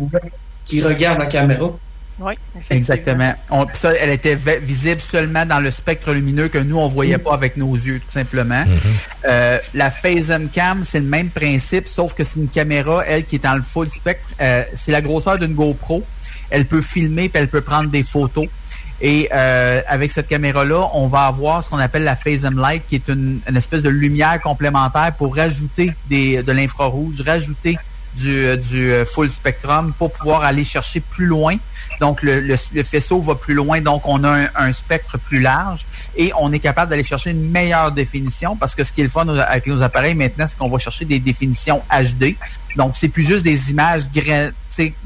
qui 0.64 0.84
regarde 0.84 1.18
la 1.18 1.26
caméra. 1.26 1.72
Oui, 2.20 2.34
exactement. 2.70 3.34
ça, 3.74 3.92
elle 3.96 4.12
était 4.12 4.38
visible 4.60 5.02
seulement 5.02 5.48
dans 5.48 5.60
le 5.60 5.72
spectre 5.72 6.14
lumineux 6.14 6.48
que 6.48 6.60
nous, 6.60 6.78
on 6.78 6.88
voyait 6.88 7.18
mm. 7.18 7.22
pas 7.22 7.34
avec 7.34 7.58
nos 7.58 7.74
yeux, 7.74 8.00
tout 8.00 8.12
simplement. 8.12 8.64
Mm-hmm. 8.64 9.26
Euh, 9.26 9.58
la 9.74 9.90
Phasm 9.90 10.48
Cam, 10.54 10.84
c'est 10.88 11.00
le 11.00 11.06
même 11.06 11.32
principe, 11.32 11.88
sauf 11.88 12.14
que 12.14 12.24
c'est 12.24 12.40
une 12.40 12.50
caméra, 12.50 13.04
elle, 13.08 13.26
qui 13.26 13.38
est 13.38 13.44
dans 13.44 13.56
le 13.56 13.64
full 13.64 13.90
spectre. 13.90 14.28
Euh, 14.40 14.64
c'est 14.76 14.92
la 14.92 15.02
grosseur 15.02 15.40
d'une 15.40 15.56
GoPro. 15.56 16.04
Elle 16.52 16.68
peut 16.68 16.82
filmer, 16.82 17.30
puis 17.30 17.42
elle 17.42 17.48
peut 17.48 17.62
prendre 17.62 17.90
des 17.90 18.04
photos. 18.04 18.46
Et 19.02 19.30
euh, 19.34 19.82
avec 19.88 20.12
cette 20.12 20.28
caméra-là, 20.28 20.90
on 20.94 21.08
va 21.08 21.22
avoir 21.22 21.64
ce 21.64 21.70
qu'on 21.70 21.80
appelle 21.80 22.04
la 22.04 22.16
Phasm 22.16 22.60
Light, 22.60 22.84
qui 22.88 22.96
est 22.96 23.08
une, 23.08 23.42
espèce 23.56 23.82
de 23.82 23.90
lumière 23.90 24.40
complémentaire 24.40 25.14
pour 25.18 25.36
rajouter 25.36 25.94
des, 26.08 26.44
de 26.44 26.52
l'infrarouge, 26.52 27.20
rajouter 27.22 27.78
du, 28.16 28.58
du 28.58 28.94
full 29.06 29.30
spectrum 29.30 29.94
pour 29.98 30.12
pouvoir 30.12 30.44
aller 30.44 30.64
chercher 30.64 31.00
plus 31.00 31.26
loin. 31.26 31.56
Donc, 32.00 32.24
le, 32.24 32.40
le, 32.40 32.84
faisceau 32.84 33.22
va 33.22 33.36
plus 33.36 33.54
loin, 33.54 33.80
donc 33.80 34.08
on 34.08 34.24
a 34.24 34.48
un, 34.56 34.74
spectre 34.74 35.20
plus 35.20 35.40
large 35.40 35.86
et 36.18 36.32
on 36.40 36.52
est 36.52 36.60
capable 36.60 36.90
d'aller 36.90 37.04
chercher 37.04 37.30
une 37.30 37.50
meilleure 37.50 37.92
définition 37.92 38.56
parce 38.56 38.74
que 38.74 38.84
ce 38.84 38.92
qui 38.92 39.02
est 39.02 39.04
le 39.04 39.10
fun 39.10 39.28
avec 39.28 39.68
nos 39.68 39.84
appareils 39.84 40.16
maintenant, 40.16 40.46
c'est 40.48 40.58
qu'on 40.58 40.70
va 40.70 40.80
chercher 40.80 41.06
des 41.06 41.20
définitions 41.20 41.84
HD. 41.92 42.36
Donc, 42.76 42.96
c'est 42.96 43.10
plus 43.10 43.24
juste 43.24 43.44
des 43.44 43.70
images 43.70 44.04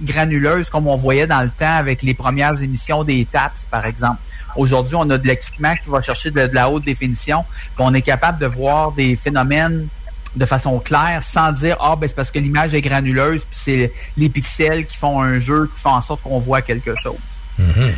granuleuses 0.03 0.69
comme 0.69 0.87
on 0.87 0.95
voyait 0.95 1.27
dans 1.27 1.41
le 1.41 1.49
temps 1.49 1.75
avec 1.75 2.01
les 2.01 2.13
premières 2.13 2.61
émissions 2.61 3.03
des 3.03 3.25
TAPS, 3.25 3.67
par 3.69 3.85
exemple. 3.85 4.21
Aujourd'hui, 4.55 4.95
on 4.95 5.09
a 5.09 5.17
de 5.17 5.27
l'équipement 5.27 5.75
qui 5.75 5.89
va 5.89 6.01
chercher 6.01 6.31
de, 6.31 6.47
de 6.47 6.55
la 6.55 6.69
haute 6.69 6.85
définition. 6.85 7.43
on 7.77 7.93
est 7.93 8.01
capable 8.01 8.39
de 8.39 8.45
voir 8.45 8.93
des 8.93 9.15
phénomènes 9.15 9.87
de 10.35 10.45
façon 10.45 10.79
claire 10.79 11.21
sans 11.23 11.51
dire 11.51 11.77
ah 11.79 11.95
ben 11.95 12.07
c'est 12.07 12.15
parce 12.15 12.31
que 12.31 12.39
l'image 12.39 12.73
est 12.73 12.81
granuleuse 12.81 13.45
puis 13.49 13.59
c'est 13.61 13.93
les 14.17 14.29
pixels 14.29 14.85
qui 14.85 14.97
font 14.97 15.21
un 15.21 15.39
jeu 15.39 15.69
qui 15.73 15.81
font 15.81 15.91
en 15.91 16.01
sorte 16.01 16.21
qu'on 16.21 16.39
voit 16.39 16.61
quelque 16.61 16.93
chose. 17.01 17.15
Mm-hmm. 17.59 17.93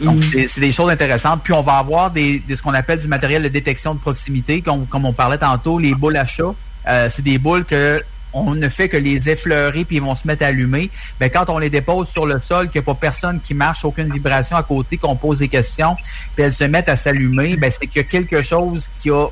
Donc, 0.00 0.22
c'est 0.22 0.60
des 0.60 0.72
choses 0.72 0.90
intéressantes. 0.90 1.42
Puis, 1.42 1.52
on 1.52 1.60
va 1.60 1.74
avoir 1.74 2.10
des, 2.10 2.42
ce 2.48 2.62
qu'on 2.62 2.72
appelle 2.72 3.00
du 3.00 3.08
matériel 3.08 3.42
de 3.42 3.48
détection 3.48 3.94
de 3.94 4.00
proximité, 4.00 4.62
comme, 4.62 4.86
comme 4.86 5.04
on 5.04 5.12
parlait 5.12 5.38
tantôt, 5.38 5.78
les 5.78 5.94
boules 5.94 6.16
à 6.16 6.24
chat. 6.24 6.54
Euh, 6.88 7.08
c'est 7.14 7.22
des 7.22 7.38
boules 7.38 7.64
que 7.64 8.02
on 8.32 8.54
ne 8.54 8.68
fait 8.68 8.88
que 8.88 8.96
les 8.96 9.28
effleurer 9.28 9.84
puis 9.84 9.96
ils 9.96 10.02
vont 10.02 10.14
se 10.14 10.26
mettre 10.26 10.44
à 10.44 10.46
allumer. 10.46 10.90
Mais 11.20 11.28
ben, 11.28 11.44
quand 11.44 11.52
on 11.52 11.58
les 11.58 11.68
dépose 11.68 12.08
sur 12.08 12.26
le 12.26 12.40
sol, 12.40 12.70
qu'il 12.70 12.80
n'y 12.80 12.84
a 12.84 12.86
pas 12.86 12.94
personne 12.94 13.40
qui 13.40 13.54
marche, 13.54 13.84
aucune 13.84 14.12
vibration 14.12 14.56
à 14.56 14.62
côté, 14.62 14.96
qu'on 14.98 15.16
pose 15.16 15.40
des 15.40 15.48
questions, 15.48 15.96
puis 16.34 16.44
elles 16.44 16.52
se 16.52 16.64
mettent 16.64 16.88
à 16.88 16.96
s'allumer, 16.96 17.56
ben 17.56 17.70
c'est 17.70 17.86
qu'il 17.88 17.96
y 17.96 18.04
a 18.04 18.08
quelque 18.08 18.40
chose 18.42 18.88
qui 19.00 19.10
a 19.10 19.26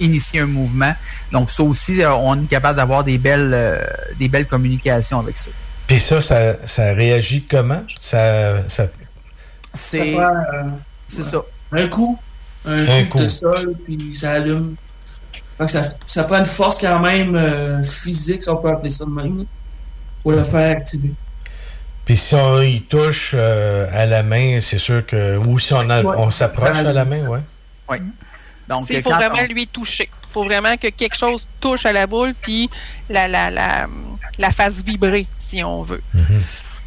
initié 0.00 0.40
un 0.40 0.46
mouvement. 0.46 0.94
Donc 1.32 1.50
ça 1.50 1.62
aussi, 1.62 2.02
euh, 2.02 2.14
on 2.14 2.42
est 2.42 2.46
capable 2.46 2.76
d'avoir 2.76 3.04
des 3.04 3.18
belles, 3.18 3.52
euh, 3.52 3.82
des 4.18 4.28
belles 4.28 4.46
communications 4.46 5.20
avec 5.20 5.36
ça. 5.36 5.50
Puis 5.86 5.98
ça, 5.98 6.20
ça, 6.20 6.92
réagit 6.94 7.44
comment? 7.44 7.82
Ça, 8.00 8.68
ça... 8.68 8.86
C'est 9.74 10.16
c'est 11.08 11.24
ça. 11.24 11.38
Un 11.72 11.88
coup. 11.88 12.18
Un, 12.64 13.04
coup, 13.04 13.18
de 13.18 13.28
sol, 13.28 13.74
puis 13.84 14.14
ça 14.14 14.32
allume. 14.32 14.76
ça, 15.66 15.82
ça 16.06 16.24
prend 16.24 16.38
une 16.38 16.46
force 16.46 16.78
quand 16.80 16.98
même 16.98 17.36
euh, 17.36 17.82
physique, 17.82 18.42
si 18.42 18.48
on 18.48 18.56
peut 18.56 18.70
appeler 18.70 18.88
ça 18.88 19.04
de 19.04 19.10
même, 19.10 19.44
pour 20.22 20.32
le 20.32 20.42
faire 20.44 20.70
activer. 20.70 21.12
Puis 22.06 22.16
si 22.16 22.34
on 22.34 22.62
y 22.62 22.80
touche 22.80 23.34
euh, 23.36 23.86
à 23.92 24.06
la 24.06 24.22
main, 24.22 24.60
c'est 24.60 24.78
sûr 24.78 25.04
que. 25.04 25.36
Ou 25.36 25.58
si 25.58 25.74
on, 25.74 25.86
on 25.90 26.30
s'approche 26.30 26.78
à 26.78 26.92
la 26.92 27.04
main, 27.04 27.26
ouais. 27.26 27.40
Oui. 27.90 27.98
Donc, 28.68 28.86
il 28.90 29.02
faut 29.02 29.10
vraiment 29.10 29.42
lui 29.48 29.66
toucher. 29.66 30.10
Il 30.28 30.32
faut 30.32 30.44
vraiment 30.44 30.76
que 30.76 30.88
quelque 30.88 31.16
chose 31.16 31.46
touche 31.60 31.86
à 31.86 31.92
la 31.92 32.06
boule, 32.06 32.34
puis 32.40 32.68
la, 33.08 33.28
la, 33.28 33.50
la, 33.50 33.86
la 34.38 34.50
fasse 34.50 34.82
vibrer, 34.84 35.26
si 35.38 35.62
on 35.62 35.82
veut. 35.82 36.02
Mm-hmm. 36.16 36.40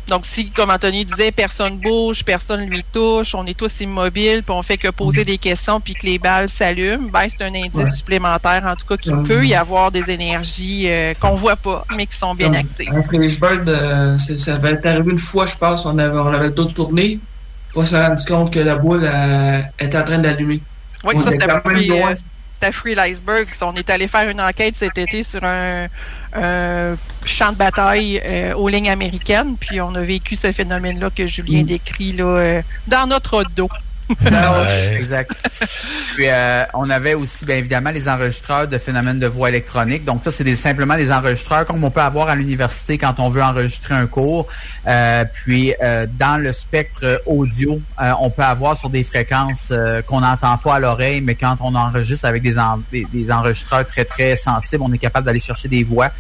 Donc, 0.08 0.26
si, 0.26 0.52
comme 0.52 0.70
Anthony 0.70 1.04
disait, 1.04 1.32
personne 1.32 1.78
bouge, 1.78 2.24
personne 2.24 2.66
lui 2.66 2.84
touche, 2.94 3.36
on 3.36 3.46
est 3.46 3.58
tous 3.58 3.82
immobiles, 3.82 4.42
puis 4.42 4.56
on 4.56 4.64
fait 4.64 4.78
que 4.78 4.88
poser 4.88 5.26
des 5.26 5.38
questions, 5.38 5.82
puis 5.82 5.96
que 5.96 6.06
les 6.06 6.18
balles 6.18 6.50
s'allument, 6.50 7.10
ben, 7.12 7.28
c'est 7.28 7.42
un 7.44 7.54
indice 7.54 7.94
supplémentaire, 7.94 8.64
en 8.66 8.76
tout 8.76 8.86
cas, 8.86 8.96
qu'il 8.96 9.22
peut 9.24 9.46
y 9.46 9.54
avoir 9.54 9.92
des 9.92 10.10
énergies 10.10 10.86
euh, 10.88 11.14
qu'on 11.20 11.36
voit 11.36 11.58
pas, 11.58 11.86
mais 11.96 12.06
qui 12.06 12.18
sont 12.18 12.36
bien 12.36 12.54
actives. 12.54 12.90
Un 12.94 13.04
Freshbird, 13.04 13.68
euh, 13.68 14.18
ça 14.18 14.56
va 14.56 14.70
arrivé 14.70 15.12
une 15.12 15.20
fois, 15.20 15.46
je 15.46 15.58
pense, 15.58 15.86
on 15.86 15.98
avait, 15.98 16.18
on 16.18 16.34
avait 16.34 16.52
d'autres 16.52 16.74
tournées, 16.74 17.20
pour 17.74 17.86
se 17.86 17.96
rendre 17.96 18.26
compte 18.26 18.54
que 18.54 18.60
la 18.60 18.76
boule 18.76 19.04
euh, 19.04 19.62
était 19.78 19.98
en 19.98 20.04
train 20.04 20.20
d'allumer. 20.20 20.62
Oui, 21.08 21.20
ça, 21.24 21.32
c'était 21.32 22.72
Free 22.72 22.98
Iceberg. 22.98 23.48
On 23.62 23.74
est 23.74 23.90
allé 23.90 24.08
faire 24.08 24.30
une 24.30 24.42
enquête 24.42 24.76
cet 24.76 24.98
été 24.98 25.24
sur 25.24 25.44
un, 25.44 25.88
champ 27.26 27.52
de 27.52 27.58
bataille 27.58 28.22
euh, 28.26 28.54
aux 28.54 28.68
lignes 28.68 28.90
américaines, 28.90 29.56
puis 29.60 29.82
on 29.82 29.94
a 29.96 30.02
vécu 30.02 30.36
ce 30.36 30.52
phénomène-là 30.52 31.10
que 31.10 31.28
Julien 31.28 31.62
mm. 31.62 31.66
décrit 31.66 32.14
là, 32.14 32.26
euh, 32.26 32.62
dans 32.88 33.08
notre 33.08 33.44
dos. 33.56 33.70
Exact. 34.92 35.32
Puis 36.16 36.28
euh, 36.28 36.64
on 36.74 36.90
avait 36.90 37.14
aussi 37.14 37.46
bien 37.46 37.58
évidemment 37.58 37.92
les 37.92 38.08
enregistreurs 38.08 38.68
de 38.68 38.78
phénomènes 38.78 39.20
de 39.20 39.28
voix 39.28 39.50
électronique. 39.50 40.06
Donc 40.06 40.24
ça, 40.24 40.32
c'est 40.32 40.44
des, 40.44 40.56
simplement 40.56 40.96
des 40.96 41.12
enregistreurs 41.12 41.66
comme 41.66 41.84
on 41.84 41.92
peut 41.92 42.02
avoir 42.02 42.30
à 42.30 42.36
l'université 42.36 42.98
quand 42.98 43.20
on 43.20 43.30
veut 43.30 43.44
enregistrer 43.44 43.96
un 43.96 44.08
cours. 44.08 44.48
Euh, 44.88 45.26
puis 45.46 45.74
euh, 45.82 46.06
dans 46.18 46.42
le 46.42 46.54
spectre 46.54 47.22
audio, 47.26 47.82
on 48.20 48.30
peut 48.30 48.44
avoir 48.44 48.78
sur 48.78 48.90
des 48.90 49.04
fréquences 49.04 49.72
qu'on 50.06 50.22
n'entend 50.22 50.58
pas 50.58 50.76
à 50.76 50.80
l'oreille, 50.80 51.22
mais 51.22 51.36
quand 51.36 51.58
on 51.62 51.76
enregistre 51.76 52.26
avec 52.26 52.44
des, 52.44 52.56
des, 52.92 53.32
enregistreurs 53.32 53.86
très 53.86 54.06
très 54.06 54.38
sensibles, 54.38 54.84
on 54.84 54.94
est 54.94 54.98
capable 54.98 55.26
d'aller 55.26 55.40
chercher 55.40 55.68
des 55.68 55.84
voix. 55.84 56.12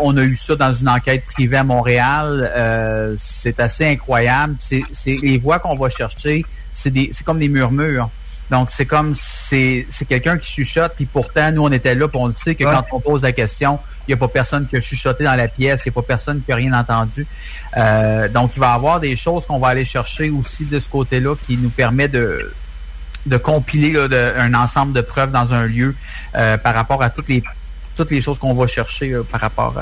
on 0.00 0.16
a 0.16 0.22
eu 0.22 0.36
ça 0.36 0.56
dans 0.56 0.72
une 0.72 0.88
enquête 0.88 1.24
privée 1.24 1.56
à 1.56 1.64
Montréal. 1.64 3.16
c'est 3.16 3.60
assez 3.60 3.86
incroyable. 3.86 4.56
C'est 4.60 5.16
les 5.22 5.38
voix 5.38 5.58
qu'on 5.58 5.76
va 5.76 5.88
chercher 5.88 6.44
c'est 6.74 7.24
comme 7.24 7.38
des 7.38 7.48
murmures. 7.48 8.10
Donc, 8.50 8.68
c'est 8.70 8.84
comme 8.84 9.14
c'est 9.14 9.86
quelqu'un 10.08 10.36
qui 10.36 10.50
chuchote, 10.50 10.92
puis 10.96 11.06
pourtant, 11.06 11.50
nous, 11.50 11.62
on 11.62 11.72
était 11.72 11.94
là, 11.94 12.08
puis 12.08 12.18
on 12.20 12.26
le 12.26 12.34
sait 12.34 12.54
que 12.54 12.64
quand 12.64 12.84
on 12.92 13.00
pose 13.00 13.22
la 13.22 13.32
question, 13.32 13.78
il 14.06 14.10
n'y 14.10 14.14
a 14.14 14.16
pas 14.18 14.28
personne 14.28 14.66
qui 14.66 14.76
a 14.76 14.80
chuchoté 14.80 15.24
dans 15.24 15.34
la 15.34 15.48
pièce, 15.48 15.80
il 15.84 15.88
n'y 15.88 15.92
a 15.92 15.94
pas 15.94 16.06
personne 16.06 16.42
qui 16.44 16.52
a 16.52 16.56
rien 16.56 16.72
entendu. 16.78 17.26
Euh, 17.76 18.28
donc, 18.28 18.52
il 18.54 18.60
va 18.60 18.72
y 18.72 18.74
avoir 18.74 19.00
des 19.00 19.16
choses 19.16 19.46
qu'on 19.46 19.58
va 19.58 19.68
aller 19.68 19.86
chercher 19.86 20.28
aussi 20.30 20.66
de 20.66 20.78
ce 20.78 20.88
côté-là 20.88 21.34
qui 21.46 21.56
nous 21.56 21.70
permet 21.70 22.08
de, 22.08 22.52
de 23.24 23.36
compiler 23.38 23.96
un 24.36 24.52
ensemble 24.52 24.92
de 24.92 25.00
preuves 25.00 25.30
dans 25.30 25.54
un 25.54 25.64
lieu 25.64 25.94
euh, 26.34 26.58
par 26.58 26.74
rapport 26.74 27.02
à 27.02 27.10
toutes 27.10 27.28
les 27.28 27.42
toutes 27.96 28.10
les 28.10 28.20
choses 28.20 28.40
qu'on 28.40 28.54
va 28.54 28.66
chercher 28.66 29.12
euh, 29.12 29.22
par 29.22 29.40
rapport 29.40 29.80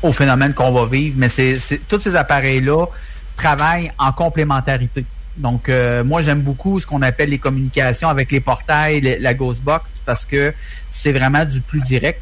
au 0.00 0.12
phénomène 0.12 0.54
qu'on 0.54 0.72
va 0.72 0.86
vivre. 0.86 1.16
Mais 1.18 1.28
c'est 1.28 1.58
tous 1.88 2.00
ces 2.00 2.16
appareils-là 2.16 2.86
travaillent 3.36 3.92
en 3.98 4.12
complémentarité. 4.12 5.04
Donc, 5.40 5.68
euh, 5.68 6.04
moi, 6.04 6.22
j'aime 6.22 6.42
beaucoup 6.42 6.78
ce 6.78 6.86
qu'on 6.86 7.02
appelle 7.02 7.30
les 7.30 7.38
communications 7.38 8.08
avec 8.08 8.30
les 8.30 8.40
portails, 8.40 9.18
la 9.20 9.34
Ghostbox, 9.34 9.84
parce 10.04 10.24
que 10.24 10.54
c'est 10.90 11.12
vraiment 11.12 11.44
du 11.44 11.60
plus 11.60 11.80
direct. 11.80 12.20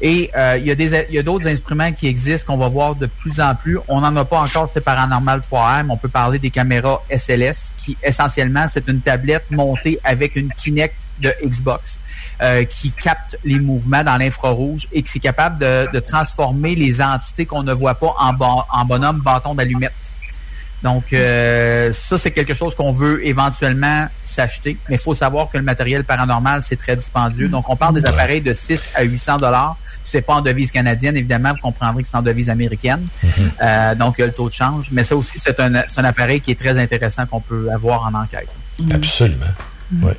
Et 0.00 0.30
euh, 0.36 0.58
il 0.58 0.66
y 0.66 0.70
a 0.70 0.74
des 0.74 1.06
il 1.08 1.14
y 1.14 1.18
a 1.18 1.22
d'autres 1.22 1.46
instruments 1.46 1.90
qui 1.90 2.06
existent 2.06 2.52
qu'on 2.52 2.58
va 2.58 2.68
voir 2.68 2.94
de 2.94 3.06
plus 3.06 3.40
en 3.40 3.54
plus. 3.54 3.78
On 3.88 4.02
n'en 4.02 4.14
a 4.14 4.24
pas 4.26 4.40
encore 4.40 4.70
c'est 4.74 4.82
paranormal 4.82 5.40
3R, 5.50 5.84
mais 5.86 5.92
on 5.92 5.96
peut 5.96 6.10
parler 6.10 6.38
des 6.38 6.50
caméras 6.50 7.02
SLS, 7.08 7.72
qui 7.78 7.96
essentiellement 8.02 8.66
c'est 8.70 8.86
une 8.88 9.00
tablette 9.00 9.50
montée 9.50 9.98
avec 10.04 10.36
une 10.36 10.52
Kinect 10.52 10.94
de 11.20 11.32
Xbox. 11.42 11.98
Euh, 12.42 12.64
qui 12.64 12.90
capte 12.90 13.38
les 13.44 13.58
mouvements 13.58 14.04
dans 14.04 14.18
l'infrarouge 14.18 14.86
et 14.92 15.02
qui 15.02 15.16
est 15.16 15.20
capable 15.22 15.56
de, 15.56 15.88
de 15.90 16.00
transformer 16.00 16.74
les 16.74 17.00
entités 17.00 17.46
qu'on 17.46 17.62
ne 17.62 17.72
voit 17.72 17.94
pas 17.94 18.14
en, 18.18 18.34
en 18.70 18.84
bonhomme 18.84 19.20
bâton 19.20 19.54
d'allumette. 19.54 19.94
Donc, 20.86 21.12
euh, 21.12 21.92
ça, 21.92 22.16
c'est 22.16 22.30
quelque 22.30 22.54
chose 22.54 22.76
qu'on 22.76 22.92
veut 22.92 23.26
éventuellement 23.26 24.06
s'acheter. 24.24 24.78
Mais 24.88 24.94
il 24.94 25.00
faut 25.00 25.16
savoir 25.16 25.50
que 25.50 25.58
le 25.58 25.64
matériel 25.64 26.04
paranormal, 26.04 26.62
c'est 26.62 26.76
très 26.76 26.94
dispendieux. 26.94 27.48
Donc, 27.48 27.68
on 27.68 27.74
parle 27.74 28.00
des 28.00 28.06
appareils 28.06 28.40
de 28.40 28.54
6 28.54 28.90
à 28.94 29.02
800 29.02 29.38
dollars. 29.38 29.76
C'est 30.04 30.20
pas 30.20 30.34
en 30.34 30.42
devise 30.42 30.70
canadienne, 30.70 31.16
évidemment. 31.16 31.50
Vous 31.54 31.60
comprendrez 31.60 32.04
que 32.04 32.08
c'est 32.08 32.16
en 32.16 32.22
devise 32.22 32.48
américaine. 32.48 33.08
Mhm. 33.20 33.30
Euh, 33.62 33.94
donc, 33.96 34.14
il 34.16 34.20
y 34.20 34.24
a 34.24 34.26
le 34.28 34.32
taux 34.32 34.48
de 34.48 34.54
change. 34.54 34.86
Mais 34.92 35.02
ça 35.02 35.16
aussi, 35.16 35.40
c'est 35.44 35.58
un, 35.58 35.74
un, 35.74 36.04
appareil 36.04 36.40
qui 36.40 36.52
est 36.52 36.60
très 36.60 36.78
intéressant 36.78 37.26
qu'on 37.26 37.40
peut 37.40 37.68
avoir 37.74 38.06
en 38.06 38.14
enquête. 38.14 38.48
Absolument. 38.94 39.44
Oui. 39.90 40.12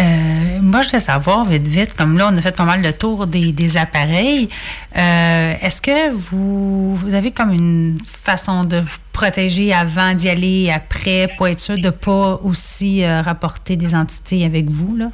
Euh, 0.00 0.51
moi, 0.72 0.80
je 0.80 0.88
voulais 0.88 1.00
savoir, 1.00 1.44
vite, 1.44 1.66
vite, 1.66 1.92
comme 1.94 2.16
là, 2.16 2.30
on 2.32 2.36
a 2.36 2.40
fait 2.40 2.56
pas 2.56 2.64
mal 2.64 2.80
le 2.80 2.94
tour 2.94 3.26
des, 3.26 3.76
appareils. 3.76 4.48
Euh, 4.96 5.54
est-ce 5.60 5.82
que 5.82 6.10
vous, 6.10 6.94
vous 6.94 7.14
avez 7.14 7.30
comme 7.30 7.52
une 7.52 7.98
façon 8.06 8.64
de 8.64 8.78
vous 8.78 8.96
protéger 9.12 9.72
avant 9.72 10.14
d'y 10.14 10.28
aller, 10.28 10.70
après, 10.70 11.28
pour 11.36 11.48
être 11.48 11.60
sûr 11.60 11.76
de 11.76 11.86
ne 11.86 11.90
pas 11.90 12.40
aussi 12.42 13.04
euh, 13.04 13.22
rapporter 13.22 13.76
des 13.76 13.94
entités 13.94 14.44
avec 14.44 14.68
vous? 14.68 14.96
Là? 14.96 15.08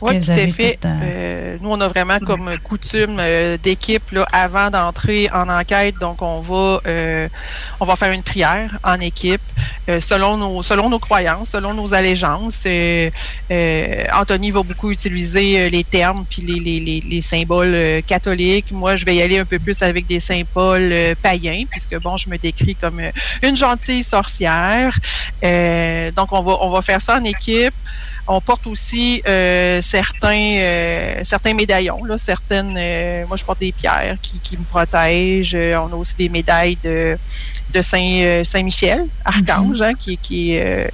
Oui, 0.00 0.18
tout 0.18 0.30
à 0.30 0.36
fait. 0.48 0.78
Euh, 0.84 1.00
euh, 1.02 1.56
nous, 1.60 1.68
on 1.70 1.80
a 1.80 1.88
vraiment 1.88 2.18
comme 2.18 2.50
coutume 2.62 3.18
euh, 3.18 3.58
d'équipe 3.62 4.02
avant 4.32 4.70
d'entrer 4.70 5.28
en 5.32 5.48
enquête. 5.48 5.96
Donc, 6.00 6.22
on 6.22 6.40
va 6.40 6.80
on 7.80 7.84
va 7.84 7.96
faire 7.96 8.12
une 8.12 8.22
prière 8.22 8.78
en 8.84 9.00
équipe 9.00 9.42
selon 9.98 10.36
nos 10.36 10.62
selon 10.62 10.88
nos 10.88 10.98
croyances, 10.98 11.50
selon 11.50 11.74
nos 11.74 11.92
allégeances. 11.92 12.66
Anthony 14.14 14.50
va 14.50 14.62
beaucoup 14.62 14.90
utiliser 14.90 15.68
les 15.68 15.84
termes 15.84 16.24
puis 16.28 16.42
les, 16.42 16.60
les, 16.60 17.00
les, 17.00 17.22
symboles 17.22 18.02
catholiques. 18.06 18.70
Moi, 18.70 18.96
je 18.96 19.04
vais 19.04 19.16
y 19.16 19.22
aller 19.22 19.38
un 19.38 19.44
peu 19.44 19.58
plus 19.58 19.82
avec 19.82 20.06
des 20.06 20.20
symboles 20.20 20.94
païens, 21.22 21.64
puisque 21.70 22.00
bon, 22.00 22.16
je 22.16 22.30
me 22.30 22.38
décris 22.38 22.74
comme 22.74 23.00
une 23.42 23.56
gentille 23.56 24.02
sorcière. 24.02 24.98
donc, 25.42 26.32
on 26.32 26.42
va 26.42 26.58
on 26.60 26.70
va 26.70 26.82
faire 26.82 27.00
ça 27.00 27.18
en 27.18 27.24
équipe. 27.24 27.74
On 28.28 28.40
porte 28.40 28.68
aussi 28.68 29.20
euh, 29.26 29.82
certains 29.82 30.56
euh, 30.58 31.20
certains 31.24 31.54
médaillons, 31.54 32.04
là, 32.04 32.16
certaines. 32.16 32.76
Euh, 32.78 33.26
moi, 33.26 33.36
je 33.36 33.44
porte 33.44 33.58
des 33.58 33.72
pierres 33.72 34.16
qui, 34.22 34.38
qui 34.38 34.56
me 34.56 34.64
protègent. 34.64 35.56
on 35.56 35.92
a 35.92 35.96
aussi 35.96 36.14
des 36.16 36.28
médailles 36.28 36.78
de 36.84 37.18
de 37.74 37.82
Saint 37.82 38.42
Saint 38.44 38.62
Michel, 38.62 39.06
archange, 39.24 39.82
hein, 39.82 39.94
qui, 39.94 40.18
qui 40.18 40.52
est 40.52 40.90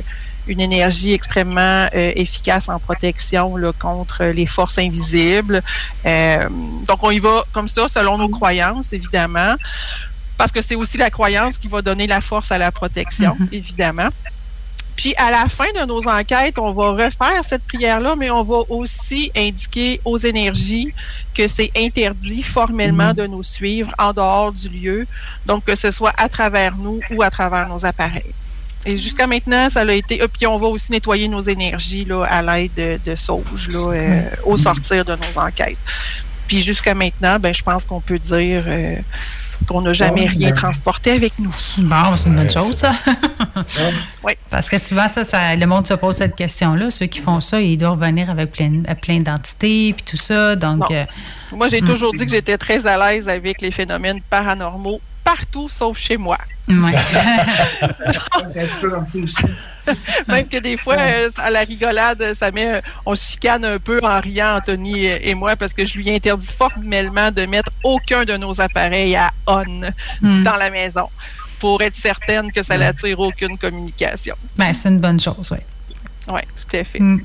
une 0.46 0.60
énergie 0.62 1.12
extrêmement 1.12 1.88
efficace 1.92 2.70
en 2.70 2.78
protection 2.78 3.56
là, 3.56 3.72
contre 3.78 4.24
les 4.24 4.46
forces 4.46 4.78
invisibles. 4.78 5.62
donc, 6.04 7.02
on 7.02 7.10
y 7.10 7.18
va 7.18 7.44
comme 7.52 7.68
ça, 7.68 7.88
selon 7.88 8.16
nos 8.16 8.28
croyances, 8.28 8.94
évidemment, 8.94 9.54
parce 10.38 10.52
que 10.52 10.62
c'est 10.62 10.76
aussi 10.76 10.96
la 10.96 11.10
croyance 11.10 11.58
qui 11.58 11.68
va 11.68 11.82
donner 11.82 12.06
la 12.06 12.22
force 12.22 12.50
à 12.50 12.56
la 12.56 12.72
protection, 12.72 13.36
mhm. 13.38 13.48
évidemment. 13.52 14.08
Puis 14.96 15.14
à 15.16 15.30
la 15.30 15.46
fin 15.46 15.66
de 15.78 15.86
nos 15.86 16.08
enquêtes, 16.08 16.58
on 16.58 16.72
va 16.72 16.90
refaire 16.90 17.44
cette 17.46 17.62
prière-là, 17.64 18.16
mais 18.16 18.30
on 18.30 18.42
va 18.42 18.58
aussi 18.68 19.30
indiquer 19.36 20.00
aux 20.04 20.16
énergies 20.16 20.92
que 21.34 21.46
c'est 21.46 21.70
interdit 21.76 22.42
formellement 22.42 23.10
mhm. 23.10 23.14
de 23.14 23.26
nous 23.26 23.42
suivre 23.42 23.92
en 23.98 24.12
dehors 24.12 24.52
du 24.52 24.68
lieu, 24.68 25.06
donc 25.44 25.64
que 25.64 25.74
ce 25.74 25.90
soit 25.90 26.14
à 26.16 26.28
travers 26.28 26.76
nous 26.76 27.00
ou 27.10 27.22
à 27.22 27.30
travers 27.30 27.68
nos 27.68 27.84
appareils. 27.84 28.34
Et 28.86 28.96
jusqu'à 28.96 29.26
maintenant, 29.26 29.68
ça 29.68 29.80
a 29.80 29.92
été. 29.92 30.22
Puis 30.28 30.46
on 30.46 30.56
va 30.56 30.68
aussi 30.68 30.92
nettoyer 30.92 31.28
nos 31.28 31.40
énergies 31.40 32.04
là, 32.04 32.24
à 32.24 32.42
l'aide 32.42 32.74
de, 32.76 32.98
de 33.04 33.16
sauge 33.16 33.68
là, 33.72 33.92
euh, 33.92 34.22
au 34.44 34.56
sortir 34.56 35.04
de 35.04 35.12
nos 35.12 35.40
enquêtes. 35.40 35.78
Puis 36.46 36.62
jusqu'à 36.62 36.94
maintenant, 36.94 37.38
ben, 37.38 37.52
je 37.52 37.62
pense 37.62 37.84
qu'on 37.84 38.00
peut 38.00 38.18
dire 38.18 38.64
euh, 38.66 38.96
qu'on 39.66 39.82
n'a 39.82 39.92
jamais 39.92 40.26
rien 40.26 40.52
transporté 40.52 41.12
avec 41.12 41.38
nous. 41.38 41.54
Bon, 41.78 42.16
c'est 42.16 42.28
une 42.28 42.36
bonne 42.36 42.50
chose, 42.50 42.72
ça. 42.72 42.92
oui. 44.24 44.32
Parce 44.50 44.68
que 44.68 44.78
souvent, 44.78 45.08
ça, 45.08 45.24
ça, 45.24 45.54
le 45.56 45.66
monde 45.66 45.86
se 45.86 45.94
pose 45.94 46.16
cette 46.16 46.36
question-là. 46.36 46.90
Ceux 46.90 47.06
qui 47.06 47.20
font 47.20 47.40
ça, 47.40 47.60
ils 47.60 47.76
doivent 47.76 48.00
revenir 48.00 48.30
avec 48.30 48.52
plein, 48.52 48.82
plein 49.00 49.20
d'entités 49.20 49.92
puis 49.94 50.04
tout 50.04 50.16
ça. 50.16 50.56
Donc, 50.56 50.90
euh, 50.90 51.04
Moi, 51.52 51.68
j'ai 51.68 51.82
hmm. 51.82 51.86
toujours 51.86 52.12
dit 52.12 52.24
que 52.24 52.30
j'étais 52.30 52.58
très 52.58 52.86
à 52.86 52.96
l'aise 52.96 53.28
avec 53.28 53.60
les 53.60 53.70
phénomènes 53.70 54.20
paranormaux 54.30 55.00
partout 55.28 55.68
sauf 55.68 55.98
chez 55.98 56.16
moi. 56.16 56.38
Ouais. 56.68 56.90
Même 60.28 60.48
que 60.48 60.58
des 60.58 60.76
fois, 60.76 60.96
euh, 60.98 61.30
à 61.38 61.50
la 61.50 61.60
rigolade, 61.60 62.34
ça 62.38 62.50
met, 62.50 62.82
on 63.06 63.14
se 63.14 63.32
chicane 63.32 63.64
un 63.64 63.78
peu 63.78 64.00
en 64.02 64.20
riant, 64.20 64.56
Anthony 64.56 65.06
et 65.06 65.34
moi, 65.34 65.56
parce 65.56 65.72
que 65.72 65.84
je 65.84 65.98
lui 65.98 66.10
interdis 66.10 66.46
formellement 66.46 67.30
de 67.30 67.46
mettre 67.46 67.70
aucun 67.84 68.24
de 68.24 68.36
nos 68.36 68.60
appareils 68.60 69.16
à 69.16 69.30
on 69.46 69.64
Mm. 70.20 70.44
dans 70.44 70.56
la 70.56 70.70
maison 70.70 71.08
pour 71.58 71.82
être 71.82 71.96
certaine 71.96 72.52
que 72.52 72.62
ça 72.62 72.78
n'attire 72.78 73.18
aucune 73.18 73.58
communication. 73.58 74.36
ben, 74.56 74.72
c'est 74.72 74.88
une 74.88 75.00
bonne 75.00 75.20
chose, 75.20 75.50
oui. 75.50 75.58
Oui, 76.28 76.40
tout 76.54 76.76
à 76.76 76.84
fait. 76.84 77.00
Mm. 77.00 77.20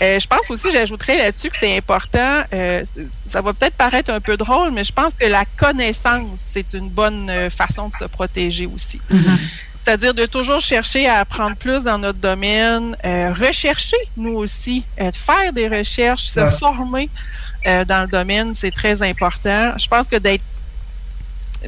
Euh, 0.00 0.18
je 0.18 0.26
pense 0.26 0.50
aussi, 0.50 0.70
j'ajouterais 0.70 1.16
là-dessus 1.18 1.48
que 1.48 1.56
c'est 1.56 1.76
important, 1.76 2.42
euh, 2.52 2.82
ça 3.26 3.40
va 3.40 3.52
peut-être 3.52 3.74
paraître 3.76 4.10
un 4.10 4.20
peu 4.20 4.36
drôle, 4.36 4.70
mais 4.72 4.84
je 4.84 4.92
pense 4.92 5.14
que 5.14 5.26
la 5.26 5.44
connaissance, 5.56 6.42
c'est 6.44 6.72
une 6.74 6.88
bonne 6.88 7.30
euh, 7.30 7.50
façon 7.50 7.88
de 7.88 7.94
se 7.94 8.04
protéger 8.04 8.66
aussi. 8.66 9.00
C'est-à-dire 9.84 10.14
de 10.14 10.26
toujours 10.26 10.60
chercher 10.60 11.08
à 11.08 11.18
apprendre 11.18 11.56
plus 11.56 11.84
dans 11.84 11.98
notre 11.98 12.18
domaine, 12.18 12.96
euh, 13.04 13.32
rechercher 13.32 13.96
nous 14.16 14.34
aussi, 14.34 14.84
euh, 15.00 15.10
faire 15.12 15.52
des 15.52 15.68
recherches, 15.68 16.26
se 16.26 16.40
Ouais. 16.40 16.50
former 16.52 17.10
euh, 17.66 17.84
dans 17.84 18.02
le 18.02 18.06
domaine, 18.08 18.54
c'est 18.54 18.70
très 18.70 19.02
important. 19.02 19.72
Je 19.76 19.86
pense 19.88 20.06
que 20.08 20.16
d'être 20.16 20.42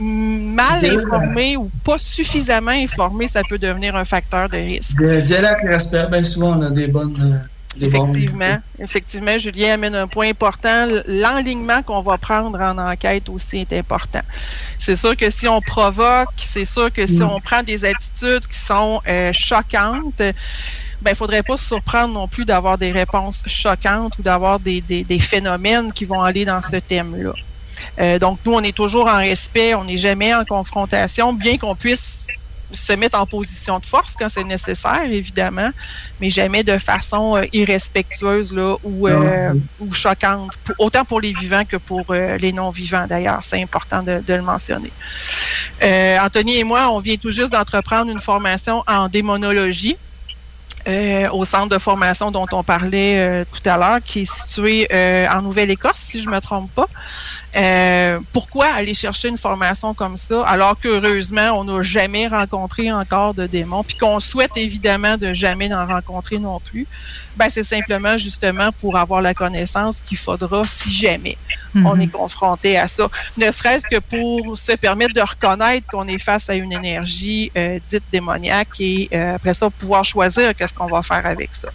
mal 0.00 0.84
informé 0.84 1.56
ou 1.56 1.70
pas 1.84 1.98
suffisamment 1.98 2.72
informé, 2.72 3.28
ça 3.28 3.42
peut 3.48 3.58
devenir 3.58 3.94
un 3.96 4.04
facteur 4.04 4.48
de 4.48 4.56
risque. 4.56 5.00
Avec 5.00 5.68
respect. 5.68 6.06
Bien 6.10 6.22
souvent, 6.24 6.58
on 6.58 6.62
a 6.62 6.70
des 6.70 6.86
bonnes. 6.88 7.44
Effectivement, 7.80 8.59
effectivement, 8.78 9.38
Julien 9.38 9.74
amène 9.74 9.94
un 9.94 10.06
point 10.06 10.28
important. 10.28 10.88
L'enlignement 11.06 11.82
qu'on 11.82 12.02
va 12.02 12.18
prendre 12.18 12.60
en 12.60 12.78
enquête 12.78 13.28
aussi 13.28 13.59
est 13.59 13.72
important. 13.72 14.20
C'est 14.78 14.96
sûr 14.96 15.16
que 15.16 15.30
si 15.30 15.48
on 15.48 15.60
provoque, 15.60 16.28
c'est 16.36 16.64
sûr 16.64 16.92
que 16.92 17.06
si 17.06 17.22
Mm. 17.22 17.30
on 17.30 17.40
prend 17.40 17.62
des 17.62 17.84
attitudes 17.84 18.46
qui 18.46 18.59
sont 18.59 19.01
euh, 19.09 19.32
choquantes, 19.32 20.22
ben, 21.02 21.10
il 21.10 21.16
faudrait 21.16 21.42
pas 21.42 21.56
se 21.56 21.66
surprendre 21.66 22.14
non 22.14 22.28
plus 22.28 22.44
d'avoir 22.44 22.78
des 22.78 22.92
réponses 22.92 23.42
choquantes 23.46 24.18
ou 24.18 24.22
d'avoir 24.22 24.60
des, 24.60 24.80
des, 24.80 25.05
des 25.05 25.20
phénomènes 25.20 25.92
qui 25.92 26.05
vont 26.05 26.22
aller 26.22 26.44
dans 26.44 26.62
ce 26.62 26.76
thème-là. 26.76 27.32
Euh, 27.98 28.18
donc, 28.18 28.38
nous, 28.44 28.52
on 28.52 28.62
est 28.62 28.74
toujours 28.74 29.09
en 29.09 29.18
respect, 29.18 29.74
on 29.74 29.84
n'est 29.84 29.98
jamais 29.98 30.34
en 30.34 30.44
confrontation, 30.44 31.32
bien 31.32 31.59
qu'on 31.59 31.74
puisse 31.74 32.28
se 32.74 32.92
mettre 32.92 33.18
en 33.18 33.26
position 33.26 33.78
de 33.78 33.86
force 33.86 34.14
quand 34.18 34.28
c'est 34.28 34.44
nécessaire, 34.44 35.02
évidemment, 35.05 35.70
mais 36.20 36.30
jamais 36.30 36.62
de 36.64 36.78
façon 36.78 37.36
euh, 37.36 37.42
irrespectueuse 37.52 38.52
là, 38.52 38.76
ou, 38.82 39.09
euh, 39.09 39.52
ou 39.78 39.92
choquante, 39.92 40.52
pour- 40.64 40.74
autant 40.78 41.05
pour 41.05 41.20
les 41.20 41.32
vivants 41.32 41.64
que 41.64 41.76
pour 41.76 42.05
euh, 42.10 42.36
les 42.38 42.52
non-vivants 42.52 43.06
d'ailleurs. 43.06 43.40
C'est 43.42 43.62
important 43.62 44.02
de, 44.02 44.20
de 44.20 44.34
le 44.34 44.42
mentionner. 44.42 44.92
Anthony 45.82 46.59
et 46.59 46.64
moi, 46.64 46.90
on 46.90 46.98
vient 46.98 47.16
tout 47.16 47.32
juste 47.32 47.52
d'entreprendre 47.52 48.10
une 48.10 48.20
formation 48.20 48.82
en 48.86 49.09
démonologie. 49.09 49.96
euh, 50.86 51.28
au 51.30 51.46
centre 51.46 51.68
de 51.74 51.78
formation 51.78 52.30
dont 52.30 52.46
on 52.52 52.62
parlait 52.62 53.18
euh, 53.18 53.44
tout 53.51 53.66
à 53.70 53.78
l'heure, 53.78 54.01
qui 54.05 54.20
est 54.22 54.30
situé 54.30 54.86
euh, 54.92 55.26
en 55.28 55.40
Nouvelle-Écosse, 55.40 55.96
si 55.96 56.22
je 56.22 56.28
me 56.28 56.38
trompe 56.40 56.70
pas. 56.74 56.88
Euh, 57.56 58.18
pourquoi 58.32 58.66
aller 58.66 58.94
chercher 58.94 59.28
une 59.28 59.39
formation 59.39 59.94
comme 59.94 60.16
ça, 60.16 60.44
alors 60.47 60.78
qu'heureusement, 60.78 61.52
on 61.52 61.64
n'a 61.64 61.82
jamais 61.82 62.26
rencontré 62.26 62.90
encore 62.90 63.35
de 63.35 63.47
démons, 63.47 63.85
puis 63.85 63.97
qu'on 63.97 64.18
souhaite 64.18 64.56
évidemment 64.56 65.16
de 65.16 65.32
jamais 65.35 65.72
en 65.72 65.86
rencontrer 65.86 66.39
non 66.39 66.59
plus? 66.59 66.86
Ben, 67.36 67.48
c'est 67.51 67.64
simplement 67.64 68.18
justement 68.18 68.70
pour 68.81 68.97
avoir 68.97 69.20
la 69.20 69.35
connaissance 69.35 70.01
qu'il 70.01 70.18
faudra 70.18 70.62
si 70.64 70.94
jamais 70.94 71.36
on 71.85 71.98
est 71.98 72.09
confronté 72.09 72.78
à 72.78 72.86
ça. 72.86 73.09
Ne 73.36 73.51
serait-ce 73.51 73.86
que 73.89 73.98
pour 73.98 74.56
se 74.56 74.72
permettre 74.72 75.14
de 75.14 75.20
reconnaître 75.20 75.86
qu'on 75.89 76.06
est 76.06 76.18
face 76.18 76.48
à 76.48 76.55
une 76.55 76.72
énergie 76.72 77.51
euh, 77.56 77.78
dite 77.89 78.05
démoniaque 78.12 78.81
et 78.81 79.09
euh, 79.12 79.35
après 79.35 79.55
ça, 79.55 79.70
pouvoir 79.70 80.05
choisir 80.05 80.55
qu'est-ce 80.55 80.74
qu'on 80.74 80.86
va 80.86 81.02
faire 81.02 81.26
avec 81.26 81.55
ça. 81.55 81.68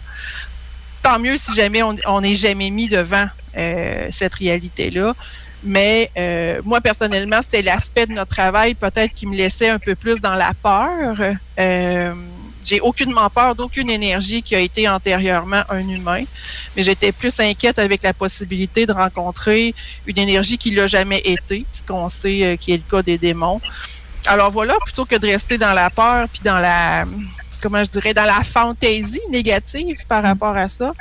Tant 1.02 1.18
mieux 1.18 1.36
si 1.36 1.54
jamais 1.54 1.82
on 1.82 2.20
n'est 2.20 2.34
jamais 2.34 2.70
mis 2.70 2.88
devant 2.88 3.26
euh, 3.56 4.08
cette 4.10 4.34
réalité-là. 4.34 5.14
Mais 5.62 6.10
euh, 6.16 6.60
moi, 6.64 6.80
personnellement, 6.80 7.40
c'était 7.42 7.62
l'aspect 7.62 8.06
de 8.06 8.12
notre 8.12 8.34
travail 8.34 8.74
peut-être 8.74 9.12
qui 9.12 9.26
me 9.26 9.36
laissait 9.36 9.68
un 9.68 9.78
peu 9.78 9.94
plus 9.94 10.20
dans 10.20 10.34
la 10.34 10.52
peur. 10.54 11.16
Euh, 11.58 12.14
j'ai 12.64 12.80
aucunement 12.80 13.28
peur 13.30 13.54
d'aucune 13.54 13.90
énergie 13.90 14.42
qui 14.42 14.54
a 14.54 14.60
été 14.60 14.88
antérieurement 14.88 15.62
un 15.68 15.86
humain, 15.88 16.22
mais 16.76 16.82
j'étais 16.82 17.12
plus 17.12 17.38
inquiète 17.40 17.78
avec 17.78 18.02
la 18.02 18.12
possibilité 18.12 18.86
de 18.86 18.92
rencontrer 18.92 19.74
une 20.06 20.18
énergie 20.18 20.58
qui 20.58 20.70
l'a 20.70 20.86
jamais 20.86 21.20
été, 21.24 21.64
ce 21.72 21.82
qu'on 21.82 22.08
sait 22.08 22.44
euh, 22.44 22.56
qui 22.56 22.72
est 22.72 22.76
le 22.76 22.90
cas 22.90 23.02
des 23.02 23.18
démons. 23.18 23.60
Alors 24.26 24.50
voilà, 24.50 24.74
plutôt 24.84 25.06
que 25.06 25.16
de 25.16 25.26
rester 25.26 25.56
dans 25.56 25.72
la 25.72 25.88
peur 25.88 26.28
puis 26.28 26.42
dans 26.44 26.58
la 26.58 27.06
comment 27.62 27.84
je 27.84 27.90
dirais 27.90 28.14
dans 28.14 28.24
la 28.24 28.42
fantaisie 28.42 29.20
négative 29.30 29.98
par 30.08 30.22
rapport 30.22 30.56
à 30.56 30.68
ça, 30.68 30.92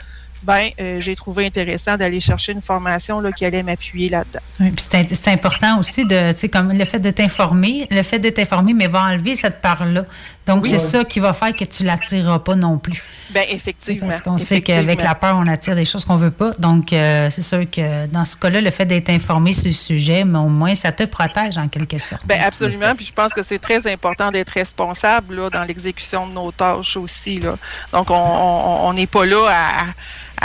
ben 0.44 0.70
euh, 0.80 1.02
j'ai 1.02 1.16
trouvé 1.16 1.46
intéressant 1.46 1.98
d'aller 1.98 2.20
chercher 2.20 2.54
une 2.54 2.62
formation 2.62 3.20
là, 3.20 3.32
qui 3.32 3.46
allait 3.46 3.64
m'appuyer 3.64 4.10
là-dedans. 4.10 4.40
Oui, 4.60 4.72
puis 4.72 4.86
c'est, 4.90 5.28
important 5.28 5.80
aussi 5.80 6.06
de, 6.06 6.32
tu 6.32 6.38
sais, 6.40 6.50
comme 6.50 6.72
le 6.72 6.86
fait 6.86 7.00
de 7.00 7.12
t'informer, 7.12 7.88
le 7.92 8.04
fait 8.04 8.20
de 8.20 8.30
t'informer, 8.30 8.74
mais 8.74 8.88
va 8.88 9.04
enlever 9.04 9.36
cette 9.36 9.62
part-là. 9.62 10.06
Donc, 10.48 10.64
Oui. 10.64 10.70
c'est 10.70 10.78
ça 10.80 11.04
qui 11.06 11.20
va 11.20 11.34
faire 11.34 11.56
que 11.56 11.66
tu 11.66 11.84
l'attireras 11.84 12.40
pas 12.40 12.56
non 12.56 12.78
plus. 12.78 13.02
Ben 13.32 13.44
effectivement. 13.50 14.08
Parce 14.10 14.22
qu'on 14.22 14.38
sait 14.38 14.62
qu'avec 14.62 15.04
la 15.04 15.14
peur, 15.14 15.36
on 15.38 15.46
attire 15.48 15.76
des 15.76 15.86
choses 15.86 16.06
qu'on 16.06 16.16
veut 16.16 16.32
pas. 16.32 16.52
Donc, 16.58 16.92
euh, 16.92 17.30
c'est 17.30 17.44
sûr 17.44 17.70
que 17.70 18.08
dans 18.08 18.26
ce 18.26 18.36
cas-là, 18.38 18.62
le 18.62 18.72
fait 18.72 18.86
d'être 18.86 19.10
informé 19.10 19.54
sur 19.54 19.68
le 19.68 19.74
sujet, 19.74 20.24
mais 20.24 20.40
au 20.40 20.48
moins, 20.48 20.74
ça 20.74 20.92
te 20.92 21.04
protège 21.04 21.58
en 21.58 21.68
quelque 21.68 21.98
sorte. 22.00 22.26
Ben 22.26 22.42
absolument. 22.42 22.96
Puis 22.96 23.06
je 23.06 23.14
pense 23.14 23.32
que 23.34 23.44
c'est 23.44 23.60
très 23.60 23.86
important 23.92 24.32
d'être 24.32 24.50
responsable 24.50 25.36
là, 25.36 25.50
dans 25.50 25.64
l'exécution 25.64 26.28
de 26.28 26.34
nos 26.34 26.52
tâches 26.52 26.98
aussi. 26.98 27.40
Là. 27.40 27.56
Donc 27.94 28.08
on- 28.10 28.94
n'est 28.94 29.06
pas 29.08 29.26
là 29.26 29.46
à, 29.50 29.82
à 29.84 29.86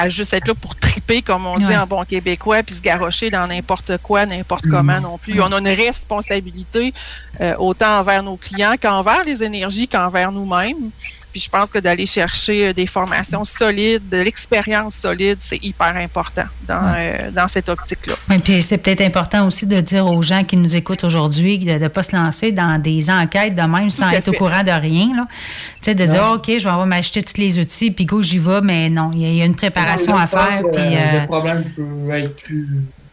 juste 0.08 0.32
être 0.34 0.48
là 0.48 0.54
pour 0.54 0.74
triper, 0.74 1.22
comme 1.22 1.46
on 1.46 1.56
dit 1.56 1.76
en 1.76 1.86
bon 1.86 2.04
québécois, 2.04 2.62
puis 2.62 2.74
se 2.74 2.80
garrocher 2.80 3.30
dans 3.30 3.46
n'importe 3.46 3.98
quoi, 3.98 4.26
n'importe 4.26 4.66
comment 4.68 5.00
non 5.00 5.18
plus. 5.18 5.40
On 5.40 5.52
a 5.52 5.58
une 5.58 5.68
responsabilité 5.68 6.92
euh, 7.40 7.54
autant 7.58 7.98
envers 7.98 8.22
nos 8.22 8.36
clients 8.36 8.74
qu'envers 8.80 9.22
les 9.24 9.42
énergies 9.42 9.88
qu'envers 9.88 10.32
nous-mêmes. 10.32 10.90
Puis 11.34 11.40
je 11.40 11.50
pense 11.50 11.68
que 11.68 11.80
d'aller 11.80 12.06
chercher 12.06 12.68
euh, 12.68 12.72
des 12.72 12.86
formations 12.86 13.42
solides, 13.42 14.08
de 14.08 14.18
l'expérience 14.18 14.94
solide, 14.94 15.38
c'est 15.40 15.58
hyper 15.64 15.96
important 15.96 16.44
dans, 16.68 16.94
euh, 16.96 17.32
dans 17.32 17.48
cette 17.48 17.68
optique-là. 17.68 18.14
Oui, 18.30 18.38
puis 18.38 18.62
c'est 18.62 18.78
peut-être 18.78 19.00
important 19.00 19.44
aussi 19.44 19.66
de 19.66 19.80
dire 19.80 20.06
aux 20.06 20.22
gens 20.22 20.44
qui 20.44 20.56
nous 20.56 20.76
écoutent 20.76 21.02
aujourd'hui 21.02 21.58
de 21.58 21.72
ne 21.72 21.88
pas 21.88 22.04
se 22.04 22.14
lancer 22.14 22.52
dans 22.52 22.80
des 22.80 23.10
enquêtes 23.10 23.56
de 23.56 23.62
même 23.62 23.90
sans 23.90 24.10
être 24.12 24.28
au 24.28 24.32
courant 24.34 24.62
de 24.62 24.70
rien. 24.70 25.08
là. 25.16 25.26
Tu 25.28 25.86
sais, 25.86 25.94
de 25.96 26.06
dire, 26.06 26.24
OK, 26.34 26.46
je 26.56 26.68
vais 26.68 26.86
m'acheter 26.86 27.20
tous 27.24 27.36
les 27.40 27.58
outils, 27.58 27.90
puis 27.90 28.06
go, 28.06 28.22
j'y 28.22 28.38
vais, 28.38 28.60
mais 28.60 28.88
non, 28.88 29.10
il 29.12 29.22
y, 29.22 29.24
a- 29.24 29.28
il 29.30 29.34
y 29.34 29.42
a 29.42 29.44
une 29.44 29.56
préparation 29.56 30.16
à 30.16 30.28
faire. 30.28 30.62
Le, 30.62 30.70
Puis, 30.70 30.80
euh, 30.82 31.20
le 31.22 31.26
problème 31.26 31.64
peut 31.74 32.10
être 32.14 32.36
plus, 32.44 32.68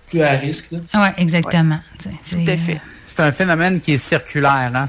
plus 0.08 0.22
à 0.22 0.30
risque. 0.34 0.68
Oui, 0.72 1.08
exactement. 1.18 1.80
C'est- 1.98 2.38
euh, 2.38 2.76
C'est 3.08 3.24
un 3.24 3.32
phénomène 3.32 3.82
qui 3.82 3.94
est 3.94 3.98
circulaire. 3.98 4.72
Hein? 4.76 4.86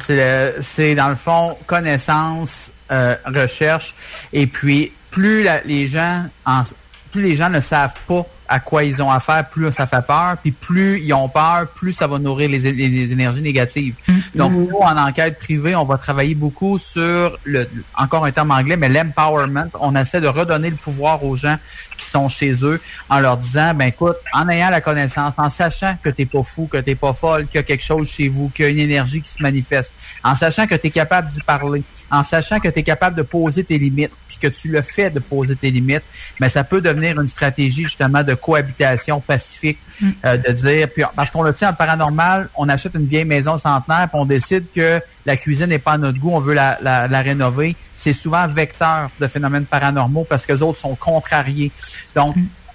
C'est 0.60 0.94
dans 0.94 1.08
le 1.08 1.14
fond 1.16 1.56
connaissance, 1.66 2.70
euh, 2.92 3.16
recherche, 3.26 3.94
et 4.32 4.46
puis 4.46 4.92
plus 5.10 5.42
la- 5.42 5.62
les 5.62 5.88
gens, 5.88 6.26
en- 6.46 6.62
plus 7.10 7.22
les 7.22 7.36
gens 7.36 7.50
ne 7.50 7.60
savent 7.60 7.94
pas 8.06 8.24
à 8.48 8.60
quoi 8.60 8.84
ils 8.84 9.00
ont 9.02 9.10
affaire, 9.10 9.48
plus 9.48 9.72
ça 9.72 9.86
fait 9.86 10.04
peur, 10.06 10.36
puis 10.42 10.50
plus 10.52 11.00
ils 11.00 11.12
ont 11.14 11.28
peur, 11.28 11.66
plus 11.74 11.94
ça 11.94 12.06
va 12.06 12.18
nourrir 12.18 12.50
les, 12.50 12.58
les- 12.58 12.88
les 12.88 13.12
énergies 13.12 13.40
négatives. 13.40 13.94
Donc 14.34 14.52
nous, 14.52 14.76
en 14.78 14.96
enquête 14.96 15.38
privée, 15.38 15.74
on 15.74 15.84
va 15.86 15.96
travailler 15.96 16.34
beaucoup 16.34 16.78
sur 16.78 17.38
le, 17.44 17.68
encore 17.96 18.24
un 18.26 18.30
terme 18.32 18.50
anglais, 18.50 18.76
mais 18.76 18.88
l'empowerment. 18.90 19.70
On 19.80 19.94
essaie 19.96 20.20
de 20.20 20.26
redonner 20.28 20.68
le 20.70 20.76
pouvoir 20.76 21.22
aux 21.24 21.36
gens 21.36 21.56
qui 21.96 22.04
sont 22.06 22.28
chez 22.28 22.52
eux 22.62 22.80
en 23.08 23.20
leur 23.20 23.36
disant, 23.38 23.72
ben 23.74 23.86
écoute, 23.86 24.16
en 24.34 24.46
ayant 24.50 24.68
la 24.70 24.80
connaissance, 24.82 25.32
en 25.38 25.48
sachant 25.48 25.96
que 26.02 26.10
t'es 26.10 26.26
pas 26.26 26.42
fou, 26.42 26.66
que 26.70 26.78
t'es 26.78 26.94
pas 26.94 27.12
folle, 27.14 27.46
qu'il 27.46 27.56
y 27.56 27.58
a 27.58 27.62
quelque 27.62 27.84
chose 27.84 28.10
chez 28.10 28.28
vous, 28.28 28.50
qu'il 28.50 28.64
y 28.66 28.68
a 28.68 28.70
une 28.70 28.78
énergie 28.80 29.20
qui 29.22 29.30
se 29.30 29.42
manifeste, 29.42 29.92
en 30.24 30.34
sachant 30.34 30.66
que 30.66 30.74
tu 30.74 30.88
es 30.88 30.90
capable 30.90 31.30
d'y 31.30 31.40
parler, 31.40 31.82
en 32.12 32.22
sachant 32.22 32.60
que 32.60 32.68
tu 32.68 32.78
es 32.78 32.82
capable 32.82 33.16
de 33.16 33.22
poser 33.22 33.64
tes 33.64 33.78
limites, 33.78 34.12
puis 34.28 34.36
que 34.38 34.46
tu 34.46 34.68
le 34.68 34.82
fais 34.82 35.08
de 35.10 35.18
poser 35.18 35.56
tes 35.56 35.70
limites, 35.70 36.02
mais 36.38 36.48
ça 36.50 36.62
peut 36.62 36.80
devenir 36.82 37.18
une 37.20 37.28
stratégie 37.28 37.84
justement 37.84 38.22
de 38.22 38.34
cohabitation 38.34 39.18
pacifique, 39.20 39.78
euh, 40.24 40.36
de 40.36 40.52
dire, 40.52 40.88
puis 40.94 41.02
parce 41.16 41.30
qu'on 41.30 41.42
le 41.42 41.54
tient 41.54 41.70
en 41.70 41.74
paranormal, 41.74 42.48
on 42.54 42.68
achète 42.68 42.94
une 42.94 43.06
vieille 43.06 43.24
maison 43.24 43.56
centenaire, 43.58 44.08
puis 44.10 44.20
on 44.20 44.26
décide 44.26 44.66
que 44.74 45.00
la 45.26 45.36
cuisine 45.36 45.66
n'est 45.66 45.78
pas 45.78 45.92
à 45.92 45.98
notre 45.98 46.18
goût, 46.18 46.32
on 46.34 46.40
veut 46.40 46.54
la, 46.54 46.78
la, 46.82 47.08
la 47.08 47.20
rénover. 47.22 47.74
C'est 47.96 48.12
souvent 48.12 48.46
vecteur 48.46 49.10
de 49.20 49.26
phénomènes 49.26 49.64
paranormaux 49.64 50.26
parce 50.28 50.44
que 50.44 50.52
les 50.52 50.62
autres 50.62 50.78
sont 50.80 50.94
contrariés. 50.96 51.70
Donc, 52.14 52.34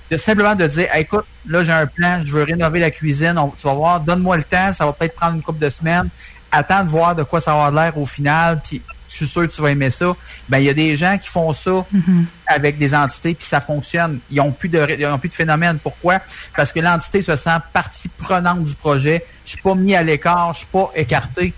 de 0.10 0.18
simplement 0.18 0.56
de 0.56 0.66
dire, 0.68 0.88
Hey, 0.94 1.02
écoute, 1.02 1.26
là 1.48 1.64
j'ai 1.64 1.72
un 1.74 1.86
plan, 1.86 2.22
je 2.26 2.32
veux 2.32 2.44
rénover 2.44 2.80
la 2.80 2.92
cuisine, 2.92 3.38
on- 3.38 3.50
tu 3.50 3.68
vas 3.68 3.74
voir, 3.74 4.00
donne-moi 4.00 4.38
le 4.38 4.44
temps, 4.44 4.74
ça 4.74 4.86
va 4.86 4.94
peut-être 4.94 5.16
prendre 5.16 5.36
une 5.36 5.42
couple 5.44 5.60
de 5.60 5.70
semaines, 5.70 6.08
attends 6.52 6.84
de 6.84 6.90
voir 6.90 7.14
de 7.14 7.24
quoi 7.24 7.42
ça 7.42 7.52
va 7.54 7.66
avoir 7.66 7.84
l'air 7.84 7.98
au 7.98 8.06
final, 8.06 8.62
puis 8.64 8.82
je 9.18 9.26
je 9.26 9.26
suis 9.26 9.32
sûr 9.32 9.50
que 9.50 9.54
tu 9.56 9.62
vas 9.62 9.72
aimer 9.72 9.92
ça. 9.92 10.16
Ben, 10.48 10.60
il 10.60 10.66
y 10.66 10.70
a 10.70 10.74
des 10.74 10.96
gens 10.96 11.18
qui 11.18 11.28
font 11.28 11.54
ça 11.54 11.86
Mm-hmm. 11.94 12.26
avec 12.48 12.78
des 12.78 12.94
entités, 12.94 13.34
puis 13.34 13.48
ça 13.48 13.62
fonctionne. 13.62 14.20
Ils 14.30 14.42
ont 14.42 14.52
plus 14.52 14.70
de, 14.70 14.86
ils 14.98 15.06
ont 15.06 15.18
plus 15.18 15.30
de 15.30 15.34
phénomène. 15.34 15.80
Pourquoi? 15.82 16.20
Parce 16.56 16.72
que 16.72 16.80
l'entité 16.80 17.22
se 17.22 17.36
sent 17.36 17.58
partie 17.74 18.10
prenante 18.10 18.64
du 18.64 18.74
projet. 18.76 19.26
Je 19.46 19.52
suis 19.52 19.62
pas 19.62 19.76
mis 19.76 19.96
à 19.96 20.04
l'écart, 20.04 20.54
je 20.54 20.60
suis 20.60 20.68
pas 20.68 20.92
écarté. 20.96 21.54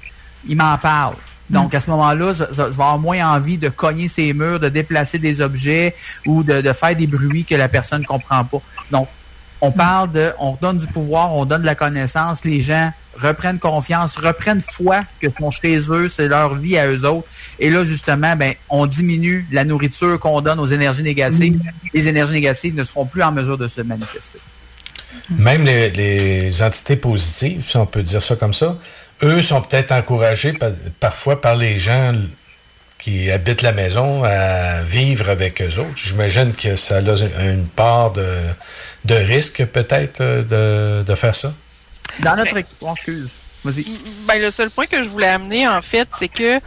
Il 0.47 0.57
m'en 0.57 0.77
parle. 0.77 1.15
Donc, 1.49 1.73
à 1.73 1.81
ce 1.81 1.89
moment-là, 1.89 2.33
ça, 2.33 2.53
ça 2.53 2.63
va 2.63 2.69
avoir 2.69 2.99
moins 2.99 3.35
envie 3.35 3.57
de 3.57 3.69
cogner 3.69 4.07
ses 4.07 4.33
murs, 4.33 4.59
de 4.59 4.69
déplacer 4.69 5.17
des 5.17 5.41
objets 5.41 5.95
ou 6.25 6.43
de, 6.43 6.61
de 6.61 6.73
faire 6.73 6.95
des 6.95 7.07
bruits 7.07 7.43
que 7.43 7.55
la 7.55 7.67
personne 7.67 8.01
ne 8.01 8.07
comprend 8.07 8.43
pas. 8.45 8.61
Donc, 8.91 9.07
on 9.61 9.71
parle 9.71 10.11
de, 10.11 10.31
on 10.39 10.57
donne 10.61 10.79
du 10.79 10.87
pouvoir, 10.87 11.33
on 11.35 11.45
donne 11.45 11.61
de 11.61 11.65
la 11.65 11.75
connaissance, 11.75 12.43
les 12.45 12.61
gens 12.61 12.91
reprennent 13.21 13.59
confiance, 13.59 14.15
reprennent 14.15 14.61
foi 14.61 15.03
que 15.19 15.27
sont 15.37 15.51
chez 15.51 15.79
eux, 15.89 16.07
c'est 16.07 16.29
leur 16.29 16.55
vie 16.55 16.77
à 16.77 16.87
eux 16.87 17.03
autres. 17.05 17.27
Et 17.59 17.69
là, 17.69 17.83
justement, 17.83 18.35
ben, 18.37 18.53
on 18.69 18.85
diminue 18.85 19.45
la 19.51 19.65
nourriture 19.65 20.17
qu'on 20.19 20.39
donne 20.39 20.59
aux 20.59 20.67
énergies 20.67 21.03
négatives. 21.03 21.59
Les 21.93 22.07
énergies 22.07 22.33
négatives 22.33 22.75
ne 22.75 22.83
seront 22.85 23.05
plus 23.05 23.21
en 23.21 23.33
mesure 23.33 23.57
de 23.57 23.67
se 23.67 23.81
manifester. 23.81 24.39
Même 25.29 25.65
les, 25.65 25.89
les 25.89 26.63
entités 26.63 26.95
positives, 26.95 27.65
si 27.67 27.75
on 27.77 27.85
peut 27.85 28.01
dire 28.03 28.21
ça 28.21 28.35
comme 28.37 28.53
ça, 28.53 28.77
eux 29.21 29.41
sont 29.41 29.61
peut-être 29.61 29.91
encouragés 29.91 30.53
par- 30.53 30.71
parfois 30.99 31.41
par 31.41 31.55
les 31.55 31.77
gens 31.77 32.13
qui 32.99 33.31
habitent 33.31 33.61
la 33.61 33.71
maison 33.71 34.23
à 34.23 34.81
vivre 34.81 35.29
avec 35.29 35.61
eux 35.61 35.79
autres. 35.79 35.95
J'imagine 35.95 36.53
que 36.53 36.75
ça 36.75 36.97
a 36.97 37.45
une 37.45 37.65
part 37.65 38.11
de, 38.11 38.27
de 39.05 39.15
risque 39.15 39.65
peut-être 39.65 40.21
de, 40.21 41.03
de 41.03 41.15
faire 41.15 41.33
ça. 41.33 41.53
Dans 42.19 42.35
notre 42.35 42.57
équipe, 42.57 42.77
on 42.81 42.93
excuse. 42.93 43.29
Vas-y. 43.63 43.85
Ben, 44.27 44.41
le 44.41 44.51
seul 44.51 44.69
point 44.69 44.85
que 44.85 45.01
je 45.01 45.09
voulais 45.09 45.27
amener, 45.27 45.67
en 45.67 45.81
fait, 45.81 46.07
c'est 46.17 46.27
que 46.27 46.59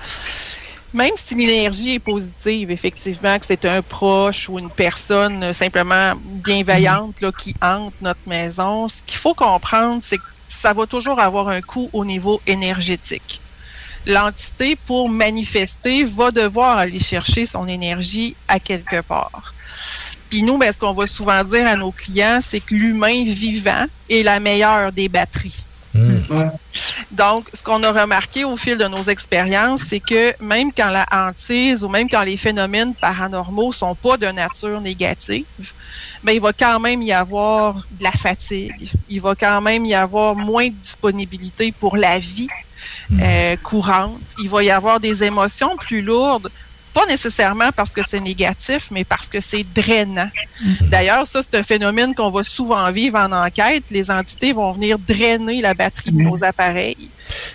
même 0.94 1.12
si 1.16 1.34
l'énergie 1.34 1.94
est 1.94 1.98
positive, 1.98 2.70
effectivement, 2.70 3.38
que 3.38 3.46
c'est 3.46 3.64
un 3.64 3.82
proche 3.82 4.48
ou 4.48 4.58
une 4.58 4.70
personne 4.70 5.42
euh, 5.44 5.52
simplement 5.52 6.12
bienveillante 6.16 7.20
là, 7.20 7.30
qui 7.32 7.54
hante 7.62 7.94
notre 8.00 8.20
maison, 8.26 8.88
ce 8.88 9.02
qu'il 9.04 9.18
faut 9.18 9.34
comprendre, 9.34 10.02
c'est 10.02 10.18
que 10.18 10.22
ça 10.48 10.72
va 10.72 10.86
toujours 10.86 11.18
avoir 11.18 11.48
un 11.48 11.60
coût 11.60 11.88
au 11.92 12.04
niveau 12.04 12.40
énergétique. 12.46 13.41
L'entité, 14.06 14.76
pour 14.76 15.08
manifester, 15.08 16.04
va 16.04 16.30
devoir 16.30 16.78
aller 16.78 16.98
chercher 16.98 17.46
son 17.46 17.68
énergie 17.68 18.34
à 18.48 18.58
quelque 18.58 19.00
part. 19.00 19.54
Puis 20.30 20.42
nous, 20.42 20.56
ben, 20.58 20.72
ce 20.72 20.78
qu'on 20.78 20.94
va 20.94 21.06
souvent 21.06 21.44
dire 21.44 21.66
à 21.66 21.76
nos 21.76 21.92
clients, 21.92 22.40
c'est 22.42 22.60
que 22.60 22.74
l'humain 22.74 23.24
vivant 23.24 23.84
est 24.08 24.22
la 24.22 24.40
meilleure 24.40 24.90
des 24.90 25.08
batteries. 25.08 25.62
Donc, 27.10 27.50
ce 27.52 27.62
qu'on 27.62 27.82
a 27.82 27.92
remarqué 27.92 28.44
au 28.44 28.56
fil 28.56 28.78
de 28.78 28.86
nos 28.86 29.02
expériences, 29.02 29.82
c'est 29.88 30.00
que 30.00 30.32
même 30.42 30.72
quand 30.72 30.88
la 30.88 31.06
hantise 31.12 31.84
ou 31.84 31.88
même 31.88 32.08
quand 32.08 32.22
les 32.22 32.38
phénomènes 32.38 32.94
paranormaux 32.94 33.72
sont 33.72 33.94
pas 33.94 34.16
de 34.16 34.26
nature 34.26 34.80
négative, 34.80 35.44
ben, 36.24 36.32
il 36.32 36.40
va 36.40 36.52
quand 36.52 36.80
même 36.80 37.02
y 37.02 37.12
avoir 37.12 37.74
de 37.74 38.02
la 38.02 38.12
fatigue. 38.12 38.90
Il 39.10 39.20
va 39.20 39.34
quand 39.34 39.60
même 39.60 39.84
y 39.84 39.94
avoir 39.94 40.34
moins 40.34 40.68
de 40.68 40.74
disponibilité 40.74 41.72
pour 41.72 41.96
la 41.96 42.18
vie 42.18 42.48
euh, 43.20 43.56
courante. 43.62 44.20
Il 44.42 44.48
va 44.48 44.62
y 44.62 44.70
avoir 44.70 45.00
des 45.00 45.22
émotions 45.24 45.76
plus 45.76 46.02
lourdes, 46.02 46.50
pas 46.94 47.06
nécessairement 47.06 47.70
parce 47.74 47.90
que 47.90 48.02
c'est 48.06 48.20
négatif, 48.20 48.88
mais 48.90 49.04
parce 49.04 49.28
que 49.28 49.40
c'est 49.40 49.64
drainant. 49.74 50.28
D'ailleurs, 50.82 51.26
ça, 51.26 51.40
c'est 51.42 51.56
un 51.58 51.62
phénomène 51.62 52.14
qu'on 52.14 52.30
va 52.30 52.44
souvent 52.44 52.90
vivre 52.92 53.18
en 53.18 53.32
enquête. 53.32 53.84
Les 53.90 54.10
entités 54.10 54.52
vont 54.52 54.72
venir 54.72 54.98
drainer 54.98 55.60
la 55.62 55.72
batterie 55.74 56.12
de 56.12 56.20
nos 56.22 56.44
appareils 56.44 57.08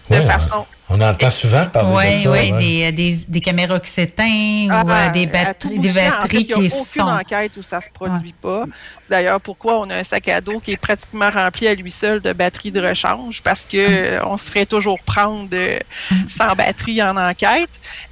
de 0.09 0.15
Ouais, 0.15 0.21
façon 0.23 0.65
On 0.89 0.99
entend 1.01 1.29
souvent 1.29 1.65
parler 1.67 1.91
de 1.91 2.17
Oui, 2.17 2.23
ça. 2.23 2.31
oui, 2.31 2.51
ouais. 2.51 2.57
des, 2.57 2.83
euh, 2.85 2.91
des, 2.91 3.15
des 3.27 3.41
caméras 3.41 3.79
qui 3.79 3.91
s'éteignent 3.91 4.71
ou 4.71 4.89
euh, 4.89 5.09
des, 5.09 5.29
Ah, 5.33 5.49
à 5.49 5.53
tout 5.53 5.67
batteries, 5.69 5.79
des 5.79 5.89
de 5.89 5.93
batteries 5.93 6.29
fait, 6.29 6.41
il 6.41 6.49
y 6.49 6.53
a 6.53 6.55
qui 6.55 6.61
aucune 6.61 6.69
sont. 6.69 7.01
enquête 7.01 7.51
où 7.57 7.61
ça 7.61 7.79
se 7.81 7.89
produit 7.93 8.33
pas. 8.41 8.63
D'ailleurs, 9.09 9.39
pourquoi 9.41 9.79
on 9.79 9.89
a 9.89 9.95
un 9.95 10.03
sac 10.03 10.27
à 10.27 10.41
dos 10.41 10.59
qui 10.59 10.71
est 10.71 10.77
pratiquement 10.77 11.29
rempli 11.29 11.67
à 11.67 11.75
lui 11.75 11.89
seul 11.89 12.19
de 12.19 12.33
batteries 12.33 12.71
de 12.71 12.81
rechange 12.81 13.41
parce 13.41 13.61
que 13.61 13.77
euh, 13.77 14.25
on 14.25 14.37
se 14.37 14.49
ferait 14.49 14.65
toujours 14.65 14.99
prendre 14.99 15.47
de, 15.49 15.79
sans 16.27 16.53
batterie 16.55 17.01
en 17.01 17.15
enquête. 17.17 17.69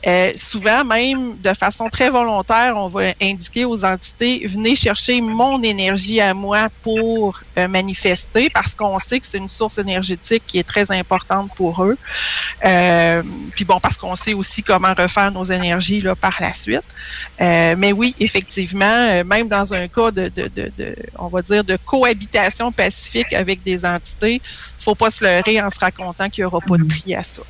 Euh, 0.07 0.31
souvent, 0.35 0.83
même 0.83 1.37
de 1.37 1.53
façon 1.53 1.89
très 1.89 2.09
volontaire, 2.09 2.73
on 2.77 2.87
va 2.87 3.11
indiquer 3.21 3.65
aux 3.65 3.83
entités 3.85 4.45
venez 4.47 4.75
chercher 4.75 5.21
mon 5.21 5.61
énergie 5.63 6.21
à 6.21 6.33
moi 6.33 6.67
pour 6.81 7.39
euh, 7.57 7.67
manifester 7.67 8.49
parce 8.49 8.75
qu'on 8.75 8.99
sait 8.99 9.19
que 9.19 9.25
c'est 9.25 9.37
une 9.37 9.49
source 9.49 9.77
énergétique 9.77 10.43
qui 10.47 10.59
est 10.59 10.63
très 10.67 10.91
importante 10.91 11.51
pour 11.55 11.83
eux. 11.83 11.97
Euh, 12.63 13.21
puis 13.55 13.65
bon, 13.65 13.79
parce 13.79 13.97
qu'on 13.97 14.15
sait 14.15 14.33
aussi 14.33 14.63
comment 14.63 14.93
refaire 14.97 15.31
nos 15.31 15.43
énergies 15.45 16.01
là, 16.01 16.15
par 16.15 16.37
la 16.39 16.53
suite. 16.53 16.81
Euh, 17.41 17.75
mais 17.77 17.91
oui, 17.91 18.15
effectivement, 18.19 18.85
euh, 18.85 19.23
même 19.23 19.47
dans 19.47 19.73
un 19.73 19.87
cas 19.87 20.11
de- 20.11 20.31
on 21.17 21.27
va 21.27 21.41
dire, 21.41 21.63
de 21.63 21.77
cohabitation 21.85 22.71
pacifique 22.71 23.33
avec 23.33 23.63
des 23.63 23.85
entités, 23.85 24.41
faut 24.79 24.95
pas 24.95 25.09
se 25.09 25.23
leurrer 25.23 25.61
en 25.61 25.69
se 25.69 25.79
racontant 25.79 26.29
qu'il 26.29 26.43
n'y 26.43 26.45
aura 26.45 26.59
pas 26.61 26.77
de 26.77 26.83
prix 26.83 27.15
à 27.15 27.23
ça. 27.23 27.41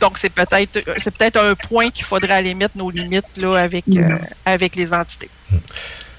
Donc, 0.00 0.16
c'est 0.18 0.30
peut-être 0.30 0.82
c'est 0.96 1.14
peut-être 1.14 1.38
un 1.38 1.54
point 1.54 1.90
qu'il 1.90 2.04
faudrait 2.04 2.32
aller 2.32 2.54
mettre 2.54 2.76
nos 2.76 2.90
limites 2.90 3.36
là, 3.36 3.56
avec, 3.56 3.84
euh, 3.88 4.18
avec 4.46 4.76
les 4.76 4.94
entités. 4.94 5.28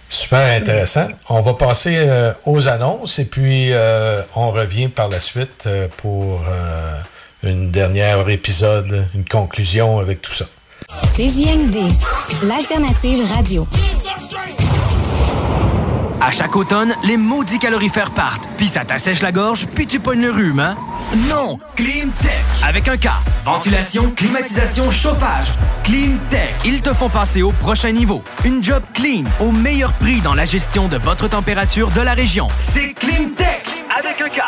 Super 0.08 0.62
intéressant. 0.62 1.08
On 1.30 1.42
va 1.42 1.56
passer 1.56 1.96
euh, 1.98 2.32
aux 2.46 2.68
annonces 2.68 3.20
et 3.20 3.26
puis 3.26 3.74
euh, 3.74 4.22
on 4.36 4.52
revient 4.52 4.88
par 4.88 5.10
la 5.10 5.20
suite 5.20 5.66
euh, 5.66 5.88
pour 5.98 6.42
euh, 6.48 7.02
une 7.44 7.72
dernière 7.72 8.28
épisode, 8.30 9.08
une 9.16 9.26
conclusion 9.26 10.00
avec 10.00 10.22
tout 10.22 10.34
ça. 10.34 10.46
CJMD, 11.18 11.78
l'alternative 12.44 13.26
radio. 13.34 13.68
À 16.22 16.32
chaque 16.32 16.56
automne, 16.56 16.94
les 17.04 17.18
maudits 17.18 17.60
calorifères 17.60 18.12
partent, 18.12 18.48
puis 18.58 18.68
ça 18.68 18.86
t'assèche 18.86 19.22
la 19.22 19.32
gorge, 19.32 19.68
puis 19.76 19.86
tu 19.86 20.00
pognes 20.00 20.22
le 20.22 20.32
rhume, 20.32 20.60
hein? 20.60 20.76
Non! 21.30 21.60
Climtech! 21.76 22.32
Avec 22.64 22.88
un 22.88 22.98
K. 22.98 23.10
Ventilation, 23.44 24.12
climatisation, 24.16 24.90
chauffage. 24.92 25.48
Climtech. 25.84 26.56
Ils 26.66 26.82
te 26.82 26.94
font 26.94 27.10
passer 27.10 27.42
au 27.42 27.52
prochain 27.52 27.92
niveau. 27.92 28.24
Une 28.44 28.64
job 28.64 28.82
clean, 28.94 29.24
au 29.40 29.52
meilleur 29.52 29.94
prix 29.94 30.22
dans 30.22 30.34
la 30.34 30.46
gestion 30.46 30.88
de 30.88 30.98
votre 30.98 31.28
température 31.28 31.90
de 31.90 32.02
la 32.02 32.14
région. 32.14 32.48
C'est 32.60 32.94
Climtech! 32.94 33.66
Avec 33.98 34.20
un 34.22 34.30
K. 34.30 34.42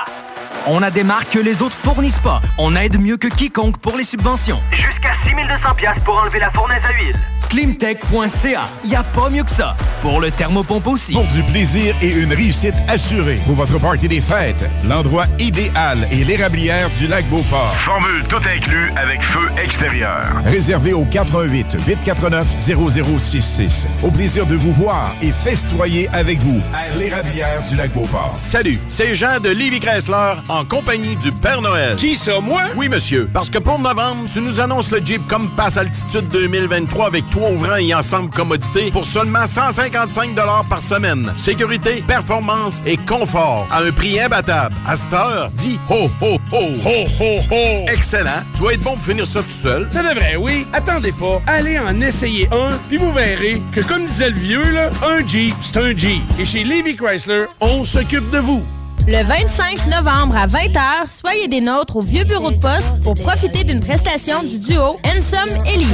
On 0.67 0.81
a 0.81 0.89
des 0.89 1.03
marques 1.03 1.29
que 1.29 1.39
les 1.39 1.61
autres 1.61 1.75
fournissent 1.75 2.19
pas. 2.19 2.41
On 2.57 2.75
aide 2.75 2.99
mieux 2.99 3.17
que 3.17 3.27
quiconque 3.27 3.77
pour 3.77 3.95
les 3.97 4.03
subventions. 4.03 4.59
Jusqu'à 4.71 5.11
6200 5.25 5.75
pièces 5.75 5.99
pour 6.03 6.17
enlever 6.17 6.39
la 6.39 6.51
fournaise 6.51 6.81
à 6.83 6.93
huile. 6.93 7.15
Climtech.ca. 7.49 8.61
Y 8.85 8.95
a 8.95 9.03
pas 9.03 9.29
mieux 9.29 9.43
que 9.43 9.49
ça. 9.49 9.75
Pour 10.01 10.19
le 10.21 10.31
thermopompe 10.31 10.87
aussi. 10.87 11.13
Pour 11.13 11.25
du 11.27 11.43
plaisir 11.43 11.95
et 12.01 12.09
une 12.11 12.33
réussite 12.33 12.73
assurée 12.87 13.39
pour 13.45 13.55
votre 13.55 13.79
party 13.79 14.07
des 14.07 14.21
fêtes, 14.21 14.69
l'endroit 14.87 15.25
idéal 15.39 16.07
est 16.11 16.23
l'érablière 16.23 16.89
du 16.99 17.07
lac 17.07 17.25
Beauport. 17.29 17.73
Formule 17.77 18.23
tout 18.27 18.35
inclus 18.37 18.91
avec 18.95 19.21
feu 19.23 19.49
extérieur. 19.63 20.23
Réservé 20.45 20.93
au 20.93 21.05
418 21.05 21.77
849 21.87 22.47
0066. 22.59 23.87
Au 24.03 24.11
plaisir 24.11 24.45
de 24.45 24.55
vous 24.55 24.73
voir 24.73 25.15
et 25.21 25.31
festoyer 25.31 26.09
avec 26.13 26.39
vous 26.39 26.61
à 26.73 26.95
l'érablière 26.97 27.63
du 27.69 27.75
lac 27.75 27.91
Beauport. 27.93 28.35
Salut, 28.39 28.79
c'est 28.87 29.15
Jean 29.15 29.39
de 29.39 29.49
Livy 29.49 29.79
Chrysler 29.79 30.33
en 30.49 30.65
compagnie 30.65 31.15
du 31.15 31.31
Père 31.31 31.61
Noël. 31.61 31.95
Qui 31.95 32.15
ça, 32.15 32.39
moi? 32.39 32.61
Oui, 32.75 32.89
monsieur. 32.89 33.29
Parce 33.33 33.49
que 33.49 33.57
pour 33.57 33.79
novembre, 33.79 34.27
tu 34.31 34.41
nous 34.41 34.59
annonces 34.59 34.91
le 34.91 35.01
Jeep 35.03 35.27
Compass 35.27 35.77
Altitude 35.77 36.27
2023 36.29 37.07
avec 37.07 37.29
toit 37.37 37.51
ouvrant 37.51 37.75
et 37.75 37.93
ensemble 37.93 38.29
commodité 38.29 38.89
pour 38.91 39.05
seulement 39.05 39.45
155 39.45 40.35
par 40.69 40.81
semaine. 40.81 41.31
Sécurité, 41.35 42.03
performance 42.07 42.81
et 42.85 42.97
confort 42.97 43.67
à 43.71 43.81
un 43.83 43.91
prix 43.91 44.19
imbattable. 44.19 44.75
À 44.87 44.95
cette 44.95 45.13
heure, 45.13 45.49
dis 45.53 45.79
ho, 45.89 46.09
ho, 46.21 46.37
ho. 46.51 46.57
Ho, 46.85 47.05
ho, 47.19 47.39
ho. 47.51 47.85
Excellent. 47.87 48.43
Tu 48.55 48.63
vas 48.63 48.73
être 48.73 48.81
bon 48.81 48.93
pour 48.93 49.03
finir 49.03 49.27
ça 49.27 49.41
tout 49.41 49.49
seul. 49.49 49.87
Ça 49.91 50.01
devrait, 50.01 50.35
oui. 50.35 50.65
Attendez 50.73 51.11
pas. 51.11 51.41
Allez 51.45 51.79
en 51.79 51.99
essayer 52.01 52.47
un, 52.51 52.77
puis 52.87 52.97
vous 52.97 53.11
verrez 53.11 53.61
que, 53.71 53.81
comme 53.81 54.05
disait 54.05 54.29
le 54.29 54.35
vieux, 54.35 54.71
là, 54.71 54.89
un 55.07 55.25
Jeep, 55.25 55.55
c'est 55.61 55.77
un 55.77 55.95
Jeep. 55.95 56.21
Et 56.39 56.45
chez 56.45 56.63
Levy 56.63 56.95
Chrysler, 56.95 57.45
on 57.59 57.85
s'occupe 57.85 58.29
de 58.31 58.39
vous. 58.39 58.65
Le 59.09 59.23
25 59.23 59.87
novembre 59.87 60.35
à 60.35 60.47
20h, 60.47 60.81
soyez 61.23 61.47
des 61.47 61.61
nôtres 61.61 61.95
au 61.95 62.01
vieux 62.01 62.25
bureau 62.25 62.51
de 62.51 62.57
poste 62.57 63.01
pour 63.03 63.13
profiter 63.13 63.63
d'une 63.63 63.79
prestation 63.79 64.43
du 64.43 64.59
duo 64.59 64.99
Ensom 65.05 65.63
Ellie. 65.65 65.87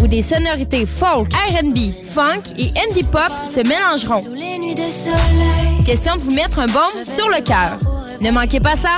Où 0.00 0.06
des 0.06 0.22
sonorités 0.22 0.86
folk, 0.86 1.32
R&B, 1.32 1.78
funk 2.04 2.54
et 2.56 2.70
indie 2.88 3.02
pop 3.02 3.32
se 3.52 3.66
mélangeront. 3.66 4.22
Question 5.84 6.14
de 6.14 6.20
vous 6.20 6.30
mettre 6.30 6.60
un 6.60 6.66
baume 6.66 7.04
sur 7.16 7.28
le 7.28 7.42
cœur. 7.42 7.80
Ne 8.20 8.30
manquez 8.30 8.60
pas 8.60 8.76
ça. 8.76 8.96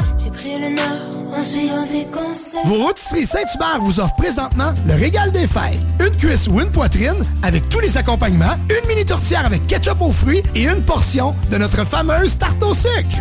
Vos 2.65 2.83
rôtisseries 2.83 3.27
Saint-Hubert 3.27 3.81
vous 3.81 4.01
offrent 4.01 4.17
présentement 4.17 4.73
le 4.87 4.95
régal 4.95 5.31
des 5.33 5.47
fêtes. 5.47 5.79
Une 6.01 6.17
cuisse 6.17 6.49
ou 6.49 6.61
une 6.61 6.71
poitrine 6.71 7.25
avec 7.43 7.69
tous 7.69 7.81
les 7.81 7.97
accompagnements, 7.97 8.55
une 8.71 8.89
mini 8.89 9.05
tourtière 9.05 9.45
avec 9.45 9.67
ketchup 9.67 10.01
aux 10.01 10.13
fruits 10.13 10.43
et 10.55 10.65
une 10.65 10.83
portion 10.83 11.35
de 11.51 11.59
notre 11.59 11.85
fameuse 11.85 12.39
tarte 12.39 12.63
au 12.63 12.75
sucre. 12.75 13.19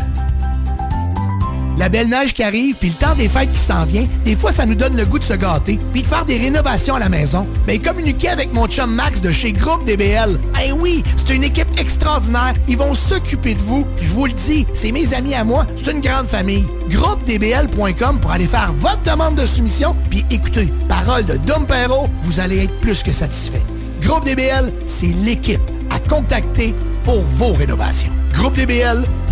La 1.78 1.90
belle 1.90 2.08
neige 2.08 2.34
qui 2.34 2.42
arrive, 2.42 2.76
puis 2.76 2.90
le 2.90 2.96
temps 2.96 3.16
des 3.16 3.28
fêtes 3.28 3.52
qui 3.52 3.60
s'en 3.60 3.86
vient, 3.86 4.08
des 4.24 4.36
fois, 4.36 4.54
ça 4.54 4.66
nous 4.66 4.76
donne 4.76 4.96
le 4.96 5.06
goût 5.06 5.20
de 5.20 5.24
se 5.24 5.34
gâter, 5.34 5.78
puis 5.92 6.02
de 6.02 6.08
faire 6.08 6.24
des 6.24 6.38
rénovations 6.38 6.96
à 6.96 7.00
la 7.00 7.10
maison. 7.10 7.48
Ben, 7.68 7.82
communiquer 7.82 8.30
avec 8.30 8.54
mon 8.54 8.66
chum 8.68 8.94
Max 8.94 9.20
de 9.22 9.32
chez 9.32 9.52
Groupe 9.52 9.84
DBL. 9.86 10.38
Eh 10.66 10.72
oui, 10.72 11.04
c'est 11.18 11.36
une 11.36 11.44
équipe 11.44 11.68
extraordinaire. 11.78 12.54
Ils 12.68 12.78
vont 12.78 12.94
s'occuper 12.94 13.56
de 13.56 13.62
vous. 13.62 13.86
Je 14.02 14.08
vous 14.08 14.26
le 14.26 14.32
dis, 14.32 14.66
c'est 14.74 14.92
mes 14.92 15.14
amis 15.14 15.34
à 15.34 15.44
moi, 15.44 15.66
c'est 15.76 15.92
une 15.92 16.02
grande 16.02 16.28
famille. 16.28 16.66
GroupeDBL.com 16.90 18.20
pour 18.22 18.32
aller 18.32 18.48
faire 18.48 18.72
votre 18.74 19.02
demande 19.04 19.36
de 19.36 19.46
soumission, 19.46 19.96
puis 20.10 20.24
écoutez, 20.32 20.72
parole 20.88 21.26
de 21.26 21.36
Dom 21.38 21.66
Perrault, 21.68 22.08
vous 22.22 22.40
allez 22.40 22.64
être 22.64 22.80
plus 22.80 23.04
que 23.04 23.12
satisfait. 23.12 23.64
Groupe 24.02 24.24
DBL, 24.24 24.72
c'est 24.86 25.14
l'équipe 25.24 25.62
à 25.90 26.00
contacter 26.00 26.74
pour 27.04 27.22
vos 27.22 27.54
rénovations. 27.54 28.12
GroupeDBL.com 28.34 29.25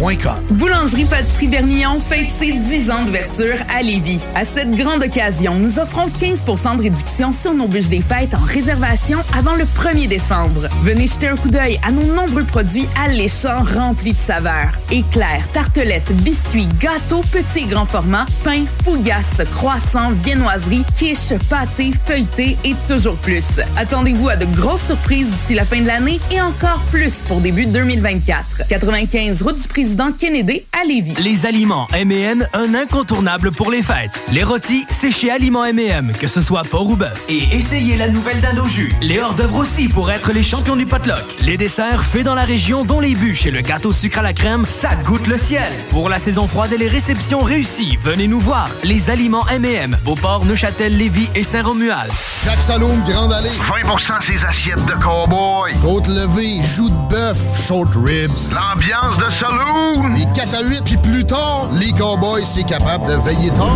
Boulangerie 0.49 1.05
Pâtisserie 1.05 1.47
Vernillon 1.47 1.99
fête 1.99 2.27
ses 2.37 2.53
10 2.53 2.91
ans 2.91 3.05
d'ouverture 3.05 3.55
à 3.73 3.81
Lévis. 3.81 4.19
À 4.35 4.43
cette 4.43 4.71
grande 4.71 5.03
occasion, 5.03 5.55
nous 5.55 5.79
offrons 5.79 6.07
15% 6.07 6.77
de 6.77 6.83
réduction 6.83 7.31
sur 7.31 7.53
nos 7.53 7.67
bûches 7.67 7.89
des 7.89 8.01
fêtes 8.01 8.33
en 8.33 8.43
réservation 8.45 9.19
avant 9.37 9.55
le 9.55 9.63
1er 9.63 10.07
décembre. 10.07 10.67
Venez 10.83 11.07
jeter 11.07 11.27
un 11.27 11.37
coup 11.37 11.49
d'œil 11.49 11.79
à 11.85 11.91
nos 11.91 12.13
nombreux 12.15 12.43
produits 12.43 12.87
alléchants 13.05 13.63
remplis 13.63 14.13
de 14.13 14.17
saveurs. 14.17 14.73
Éclairs, 14.91 15.47
tartelettes, 15.53 16.13
biscuits, 16.17 16.67
gâteaux, 16.79 17.21
petits 17.31 17.65
et 17.65 17.67
grands 17.67 17.85
formats, 17.85 18.25
pain, 18.43 18.65
fougasse, 18.83 19.41
croissants, 19.51 20.11
viennoiseries, 20.23 20.85
quiches, 20.97 21.37
pâtés, 21.49 21.93
feuilletés 22.05 22.57
et 22.65 22.75
toujours 22.87 23.17
plus. 23.17 23.61
Attendez-vous 23.77 24.29
à 24.29 24.35
de 24.35 24.45
grosses 24.55 24.87
surprises 24.87 25.27
d'ici 25.29 25.53
la 25.53 25.65
fin 25.65 25.81
de 25.81 25.87
l'année 25.87 26.19
et 26.31 26.41
encore 26.41 26.81
plus 26.91 27.23
pour 27.23 27.39
début 27.39 27.67
2024. 27.67 28.67
95 28.67 29.41
route 29.43 29.61
du 29.61 29.67
président 29.83 30.13
Kennedy 30.13 30.61
à 30.71 30.85
Lévis. 30.85 31.13
Les 31.21 31.45
aliments 31.45 31.89
M&M, 31.93 32.47
un 32.53 32.73
incontournable 32.73 33.51
pour 33.51 33.69
les 33.69 33.83
fêtes. 33.83 34.23
Les 34.31 34.41
rôtis, 34.41 34.85
c'est 34.89 35.11
chez 35.11 35.29
Aliments 35.29 35.65
M&M, 35.65 36.13
que 36.17 36.27
ce 36.27 36.39
soit 36.39 36.63
porc 36.63 36.87
ou 36.87 36.95
bœuf. 36.95 37.25
Et 37.27 37.43
essayez 37.51 37.97
la 37.97 38.07
nouvelle 38.07 38.39
dinde 38.39 38.59
au 38.59 38.65
jus. 38.65 38.93
Les 39.01 39.19
hors-d'œuvre 39.19 39.57
aussi 39.57 39.89
pour 39.89 40.09
être 40.09 40.31
les 40.31 40.41
champions 40.41 40.77
du 40.77 40.85
potluck. 40.85 41.25
Les 41.41 41.57
desserts 41.57 42.05
faits 42.05 42.23
dans 42.23 42.33
la 42.33 42.45
région, 42.45 42.85
dont 42.85 43.01
les 43.01 43.13
bûches 43.13 43.45
et 43.45 43.51
le 43.51 43.59
gâteau 43.59 43.91
sucre 43.91 44.19
à 44.19 44.21
la 44.21 44.31
crème, 44.31 44.65
ça 44.69 44.95
goûte 45.03 45.27
le 45.27 45.35
ciel. 45.35 45.69
Pour 45.89 46.07
la 46.07 46.17
saison 46.17 46.47
froide 46.47 46.71
et 46.71 46.77
les 46.77 46.87
réceptions 46.87 47.41
réussies, 47.41 47.97
venez 48.01 48.29
nous 48.29 48.39
voir. 48.39 48.69
Les 48.85 49.09
aliments 49.09 49.45
M&M, 49.49 49.97
Beauport, 50.05 50.45
Neuchâtel, 50.45 50.97
Lévis 50.97 51.29
et 51.35 51.43
Saint-Romuald. 51.43 52.09
Jacques 52.45 52.61
Saloum, 52.61 53.03
Grande 53.05 53.33
Allée. 53.33 53.49
20% 53.49 54.21
ses 54.21 54.45
assiettes 54.45 54.85
de 54.85 54.93
cowboy. 54.93 55.73
Côte 55.81 56.07
levée, 56.07 56.61
joues 56.61 56.89
de 56.89 57.09
bœuf, 57.09 57.37
short 57.67 57.93
ribs. 57.97 58.31
L'ambiance 58.53 59.17
de 59.17 59.29
Les 60.15 60.25
4 60.33 60.55
à 60.55 60.61
8, 60.61 60.81
puis 60.83 60.97
plus 60.97 61.25
tard, 61.25 61.69
les 61.79 61.91
cowboys, 61.91 62.43
c'est 62.45 62.63
capable 62.63 63.07
de 63.07 63.13
veiller 63.13 63.49
tard. 63.51 63.75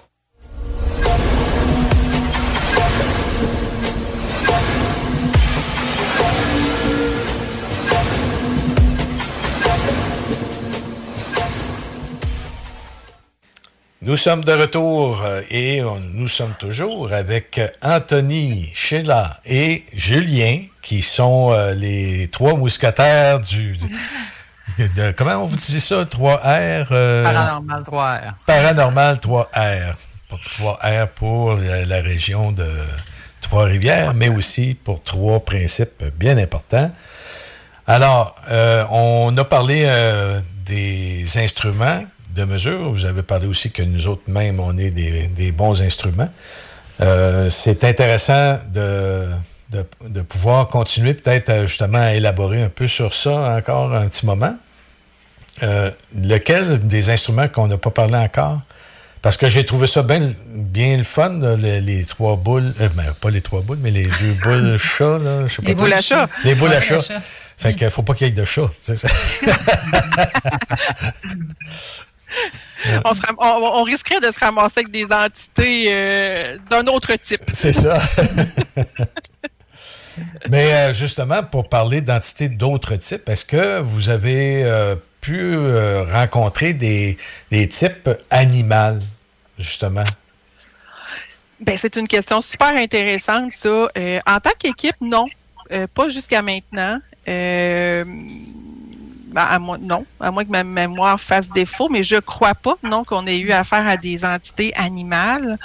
Nous 14.03 14.17
sommes 14.17 14.43
de 14.43 14.51
retour 14.53 15.21
euh, 15.23 15.41
et 15.51 15.83
on- 15.83 15.99
nous 15.99 16.27
sommes 16.27 16.55
toujours 16.57 17.13
avec 17.13 17.61
Anthony, 17.83 18.71
Sheila 18.73 19.39
et 19.45 19.85
Julien, 19.93 20.61
qui 20.81 21.03
sont 21.03 21.51
euh, 21.51 21.75
les 21.75 22.27
trois 22.29 22.55
mousquetaires 22.55 23.39
du. 23.39 23.77
de- 24.79 24.87
de- 24.95 25.11
comment 25.11 25.43
on 25.43 25.45
vous 25.45 25.55
dit 25.55 25.79
ça? 25.79 26.03
3R? 26.05 26.87
euh, 26.91 27.23
Paranormal 27.23 27.83
3R. 27.83 28.33
Paranormal 28.47 29.15
3R. 29.17 29.93
Pas 30.29 30.37
3R 30.59 31.07
pour 31.09 31.53
la, 31.53 31.85
la 31.85 32.01
région 32.01 32.51
de 32.51 32.65
Trois-Rivières, 33.41 34.13
mais 34.15 34.29
aussi 34.29 34.73
pour 34.83 35.03
trois 35.03 35.41
principes 35.43 36.05
bien 36.17 36.37
importants. 36.39 36.91
Alors, 37.85 38.35
euh, 38.49 38.83
on 38.91 39.35
a 39.37 39.43
parlé 39.43 39.85
des 40.65 41.25
instruments 41.37 42.03
de 42.35 42.43
mesure. 42.45 42.91
Vous 42.91 43.05
avez 43.05 43.23
parlé 43.23 43.47
aussi 43.47 43.71
que 43.71 43.83
nous 43.83 44.07
autres 44.07 44.23
même, 44.29 44.59
on 44.59 44.77
est 44.77 44.91
des, 44.91 45.27
des 45.27 45.51
bons 45.51 45.81
instruments. 45.81 46.29
Euh, 47.01 47.49
c'est 47.49 47.83
intéressant 47.83 48.59
de, 48.73 49.25
de, 49.71 49.85
de 50.07 50.21
pouvoir 50.21 50.67
continuer 50.67 51.13
peut-être 51.13 51.49
à, 51.49 51.65
justement 51.65 51.97
à 51.99 52.13
élaborer 52.13 52.61
un 52.61 52.69
peu 52.69 52.87
sur 52.87 53.13
ça 53.13 53.55
encore 53.57 53.93
un 53.93 54.07
petit 54.07 54.25
moment. 54.25 54.55
Euh, 55.63 55.91
lequel 56.19 56.79
des 56.79 57.09
instruments 57.09 57.47
qu'on 57.47 57.67
n'a 57.67 57.77
pas 57.77 57.91
parlé 57.91 58.15
encore? 58.15 58.61
Parce 59.21 59.37
que 59.37 59.47
j'ai 59.49 59.63
trouvé 59.65 59.85
ça 59.85 60.01
bien, 60.01 60.31
bien 60.47 60.97
le 60.97 61.03
fun, 61.03 61.37
là, 61.39 61.55
les, 61.55 61.79
les 61.79 62.05
trois 62.05 62.35
boules. 62.37 62.73
euh, 62.81 62.89
ben, 62.95 63.13
pas 63.21 63.29
les 63.29 63.41
trois 63.41 63.61
boules, 63.61 63.77
mais 63.79 63.91
les 63.91 64.05
deux 64.07 64.33
boules 64.43 64.77
chats. 64.77 65.19
Là, 65.19 65.45
je 65.45 65.53
sais 65.55 65.61
Les 65.61 65.75
boules 65.75 65.93
à 65.93 66.01
chat. 66.01 66.27
Les 66.43 66.55
boules 66.55 66.69
Ouais, 66.69 66.75
à 66.77 66.81
chat. 66.81 67.01
Fait 67.57 67.75
qu'il 67.75 67.89
faut 67.91 68.01
pas 68.01 68.15
qu'il 68.15 68.25
y 68.25 68.29
ait 68.31 68.33
de 68.33 68.43
chat. 68.45 68.71
c'est 68.79 68.95
ça. 68.95 69.07
on, 73.05 73.13
se 73.13 73.21
ram- 73.21 73.35
on- 73.39 73.79
on 73.79 73.83
risquerait 73.83 74.19
de 74.19 74.31
se 74.31 74.39
ramasser 74.39 74.79
avec 74.81 74.91
des 74.91 75.05
entités 75.11 75.85
euh, 75.89 76.57
d'un 76.69 76.85
autre 76.87 77.13
type. 77.15 77.41
C'est 77.53 77.73
ça. 77.73 77.99
Mais 80.49 80.73
euh, 80.73 80.93
justement, 80.93 81.43
pour 81.43 81.69
parler 81.69 82.01
d'entités 82.01 82.49
d'autres 82.49 82.95
types, 82.97 83.27
est-ce 83.29 83.45
que 83.45 83.79
vous 83.79 84.09
avez 84.09 84.63
euh, 84.63 84.95
pu 85.21 85.55
rencontrer 86.11 86.73
des, 86.73 87.17
des 87.51 87.67
types 87.69 88.09
animaux, 88.29 88.99
justement? 89.57 90.05
Ben, 91.59 91.77
c'est 91.79 91.95
une 91.95 92.07
question 92.07 92.41
super 92.41 92.75
intéressante, 92.75 93.51
ça. 93.53 93.87
En 94.27 94.39
tant 94.39 94.51
qu'équipe, 94.59 94.95
non. 94.99 95.27
Pas 95.93 96.09
jusqu'à 96.09 96.41
maintenant. 96.41 96.99
Euh, 97.27 98.03
à 99.35 99.59
moi, 99.59 99.77
non. 99.79 100.05
À 100.19 100.31
moins 100.31 100.43
que 100.43 100.49
ma 100.51 100.63
mémoire 100.63 101.19
fasse 101.19 101.49
défaut, 101.49 101.89
mais 101.89 102.03
je 102.03 102.17
crois 102.17 102.53
pas, 102.55 102.75
non, 102.83 103.03
qu'on 103.03 103.25
ait 103.27 103.39
eu 103.39 103.51
affaire 103.51 103.87
à 103.87 103.97
des 103.97 104.25
entités 104.25 104.73
animales. 104.75 105.57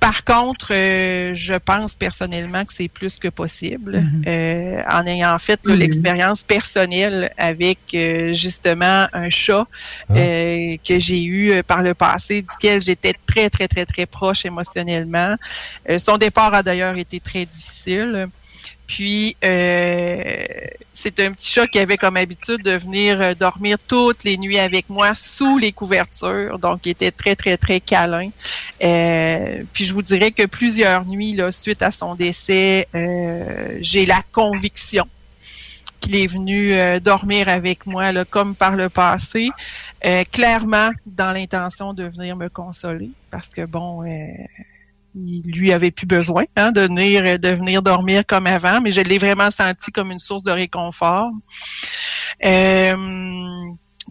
Par 0.00 0.22
contre, 0.22 0.68
euh, 0.72 1.32
je 1.34 1.54
pense 1.54 1.96
personnellement 1.96 2.64
que 2.64 2.72
c'est 2.72 2.86
plus 2.88 3.16
que 3.16 3.26
possible. 3.26 4.00
Euh, 4.28 4.80
en 4.88 5.04
ayant 5.06 5.36
fait 5.40 5.58
Mhm. 5.66 5.74
l'expérience 5.74 6.44
personnelle 6.44 7.32
avec 7.36 7.78
euh, 7.94 8.32
justement 8.32 9.08
un 9.12 9.28
chat 9.28 9.66
euh, 10.12 10.76
que 10.86 11.00
j'ai 11.00 11.24
eu 11.24 11.62
par 11.64 11.82
le 11.82 11.94
passé, 11.94 12.42
duquel 12.42 12.80
j'étais 12.80 13.14
très, 13.26 13.50
très, 13.50 13.66
très, 13.66 13.84
très 13.86 14.06
proche 14.06 14.44
émotionnellement. 14.44 15.34
Euh, 15.90 15.98
son 15.98 16.16
départ 16.16 16.54
a 16.54 16.62
d'ailleurs 16.62 16.96
été 16.96 17.18
très 17.18 17.44
difficile. 17.44 18.28
Puis, 18.88 19.36
euh, 19.44 20.44
c'est 20.94 21.20
un 21.20 21.32
petit 21.32 21.48
chat 21.48 21.66
qui 21.68 21.78
avait 21.78 21.98
comme 21.98 22.16
habitude 22.16 22.62
de 22.62 22.72
venir 22.72 23.20
euh, 23.20 23.34
dormir 23.34 23.76
toutes 23.86 24.24
les 24.24 24.38
nuits 24.38 24.58
avec 24.58 24.88
moi 24.88 25.14
sous 25.14 25.58
les 25.58 25.72
couvertures. 25.72 26.58
Donc, 26.58 26.86
il 26.86 26.90
était 26.90 27.10
très, 27.10 27.36
très, 27.36 27.58
très 27.58 27.80
câlin. 27.80 28.30
Euh, 28.82 29.62
puis, 29.74 29.84
je 29.84 29.92
vous 29.92 30.02
dirais 30.02 30.30
que 30.30 30.46
plusieurs 30.46 31.04
nuits, 31.04 31.34
là, 31.34 31.52
suite 31.52 31.82
à 31.82 31.92
son 31.92 32.14
décès, 32.14 32.88
euh, 32.94 33.78
j'ai 33.82 34.06
la 34.06 34.22
conviction 34.32 35.06
qu'il 36.00 36.16
est 36.16 36.26
venu 36.26 36.72
euh, 36.72 36.98
dormir 36.98 37.50
avec 37.50 37.84
moi, 37.84 38.10
là, 38.10 38.24
comme 38.24 38.54
par 38.54 38.74
le 38.74 38.88
passé, 38.88 39.50
euh, 40.06 40.24
clairement 40.32 40.92
dans 41.04 41.32
l'intention 41.32 41.92
de 41.92 42.04
venir 42.04 42.36
me 42.36 42.48
consoler, 42.48 43.10
parce 43.30 43.48
que 43.48 43.66
bon, 43.66 44.04
il 45.14 45.42
lui 45.52 45.72
avait 45.72 45.90
plus 45.90 46.06
besoin 46.06 46.44
hein, 46.56 46.72
de 46.72 46.82
venir 46.82 47.38
de 47.38 47.48
venir 47.48 47.82
dormir 47.82 48.24
comme 48.26 48.46
avant, 48.46 48.80
mais 48.80 48.92
je 48.92 49.00
l'ai 49.00 49.18
vraiment 49.18 49.50
senti 49.50 49.90
comme 49.90 50.10
une 50.10 50.18
source 50.18 50.44
de 50.44 50.50
réconfort. 50.50 51.30
Euh, 52.44 52.96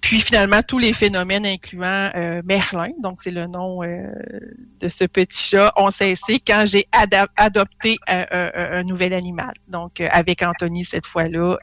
puis 0.01 0.21
finalement, 0.21 0.61
tous 0.61 0.77
les 0.77 0.93
phénomènes 0.93 1.45
incluant 1.45 2.11
euh, 2.15 2.41
Merlin, 2.45 2.91
donc 2.99 3.17
c'est 3.23 3.31
le 3.31 3.47
nom 3.47 3.83
euh, 3.83 4.03
de 4.79 4.89
ce 4.89 5.05
petit 5.05 5.49
chat, 5.49 5.73
ont 5.75 5.89
cessé 5.89 6.39
quand 6.45 6.65
j'ai 6.67 6.87
adopté 7.35 7.97
un, 8.07 8.83
nouvel 8.83 9.13
animal. 9.13 9.53
Donc 9.67 10.01
avec 10.01 10.43
Anthony 10.43 10.85
cette 10.85 11.07
fois-là, 11.07 11.57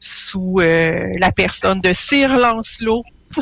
sous 0.00 0.58
la 0.58 1.32
personne 1.32 1.80
de 1.80 1.92
Sir 1.92 2.36
Lancelot. 2.38 3.04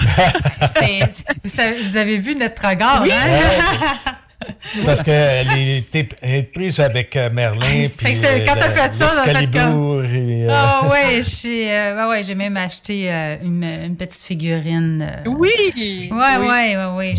vous, 1.45 1.99
avez 1.99 2.17
vu 2.17 2.35
notre 2.35 2.67
regard, 2.67 3.03
hein? 3.03 4.13
C'est 4.65 4.85
parce 4.85 5.03
qu'elle 5.03 5.49
est 5.53 6.53
prise 6.53 6.81
avec 6.81 7.17
euh, 7.17 7.31
Merlin. 7.31 7.87
Puis, 7.97 8.15
quand 8.47 8.55
t'as 8.55 8.71
fait 8.71 8.95
ça, 8.95 9.09
fait 9.25 9.49
euh, 9.57 10.49
Ah 10.51 10.89
ouais, 10.91 11.21
j'ai 11.23 11.71
euh, 11.71 12.09
ouais, 12.09 12.23
j'ai 12.23 12.35
même 12.35 12.57
acheté 12.57 13.11
une, 13.43 13.97
petite 13.99 14.23
figurine. 14.23 15.23
Oui! 15.27 16.11
Ouais, 16.11 16.37
ouais, 16.39 16.77
ouais, 16.77 16.87
ouais. 16.97 17.15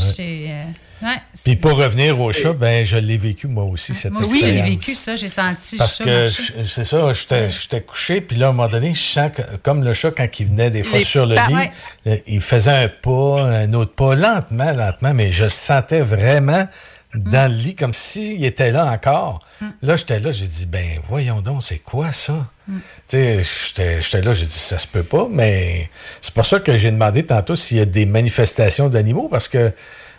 Ouais, 1.03 1.09
Puis 1.43 1.57
pour 1.57 1.73
revenir 1.73 2.17
au 2.21 2.31
chat, 2.31 2.53
ben 2.53 2.85
je 2.85 2.95
l'ai 2.95 3.17
vécu 3.17 3.47
moi 3.47 3.65
aussi 3.65 3.93
cette 3.93 4.13
moi, 4.13 4.21
Oui, 4.25 4.39
j'ai 4.41 4.61
vécu 4.61 4.93
ça, 4.93 5.17
j'ai 5.17 5.27
senti 5.27 5.75
Parce 5.75 5.97
que 5.97 6.27
c'est 6.65 6.85
ça, 6.85 7.11
j'étais 7.11 7.81
couché, 7.81 8.21
puis 8.21 8.37
là 8.37 8.47
à 8.47 8.49
un 8.49 8.53
moment 8.53 8.69
donné, 8.69 8.93
je 8.93 9.01
sens 9.01 9.29
que, 9.35 9.41
comme 9.61 9.83
le 9.83 9.91
chat 9.91 10.11
quand 10.11 10.27
il 10.39 10.47
venait 10.47 10.69
des 10.69 10.83
fois 10.83 11.01
sur 11.01 11.25
le 11.25 11.35
lit, 11.35 12.19
il 12.27 12.39
faisait 12.39 12.85
un 12.85 12.87
pas, 12.87 13.43
un 13.43 13.73
autre 13.73 13.93
pas, 13.93 14.15
lentement, 14.15 14.71
lentement, 14.71 15.13
mais 15.13 15.31
je 15.33 15.47
sentais 15.49 16.01
vraiment 16.01 16.67
dans 17.15 17.51
le 17.51 17.57
lit, 17.57 17.75
comme 17.75 17.93
s'il 17.93 18.43
était 18.43 18.71
là 18.71 18.85
encore. 18.85 19.39
Mm. 19.61 19.67
Là, 19.81 19.95
j'étais 19.95 20.19
là, 20.19 20.31
j'ai 20.31 20.45
dit, 20.45 20.65
ben 20.65 20.99
voyons 21.07 21.41
donc, 21.41 21.63
c'est 21.63 21.79
quoi 21.79 22.11
ça? 22.11 22.47
Mm. 22.67 22.77
Tu 23.07 23.43
sais, 23.43 24.01
j'étais 24.01 24.21
là, 24.21 24.33
j'ai 24.33 24.45
dit, 24.45 24.51
ça 24.51 24.77
se 24.77 24.87
peut 24.87 25.03
pas, 25.03 25.27
mais 25.29 25.89
c'est 26.21 26.33
pour 26.33 26.45
ça 26.45 26.59
que 26.59 26.77
j'ai 26.77 26.91
demandé 26.91 27.23
tantôt 27.23 27.55
s'il 27.55 27.77
y 27.77 27.81
a 27.81 27.85
des 27.85 28.05
manifestations 28.05 28.89
d'animaux, 28.89 29.27
parce 29.29 29.47
que 29.47 29.73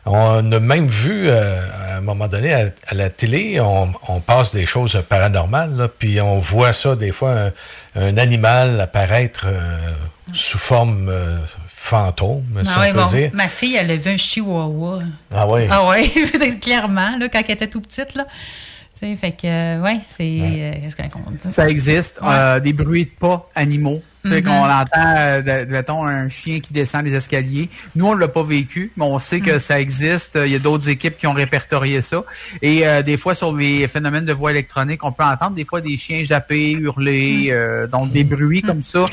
on 0.07 0.53
a 0.53 0.61
même 0.61 0.87
vu, 0.87 1.29
euh, 1.29 1.61
à 1.73 1.97
un 1.97 2.01
moment 2.03 2.29
donné, 2.29 2.53
à, 2.53 2.71
la 2.93 3.09
télé, 3.09 3.59
on, 3.61 4.21
passe 4.21 4.55
des 4.55 4.67
choses 4.67 5.03
paranormales, 5.09 5.89
puis 5.99 6.21
on 6.21 6.41
voit 6.41 6.75
ça, 6.75 6.95
des 6.95 7.11
fois, 7.11 7.51
un, 7.97 8.17
animal 8.19 8.81
apparaître 8.81 9.47
euh, 9.47 9.77
sous 10.35 10.59
forme 10.59 11.09
euh, 11.09 11.39
fantôme, 11.85 12.63
ah 12.67 12.91
Ma 13.35 13.47
fille, 13.49 13.77
elle 13.77 13.91
a 13.91 13.97
vu 13.97 14.11
un 14.11 14.17
chihuahua. 14.17 15.01
Ah 15.31 15.47
oui? 15.47 15.63
Ah 15.71 15.87
oui, 15.87 16.11
clairement, 16.61 17.19
là, 17.19 17.29
quand 17.29 17.43
elle 17.47 17.51
était 17.55 17.67
tout 17.67 17.83
petite, 17.83 18.15
là. 18.15 18.27
Tu 18.99 19.01
sais, 19.01 19.17
fait 19.17 19.33
que, 19.33 19.83
ouais, 19.83 19.99
c'est... 20.03 20.81
Qu'est-ce 20.83 20.97
qu'on 20.97 21.31
dit? 21.31 21.53
Ça 21.53 21.69
existe. 21.69 22.19
des 22.63 22.73
bruits 22.73 23.05
de 23.05 23.11
pas 23.11 23.51
animaux. 23.55 24.03
Tu 24.25 24.31
sais, 24.31 24.43
qu'on 24.43 24.53
mm-hmm. 24.53 24.83
entend, 24.83 25.15
euh, 25.17 25.67
mettons, 25.69 26.07
un 26.07 26.31
chien 26.31 26.61
qui 26.61 26.73
descend 26.73 27.05
les 27.05 27.13
escaliers. 27.13 27.69
Nous, 27.95 28.07
on 28.07 28.15
l'a 28.15 28.29
pas 28.29 28.43
vécu, 28.43 28.91
mais 28.97 29.05
on 29.05 29.19
sait 29.19 29.41
que 29.41 29.57
mm. 29.57 29.61
ça 29.61 29.79
existe. 29.79 30.39
Il 30.43 30.51
y 30.51 30.55
a 30.55 30.59
d'autres 30.59 30.89
équipes 30.89 31.19
qui 31.19 31.27
ont 31.27 31.35
répertorié 31.35 32.01
ça. 32.01 32.25
Et 32.63 32.87
euh, 32.87 33.03
des 33.03 33.19
fois, 33.19 33.35
sur 33.35 33.55
les 33.55 33.87
phénomènes 33.87 34.25
de 34.25 34.33
voix 34.33 34.51
électronique, 34.51 35.05
on 35.05 35.13
peut 35.13 35.25
entendre 35.25 35.55
des 35.55 35.67
fois 35.67 35.83
des 35.83 35.99
chiens 35.99 36.25
japper, 36.25 36.73
hurler, 36.73 37.49
mm. 37.49 37.53
euh, 37.53 37.87
donc 37.87 38.13
des 38.13 38.25
bruits 38.25 38.63
comme 38.63 38.83
ça, 38.83 39.05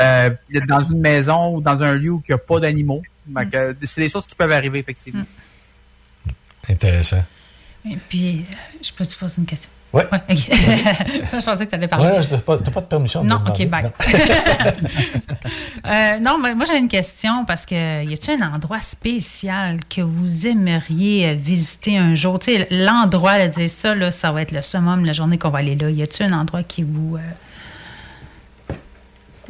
euh, 0.00 0.30
dans 0.68 0.82
une 0.82 1.00
maison 1.00 1.56
ou 1.56 1.60
dans 1.60 1.82
un 1.82 1.96
lieu 1.96 2.10
où 2.10 2.22
il 2.28 2.30
n'y 2.30 2.34
a 2.34 2.38
pas 2.38 2.60
d'animaux. 2.60 3.02
Mm. 3.26 3.42
C'est 3.84 4.02
des 4.02 4.08
choses 4.08 4.26
qui 4.26 4.36
peuvent 4.36 4.52
arriver, 4.52 4.78
effectivement. 4.78 5.24
Intéressant. 6.68 7.24
Et 7.84 7.96
puis, 8.08 8.44
je 8.80 8.92
peux 8.92 9.04
te 9.04 9.16
poser 9.16 9.38
une 9.38 9.46
question? 9.46 9.70
Oui. 9.92 10.02
Ouais, 10.12 10.20
je 10.28 11.44
pensais 11.44 11.64
que 11.64 11.70
tu 11.70 11.74
allais 11.74 11.88
parler. 11.88 12.10
Oui, 12.16 12.24
tu 12.24 12.32
n'as 12.32 12.40
pas, 12.40 12.56
de 12.56 12.86
permission. 12.86 13.24
non, 13.24 13.40
OK, 13.46 13.66
bye. 13.66 13.84
euh, 15.86 16.18
non, 16.20 16.38
mais 16.38 16.54
moi, 16.54 16.64
j'avais 16.64 16.78
une 16.78 16.88
question 16.88 17.44
parce 17.44 17.66
que 17.66 18.04
y 18.04 18.12
a-t-il 18.12 18.40
un 18.40 18.54
endroit 18.54 18.80
spécial 18.80 19.78
que 19.88 20.00
vous 20.00 20.46
aimeriez 20.46 21.34
visiter 21.34 21.98
un 21.98 22.14
jour? 22.14 22.38
Tu 22.38 22.52
sais, 22.52 22.68
l'endroit, 22.70 23.48
dire 23.48 23.68
ça, 23.68 23.94
là, 23.94 24.12
ça 24.12 24.30
va 24.30 24.42
être 24.42 24.54
le 24.54 24.62
summum, 24.62 25.04
la 25.04 25.12
journée 25.12 25.38
qu'on 25.38 25.50
va 25.50 25.58
aller 25.58 25.74
là. 25.74 25.90
Y 25.90 26.02
a-t-il 26.02 26.32
un 26.32 26.38
endroit 26.38 26.62
qui 26.62 26.82
vous. 26.82 27.16
Euh, 27.16 27.20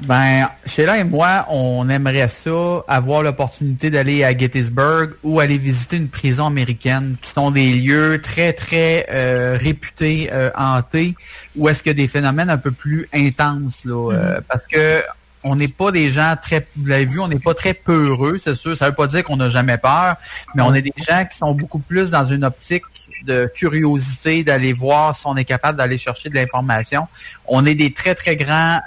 ben, 0.03 0.49
Sheila 0.67 0.99
et 0.99 1.05
moi, 1.05 1.47
on 1.51 1.89
aimerait 1.89 2.29
ça, 2.29 2.85
avoir 2.89 3.23
l'opportunité 3.23 3.91
d'aller 3.91 4.25
à 4.25 4.37
Gettysburg 4.37 5.11
ou 5.23 5.41
aller 5.41 5.59
visiter 5.59 5.97
une 5.97 6.09
prison 6.09 6.47
américaine, 6.47 7.17
qui 7.21 7.31
sont 7.31 7.51
des 7.51 7.73
lieux 7.73 8.21
très, 8.23 8.53
très 8.53 9.07
euh, 9.11 9.59
réputés, 9.61 10.31
euh, 10.33 10.51
hantés, 10.57 11.15
où 11.57 11.69
est-ce 11.69 11.83
qu'il 11.83 11.91
y 11.91 11.95
a 11.95 11.95
des 11.95 12.09
phénomènes 12.09 12.51
un 12.51 12.59
peu 12.59 12.71
plus 12.71 13.09
intenses, 13.13 13.85
là, 13.85 14.13
euh, 14.13 14.39
mm-hmm. 14.39 14.43
parce 14.49 14.67
que 14.67 15.03
on 15.43 15.57
n'est 15.57 15.69
pas 15.69 15.91
des 15.91 16.13
gens 16.13 16.35
très, 16.41 16.67
vous 16.77 16.87
l'avez 16.87 17.07
vu, 17.07 17.19
on 17.19 17.29
n'est 17.29 17.39
pas 17.39 17.55
très 17.55 17.73
peureux, 17.73 18.37
c'est 18.37 18.55
sûr. 18.55 18.77
Ça 18.77 18.91
veut 18.91 18.95
pas 18.95 19.07
dire 19.07 19.25
qu'on 19.25 19.39
n'a 19.39 19.49
jamais 19.49 19.79
peur, 19.79 20.17
mais 20.55 20.63
on 20.63 20.75
est 20.75 20.83
des 20.83 20.93
gens 20.99 21.25
qui 21.25 21.39
sont 21.39 21.55
beaucoup 21.55 21.79
plus 21.79 22.11
dans 22.11 22.27
une 22.27 22.45
optique 22.45 22.85
de 23.25 23.51
curiosité, 23.55 24.45
d'aller 24.45 24.75
voir 24.75 25.17
si 25.17 25.23
on 25.27 25.37
est 25.39 25.47
capable 25.47 25.79
d'aller 25.79 25.97
chercher 25.97 26.29
de 26.29 26.35
l'information. 26.35 27.09
On 27.47 27.65
est 27.65 27.75
des 27.75 27.91
très, 27.95 28.15
très 28.15 28.37
grands 28.37 28.81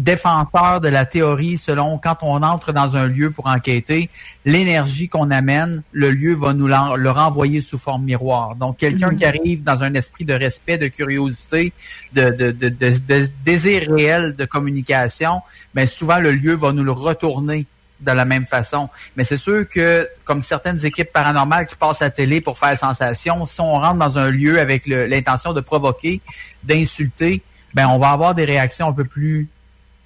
défenseur 0.00 0.80
de 0.80 0.88
la 0.88 1.04
théorie 1.04 1.58
selon 1.58 1.98
quand 1.98 2.18
on 2.22 2.42
entre 2.42 2.72
dans 2.72 2.96
un 2.96 3.06
lieu 3.06 3.30
pour 3.30 3.46
enquêter, 3.46 4.08
l'énergie 4.44 5.08
qu'on 5.08 5.30
amène, 5.30 5.82
le 5.92 6.10
lieu 6.10 6.34
va 6.34 6.54
nous 6.54 6.68
le 6.68 7.10
renvoyer 7.10 7.60
sous 7.60 7.78
forme 7.78 8.04
miroir. 8.04 8.56
Donc, 8.56 8.78
quelqu'un 8.78 9.14
qui 9.14 9.24
arrive 9.24 9.62
dans 9.62 9.82
un 9.82 9.94
esprit 9.94 10.24
de 10.24 10.32
respect, 10.32 10.78
de 10.78 10.88
curiosité, 10.88 11.72
de, 12.14 12.30
de, 12.30 12.50
de, 12.50 12.68
de, 12.70 13.28
désir 13.44 13.90
réel 13.90 14.34
de 14.36 14.44
communication, 14.44 15.42
ben 15.74 15.86
souvent 15.86 16.18
le 16.18 16.32
lieu 16.32 16.54
va 16.54 16.72
nous 16.72 16.84
le 16.84 16.92
retourner 16.92 17.66
de 18.00 18.12
la 18.12 18.24
même 18.24 18.46
façon. 18.46 18.88
Mais 19.16 19.24
c'est 19.24 19.36
sûr 19.36 19.68
que, 19.68 20.08
comme 20.24 20.40
certaines 20.40 20.84
équipes 20.86 21.12
paranormales 21.12 21.66
qui 21.66 21.76
passent 21.76 22.00
à 22.00 22.06
la 22.06 22.10
télé 22.10 22.40
pour 22.40 22.58
faire 22.58 22.76
sensation, 22.78 23.44
si 23.44 23.60
on 23.60 23.72
rentre 23.72 23.98
dans 23.98 24.16
un 24.16 24.30
lieu 24.30 24.58
avec 24.58 24.86
l'intention 24.86 25.52
de 25.52 25.60
provoquer, 25.60 26.22
d'insulter, 26.64 27.42
ben 27.74 27.88
on 27.88 27.98
va 27.98 28.08
avoir 28.10 28.34
des 28.34 28.46
réactions 28.46 28.88
un 28.88 28.92
peu 28.92 29.04
plus 29.04 29.48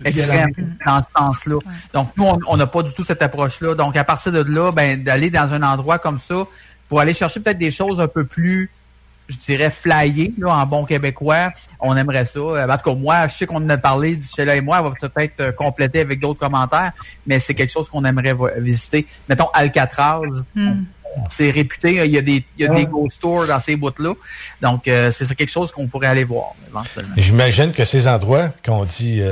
extrême 0.05 0.53
dans 0.85 1.03
ce 1.03 1.09
sens-là. 1.17 1.59
Donc, 1.93 2.11
nous, 2.17 2.27
on 2.49 2.57
n'a 2.57 2.67
pas 2.67 2.83
du 2.83 2.93
tout 2.93 3.05
cette 3.05 3.23
approche-là. 3.23 3.75
Donc, 3.75 3.97
à 3.97 4.05
partir 4.05 4.33
de 4.33 4.43
là, 4.43 4.73
ben, 4.73 5.03
d'aller 5.03 5.31
dans 5.31 5.53
un 5.53 5.63
endroit 5.63 5.99
comme 5.99 6.19
ça 6.19 6.45
pour 6.89 7.01
aller 7.01 7.15
chercher 7.15 7.41
peut-être 7.41 7.59
des 7.59 7.71
choses 7.71 8.01
un 8.01 8.09
peu 8.09 8.25
plus, 8.25 8.71
je 9.29 9.37
dirais, 9.37 9.71
flyées, 9.71 10.35
là, 10.39 10.55
en 10.55 10.67
bon 10.67 10.85
québécois, 10.85 11.51
on 11.81 11.97
aimerait 11.97 12.27
ça. 12.27 12.39
Euh, 12.39 12.69
en 12.69 12.77
tout 12.77 12.91
cas, 12.91 12.97
moi, 12.97 13.29
je 13.29 13.35
sais 13.35 13.47
qu'on 13.47 13.57
en 13.57 13.69
a 13.69 13.79
parlé, 13.79 14.19
là 14.39 14.57
et 14.57 14.61
moi, 14.61 14.81
on 14.81 14.91
va 14.91 15.09
peut-être 15.09 15.41
euh, 15.41 15.53
compléter 15.53 16.01
avec 16.01 16.21
d'autres 16.21 16.41
commentaires, 16.41 16.93
mais 17.27 17.41
c'est 17.41 17.55
quelque 17.55 17.73
chose 17.73 17.89
qu'on 17.89 18.05
aimerait 18.05 18.35
visiter. 18.59 19.07
Mettons, 19.29 19.49
Alcatraz. 19.55 20.21
Hmm. 20.55 20.85
c'est 21.31 21.51
réputé. 21.51 22.05
Il 22.05 22.11
y 22.11 22.19
a 22.19 22.23
des, 22.23 22.45
il 22.59 22.65
y 22.65 22.69
a 22.69 22.75
des 22.75 22.87
ghost 22.87 23.21
tours 23.21 23.47
dans 23.47 23.61
ces 23.61 23.77
bouts-là. 23.77 24.15
Donc, 24.61 24.89
euh, 24.89 25.11
c'est 25.17 25.33
quelque 25.35 25.53
chose 25.53 25.71
qu'on 25.71 25.87
pourrait 25.87 26.09
aller 26.09 26.25
voir 26.25 26.53
éventuellement. 26.69 27.15
J'imagine 27.17 27.73
que 27.73 27.85
ces 27.85 28.09
endroits 28.09 28.51
qu'on 28.65 28.85
dit 28.85 29.23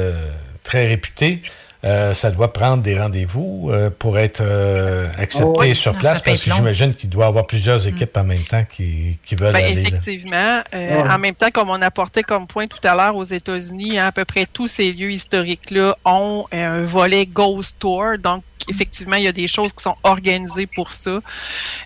très 0.62 0.86
réputé. 0.86 1.42
Euh, 1.84 2.14
ça 2.14 2.30
doit 2.30 2.52
prendre 2.52 2.80
des 2.80 2.96
rendez-vous 2.96 3.70
euh, 3.72 3.90
pour 3.90 4.16
être 4.16 4.40
euh, 4.40 5.08
accepté 5.18 5.74
sur 5.74 5.90
place 5.90 6.22
parce 6.22 6.44
que 6.44 6.52
j'imagine 6.52 6.94
qu'il 6.94 7.10
doit 7.10 7.24
y 7.24 7.28
avoir 7.28 7.44
plusieurs 7.44 7.84
mm. 7.84 7.88
équipes 7.88 8.16
en 8.16 8.22
même 8.22 8.44
temps 8.44 8.64
qui, 8.64 9.18
qui 9.24 9.34
veulent 9.34 9.52
ben, 9.52 9.64
aller. 9.64 9.82
Effectivement. 9.82 10.62
En 10.72 11.18
même 11.18 11.34
temps, 11.34 11.50
comme 11.52 11.70
on 11.70 11.82
apportait 11.82 12.22
comme 12.22 12.46
point 12.46 12.68
tout 12.68 12.78
à 12.86 12.94
l'heure 12.94 13.16
aux 13.16 13.24
États-Unis, 13.24 13.98
hein, 13.98 14.06
à 14.06 14.12
peu 14.12 14.24
près 14.24 14.46
tous 14.46 14.68
ces 14.68 14.92
lieux 14.92 15.10
historiques-là 15.10 15.96
ont 16.04 16.46
un 16.52 16.84
volet 16.84 17.26
Ghost 17.26 17.76
Tour, 17.80 18.16
donc 18.22 18.44
effectivement, 18.68 19.16
il 19.16 19.24
y 19.24 19.28
a 19.28 19.32
des 19.32 19.48
choses 19.48 19.72
qui 19.72 19.82
sont 19.82 19.96
organisées 20.02 20.66
pour 20.66 20.92
ça. 20.92 21.20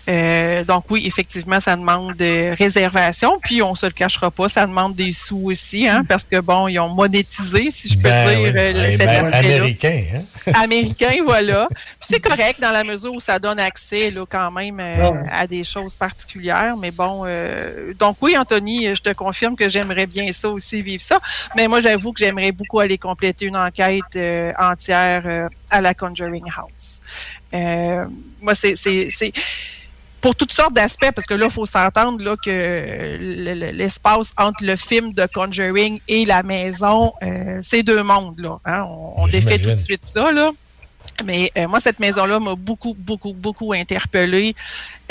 Euh, 0.09 0.63
donc 0.63 0.85
oui, 0.89 1.05
effectivement, 1.05 1.59
ça 1.59 1.75
demande 1.75 2.15
de 2.15 2.55
réservation. 2.57 3.39
Puis 3.43 3.61
on 3.61 3.75
se 3.75 3.85
le 3.85 3.91
cachera 3.91 4.31
pas, 4.31 4.49
ça 4.49 4.65
demande 4.65 4.95
des 4.95 5.11
sous 5.11 5.51
aussi, 5.51 5.87
hein, 5.87 6.03
parce 6.07 6.23
que 6.23 6.39
bon, 6.39 6.67
ils 6.67 6.79
ont 6.79 6.89
monétisé, 6.89 7.67
si 7.71 7.89
je 7.89 7.95
peux 7.95 8.03
ben 8.03 8.27
dire, 8.29 8.53
euh, 8.55 8.91
cet 8.91 9.05
ben, 9.05 9.33
Américain, 9.33 10.03
hein? 10.15 10.51
Américain, 10.63 11.15
voilà. 11.23 11.67
c'est 12.01 12.19
correct 12.19 12.59
dans 12.61 12.71
la 12.71 12.83
mesure 12.83 13.13
où 13.13 13.19
ça 13.19 13.39
donne 13.39 13.59
accès 13.59 14.09
là, 14.09 14.25
quand 14.29 14.51
même 14.51 14.79
euh, 14.79 15.13
à 15.31 15.47
des 15.47 15.63
choses 15.63 15.95
particulières. 15.95 16.75
Mais 16.77 16.91
bon, 16.91 17.25
donc 17.99 18.17
oui, 18.21 18.37
Anthony, 18.37 18.95
je 18.95 19.01
te 19.01 19.13
confirme 19.13 19.55
que 19.55 19.69
j'aimerais 19.69 20.05
bien 20.05 20.31
ça 20.33 20.49
aussi, 20.49 20.81
vivre 20.81 21.03
ça. 21.03 21.19
Mais 21.55 21.67
moi, 21.67 21.81
j'avoue 21.81 22.13
que 22.13 22.19
j'aimerais 22.19 22.51
beaucoup 22.51 22.79
aller 22.79 22.97
compléter 22.97 23.45
une 23.45 23.57
enquête 23.57 24.17
entière 24.57 25.49
à 25.69 25.81
la 25.81 25.93
Conjuring 25.93 26.45
House. 26.55 27.01
Euh, 27.53 28.05
moi, 28.41 28.53
c'est 28.55 28.75
pour 30.21 30.35
toutes 30.35 30.51
sortes 30.51 30.73
d'aspects, 30.73 31.11
parce 31.13 31.27
que 31.27 31.33
là, 31.33 31.45
il 31.45 31.51
faut 31.51 31.65
s'entendre 31.65 32.23
là, 32.23 32.35
que 32.43 33.17
l'espace 33.71 34.33
entre 34.37 34.63
le 34.65 34.75
film 34.75 35.13
de 35.13 35.27
Conjuring 35.33 35.99
et 36.07 36.25
la 36.25 36.43
maison, 36.43 37.13
euh, 37.23 37.59
c'est 37.61 37.83
deux 37.83 38.03
mondes. 38.03 38.39
Là, 38.39 38.59
hein. 38.65 38.83
On, 39.15 39.27
défait 39.27 39.57
tout 39.57 39.69
de 39.69 39.75
suite 39.75 40.05
ça. 40.05 40.31
Là. 40.31 40.51
Mais 41.25 41.51
euh, 41.57 41.67
moi, 41.67 41.79
cette 41.79 41.99
maison-là 41.99 42.39
m'a 42.39 42.55
beaucoup, 42.55 42.95
beaucoup, 42.97 43.33
beaucoup 43.33 43.73
interpellée. 43.73 44.55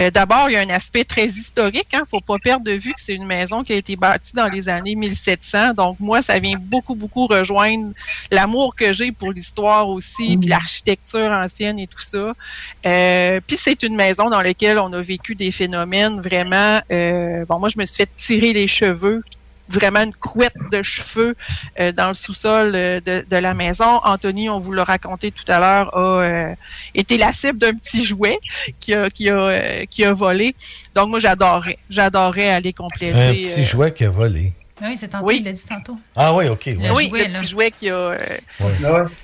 Euh, 0.01 0.11
D'abord, 0.11 0.49
il 0.49 0.53
y 0.53 0.57
a 0.57 0.61
un 0.61 0.71
aspect 0.71 1.05
très 1.05 1.27
historique. 1.27 1.87
Il 1.93 1.97
hein. 1.97 2.01
ne 2.03 2.07
faut 2.07 2.21
pas 2.21 2.39
perdre 2.39 2.65
de 2.65 2.73
vue 2.73 2.93
que 2.93 3.01
c'est 3.01 3.15
une 3.15 3.27
maison 3.27 3.65
qui 3.65 3.73
a 3.73 3.77
été 3.77 3.97
bâtie 3.97 4.33
dans 4.35 4.49
les 4.49 4.69
années 4.69 4.95
1700. 4.95 5.75
Donc, 5.75 5.99
moi, 6.01 6.23
ça 6.23 6.39
vient 6.39 6.57
beaucoup, 6.59 6.95
beaucoup 6.95 7.27
rejoindre 7.27 7.93
l'amour 8.31 8.77
que 8.77 8.93
j'ai 8.93 9.13
pour 9.13 9.33
l'histoire 9.33 9.89
aussi, 9.89 10.37
puis 10.37 10.49
l'architecture 10.49 11.31
ancienne 11.31 11.79
et 11.79 11.87
tout 11.87 12.03
ça. 12.03 12.35
Euh, 12.87 13.41
puis, 13.47 13.57
c'est 13.57 13.83
une 13.83 13.97
maison 13.97 14.31
dans 14.31 14.43
laquelle 14.43 14.79
on 14.79 14.93
a 14.93 15.03
vécu 15.03 15.35
des 15.35 15.51
phénomènes 15.51 16.21
vraiment... 16.21 16.81
Euh, 16.91 17.45
bon, 17.47 17.59
moi, 17.59 17.69
je 17.69 17.79
me 17.79 17.85
suis 17.85 17.97
fait 17.97 18.11
tirer 18.17 18.53
les 18.53 18.67
cheveux 18.69 19.23
vraiment 19.69 20.03
une 20.03 20.15
couette 20.15 20.57
de 20.71 20.83
cheveux 20.83 21.37
euh, 21.81 21.93
dans 21.93 22.09
le 22.09 22.15
sous-sol 22.15 22.73
euh, 22.75 23.01
de, 23.01 23.25
de, 23.29 23.37
la 23.37 23.55
maison. 23.55 24.01
Anthony, 24.05 24.49
on 24.49 24.61
vous 24.61 24.73
l'a 24.73 24.85
raconté 24.85 25.31
tout 25.31 25.45
à 25.49 25.59
l'heure, 25.59 25.97
a 25.97 26.23
euh, 26.23 26.55
été 26.95 27.19
la 27.19 27.33
cible 27.33 27.59
d'un 27.59 27.75
petit 27.75 28.05
jouet 28.05 28.39
qui 28.81 28.95
a, 28.95 29.11
qui 29.11 29.31
a, 29.31 29.87
qui 29.87 30.05
a 30.05 30.13
volé. 30.13 30.55
Donc 30.95 31.11
moi, 31.11 31.21
j'adorais. 31.21 31.79
J'adorais 31.91 32.51
aller 32.51 32.73
compléter. 32.73 33.19
Un 33.19 33.33
petit 33.33 33.65
jouet 33.65 33.93
qui 33.93 34.05
a 34.05 34.11
volé. 34.11 34.53
Oui, 34.83 34.95
c'est 34.95 35.09
tantôt, 35.09 35.31
il 35.31 35.43
l'a 35.43 35.53
dit 35.53 35.65
tantôt. 35.67 35.97
Ah 36.15 36.35
oui, 36.35 36.49
OK. 36.49 36.69
Oui, 36.95 37.11
le 37.11 37.33
petit 37.33 37.49
jouet 37.49 37.71
qui 37.71 37.89
a... 37.89 38.15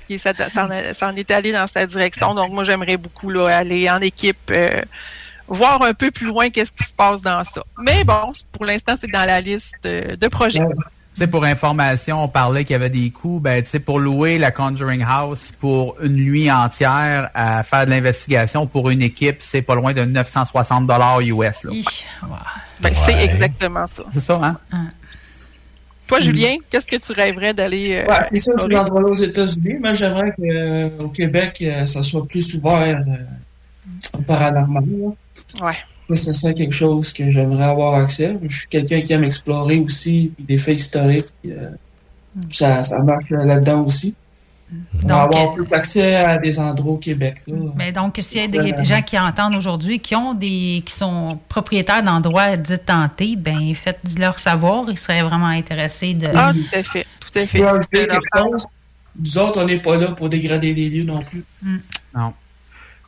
qui 0.06 0.18
s'en 0.18 1.14
est 1.14 1.30
allé 1.30 1.52
dans 1.52 1.66
cette 1.66 1.90
direction. 1.90 2.34
Donc 2.34 2.52
moi, 2.52 2.64
j'aimerais 2.64 2.96
beaucoup 2.96 3.28
là, 3.28 3.58
aller 3.58 3.90
en 3.90 4.00
équipe 4.00 4.50
voir 5.52 5.82
un 5.82 5.94
peu 5.94 6.10
plus 6.10 6.26
loin 6.26 6.50
qu'est-ce 6.50 6.72
qui 6.72 6.84
se 6.84 6.94
passe 6.94 7.20
dans 7.20 7.44
ça. 7.44 7.62
Mais 7.78 8.04
bon, 8.04 8.32
pour 8.52 8.64
l'instant, 8.64 8.94
c'est 8.98 9.10
dans 9.10 9.26
la 9.26 9.40
liste 9.40 9.74
euh, 9.86 10.16
de 10.16 10.28
projets. 10.28 10.60
Tu 11.14 11.18
sais, 11.20 11.26
pour 11.26 11.44
information, 11.44 12.24
on 12.24 12.28
parlait 12.28 12.64
qu'il 12.64 12.72
y 12.72 12.76
avait 12.76 12.88
des 12.88 13.10
coûts. 13.10 13.38
Ben, 13.38 13.62
tu 13.62 13.68
sais, 13.68 13.80
pour 13.80 14.00
louer 14.00 14.38
la 14.38 14.50
Conjuring 14.50 15.04
House 15.06 15.52
pour 15.60 16.00
une 16.00 16.16
nuit 16.16 16.50
entière 16.50 17.30
à 17.34 17.62
faire 17.62 17.84
de 17.84 17.90
l'investigation 17.90 18.66
pour 18.66 18.88
une 18.88 19.02
équipe, 19.02 19.36
c'est 19.40 19.60
pas 19.60 19.74
loin 19.74 19.92
de 19.92 20.04
960 20.04 20.86
dollars 20.86 21.20
US. 21.20 21.66
Ben, 22.82 22.94
C'est 22.94 23.24
exactement 23.24 23.86
ça. 23.86 24.04
C'est 24.14 24.20
ça, 24.20 24.40
hein? 24.42 24.88
Toi, 26.06 26.20
Julien, 26.20 26.56
qu'est-ce 26.70 26.86
que 26.86 26.96
tu 26.96 27.12
rêverais 27.12 27.54
d'aller. 27.54 27.94
Euh, 27.94 28.10
ouais, 28.10 28.16
c'est 28.30 28.40
sûr 28.40 28.54
que 28.56 28.62
tu 28.64 28.68
l'endroit 28.70 29.02
aux 29.02 29.14
États-Unis. 29.14 29.74
Moi, 29.80 29.92
j'aimerais 29.92 30.32
qu'au 30.32 30.42
euh, 30.44 31.08
Québec, 31.14 31.62
ça 31.86 32.02
soit 32.02 32.26
plus 32.26 32.54
ouvert 32.54 33.04
au 34.14 34.22
paranormal. 34.22 34.84
Ouais. 35.60 36.16
C'est 36.16 36.34
ça 36.34 36.52
quelque 36.52 36.74
chose 36.74 37.12
que 37.12 37.30
j'aimerais 37.30 37.64
avoir 37.64 37.94
accès. 37.94 38.36
Je 38.42 38.56
suis 38.58 38.68
quelqu'un 38.68 39.00
qui 39.00 39.12
aime 39.12 39.24
explorer 39.24 39.78
aussi 39.78 40.32
des 40.38 40.58
faits 40.58 40.78
historiques. 40.78 41.26
Euh, 41.46 41.70
ça, 42.50 42.82
ça 42.82 42.98
marche 42.98 43.30
là-dedans 43.30 43.84
aussi. 43.84 44.14
Donc, 45.02 45.10
avoir 45.10 45.54
plus 45.54 45.66
accès 45.72 46.14
à 46.16 46.38
des 46.38 46.58
endroits 46.58 46.94
au 46.94 46.98
Québec. 46.98 47.42
Mais 47.76 47.92
donc, 47.92 48.16
s'il 48.20 48.40
y 48.40 48.44
a 48.44 48.72
des 48.72 48.84
gens 48.84 49.02
qui 49.02 49.18
entendent 49.18 49.54
aujourd'hui, 49.54 49.98
qui 50.00 50.14
ont 50.14 50.32
des 50.32 50.82
qui 50.84 50.94
sont 50.94 51.38
propriétaires 51.48 52.02
d'endroits 52.02 52.56
dits 52.56 52.78
tentés, 52.78 53.36
ben 53.36 53.74
faites-leur 53.74 54.38
savoir. 54.38 54.84
Ils 54.88 54.96
seraient 54.96 55.22
vraiment 55.22 55.46
intéressés 55.46 56.14
de. 56.14 56.28
Ah, 56.34 56.52
tout 56.52 56.78
à 56.78 56.82
fait. 56.82 57.06
Tout 57.20 57.38
à 57.38 57.40
fait. 57.42 57.62
Nous 59.18 59.38
autres, 59.38 59.62
on 59.62 59.66
n'est 59.66 59.80
pas 59.80 59.96
là 59.96 60.12
pour 60.12 60.30
dégrader 60.30 60.72
les 60.72 60.88
lieux 60.88 61.04
non 61.04 61.20
plus. 61.20 61.44
Non. 62.14 62.32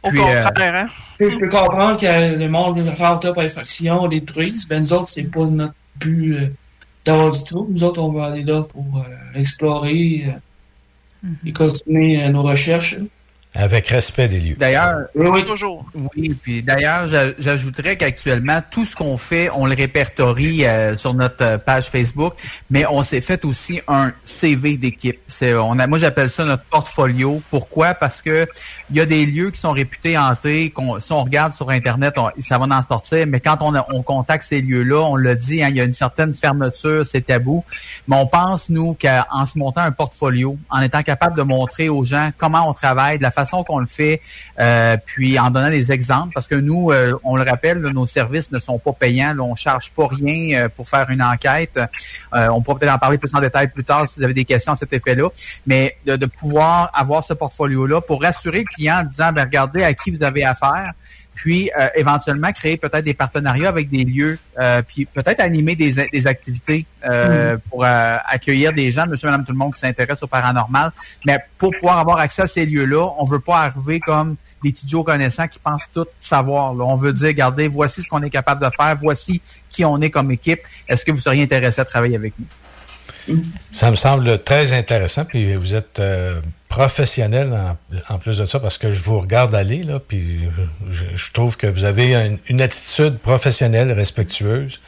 Euh, 0.06 0.44
hein. 0.56 0.86
Je 1.18 1.38
peux 1.38 1.48
comprendre 1.48 1.98
que 1.98 2.36
le 2.36 2.48
monde 2.48 2.78
rentre 2.98 3.32
par 3.32 3.44
infraction, 3.44 4.06
détruise. 4.08 4.68
Ben, 4.68 4.80
nous 4.80 4.92
autres, 4.92 5.08
c'est 5.08 5.22
pas 5.22 5.46
notre 5.46 5.74
but 5.96 6.34
euh, 6.34 6.48
d'avoir 7.04 7.30
du 7.30 7.44
tout. 7.44 7.66
Nous 7.70 7.84
autres, 7.84 8.00
on 8.00 8.12
va 8.12 8.26
aller 8.26 8.42
là 8.42 8.62
pour 8.62 8.84
euh, 8.98 9.38
explorer 9.38 10.34
et 11.44 11.52
continuer 11.52 12.28
nos 12.28 12.42
recherches. 12.42 12.96
Avec 13.56 13.86
respect 13.86 14.26
des 14.26 14.40
lieux. 14.40 14.56
D'ailleurs, 14.58 15.02
oui, 15.14 15.46
toujours. 15.46 15.86
Oui, 15.94 16.36
puis 16.42 16.60
d'ailleurs, 16.60 17.06
j'ajouterais 17.38 17.96
qu'actuellement, 17.96 18.60
tout 18.68 18.84
ce 18.84 18.96
qu'on 18.96 19.16
fait, 19.16 19.48
on 19.54 19.66
le 19.66 19.76
répertorie 19.76 20.66
euh, 20.66 20.96
sur 20.96 21.14
notre 21.14 21.44
euh, 21.44 21.58
page 21.58 21.84
Facebook, 21.84 22.34
mais 22.68 22.84
on 22.84 23.04
s'est 23.04 23.20
fait 23.20 23.44
aussi 23.44 23.80
un 23.86 24.12
CV 24.24 24.76
d'équipe. 24.76 25.20
C'est, 25.28 25.54
on 25.54 25.78
a, 25.78 25.86
moi, 25.86 26.00
j'appelle 26.00 26.30
ça 26.30 26.44
notre 26.44 26.64
portfolio. 26.64 27.40
Pourquoi? 27.48 27.94
Parce 27.94 28.20
que 28.20 28.48
il 28.90 28.96
y 28.96 29.00
a 29.00 29.06
des 29.06 29.24
lieux 29.24 29.52
qui 29.52 29.60
sont 29.60 29.70
réputés 29.70 30.18
hantés. 30.18 30.70
Qu'on, 30.70 30.98
si 30.98 31.12
on 31.12 31.22
regarde 31.22 31.52
sur 31.52 31.70
Internet, 31.70 32.16
ça 32.40 32.58
va 32.58 32.64
en 32.64 32.82
sortir. 32.82 33.24
Mais 33.28 33.38
quand 33.38 33.58
on, 33.60 33.72
on 33.88 34.02
contacte 34.02 34.46
ces 34.48 34.62
lieux-là, 34.62 35.00
on 35.00 35.14
le 35.14 35.36
dit, 35.36 35.62
hein, 35.62 35.68
il 35.70 35.76
y 35.76 35.80
a 35.80 35.84
une 35.84 35.94
certaine 35.94 36.34
fermeture, 36.34 37.06
c'est 37.06 37.24
tabou. 37.26 37.64
Mais 38.08 38.16
on 38.16 38.26
pense 38.26 38.68
nous 38.68 38.96
qu'en 39.00 39.46
se 39.46 39.56
montant 39.56 39.82
un 39.82 39.92
portfolio, 39.92 40.58
en 40.70 40.80
étant 40.80 41.04
capable 41.04 41.36
de 41.36 41.42
montrer 41.42 41.88
aux 41.88 42.04
gens 42.04 42.30
comment 42.36 42.68
on 42.68 42.72
travaille, 42.72 43.18
de 43.18 43.22
la 43.22 43.30
façon 43.30 43.43
qu'on 43.50 43.78
le 43.78 43.86
fait, 43.86 44.20
euh, 44.58 44.96
puis 45.04 45.38
en 45.38 45.50
donnant 45.50 45.70
des 45.70 45.92
exemples, 45.92 46.32
parce 46.34 46.46
que 46.46 46.54
nous, 46.54 46.90
euh, 46.90 47.14
on 47.24 47.36
le 47.36 47.42
rappelle, 47.42 47.78
nos 47.78 48.06
services 48.06 48.50
ne 48.50 48.58
sont 48.58 48.78
pas 48.78 48.92
payants, 48.92 49.34
là, 49.34 49.42
on 49.42 49.54
charge 49.54 49.90
pas 49.90 50.06
rien 50.08 50.64
euh, 50.64 50.68
pour 50.68 50.88
faire 50.88 51.08
une 51.10 51.22
enquête. 51.22 51.78
on 52.32 52.62
pourra 52.62 52.78
peut-être 52.78 52.94
en 52.94 52.98
parler 52.98 53.18
plus 53.18 53.34
en 53.34 53.40
détail 53.40 53.68
plus 53.68 53.84
tard 53.84 54.08
si 54.08 54.18
vous 54.18 54.24
avez 54.24 54.34
des 54.34 54.44
questions 54.44 54.72
à 54.72 54.76
cet 54.76 54.92
effet-là, 54.92 55.28
mais 55.66 55.96
de, 56.06 56.26
pouvoir 56.26 56.90
avoir 56.94 57.22
ce 57.22 57.34
portfolio-là 57.34 58.00
pour 58.00 58.22
rassurer 58.22 58.58
le 58.58 58.64
client 58.64 59.00
en 59.00 59.04
disant, 59.04 59.32
ben, 59.32 59.44
regardez 59.44 59.84
à 59.84 59.94
qui 59.94 60.10
vous 60.10 60.22
avez 60.22 60.44
affaire 60.44 60.92
puis 61.34 61.70
éventuellement 61.94 62.52
créer 62.52 62.76
peut-être 62.76 63.04
des 63.04 63.14
partenariats 63.14 63.68
avec 63.68 63.90
des 63.90 64.04
lieux, 64.04 64.38
puis 64.86 65.04
peut-être 65.06 65.40
animer 65.40 65.76
des, 65.76 65.92
des 66.12 66.26
activités 66.26 66.86
mm. 67.04 67.58
pour 67.68 67.84
accueillir 67.84 68.72
des 68.72 68.92
gens, 68.92 69.06
monsieur, 69.06 69.28
madame, 69.28 69.44
tout 69.44 69.52
le 69.52 69.58
monde 69.58 69.74
qui 69.74 69.80
s'intéresse 69.80 70.22
au 70.22 70.26
paranormal. 70.26 70.92
Mais 71.26 71.38
pour 71.58 71.72
pouvoir 71.72 71.98
avoir 71.98 72.18
accès 72.18 72.42
à 72.42 72.46
ces 72.46 72.64
lieux-là, 72.64 73.10
on 73.18 73.24
veut 73.24 73.40
pas 73.40 73.58
arriver 73.58 74.00
comme 74.00 74.36
des 74.62 74.72
petits 74.72 74.86
connaissants 75.04 75.48
qui 75.48 75.58
pensent 75.58 75.88
tout 75.92 76.06
savoir. 76.18 76.72
On 76.72 76.96
veut 76.96 77.12
dire, 77.12 77.28
regardez, 77.28 77.68
voici 77.68 78.02
ce 78.02 78.08
qu'on 78.08 78.22
est 78.22 78.30
capable 78.30 78.64
de 78.64 78.70
faire, 78.76 78.96
voici 78.96 79.42
qui 79.68 79.84
on 79.84 80.00
est 80.00 80.10
comme 80.10 80.30
équipe. 80.30 80.60
Est-ce 80.88 81.04
que 81.04 81.12
vous 81.12 81.20
seriez 81.20 81.42
intéressé 81.42 81.80
à 81.80 81.84
travailler 81.84 82.16
avec 82.16 82.32
nous? 82.38 82.46
Ça 83.70 83.90
me 83.90 83.96
semble 83.96 84.42
très 84.42 84.72
intéressant, 84.72 85.24
puis 85.24 85.54
vous 85.54 85.74
êtes 85.74 86.00
professionnel 86.74 87.76
en, 88.08 88.18
plus 88.18 88.38
de 88.38 88.46
ça, 88.46 88.58
parce 88.58 88.78
que 88.78 88.90
je 88.90 89.04
vous 89.04 89.20
regarde 89.20 89.54
aller, 89.54 89.84
là, 89.84 90.00
puis 90.00 90.48
je, 90.90 91.30
trouve 91.32 91.56
que 91.56 91.68
vous 91.68 91.84
avez 91.84 92.14
une, 92.48 92.60
attitude 92.60 93.18
professionnelle, 93.18 93.92
respectueuse. 93.92 94.80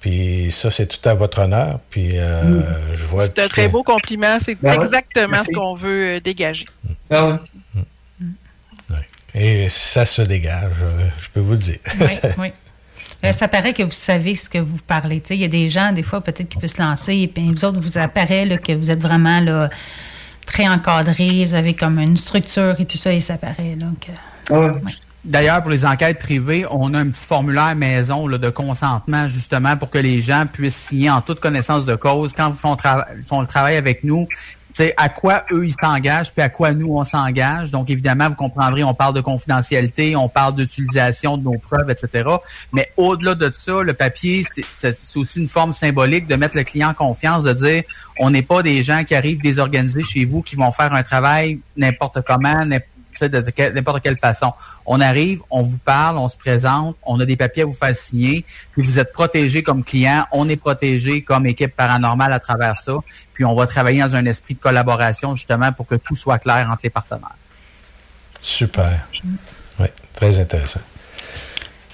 Puis 0.00 0.50
ça, 0.50 0.70
c'est 0.70 0.86
tout 0.86 1.08
à 1.08 1.14
votre 1.14 1.40
honneur. 1.40 1.78
Puis 1.88 2.18
mm. 2.18 2.64
je 2.94 3.04
vois. 3.06 3.26
C'est 3.26 3.40
un 3.40 3.48
très 3.48 3.68
beau 3.68 3.82
compliment. 3.82 4.38
C'est 4.44 4.56
ben 4.60 4.82
exactement 4.82 5.42
ce 5.42 5.52
qu'on 5.52 5.74
veut 5.74 6.20
dégager. 6.20 6.66
Ah 7.10 7.38
et 9.34 9.68
ça 9.70 10.04
se 10.04 10.20
dégage, 10.20 10.82
euh, 10.82 11.08
je 11.18 11.30
peux 11.30 11.40
vous 11.40 11.52
le 11.52 11.58
dire. 11.58 11.78
Oui, 11.98 12.06
oui. 13.22 13.32
ça 13.32 13.48
paraît 13.48 13.72
que 13.72 13.82
vous 13.82 13.90
savez 13.90 14.34
ce 14.34 14.50
que 14.50 14.58
vous 14.58 14.80
parlez. 14.86 15.22
Il 15.30 15.36
y 15.36 15.44
a 15.44 15.48
des 15.48 15.70
gens, 15.70 15.92
des 15.92 16.02
fois, 16.02 16.20
peut-être 16.20 16.50
qui 16.50 16.58
peuvent 16.58 16.68
se 16.68 16.82
lancer, 16.82 17.14
et 17.16 17.28
puis 17.28 17.46
vous 17.46 17.64
autres, 17.64 17.80
vous 17.80 17.96
apparaît 17.96 18.44
là, 18.44 18.58
que 18.58 18.72
vous 18.72 18.90
êtes 18.90 19.00
vraiment 19.00 19.40
là, 19.40 19.70
très 20.46 20.68
encadré, 20.68 21.44
vous 21.44 21.54
avez 21.54 21.74
comme 21.74 21.98
une 21.98 22.16
structure 22.16 22.74
et 22.78 22.84
tout 22.84 22.98
ça, 22.98 23.12
et 23.12 23.20
ça 23.20 23.36
paraît. 23.38 23.76
Ah 24.50 24.72
D'ailleurs, 25.24 25.62
pour 25.62 25.70
les 25.70 25.84
enquêtes 25.84 26.18
privées, 26.18 26.66
on 26.68 26.94
a 26.94 26.98
un 26.98 27.08
petit 27.08 27.24
formulaire 27.24 27.76
maison 27.76 28.26
là, 28.26 28.38
de 28.38 28.50
consentement, 28.50 29.28
justement, 29.28 29.76
pour 29.76 29.88
que 29.88 29.98
les 29.98 30.20
gens 30.20 30.46
puissent 30.52 30.74
signer 30.74 31.10
en 31.10 31.20
toute 31.20 31.38
connaissance 31.38 31.84
de 31.84 31.94
cause. 31.94 32.32
Quand 32.36 32.50
ils 32.50 32.56
font, 32.56 32.76
font 33.24 33.40
le 33.40 33.46
travail 33.46 33.76
avec 33.76 34.02
nous, 34.02 34.26
c'est 34.74 34.94
à 34.96 35.08
quoi 35.08 35.44
eux 35.52 35.66
ils 35.66 35.74
s'engagent 35.80 36.32
puis 36.32 36.42
à 36.42 36.48
quoi 36.48 36.72
nous 36.72 36.96
on 36.96 37.04
s'engage. 37.04 37.70
Donc 37.70 37.90
évidemment, 37.90 38.28
vous 38.28 38.36
comprendrez, 38.36 38.84
on 38.84 38.94
parle 38.94 39.14
de 39.14 39.20
confidentialité, 39.20 40.16
on 40.16 40.28
parle 40.28 40.54
d'utilisation 40.54 41.36
de 41.36 41.44
nos 41.44 41.58
preuves, 41.58 41.90
etc. 41.90 42.28
Mais 42.72 42.90
au-delà 42.96 43.34
de 43.34 43.50
ça, 43.52 43.82
le 43.82 43.94
papier, 43.94 44.44
c'est 44.74 44.96
aussi 45.16 45.40
une 45.40 45.48
forme 45.48 45.72
symbolique 45.72 46.26
de 46.26 46.36
mettre 46.36 46.56
le 46.56 46.64
client 46.64 46.90
en 46.90 46.94
confiance, 46.94 47.44
de 47.44 47.52
dire 47.52 47.82
on 48.18 48.30
n'est 48.30 48.42
pas 48.42 48.62
des 48.62 48.82
gens 48.82 49.04
qui 49.04 49.14
arrivent 49.14 49.40
désorganisés 49.40 50.02
chez 50.04 50.24
vous 50.24 50.42
qui 50.42 50.56
vont 50.56 50.72
faire 50.72 50.92
un 50.92 51.02
travail 51.02 51.60
n'importe 51.76 52.20
comment, 52.26 52.64
de 53.20 53.72
n'importe 53.74 54.02
quelle 54.02 54.16
façon. 54.16 54.52
On 54.86 55.00
arrive, 55.00 55.40
on 55.50 55.62
vous 55.62 55.78
parle, 55.78 56.18
on 56.18 56.28
se 56.28 56.36
présente, 56.36 56.96
on 57.04 57.20
a 57.20 57.24
des 57.24 57.36
papiers 57.36 57.62
à 57.62 57.66
vous 57.66 57.72
faire 57.72 57.96
signer, 57.96 58.44
puis 58.72 58.82
vous 58.82 58.98
êtes 58.98 59.12
protégé 59.12 59.62
comme 59.62 59.84
client, 59.84 60.26
on 60.32 60.48
est 60.48 60.56
protégé 60.56 61.22
comme 61.22 61.46
équipe 61.46 61.76
paranormale 61.76 62.32
à 62.32 62.40
travers 62.40 62.78
ça, 62.78 62.94
puis 63.32 63.44
on 63.44 63.54
va 63.54 63.66
travailler 63.66 64.00
dans 64.00 64.14
un 64.14 64.26
esprit 64.26 64.54
de 64.54 64.60
collaboration 64.60 65.36
justement 65.36 65.72
pour 65.72 65.86
que 65.86 65.94
tout 65.94 66.16
soit 66.16 66.38
clair 66.38 66.68
entre 66.70 66.82
les 66.84 66.90
partenaires. 66.90 67.36
Super. 68.40 69.06
Oui, 69.78 69.86
très 70.14 70.40
intéressant. 70.40 70.80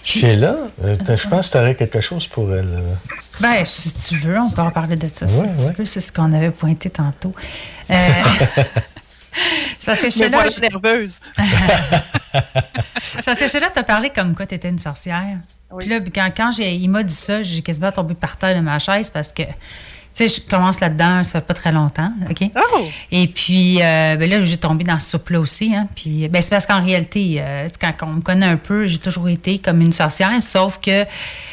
Sheila, 0.08 0.56
euh, 0.84 0.96
je 1.06 1.28
pense 1.28 1.48
que 1.48 1.52
tu 1.52 1.58
aurais 1.58 1.74
quelque 1.74 2.00
chose 2.00 2.26
pour 2.26 2.54
elle. 2.54 2.70
Euh. 2.72 2.94
Ben, 3.40 3.62
si 3.64 3.92
tu 3.92 4.16
veux, 4.16 4.38
on 4.38 4.48
peut 4.48 4.62
en 4.62 4.70
parler 4.70 4.96
de 4.96 5.06
ça. 5.12 5.26
si 5.26 5.42
tu 5.42 5.72
veux, 5.76 5.84
c'est 5.84 6.00
ce 6.00 6.10
qu'on 6.10 6.32
avait 6.32 6.50
pointé 6.50 6.88
tantôt. 6.88 7.34
Euh, 7.90 7.94
c'est 9.78 9.86
parce 9.86 10.00
que 10.00 10.10
Sheila. 10.10 10.44
Je 10.44 10.50
suis 10.50 10.62
nerveuse. 10.62 11.20
c'est 13.14 13.24
parce 13.24 13.38
que 13.38 13.48
Sheila 13.48 13.70
t'a 13.70 13.82
parlé 13.82 14.10
comme 14.10 14.34
quoi 14.34 14.46
tu 14.46 14.54
étais 14.54 14.68
une 14.68 14.78
sorcière. 14.78 15.38
Puis 15.78 15.88
là, 15.88 16.00
quand, 16.00 16.30
quand 16.36 16.50
il 16.58 16.88
m'a 16.88 17.02
dit 17.02 17.14
ça, 17.14 17.42
j'ai 17.42 17.60
quasiment 17.60 17.92
tombé 17.92 18.14
par 18.14 18.36
terre 18.36 18.56
de 18.56 18.60
ma 18.60 18.78
chaise 18.78 19.10
parce 19.10 19.32
que 19.32 19.42
sais, 20.18 20.28
je 20.28 20.40
commence 20.40 20.80
là-dedans, 20.80 21.22
ça 21.22 21.40
fait 21.40 21.46
pas 21.46 21.54
très 21.54 21.72
longtemps, 21.72 22.10
OK? 22.28 22.50
Oh! 22.56 22.84
Et 23.12 23.28
puis, 23.28 23.80
euh, 23.80 24.16
ben 24.16 24.28
là, 24.28 24.44
j'ai 24.44 24.56
tombé 24.56 24.84
dans 24.84 24.98
ce 24.98 25.10
soupe-là 25.10 25.38
aussi. 25.38 25.74
Hein, 25.74 25.86
puis, 25.94 26.28
ben, 26.28 26.42
c'est 26.42 26.50
parce 26.50 26.66
qu'en 26.66 26.82
réalité, 26.82 27.36
euh, 27.38 27.68
quand 27.80 27.92
on 28.02 28.14
me 28.14 28.20
connaît 28.20 28.46
un 28.46 28.56
peu, 28.56 28.86
j'ai 28.86 28.98
toujours 28.98 29.28
été 29.28 29.58
comme 29.58 29.80
une 29.80 29.92
sorcière, 29.92 30.30
sauf 30.42 30.80
que 30.80 31.04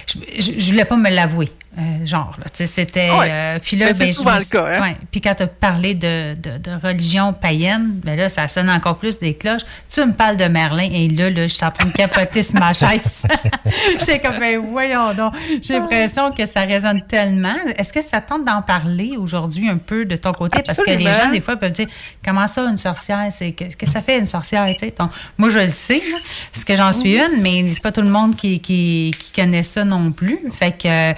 je, 0.07 0.17
je, 0.39 0.59
je 0.59 0.71
voulais 0.71 0.85
pas 0.85 0.97
me 0.97 1.09
l'avouer. 1.09 1.49
Euh, 1.77 2.06
genre, 2.06 2.35
là, 2.38 2.45
tu 2.45 2.52
sais, 2.53 2.65
c'était... 2.68 3.11
Ouais. 3.11 3.27
euh, 3.30 3.60
puis 3.61 3.76
là, 3.76 3.91
Ben, 3.91 4.07
je 4.07 4.14
souvent 4.14 4.35
me 4.35 4.39
le 4.39 4.45
cas, 4.45 4.65
hein? 4.65 4.81
ouais. 4.81 4.97
Puis 5.11 5.19
quand 5.19 5.35
tu 5.35 5.43
as 5.43 5.47
parlé 5.47 5.93
de, 5.93 6.34
de, 6.35 6.57
de 6.57 6.72
religion 6.81 7.34
païenne, 7.34 7.99
ben 8.03 8.15
là, 8.18 8.30
ça 8.30 8.47
sonne 8.47 8.69
encore 8.69 8.97
plus 8.97 9.19
des 9.19 9.34
cloches. 9.34 9.64
Tu 9.93 9.99
me 10.06 10.14
parles 10.14 10.38
de 10.38 10.45
Merlin, 10.45 10.88
et 10.89 11.10
là, 11.10 11.30
là, 11.30 11.47
je 11.47 11.53
suis 11.53 11.65
en 11.65 11.72
train 11.72 11.85
de 11.85 11.91
capoter 11.91 12.43
sur 12.43 12.60
ma 12.60 12.72
chaise. 12.73 13.23
J'étais 13.99 14.19
comme, 14.19 14.39
ben 14.39 14.57
voyons 14.60 15.14
donc. 15.14 15.34
J'ai 15.61 15.73
l'impression 15.77 16.31
que 16.31 16.45
ça 16.45 16.61
résonne 16.61 17.02
tellement. 17.07 17.56
Est-ce 17.77 17.91
que 17.91 18.02
ça 18.02 18.22
tente 18.22 18.45
d'en 18.45 18.61
parler 18.61 19.18
aujourd'hui 19.18 19.68
un 19.69 19.77
peu 19.77 20.06
de 20.06 20.15
ton 20.15 20.31
côté? 20.31 20.61
Parce 20.65 20.80
que 20.81 20.91
les 20.91 21.03
gens, 21.11 21.30
des 21.30 21.41
fois, 21.41 21.57
peuvent 21.57 21.72
dire, 21.73 21.88
comment 22.23 22.47
ça, 22.47 22.64
une 22.69 22.77
sorcière? 22.77 23.27
C'est, 23.31 23.52
qu'est-ce 23.52 23.76
que 23.76 23.85
ça 23.89 24.02
fait, 24.02 24.18
une 24.18 24.26
sorcière? 24.26 24.65
Tu 24.68 24.80
sais, 24.85 24.93
donc, 24.97 25.11
moi, 25.38 25.49
je 25.49 25.60
le 25.60 25.68
sais, 25.68 25.97
là, 26.10 26.18
parce 26.53 26.64
que 26.64 26.76
j'en 26.76 26.91
suis 26.93 27.18
une, 27.18 27.41
mais 27.41 27.65
c'est 27.69 27.84
pas 27.84 27.91
tout 27.91 28.02
le 28.02 28.10
monde 28.10 28.35
qui, 28.35 28.60
qui, 28.61 29.14
qui 29.19 29.31
connaît 29.34 29.64
ça 29.64 29.84
non 29.84 30.11
plus. 30.14 30.39
Fait 30.57 30.72
que, 30.72 31.14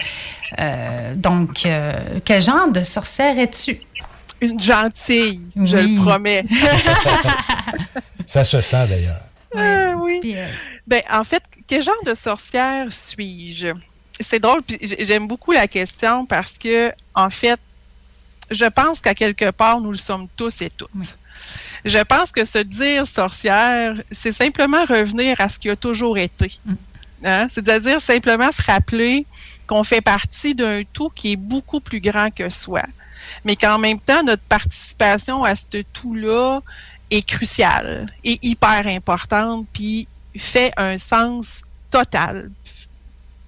euh, 0.60 1.16
donc, 1.16 1.66
euh, 1.66 2.20
quel 2.24 2.42
genre 2.42 2.70
de 2.70 2.84
sorcière 2.84 3.38
es-tu? 3.38 3.80
Une 4.40 4.60
gentille, 4.60 5.48
je 5.56 5.78
le 5.78 6.02
promets. 6.02 6.44
Ça 8.26 8.44
se 8.44 8.62
sent 8.62 8.88
d'ailleurs. 8.88 9.22
Ah, 9.56 9.96
oui. 9.98 10.20
Puis, 10.22 10.38
euh, 10.38 10.48
Ben, 10.86 11.02
en 11.10 11.24
fait, 11.24 11.44
quel 11.66 11.82
genre 11.82 12.04
de 12.06 12.14
sorcière 12.14 12.92
suis-je? 12.92 13.70
C'est 14.20 14.40
drôle, 14.40 14.62
j'aime 14.82 15.28
beaucoup 15.28 15.52
la 15.52 15.68
question 15.68 16.26
parce 16.26 16.54
que, 16.58 16.92
en 17.14 17.30
fait, 17.30 17.60
je 18.52 18.66
pense 18.66 19.00
qu'à 19.00 19.14
quelque 19.14 19.52
part, 19.52 19.82
nous 19.82 19.92
le 19.92 19.98
sommes 19.98 20.28
tous 20.36 20.62
et 20.62 20.70
toutes. 20.70 20.90
Je 21.86 22.00
pense 22.00 22.32
que 22.32 22.46
se 22.46 22.60
dire 22.60 23.06
sorcière, 23.06 23.96
c'est 24.12 24.34
simplement 24.34 24.84
revenir 24.86 25.40
à 25.40 25.50
ce 25.50 25.60
qui 25.60 25.70
a 25.70 25.76
toujours 25.76 26.18
été. 26.18 26.52
Hein? 27.24 27.48
C'est-à-dire 27.50 28.02
simplement 28.02 28.52
se 28.52 28.62
rappeler 28.62 29.26
qu'on 29.68 29.84
fait 29.84 30.02
partie 30.02 30.56
d'un 30.56 30.84
tout 30.94 31.10
qui 31.10 31.34
est 31.34 31.38
beaucoup 31.38 31.80
plus 31.80 32.00
grand 32.00 32.32
que 32.32 32.50
soi. 32.50 32.82
Mais 33.44 33.56
qu'en 33.56 33.78
même 33.78 34.00
temps, 34.00 34.24
notre 34.24 34.44
participation 34.44 35.44
à 35.44 35.56
ce 35.56 35.82
tout-là 35.94 36.62
est 37.12 37.22
cruciale 37.22 38.12
et 38.24 38.40
hyper 38.42 38.88
importante, 38.88 39.66
puis 39.74 40.08
fait 40.36 40.72
un 40.78 40.98
sens 40.98 41.64
total, 41.90 42.52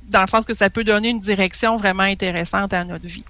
dans 0.10 0.22
le 0.22 0.28
sens 0.28 0.46
que 0.46 0.54
ça 0.54 0.70
peut 0.70 0.84
donner 0.84 1.10
une 1.10 1.20
direction 1.20 1.78
vraiment 1.78 2.04
intéressante 2.04 2.74
à 2.74 2.84
notre 2.84 3.08
vie. 3.08 3.24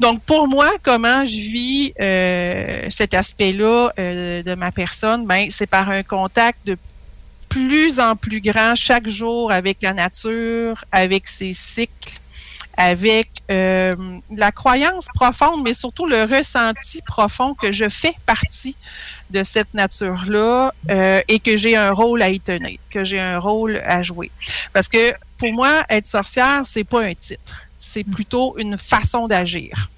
Donc, 0.00 0.22
pour 0.22 0.48
moi, 0.48 0.70
comment 0.82 1.24
je 1.26 1.36
vis 1.36 1.92
euh, 2.00 2.86
cet 2.88 3.12
aspect-là 3.12 3.90
euh, 3.98 4.42
de 4.42 4.54
ma 4.54 4.72
personne, 4.72 5.26
ben, 5.26 5.48
c'est 5.50 5.66
par 5.66 5.90
un 5.90 6.02
contact 6.02 6.58
de 6.66 6.78
plus 7.50 8.00
en 8.00 8.16
plus 8.16 8.40
grand 8.40 8.74
chaque 8.74 9.08
jour 9.08 9.52
avec 9.52 9.82
la 9.82 9.92
nature, 9.92 10.82
avec 10.92 11.26
ses 11.26 11.52
cycles, 11.52 12.18
avec 12.76 13.28
euh, 13.50 13.94
la 14.34 14.52
croyance 14.52 15.06
profonde, 15.14 15.62
mais 15.62 15.74
surtout 15.74 16.06
le 16.06 16.22
ressenti 16.24 17.02
profond 17.02 17.52
que 17.54 17.72
je 17.72 17.88
fais 17.90 18.14
partie 18.24 18.76
de 19.30 19.42
cette 19.44 19.74
nature-là 19.74 20.72
euh, 20.90 21.20
et 21.28 21.40
que 21.40 21.56
j'ai 21.58 21.76
un 21.76 21.92
rôle 21.92 22.22
à 22.22 22.30
y 22.30 22.40
tenir, 22.40 22.78
que 22.88 23.04
j'ai 23.04 23.20
un 23.20 23.38
rôle 23.38 23.82
à 23.84 24.02
jouer. 24.02 24.30
Parce 24.72 24.88
que 24.88 25.12
pour 25.36 25.52
moi, 25.52 25.84
être 25.90 26.06
sorcière, 26.06 26.62
c'est 26.64 26.84
pas 26.84 27.02
un 27.02 27.14
titre, 27.14 27.60
c'est 27.78 28.04
plutôt 28.04 28.56
une 28.58 28.78
façon 28.78 29.26
d'agir. 29.26 29.90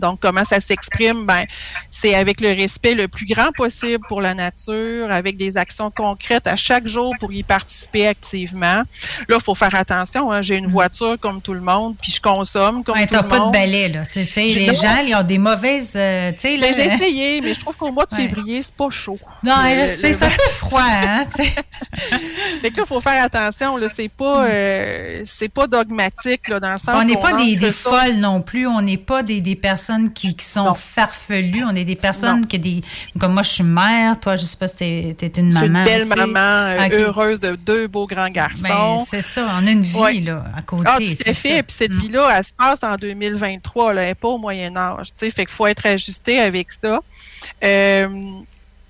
Donc, 0.00 0.18
comment 0.20 0.44
ça 0.44 0.60
s'exprime? 0.60 1.26
Ben, 1.26 1.44
c'est 1.90 2.14
avec 2.14 2.40
le 2.40 2.48
respect 2.48 2.94
le 2.94 3.08
plus 3.08 3.26
grand 3.26 3.52
possible 3.52 4.04
pour 4.08 4.20
la 4.20 4.34
nature, 4.34 5.10
avec 5.10 5.36
des 5.36 5.56
actions 5.56 5.90
concrètes 5.90 6.46
à 6.46 6.56
chaque 6.56 6.86
jour 6.86 7.14
pour 7.20 7.32
y 7.32 7.42
participer 7.42 8.06
activement. 8.08 8.82
Là, 9.28 9.36
il 9.36 9.40
faut 9.42 9.54
faire 9.54 9.74
attention. 9.74 10.32
Hein, 10.32 10.42
J'ai 10.42 10.56
une 10.56 10.66
voiture 10.66 11.16
comme 11.20 11.40
tout 11.40 11.54
le 11.54 11.60
monde, 11.60 11.94
puis 12.00 12.12
je 12.12 12.20
consomme 12.20 12.82
comme 12.84 12.96
ouais, 12.96 13.06
tout 13.06 13.12
t'as 13.14 13.22
le 13.22 13.28
pas 13.28 13.38
de 13.38 13.42
monde. 13.44 13.52
balai, 13.52 13.88
là. 13.88 14.02
Les 14.36 14.66
Non. 14.66 14.72
gens, 14.72 14.96
ils 15.06 15.14
ont 15.14 15.22
des 15.22 15.38
mauvaises. 15.38 15.92
euh, 15.96 16.32
j'ai 16.40 16.54
essayé, 16.54 17.40
mais 17.42 17.54
je 17.54 17.60
trouve 17.60 17.76
qu'au 17.76 17.90
mois 17.92 18.06
de 18.06 18.14
Ouais. 18.16 18.22
février, 18.28 18.62
c'est 18.62 18.74
pas 18.74 18.90
chaud. 18.90 19.18
Non, 19.44 19.54
c'est 19.86 20.22
un 20.22 20.30
peu 20.30 20.50
froid, 20.52 20.80
hein. 20.82 21.24
Fait 22.60 22.70
que 22.70 22.76
là, 22.76 22.82
il 22.84 22.86
faut 22.86 23.00
faire 23.00 23.22
attention. 23.22 23.76
Là, 23.76 23.88
c'est 23.94 24.08
pas, 24.08 24.44
euh, 24.46 25.22
c'est 25.24 25.48
pas 25.48 25.66
dogmatique 25.66 26.48
là, 26.48 26.60
dans 26.60 26.72
le 26.72 26.78
sens. 26.78 26.94
On 26.94 27.04
n'est 27.04 27.16
pas 27.16 27.32
des, 27.34 27.70
folles 27.70 28.16
non 28.16 28.40
plus. 28.42 28.66
On 28.66 28.80
n'est 28.82 28.96
pas 28.96 29.22
des, 29.22 29.40
des 29.40 29.56
personnes 29.56 29.89
qui, 30.14 30.34
qui 30.34 30.44
sont 30.44 30.72
farfelues. 30.74 31.64
On 31.64 31.74
est 31.74 31.84
des 31.84 31.96
personnes 31.96 32.46
qui 32.46 32.58
des. 32.58 32.80
Comme 33.18 33.32
moi, 33.32 33.42
je 33.42 33.48
suis 33.50 33.64
mère. 33.64 34.18
Toi, 34.20 34.36
je 34.36 34.44
sais 34.44 34.56
pas 34.56 34.68
si 34.68 34.76
t'es 34.76 35.16
es 35.26 35.26
une 35.40 35.52
Je 35.52 35.58
suis 35.58 35.68
maman. 35.68 35.78
une 35.80 35.84
belle 35.84 36.02
aussi. 36.02 36.16
maman 36.32 36.38
euh, 36.38 36.88
heureuse 37.06 37.40
de 37.40 37.56
deux 37.56 37.86
beaux 37.86 38.06
grands 38.06 38.28
garçons. 38.30 38.62
Ben, 38.62 38.96
c'est 39.06 39.22
ça. 39.22 39.46
On 39.60 39.66
a 39.66 39.70
une 39.70 39.82
vie, 39.82 39.96
Ouais. 39.96 40.20
là, 40.20 40.44
à 40.56 40.62
côté. 40.62 40.88
Ah, 40.90 40.98
tout 40.98 41.04
à 41.30 41.34
fait. 41.34 41.60
Mm. 41.60 41.62
Puis 41.64 41.76
cette 41.78 41.92
vie-là, 41.92 42.32
elle 42.38 42.44
se 42.44 42.52
passe 42.56 42.82
en 42.82 42.96
2023, 42.96 43.92
là, 43.94 44.02
elle 44.02 44.08
n'est 44.08 44.14
pas 44.14 44.28
au 44.28 44.38
Moyen 44.38 44.76
Âge. 44.76 45.08
tu 45.08 45.12
sais. 45.26 45.30
Fait 45.30 45.44
qu'il 45.46 45.54
faut 45.54 45.66
être 45.66 45.86
ajusté 45.86 46.40
avec 46.40 46.68
ça. 46.72 47.00
Euh, 47.64 48.08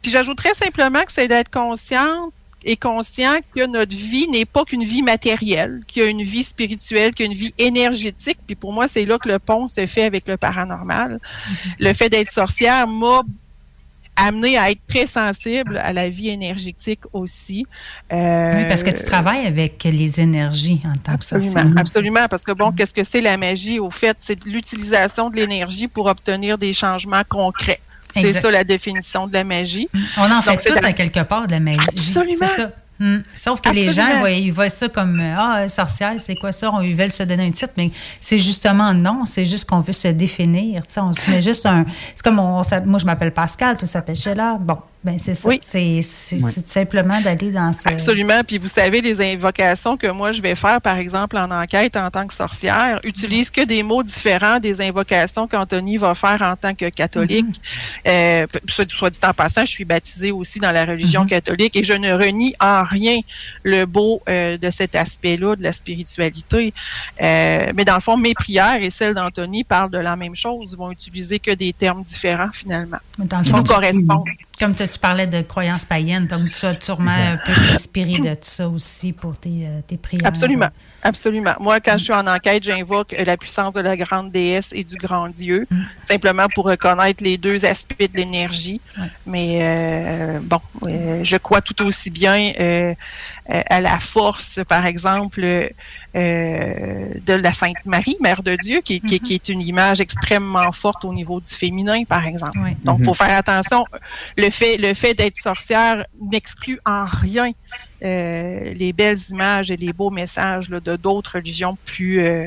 puis 0.02 0.10
j'ajouterais 0.10 0.54
simplement 0.54 1.00
que 1.02 1.12
c'est 1.12 1.28
d'être 1.28 1.50
consciente 1.50 2.32
et 2.64 2.76
conscient 2.76 3.36
que 3.54 3.66
notre 3.66 3.96
vie 3.96 4.28
n'est 4.28 4.44
pas 4.44 4.64
qu'une 4.64 4.84
vie 4.84 5.02
matérielle, 5.02 5.82
qu'il 5.86 6.02
y 6.02 6.06
a 6.06 6.08
une 6.08 6.22
vie 6.22 6.42
spirituelle, 6.42 7.14
qu'il 7.14 7.26
y 7.26 7.28
a 7.28 7.32
une 7.32 7.38
vie 7.38 7.54
énergétique. 7.58 8.38
Puis 8.46 8.54
pour 8.54 8.72
moi, 8.72 8.88
c'est 8.88 9.04
là 9.04 9.18
que 9.18 9.28
le 9.28 9.38
pont 9.38 9.68
se 9.68 9.86
fait 9.86 10.04
avec 10.04 10.28
le 10.28 10.36
paranormal. 10.36 11.18
Mm-hmm. 11.20 11.54
Le 11.80 11.94
fait 11.94 12.08
d'être 12.10 12.30
sorcière 12.30 12.86
m'a 12.86 13.22
amené 14.16 14.58
à 14.58 14.70
être 14.70 14.80
très 14.86 15.06
sensible 15.06 15.78
à 15.78 15.92
la 15.92 16.08
vie 16.08 16.28
énergétique 16.28 17.00
aussi. 17.12 17.66
Euh, 18.12 18.50
Oui, 18.54 18.64
parce 18.68 18.82
que 18.82 18.90
tu 18.90 19.04
travailles 19.04 19.46
avec 19.46 19.82
les 19.84 20.20
énergies 20.20 20.80
en 20.84 20.96
tant 20.98 21.16
que 21.16 21.24
sorcière. 21.24 21.66
absolument, 21.76 22.26
parce 22.28 22.44
que 22.44 22.52
bon, 22.52 22.72
qu'est-ce 22.72 22.92
que 22.92 23.04
c'est 23.04 23.20
la 23.20 23.36
magie? 23.36 23.78
Au 23.78 23.90
fait, 23.90 24.16
c'est 24.20 24.44
l'utilisation 24.44 25.30
de 25.30 25.36
l'énergie 25.36 25.88
pour 25.88 26.06
obtenir 26.06 26.58
des 26.58 26.72
changements 26.72 27.22
concrets. 27.28 27.80
C'est 28.14 28.32
ça 28.32 28.50
la 28.50 28.64
définition 28.64 29.26
de 29.26 29.32
la 29.32 29.44
magie. 29.44 29.88
On 30.16 30.30
en 30.30 30.40
fait 30.42 30.56
Donc, 30.56 30.64
tout 30.64 30.74
la- 30.82 30.88
à 30.88 30.92
quelque 30.92 31.20
part 31.22 31.46
de 31.46 31.52
la 31.52 31.60
magie. 31.60 31.78
Absolument. 31.88 32.36
C'est 32.40 32.46
ça. 32.62 32.70
Hmm. 33.02 33.20
Sauf 33.32 33.62
que 33.62 33.70
les 33.70 33.88
gens, 33.88 34.26
ils 34.26 34.50
voient 34.50 34.68
ça 34.68 34.88
comme 34.90 35.20
euh, 35.20 35.34
Ah, 35.38 35.68
sorcière, 35.68 36.12
c'est 36.18 36.34
quoi 36.34 36.52
ça? 36.52 36.70
On- 36.70 36.82
Ils 36.82 36.94
veulent 36.94 37.10
se 37.12 37.22
donner 37.22 37.46
un 37.46 37.50
titre, 37.50 37.72
mais 37.78 37.90
c'est 38.20 38.36
justement 38.36 38.92
non. 38.92 39.24
C'est 39.24 39.46
juste 39.46 39.64
qu'on 39.64 39.78
veut 39.78 39.94
se 39.94 40.08
définir. 40.08 40.86
Tu 40.86 40.92
sais, 40.94 41.00
on 41.00 41.14
se 41.14 41.30
met 41.30 41.40
juste 41.40 41.64
un. 41.64 41.86
C'est 42.14 42.22
comme 42.22 42.38
on, 42.38 42.60
moi, 42.84 42.98
je 42.98 43.06
m'appelle 43.06 43.32
Pascal, 43.32 43.78
tout 43.78 43.86
s'appelle 43.86 44.16
Sheila. 44.16 44.58
Bon, 44.60 44.76
ben 45.02 45.16
c'est 45.18 45.32
ça. 45.34 45.48
C'est 45.62 46.00
c'est- 46.02 46.36
Oui. 46.42 46.52
c'est 46.54 46.62
tout 46.62 46.68
simplement 46.70 47.20
d'aller 47.22 47.50
dans 47.50 47.72
ce. 47.72 47.88
Absolument. 47.88 48.42
Puis 48.46 48.58
vous 48.58 48.68
savez, 48.68 49.00
les 49.00 49.20
invocations 49.34 49.96
que 49.96 50.06
moi 50.08 50.32
je 50.32 50.42
vais 50.42 50.54
faire, 50.54 50.80
par 50.80 50.98
exemple, 50.98 51.38
en 51.38 51.50
enquête 51.50 51.96
en 51.96 52.10
tant 52.10 52.26
que 52.26 52.34
sorcière, 52.34 53.00
utilisent 53.04 53.50
que 53.50 53.62
des 53.64 53.82
mots 53.82 54.02
différents 54.02 54.58
des 54.60 54.80
invocations 54.82 55.48
qu'Anthony 55.48 55.96
va 55.96 56.14
faire 56.14 56.42
en 56.42 56.54
tant 56.54 56.74
que 56.74 56.88
catholique. 56.90 57.60
Euh, 58.06 58.46
p- 58.46 58.60
soit, 58.68 59.10
dit 59.10 59.18
en 59.24 59.32
passant, 59.32 59.64
je 59.64 59.70
suis 59.70 59.84
baptisée 59.86 60.32
aussi 60.32 60.58
dans 60.58 60.72
la 60.72 60.84
religion 60.84 61.24
catholique 61.26 61.76
et 61.76 61.84
je 61.84 61.94
ne 61.94 62.12
renie 62.12 62.54
en 62.60 62.84
rien 62.84 63.20
le 63.62 63.86
beau 63.86 64.20
euh, 64.28 64.58
de 64.58 64.68
cet 64.70 64.94
aspect-là, 64.96 65.56
de 65.56 65.62
la 65.62 65.72
spiritualité. 65.72 66.74
Euh, 67.22 67.72
mais 67.74 67.84
dans 67.84 67.94
le 67.94 68.00
fond, 68.00 68.16
mes 68.16 68.34
prières 68.34 68.82
et 68.82 68.90
celles 68.90 69.14
d'Anthony 69.14 69.64
parlent 69.64 69.90
de 69.90 69.98
la 69.98 70.16
même 70.16 70.34
chose. 70.34 70.72
Ils 70.72 70.78
vont 70.78 70.90
utiliser 70.90 71.38
que 71.38 71.52
des 71.52 71.72
termes 71.72 72.02
différents 72.02 72.50
finalement. 72.52 72.98
Dans 73.18 73.38
le 73.38 73.44
fond, 73.44 73.58
nous 73.58 73.62
correspondent. 73.64 74.24
Comme 74.60 74.74
tu, 74.74 74.84
parlais 75.00 75.26
de 75.26 75.40
croyances 75.40 75.86
païennes, 75.86 76.26
donc 76.26 76.50
tu 76.50 76.66
as 76.66 76.78
sûrement 76.78 77.10
un 77.10 77.38
peu 77.38 77.52
inspiré 77.72 78.18
de 78.18 78.36
ça 78.42 78.68
aussi 78.68 79.12
pour 79.12 79.38
tes, 79.38 79.66
euh, 79.66 79.80
tes 79.86 79.96
prières. 79.96 80.26
Absolument. 80.26 80.68
Absolument. 81.02 81.54
Moi, 81.60 81.80
quand 81.80 81.96
je 81.96 82.04
suis 82.04 82.12
en 82.12 82.26
enquête, 82.26 82.62
j'invoque 82.62 83.14
la 83.18 83.36
puissance 83.36 83.72
de 83.72 83.80
la 83.80 83.96
grande 83.96 84.30
déesse 84.30 84.70
et 84.72 84.84
du 84.84 84.96
grand 84.96 85.28
Dieu, 85.28 85.66
simplement 86.04 86.46
pour 86.54 86.66
reconnaître 86.66 87.24
les 87.24 87.38
deux 87.38 87.64
aspects 87.64 88.10
de 88.12 88.16
l'énergie. 88.16 88.80
Mais 89.24 89.60
euh, 89.62 90.40
bon, 90.42 90.60
euh, 90.82 91.20
je 91.22 91.36
crois 91.38 91.62
tout 91.62 91.82
aussi 91.82 92.10
bien 92.10 92.52
euh, 92.60 92.94
à 93.46 93.80
la 93.80 93.98
force, 93.98 94.60
par 94.68 94.84
exemple, 94.84 95.70
euh, 96.16 97.06
de 97.26 97.34
la 97.34 97.52
Sainte 97.52 97.76
Marie, 97.84 98.16
Mère 98.20 98.42
de 98.42 98.56
Dieu, 98.56 98.80
qui, 98.84 99.00
qui- 99.00 99.20
qui 99.20 99.34
est 99.34 99.48
une 99.48 99.62
image 99.62 100.00
extrêmement 100.00 100.72
forte 100.72 101.04
au 101.04 101.12
niveau 101.14 101.40
du 101.40 101.50
féminin, 101.50 102.02
par 102.04 102.26
exemple. 102.26 102.58
Donc, 102.84 102.98
il 103.00 103.04
faut 103.04 103.14
faire 103.14 103.36
attention. 103.36 103.84
Le 104.36 104.50
fait, 104.50 104.76
le 104.76 104.92
fait 104.94 105.14
d'être 105.14 105.36
sorcière 105.36 106.04
n'exclut 106.20 106.80
en 106.84 107.04
rien 107.04 107.52
euh, 108.02 108.72
les 108.74 108.92
belles 108.92 109.18
images 109.30 109.70
et 109.70 109.76
les 109.76 109.92
beaux 109.92 110.10
messages 110.10 110.68
là, 110.70 110.80
de 110.80 110.96
d'autres 110.96 111.36
religions 111.36 111.76
plus 111.84 112.20
euh, 112.20 112.46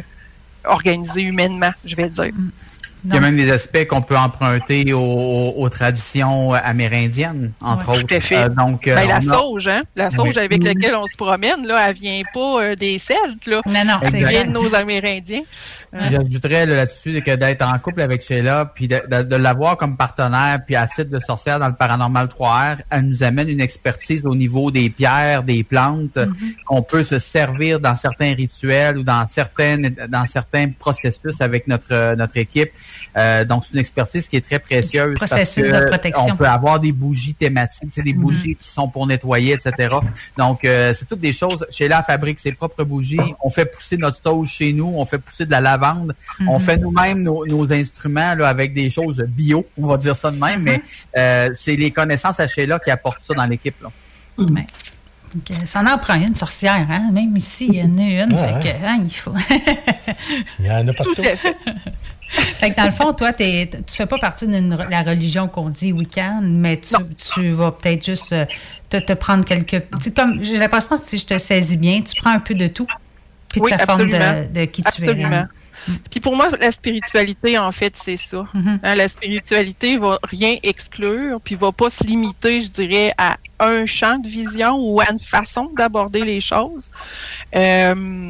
organisées 0.66 1.22
humainement, 1.22 1.72
je 1.86 1.96
vais 1.96 2.10
dire. 2.10 2.32
Il 3.06 3.14
y 3.14 3.18
a 3.18 3.20
même 3.20 3.36
des 3.36 3.52
aspects 3.52 3.86
qu'on 3.86 4.02
peut 4.02 4.18
emprunter 4.18 4.94
aux, 4.94 5.70
traditions 5.70 6.54
amérindiennes, 6.54 7.52
entre 7.62 7.90
autres. 7.90 8.08
Tout 8.08 8.16
à 8.16 8.20
fait. 8.20 8.50
donc, 8.50 8.86
ben, 8.86 9.08
la 9.08 9.22
sauge, 9.22 9.68
hein? 9.68 9.84
La 9.96 10.12
sauge 10.12 10.38
avec 10.38 10.64
laquelle 10.64 10.96
on 10.96 11.08
se 11.08 11.18
promène, 11.18 11.66
là, 11.66 11.90
elle 11.90 11.96
vient 11.96 12.22
pas 12.34 12.76
des 12.76 13.00
Celtes, 13.00 13.48
là. 13.48 13.62
Non, 13.66 13.86
non, 13.86 14.00
c'est 14.04 14.22
de 14.22 14.52
nos 14.52 14.74
Amérindiens. 14.76 15.44
J'ajouterais 15.94 16.66
là-dessus 16.66 17.22
que 17.22 17.36
d'être 17.36 17.62
en 17.62 17.78
couple 17.78 18.02
avec 18.02 18.24
Sheila, 18.24 18.72
puis 18.74 18.88
de, 18.88 19.02
de, 19.08 19.36
l'avoir 19.36 19.78
comme 19.78 19.96
partenaire, 19.96 20.60
puis 20.66 20.76
à 20.76 20.88
titre 20.88 21.12
de 21.12 21.20
sorcière 21.20 21.60
dans 21.60 21.68
le 21.68 21.76
paranormal 21.76 22.28
3R, 22.28 22.78
elle 22.90 23.02
nous 23.04 23.22
amène 23.22 23.50
une 23.50 23.62
expertise 23.62 24.26
au 24.26 24.36
niveau 24.36 24.72
des 24.72 24.90
pierres, 24.90 25.44
des 25.44 25.64
plantes, 25.64 26.16
mm-hmm. 26.16 26.56
qu'on 26.66 26.82
peut 26.82 27.04
se 27.04 27.20
servir 27.20 27.80
dans 27.80 27.96
certains 27.96 28.34
rituels 28.34 28.98
ou 28.98 29.04
dans 29.04 29.28
certaines 29.28 29.96
dans 30.10 30.26
certains 30.26 30.70
processus 30.72 31.42
avec 31.42 31.68
notre 31.68 32.16
notre 32.16 32.38
équipe. 32.38 32.72
Euh, 33.18 33.46
donc 33.46 33.66
c'est 33.66 33.74
une 33.74 33.80
expertise 33.80 34.28
qui 34.28 34.38
est 34.38 34.42
très 34.42 34.60
précieuse. 34.60 35.16
Processus 35.16 35.70
de 35.70 35.86
protection. 35.86 36.34
On 36.34 36.36
peut 36.36 36.46
avoir 36.46 36.80
des 36.80 36.92
bougies 36.92 37.36
thématiques, 37.36 37.90
c'est 37.92 38.02
des 38.02 38.14
mm-hmm. 38.14 38.18
bougies 38.18 38.56
qui 38.56 38.68
sont 38.68 38.88
pour 38.88 39.08
nettoyer, 39.08 39.54
etc. 39.54 39.96
Donc 40.38 40.66
euh, 40.66 40.94
c'est 40.94 41.06
toutes 41.06 41.20
des 41.20 41.34
choses. 41.34 41.66
Sheila 41.72 42.04
fabrique 42.04 42.40
ses 42.40 42.52
propres 42.54 42.84
bougies. 42.84 43.20
On 43.42 43.50
fait 43.50 43.66
pousser 43.66 43.98
notre 43.98 44.22
sauge 44.22 44.50
chez 44.50 44.74
nous. 44.74 44.92
On 44.96 45.06
fait 45.06 45.20
pousser 45.20 45.46
de 45.46 45.52
la 45.52 45.62
lavande 45.62 46.14
on 46.48 46.60
mhm. 46.60 46.60
fait 46.60 46.78
nous-mêmes 46.78 47.24
nos, 47.24 47.72
instruments 47.72 48.36
là, 48.36 48.48
avec 48.48 48.74
des 48.74 48.90
choses 48.90 49.24
bio, 49.28 49.66
on 49.78 49.88
va 49.88 49.98
dire 49.98 50.16
ça 50.16 50.32
de 50.32 50.38
même, 50.38 50.62
mais 50.62 50.78
mhm. 50.78 50.84
euh, 51.18 51.50
c'est 51.54 51.76
les 51.76 51.92
connaissances 51.92 52.40
à 52.40 52.48
Sheila 52.48 52.80
qui 52.80 52.92
apportent 52.92 53.22
ça 53.22 53.34
dans 53.34 53.46
l'équipe. 53.46 53.76
Mhm. 55.36 55.66
Ça 55.66 55.82
en 55.82 55.98
prend 55.98 56.16
une 56.16 56.36
sorcière, 56.36 56.88
hein? 56.90 57.10
Même 57.12 57.36
ici, 57.36 57.68
il 57.70 57.76
y 57.76 57.82
en 57.82 57.98
a 57.98 58.24
une. 58.24 58.34
hein, 58.86 59.00
il 59.04 59.14
faut. 59.14 59.34
il 60.60 60.66
y 60.66 60.72
en 60.72 60.88
a 60.88 60.94
partout. 60.94 61.24
fait 62.34 62.72
que 62.72 62.76
dans 62.76 62.86
le 62.86 62.92
fond, 62.92 63.14
toi, 63.14 63.34
tu 63.34 63.44
tu 63.70 63.96
fais 63.96 64.06
pas 64.06 64.18
partie 64.18 64.48
de 64.48 64.90
la 64.90 65.02
religion 65.02 65.48
qu'on 65.48 65.70
dit 65.70 65.92
week-end, 65.92 66.42
mais 66.44 66.80
tu, 66.80 67.50
vas 67.50 67.72
peut-être 67.72 68.06
juste 68.06 68.34
euh, 68.34 68.46
te, 68.90 69.14
prendre 69.14 69.46
quelques. 69.46 69.84
comme 70.16 70.44
j'ai 70.44 70.58
l'impression 70.58 70.98
si 70.98 71.18
je 71.18 71.26
te 71.26 71.38
saisis 71.38 71.78
bien, 71.78 72.02
tu 72.02 72.20
prends 72.20 72.32
un 72.32 72.40
peu 72.40 72.56
de 72.56 72.68
tout, 72.68 72.88
puis 73.50 73.62
oui, 73.62 73.72
ta 73.72 73.86
forme 73.86 74.10
de, 74.10 74.48
de, 74.48 74.66
qui 74.66 74.84
tu 74.84 75.04
es. 75.04 75.26
Puis 76.10 76.20
pour 76.20 76.36
moi, 76.36 76.50
la 76.60 76.72
spiritualité, 76.72 77.58
en 77.58 77.72
fait, 77.72 77.96
c'est 77.96 78.18
ça. 78.18 78.46
Mm-hmm. 78.54 78.80
Hein, 78.84 78.96
la 78.96 79.08
spiritualité 79.08 79.98
va 79.98 80.20
rien 80.24 80.58
exclure, 80.64 81.40
puis 81.42 81.56
va 81.56 81.72
pas 81.72 81.90
se 81.90 82.04
limiter, 82.04 82.62
je 82.62 82.70
dirais, 82.70 83.14
à 83.18 83.38
un 83.60 83.86
champ 83.86 84.18
de 84.18 84.28
vision 84.28 84.76
ou 84.76 85.02
à 85.02 85.12
une 85.12 85.20
façon 85.20 85.72
d'aborder 85.78 86.24
les 86.24 86.42
choses. 86.42 86.92
Euh, 87.56 88.30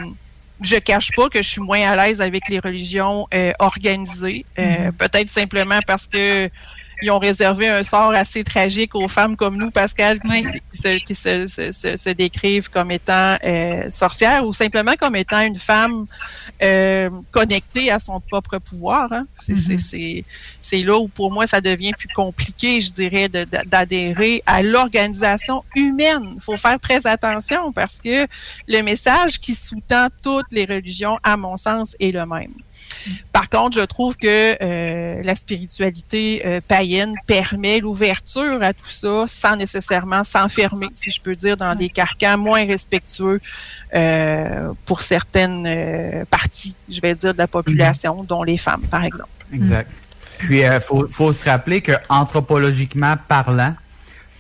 je 0.62 0.76
cache 0.78 1.12
pas 1.16 1.30
que 1.30 1.42
je 1.42 1.50
suis 1.50 1.62
moins 1.62 1.82
à 1.82 1.96
l'aise 1.96 2.22
avec 2.22 2.48
les 2.50 2.60
religions 2.60 3.28
euh, 3.34 3.52
organisées, 3.60 4.46
euh, 4.58 4.64
mm-hmm. 4.64 4.92
peut-être 4.94 5.30
simplement 5.30 5.80
parce 5.86 6.08
que 6.08 6.50
ils 7.02 7.12
ont 7.12 7.20
réservé 7.20 7.68
un 7.68 7.84
sort 7.84 8.14
assez 8.14 8.46
tragique 8.46 8.96
aux 8.96 9.10
femmes 9.10 9.36
comme 9.36 9.58
nous, 9.58 9.72
Pascal, 9.72 10.20
qui, 10.22 10.48
se, 10.84 12.14
décrivent 12.14 12.70
comme 12.70 12.92
étant 12.92 13.36
euh, 13.44 13.90
sorcières 13.90 14.46
ou 14.46 14.54
simplement 14.54 14.94
comme 15.00 15.16
étant 15.16 15.42
une 15.42 15.58
femme 15.58 16.06
euh, 16.62 17.10
connectée 17.32 17.92
à 17.92 18.00
son 18.00 18.20
propre 18.20 18.58
pouvoir. 18.58 19.12
Hein. 19.12 19.26
Mm-hmm. 19.48 20.24
C'est 20.60 20.82
là 20.82 20.98
où 20.98 21.08
pour 21.08 21.32
moi 21.32 21.48
ça 21.48 21.62
devient 21.62 21.94
plus 21.98 22.10
compliqué, 22.16 22.82
je 22.82 22.92
dirais, 22.92 23.30
d'adhérer 23.30 24.44
à 24.46 24.62
l'organisation 24.62 25.64
humaine. 25.76 26.34
Il 26.36 26.42
faut 26.42 26.58
faire 26.58 26.80
très 26.80 27.06
attention 27.08 27.72
parce 27.72 28.00
que 28.04 28.28
le 28.68 28.82
message 28.82 29.40
qui 29.40 29.56
sous-tend 29.56 30.08
toutes 30.22 30.52
les 30.52 30.66
religions, 30.66 31.18
à 31.24 31.38
mon 31.38 31.58
sens, 31.58 31.96
est 32.00 32.12
le 32.12 32.26
même. 32.26 32.54
Par 33.32 33.50
contre, 33.50 33.78
je 33.78 33.86
trouve 33.86 34.16
que 34.16 34.58
euh, 34.62 35.22
la 35.24 35.36
spiritualité 35.36 36.42
euh, 36.46 36.62
païenne 36.68 37.16
permet 37.28 37.80
l'ouverture 37.80 38.62
à 38.62 38.74
tout 38.74 38.90
ça 38.90 39.26
sans 39.28 39.56
nécessairement 39.56 40.24
s'enfermer, 40.24 40.88
si 40.94 41.12
je 41.12 41.22
peux 41.22 41.36
dire, 41.36 41.58
dans 41.58 41.76
des 41.76 41.90
carcans 41.90 42.38
moins 42.38 42.66
respectueux 42.66 43.42
euh, 43.94 44.72
pour 44.86 45.02
certaines 45.02 46.26
parties, 46.30 46.76
je 46.90 47.02
vais 47.02 47.16
dire, 47.16 47.34
de 47.34 47.40
la 47.40 47.48
population, 47.48 48.24
dont 48.24 48.44
les 48.44 48.58
femmes, 48.58 48.84
par 48.90 49.04
exemple. 49.04 49.30
Exact. 49.54 49.90
Puis, 50.38 50.62
il 50.62 50.82
faut, 50.82 51.08
faut 51.08 51.32
se 51.32 51.44
rappeler 51.46 51.82
que 51.82 51.94
anthropologiquement 52.10 53.16
parlant, 53.28 53.76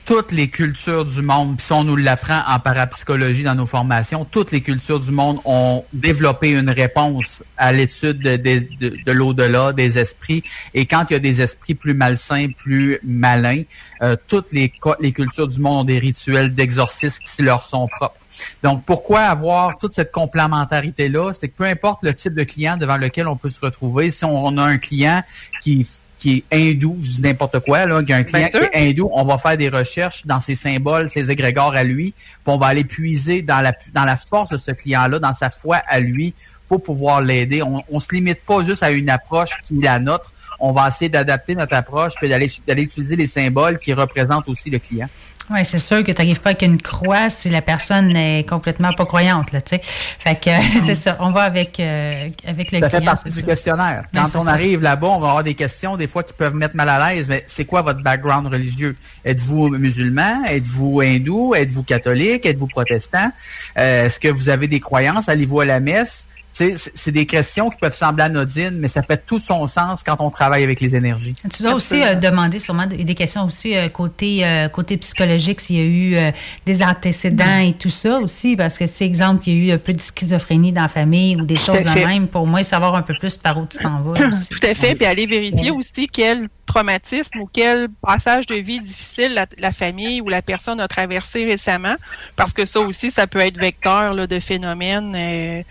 toutes 0.05 0.31
les 0.31 0.49
cultures 0.49 1.05
du 1.05 1.21
monde, 1.21 1.61
si 1.61 1.71
on 1.71 1.83
nous 1.83 1.95
l'apprend 1.95 2.41
en 2.47 2.59
parapsychologie 2.59 3.43
dans 3.43 3.55
nos 3.55 3.65
formations, 3.65 4.25
toutes 4.25 4.51
les 4.51 4.61
cultures 4.61 4.99
du 4.99 5.11
monde 5.11 5.39
ont 5.45 5.85
développé 5.93 6.49
une 6.49 6.69
réponse 6.69 7.41
à 7.57 7.71
l'étude 7.71 8.19
de, 8.19 8.35
de, 8.35 9.11
l'au-delà, 9.11 9.71
des 9.71 9.97
esprits. 9.97 10.43
Et 10.73 10.85
quand 10.85 11.05
il 11.09 11.13
y 11.13 11.15
a 11.15 11.19
des 11.19 11.41
esprits 11.41 11.75
plus 11.75 11.93
malsains, 11.93 12.49
plus 12.51 12.99
malins, 13.03 13.63
euh, 14.01 14.15
toutes 14.27 14.51
les, 14.51 14.73
les 14.99 15.13
cultures 15.13 15.47
du 15.47 15.59
monde 15.59 15.81
ont 15.81 15.83
des 15.85 15.99
rituels 15.99 16.53
d'exorcisme 16.53 17.23
qui 17.23 17.41
leur 17.41 17.65
sont 17.65 17.87
propres. 17.87 18.17
Donc, 18.61 18.83
pourquoi 18.85 19.21
avoir 19.21 19.77
toute 19.77 19.95
cette 19.95 20.11
complémentarité-là? 20.11 21.31
C'est 21.39 21.49
que 21.49 21.57
peu 21.57 21.65
importe 21.65 22.03
le 22.03 22.13
type 22.13 22.33
de 22.33 22.43
client 22.43 22.77
devant 22.77 22.97
lequel 22.97 23.27
on 23.27 23.37
peut 23.37 23.49
se 23.49 23.59
retrouver, 23.59 24.11
si 24.11 24.25
on 24.25 24.57
a 24.57 24.63
un 24.63 24.77
client 24.79 25.23
qui 25.61 25.87
qui 26.23 26.45
est 26.49 26.55
hindou, 26.55 26.97
je 27.03 27.09
dis 27.09 27.21
n'importe 27.21 27.59
quoi, 27.59 27.85
là, 27.85 28.01
qui 28.01 28.13
a 28.13 28.15
un 28.15 28.23
client 28.23 28.47
qui 28.47 28.55
est 28.55 28.69
hindou, 28.73 29.09
on 29.11 29.25
va 29.25 29.37
faire 29.37 29.57
des 29.57 29.67
recherches 29.67 30.25
dans 30.25 30.39
ses 30.39 30.55
symboles, 30.55 31.09
ses 31.09 31.29
égrégores 31.29 31.75
à 31.75 31.83
lui, 31.83 32.13
puis 32.13 32.45
on 32.45 32.57
va 32.57 32.67
aller 32.67 32.85
puiser 32.85 33.41
dans 33.41 33.59
la, 33.59 33.73
dans 33.93 34.05
la 34.05 34.15
force 34.15 34.49
de 34.51 34.55
ce 34.55 34.71
client-là, 34.71 35.19
dans 35.19 35.33
sa 35.33 35.49
foi 35.49 35.81
à 35.85 35.99
lui, 35.99 36.33
pour 36.69 36.81
pouvoir 36.81 37.19
l'aider. 37.19 37.61
On, 37.61 37.83
on 37.91 37.99
se 37.99 38.15
limite 38.15 38.39
pas 38.45 38.63
juste 38.63 38.83
à 38.83 38.91
une 38.91 39.09
approche 39.09 39.49
qui 39.67 39.79
est 39.79 39.83
la 39.83 39.99
nôtre, 39.99 40.31
on 40.61 40.71
va 40.71 40.87
essayer 40.87 41.09
d'adapter 41.09 41.55
notre 41.55 41.75
approche, 41.75 42.13
puis 42.15 42.29
d'aller 42.29 42.83
utiliser 42.83 43.17
les 43.17 43.27
symboles 43.27 43.77
qui 43.77 43.91
représentent 43.91 44.47
aussi 44.47 44.69
le 44.69 44.79
client. 44.79 45.09
Oui, 45.49 45.65
c'est 45.65 45.77
sûr 45.79 46.03
que 46.03 46.11
tu 46.11 46.21
n'arrives 46.21 46.39
pas 46.39 46.51
avec 46.51 46.61
une 46.61 46.81
croix 46.81 47.29
si 47.29 47.49
la 47.49 47.61
personne 47.61 48.15
est 48.15 48.47
complètement 48.47 48.93
pas 48.93 49.05
croyante, 49.05 49.51
là, 49.51 49.59
tu 49.61 49.75
sais. 49.75 49.81
Fait 49.83 50.35
que 50.35 50.49
c'est 50.85 50.95
ça. 50.95 51.17
On 51.19 51.31
va 51.31 51.41
avec, 51.41 51.79
euh, 51.79 52.29
avec 52.45 52.71
le 52.71 52.79
ça 52.79 52.87
client. 52.87 52.99
fait 53.01 53.05
partie 53.05 53.29
du 53.29 53.43
questionnaire. 53.43 54.05
Quand 54.13 54.25
on 54.35 54.47
arrive 54.47 54.81
là-bas, 54.81 55.07
on 55.07 55.19
va 55.19 55.27
avoir 55.29 55.43
des 55.43 55.55
questions, 55.55 55.97
des 55.97 56.07
fois, 56.07 56.23
qui 56.23 56.33
peuvent 56.33 56.55
mettre 56.55 56.75
mal 56.75 56.87
à 56.87 57.13
l'aise. 57.13 57.27
Mais 57.27 57.43
c'est 57.47 57.65
quoi 57.65 57.81
votre 57.81 58.01
background 58.01 58.47
religieux? 58.47 58.95
Êtes-vous 59.25 59.69
musulman? 59.69 60.45
Êtes-vous 60.45 61.01
hindou? 61.01 61.55
Êtes-vous 61.55 61.83
catholique? 61.83 62.45
Êtes-vous 62.45 62.67
protestant? 62.67 63.31
Euh, 63.77 64.05
est-ce 64.05 64.19
que 64.19 64.29
vous 64.29 64.47
avez 64.49 64.67
des 64.67 64.79
croyances? 64.79 65.27
Allez-vous 65.27 65.59
à 65.59 65.65
la 65.65 65.79
messe? 65.81 66.25
C'est 66.53 67.11
des 67.11 67.25
questions 67.25 67.69
qui 67.71 67.77
peuvent 67.77 67.97
sembler 67.97 68.25
anodines, 68.25 68.77
mais 68.77 68.87
ça 68.87 69.01
fait 69.01 69.25
tout 69.25 69.39
son 69.39 69.67
sens 69.67 70.01
quand 70.05 70.17
on 70.19 70.29
travaille 70.29 70.63
avec 70.63 70.81
les 70.81 70.95
énergies. 70.95 71.33
Tu 71.51 71.63
dois 71.63 71.73
aussi 71.73 72.01
euh, 72.01 72.13
demander 72.13 72.59
sûrement 72.59 72.85
des 72.85 73.15
questions 73.15 73.43
aussi 73.43 73.75
euh, 73.75 73.89
côté 73.89 74.45
euh, 74.45 74.69
côté 74.69 74.97
psychologique, 74.97 75.61
s'il 75.61 75.75
y 75.77 75.79
a 75.79 75.83
eu 76.27 76.33
des 76.65 76.83
antécédents 76.83 77.59
et 77.59 77.73
tout 77.73 77.89
ça 77.89 78.19
aussi, 78.19 78.55
parce 78.55 78.77
que 78.77 78.85
si, 78.85 79.03
exemple, 79.03 79.43
il 79.47 79.53
y 79.53 79.71
a 79.71 79.73
eu 79.73 79.75
un 79.75 79.79
peu 79.79 79.93
de 79.93 80.01
schizophrénie 80.01 80.71
dans 80.71 80.83
la 80.83 80.87
famille 80.87 81.35
ou 81.35 81.45
des 81.45 81.57
choses 81.57 81.85
de 81.85 81.89
même, 81.89 82.27
pour 82.27 82.45
moi, 82.45 82.63
savoir 82.63 82.95
un 82.95 83.01
peu 83.01 83.15
plus 83.15 83.35
par 83.35 83.57
où 83.57 83.65
tu 83.65 83.79
t'en 83.79 84.01
vas. 84.01 84.27
Aussi. 84.27 84.49
Tout 84.49 84.67
à 84.67 84.73
fait, 84.75 84.93
puis 84.93 85.05
aller 85.05 85.25
vérifier 85.25 85.71
aussi 85.71 86.07
quel 86.07 86.47
traumatisme 86.65 87.39
ou 87.39 87.49
quel 87.51 87.87
passage 88.01 88.45
de 88.45 88.55
vie 88.55 88.79
difficile 88.79 89.39
la, 89.57 89.71
famille 89.71 90.21
ou 90.21 90.29
la 90.29 90.41
personne 90.41 90.79
a 90.79 90.87
traversé 90.87 91.45
récemment, 91.45 91.95
parce 92.35 92.53
que 92.53 92.65
ça 92.65 92.79
aussi, 92.79 93.09
ça 93.09 93.25
peut 93.25 93.39
être 93.39 93.57
vecteur 93.57 94.13
là, 94.13 94.27
de 94.27 94.39
phénomènes 94.39 95.63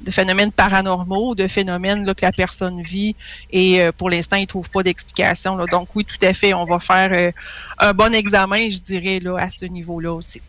de 0.00 0.10
phénomènes 0.10 0.52
paranormaux, 0.52 1.34
de 1.34 1.46
phénomènes 1.46 2.04
là, 2.04 2.14
que 2.14 2.24
la 2.24 2.32
personne 2.32 2.82
vit 2.82 3.14
et 3.50 3.80
euh, 3.80 3.92
pour 3.92 4.10
l'instant, 4.10 4.36
il 4.36 4.42
ne 4.42 4.46
trouve 4.46 4.70
pas 4.70 4.82
d'explication. 4.82 5.56
Donc 5.66 5.88
oui, 5.94 6.04
tout 6.04 6.24
à 6.24 6.32
fait, 6.32 6.54
on 6.54 6.64
va 6.64 6.78
faire 6.78 7.10
euh, 7.12 7.30
un 7.78 7.92
bon 7.92 8.14
examen, 8.14 8.68
je 8.70 8.78
dirais, 8.78 9.20
là, 9.20 9.36
à 9.38 9.50
ce 9.50 9.66
niveau-là 9.66 10.12
aussi. 10.12 10.40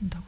Donc, 0.00 0.22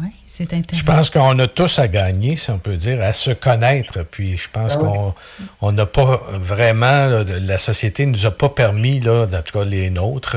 oui, 0.00 0.08
c'est 0.26 0.52
intéressant. 0.52 0.80
Je 0.80 0.84
pense 0.84 1.10
qu'on 1.10 1.38
a 1.38 1.46
tous 1.46 1.78
à 1.78 1.88
gagner, 1.88 2.36
si 2.36 2.50
on 2.50 2.58
peut 2.58 2.76
dire, 2.76 3.02
à 3.02 3.12
se 3.12 3.30
connaître. 3.30 4.04
Puis 4.04 4.36
je 4.36 4.48
pense 4.48 4.76
ah 4.80 5.14
qu'on 5.60 5.72
n'a 5.72 5.86
pas 5.86 6.22
vraiment, 6.32 7.08
la 7.26 7.58
société 7.58 8.06
ne 8.06 8.12
nous 8.12 8.26
a 8.26 8.30
pas 8.30 8.48
permis, 8.48 9.00
là, 9.00 9.24
en 9.24 9.42
tout 9.42 9.58
cas 9.58 9.64
les 9.64 9.90
nôtres, 9.90 10.36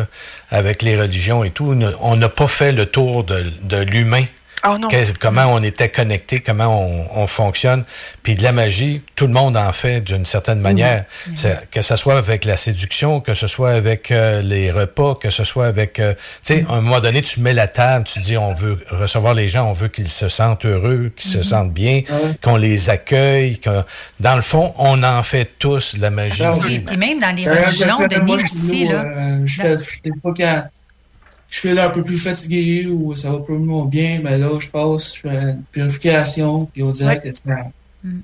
avec 0.50 0.82
les 0.82 1.00
religions 1.00 1.44
et 1.44 1.52
tout, 1.52 1.78
on 2.00 2.16
n'a 2.16 2.30
pas 2.30 2.48
fait 2.48 2.72
le 2.72 2.86
tour 2.86 3.24
de 3.24 3.78
l'humain 3.78 4.26
Oh 4.70 4.88
comment 5.20 5.46
on 5.54 5.64
était 5.64 5.90
connecté, 5.90 6.40
comment 6.40 6.88
on, 7.16 7.28
fonctionne. 7.28 7.84
Puis 8.24 8.36
de 8.36 8.44
la 8.44 8.52
magie, 8.52 9.02
tout 9.16 9.28
le 9.28 9.34
monde 9.34 9.58
en 9.58 9.74
fait 9.74 10.02
d'une 10.02 10.26
certaine 10.26 10.60
manière. 10.60 11.06
Que 11.72 11.82
ce 11.82 11.96
soit 11.96 12.18
avec 12.18 12.46
la 12.46 12.58
séduction, 12.58 13.20
que 13.20 13.34
ce 13.34 13.48
soit 13.48 13.72
avec 13.72 14.12
euh, 14.12 14.42
les 14.42 14.72
repas, 14.72 15.16
que 15.16 15.30
ce 15.30 15.44
soit 15.44 15.68
avec... 15.68 16.00
Euh, 16.00 16.14
tu 16.14 16.20
sais, 16.42 16.66
à 16.70 16.74
un 16.74 16.82
moment 16.82 17.00
donné, 17.00 17.22
tu 17.22 17.40
mets 17.40 17.54
la 17.54 17.68
table, 17.68 18.06
tu 18.06 18.20
dis, 18.20 18.38
on 18.38 18.54
veut 18.54 18.80
recevoir 18.90 19.34
les 19.34 19.48
gens, 19.48 19.70
on 19.70 19.74
veut 19.74 19.88
qu'ils 19.88 20.08
se 20.08 20.30
sentent 20.30 20.66
heureux, 20.66 21.12
qu'ils 21.16 21.32
se 21.32 21.38
mm-hmm. 21.40 21.44
sentent 21.44 21.74
bien, 21.74 22.02
qu'on 22.42 22.56
les 22.56 22.90
accueille. 22.90 23.60
Que, 23.60 23.84
dans 24.20 24.36
le 24.36 24.42
fond, 24.42 24.74
on 24.78 25.04
en 25.04 25.24
fait 25.24 25.52
tous 25.60 25.96
de 25.96 26.02
la 26.02 26.10
magie. 26.10 26.44
Et 26.44 26.98
même 26.98 27.20
dans 27.20 27.36
les 27.36 27.48
religions, 27.50 28.08
Denis 28.08 28.44
aussi, 28.44 28.88
là... 28.88 29.04
Euh, 29.06 29.42
je 29.46 29.76
fais, 29.76 30.12
pas 30.24 30.34
je 31.50 31.60
suis 31.60 31.74
là 31.74 31.88
un 31.88 31.90
peu 31.90 32.04
plus 32.04 32.18
fatigué 32.18 32.88
ou 32.88 33.16
ça 33.16 33.32
va 33.32 33.40
plus 33.40 33.58
moins 33.58 33.86
bien, 33.86 34.20
mais 34.24 34.38
là, 34.38 34.50
je 34.60 34.70
passe, 34.70 35.16
je 35.16 35.22
fais 35.22 35.30
une 35.30 35.64
purification, 35.72 36.66
puis 36.66 36.84
on 36.84 36.92
dirait 36.92 37.20
que 37.20 37.32
ça, 37.32 37.56
mm. 38.04 38.20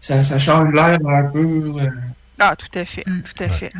ça, 0.00 0.24
ça, 0.24 0.38
change 0.38 0.72
l'air 0.72 0.98
un 1.06 1.24
peu. 1.24 1.74
Euh, 1.80 1.90
Ah, 2.38 2.56
tout 2.56 2.78
à 2.78 2.84
fait, 2.84 3.04
tout 3.04 3.44
à 3.44 3.48
fait. 3.48 3.72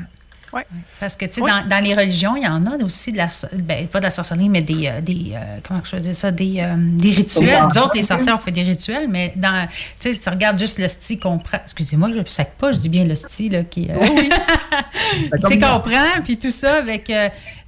Ouais. 0.52 0.66
Parce 0.98 1.14
que, 1.14 1.26
tu 1.26 1.34
sais, 1.34 1.40
dans, 1.40 1.66
dans, 1.68 1.82
les 1.82 1.94
religions, 1.94 2.34
il 2.34 2.42
y 2.42 2.48
en 2.48 2.66
a 2.66 2.76
aussi 2.78 3.12
de 3.12 3.18
la. 3.18 3.28
Ben, 3.62 3.86
pas 3.86 4.00
de 4.00 4.04
la 4.04 4.10
sorcellerie, 4.10 4.48
mais 4.48 4.62
des. 4.62 4.88
Euh, 4.88 5.00
des 5.00 5.32
euh, 5.34 5.58
comment 5.66 5.80
je 5.84 6.10
ça 6.10 6.32
Des, 6.32 6.56
euh, 6.58 6.74
des 6.76 7.10
rituels. 7.10 7.62
Nous 7.62 7.80
autres, 7.80 7.94
les 7.94 8.02
sorcières, 8.02 8.34
on 8.34 8.38
fait 8.38 8.50
des 8.50 8.62
rituels, 8.62 9.06
mais 9.08 9.32
dans. 9.36 9.68
Tu 9.68 9.72
sais, 10.00 10.12
si 10.12 10.20
tu 10.20 10.28
regardes 10.28 10.58
juste 10.58 10.80
l'hostie 10.80 11.18
qu'on 11.18 11.38
prend. 11.38 11.58
Excusez-moi, 11.62 12.10
je 12.12 12.18
ne 12.18 12.24
sac 12.24 12.54
pas, 12.58 12.72
je 12.72 12.78
dis 12.78 12.88
bien 12.88 13.04
l'hostie, 13.04 13.48
là, 13.48 13.62
qui. 13.62 13.88
oui. 13.94 14.30
c'est 15.48 15.58
qu'on 15.58 15.80
prend, 15.80 16.20
puis 16.24 16.36
tout 16.36 16.50
ça 16.50 16.78
avec. 16.78 17.12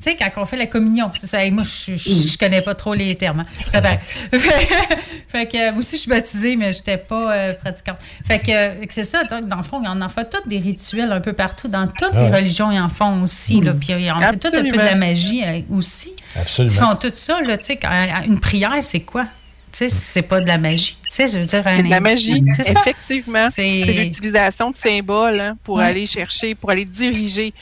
Tu 0.03 0.11
sais, 0.11 0.17
quand 0.17 0.43
on 0.43 0.45
fait 0.45 0.57
la 0.57 0.67
communion, 0.67 1.11
c'est 1.15 1.27
ça. 1.27 1.39
moi, 1.51 1.63
je, 1.63 1.95
je, 1.95 2.39
connais 2.39 2.63
pas 2.63 2.75
trop 2.75 2.95
les 2.95 3.15
termes. 3.15 3.41
Hein, 3.41 3.47
ça 3.69 3.81
fait, 3.81 4.01
fait 5.29 5.47
que, 5.47 5.71
moi 5.71 5.79
aussi, 5.79 5.97
je 5.97 6.03
suis 6.03 6.11
baptisée, 6.11 6.57
mais 6.57 6.73
je 6.73 6.79
n'étais 6.79 6.99
pas 6.99 7.53
pratiquante. 7.55 7.99
Fait 8.27 8.39
que, 8.39 8.87
c'est 8.91 9.03
ça. 9.03 9.25
dans 9.25 9.57
le 9.57 9.63
fond, 9.63 9.83
on 9.85 10.01
en 10.01 10.09
fait 10.09 10.29
tous 10.29 10.49
des 10.49 10.59
rituels 10.59 11.13
un 11.13 11.21
peu 11.21 11.33
partout, 11.33 11.69
dans 11.69 11.87
toutes 11.87 12.15
les 12.15 12.31
religions 12.31 12.63
ils 12.71 12.81
en 12.81 12.89
font 12.89 13.23
aussi. 13.23 13.61
Là, 13.61 13.73
puis 13.75 13.93
ils 13.93 14.11
en 14.11 14.19
fait 14.19 14.39
tout 14.39 14.49
un 14.49 14.63
peu 14.63 14.71
de 14.71 14.77
la 14.77 14.95
magie 14.95 15.43
euh, 15.45 15.61
aussi. 15.71 16.13
Absolument. 16.37 16.75
Ils 16.75 16.79
font 16.79 16.97
tout 16.97 17.15
ça. 17.15 17.41
Là, 17.41 17.55
une 18.27 18.41
prière, 18.41 18.75
c'est 18.81 19.01
quoi? 19.01 19.25
Tu 19.73 19.79
sais, 19.79 19.89
c'est 19.89 20.23
pas 20.23 20.41
de 20.41 20.47
la 20.47 20.59
magie. 20.59 20.99
Tu 21.05 21.11
sais, 21.11 21.27
je 21.29 21.39
veux 21.39 21.47
dire, 21.47 21.63
c'est 21.65 21.83
de 21.83 21.89
la 21.89 22.01
magie. 22.01 22.43
Effectivement. 22.59 23.49
C'est 23.51 23.83
l'utilisation 23.83 24.71
de 24.71 24.77
symboles 24.77 25.41
hein, 25.41 25.57
pour 25.65 25.81
aller 25.81 26.07
chercher, 26.07 26.55
pour 26.55 26.71
aller 26.71 26.85
diriger 26.85 27.55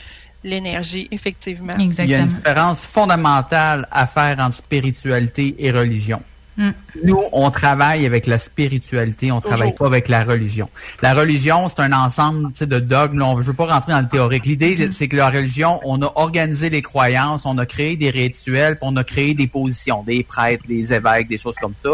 l'énergie, 0.43 1.07
effectivement. 1.11 1.73
Exactement. 1.77 2.05
Il 2.05 2.11
y 2.11 2.15
a 2.15 2.19
une 2.19 2.33
différence 2.33 2.79
fondamentale 2.81 3.87
à 3.91 4.07
faire 4.07 4.39
entre 4.39 4.57
spiritualité 4.57 5.55
et 5.59 5.71
religion. 5.71 6.21
Mm. 6.57 6.71
Nous, 7.03 7.23
on 7.31 7.49
travaille 7.49 8.05
avec 8.05 8.27
la 8.27 8.37
spiritualité, 8.37 9.31
on 9.31 9.37
ne 9.37 9.41
travaille 9.41 9.73
pas 9.73 9.85
avec 9.85 10.09
la 10.09 10.23
religion. 10.23 10.69
La 11.01 11.13
religion, 11.13 11.69
c'est 11.69 11.81
un 11.81 11.93
ensemble 11.93 12.51
de 12.59 12.79
dogmes. 12.79 13.21
On 13.21 13.37
ne 13.37 13.43
veut 13.43 13.53
pas 13.53 13.67
rentrer 13.67 13.93
dans 13.93 14.01
le 14.01 14.07
théorique. 14.07 14.45
L'idée, 14.45 14.75
mm-hmm. 14.75 14.91
c'est 14.91 15.07
que 15.07 15.15
la 15.15 15.29
religion, 15.29 15.79
on 15.83 16.01
a 16.01 16.11
organisé 16.15 16.69
les 16.69 16.81
croyances, 16.81 17.45
on 17.45 17.57
a 17.57 17.65
créé 17.65 17.95
des 17.95 18.09
rituels, 18.09 18.77
puis 18.77 18.87
on 18.89 18.95
a 18.97 19.03
créé 19.03 19.33
des 19.33 19.47
positions, 19.47 20.03
des 20.03 20.23
prêtres, 20.23 20.63
des 20.67 20.93
évêques, 20.93 21.29
des 21.29 21.37
choses 21.37 21.55
comme 21.61 21.73
ça. 21.83 21.91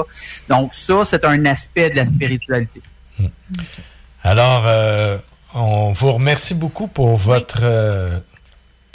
Donc 0.50 0.74
ça, 0.74 1.04
c'est 1.06 1.24
un 1.24 1.46
aspect 1.46 1.90
de 1.92 1.98
la 1.98 2.06
spiritualité. 2.06 2.82
Mm. 3.20 3.28
Alors, 4.24 4.64
euh, 4.66 5.18
on 5.54 5.94
vous 5.94 6.14
remercie 6.14 6.56
beaucoup 6.56 6.88
pour 6.88 7.16
votre 7.16 7.60
euh, 7.62 8.20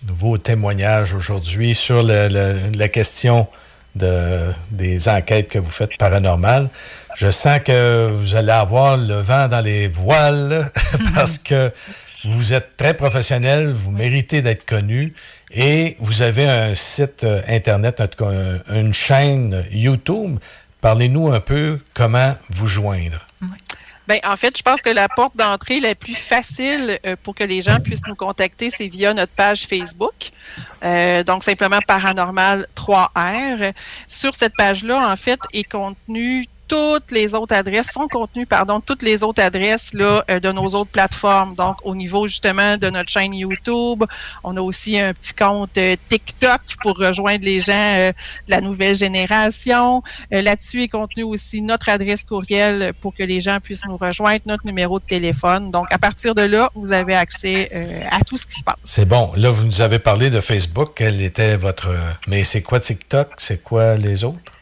nouveau 0.06 0.38
témoignage 0.38 1.14
aujourd'hui 1.14 1.74
sur 1.74 2.02
la 2.02 2.88
question 2.88 3.46
de, 3.94 4.52
des 4.70 5.08
enquêtes 5.08 5.48
que 5.48 5.58
vous 5.58 5.70
faites 5.70 5.96
paranormales. 5.98 6.68
Je 7.16 7.30
sens 7.30 7.60
que 7.64 8.10
vous 8.10 8.34
allez 8.34 8.52
avoir 8.52 8.96
le 8.96 9.20
vent 9.20 9.48
dans 9.48 9.60
les 9.60 9.88
voiles 9.88 10.70
parce 11.14 11.38
que 11.38 11.70
vous 12.24 12.52
êtes 12.52 12.76
très 12.76 12.94
professionnel, 12.94 13.70
vous 13.72 13.90
méritez 13.90 14.42
d'être 14.42 14.64
connu 14.64 15.12
et 15.50 15.96
vous 15.98 16.22
avez 16.22 16.46
un 16.46 16.74
site 16.74 17.24
euh, 17.24 17.42
Internet, 17.48 18.00
une 18.70 18.94
chaîne 18.94 19.62
YouTube. 19.72 20.38
Parlez-nous 20.80 21.32
un 21.32 21.40
peu 21.40 21.80
comment 21.94 22.34
vous 22.50 22.66
joindre. 22.66 23.26
Ben, 24.08 24.18
en 24.24 24.36
fait, 24.36 24.56
je 24.56 24.62
pense 24.62 24.82
que 24.82 24.90
la 24.90 25.08
porte 25.08 25.36
d'entrée 25.36 25.80
la 25.80 25.94
plus 25.94 26.14
facile 26.14 26.98
euh, 27.06 27.14
pour 27.22 27.34
que 27.34 27.44
les 27.44 27.62
gens 27.62 27.78
puissent 27.78 28.06
nous 28.06 28.16
contacter, 28.16 28.70
c'est 28.76 28.88
via 28.88 29.14
notre 29.14 29.32
page 29.32 29.66
Facebook. 29.66 30.32
Euh, 30.84 31.22
donc, 31.22 31.44
simplement 31.44 31.78
Paranormal 31.86 32.66
3R. 32.76 33.72
Sur 34.08 34.34
cette 34.34 34.54
page-là, 34.56 35.08
en 35.10 35.16
fait, 35.16 35.38
est 35.52 35.64
contenu 35.64 36.46
toutes 36.73 37.11
les 37.11 37.35
autres 37.35 37.55
adresses, 37.55 37.89
sont 37.89 38.09
contenues, 38.09 38.47
pardon, 38.47 38.81
toutes 38.81 39.03
les 39.03 39.23
autres 39.23 39.43
adresses 39.43 39.90
euh, 39.94 40.40
de 40.40 40.53
nos 40.53 40.69
autres 40.69 40.90
plateformes. 40.90 41.55
Donc, 41.55 41.77
au 41.85 41.94
niveau 41.94 42.27
justement 42.27 42.78
de 42.78 42.89
notre 42.89 43.11
chaîne 43.11 43.35
YouTube, 43.35 44.05
on 44.43 44.57
a 44.57 44.61
aussi 44.62 44.99
un 44.99 45.12
petit 45.12 45.35
compte 45.35 45.77
euh, 45.77 45.97
TikTok 46.09 46.62
pour 46.82 46.97
rejoindre 46.97 47.44
les 47.44 47.61
gens 47.61 47.74
euh, 47.74 48.12
de 48.47 48.51
la 48.51 48.62
nouvelle 48.62 48.94
génération. 48.94 50.03
Là-dessus 50.31 50.85
est 50.85 50.89
contenu 50.89 51.24
aussi 51.24 51.61
notre 51.61 51.90
adresse 51.90 52.24
courriel 52.24 52.94
pour 53.03 53.15
que 53.15 53.23
les 53.23 53.43
gens 53.43 53.61
puissent 53.61 53.85
nous 53.85 53.99
rejoindre, 53.99 54.40
notre 54.47 54.65
numéro 54.65 54.99
de 54.99 55.05
téléphone. 55.05 55.70
Donc, 55.70 55.89
à 55.90 55.99
partir 55.99 56.35
de 56.35 56.40
là, 56.40 56.70
vous 56.74 56.93
avez 56.93 57.15
accès 57.15 57.70
à 58.11 58.20
tout 58.24 58.39
ce 58.39 58.47
qui 58.47 58.55
se 58.55 58.65
passe. 58.65 58.77
C'est 58.82 59.07
bon. 59.07 59.31
Là, 59.36 59.51
vous 59.51 59.66
nous 59.66 59.82
avez 59.82 59.99
parlé 59.99 60.31
de 60.31 60.40
Facebook. 60.40 60.93
Quel 60.94 61.20
était 61.20 61.57
votre... 61.57 61.90
Mais 62.27 62.44
c'est 62.44 62.62
quoi 62.62 62.81
TikTok? 62.81 63.28
C'est 63.36 63.62
quoi 63.62 63.97
les 63.97 64.24
autres? 64.24 64.53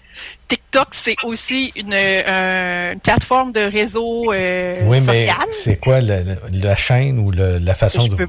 TikTok, 0.51 0.89
c'est 0.90 1.14
aussi 1.22 1.72
une, 1.77 1.94
euh, 1.94 2.97
plateforme 2.97 3.52
de 3.52 3.60
réseau 3.60 4.32
euh, 4.32 4.81
oui, 4.85 4.98
mais 5.06 5.28
c'est 5.52 5.77
quoi 5.77 6.01
la, 6.01 6.77
chaîne 6.77 7.20
ou 7.20 7.31
la 7.31 7.74
façon 7.77 8.06
de... 8.09 8.27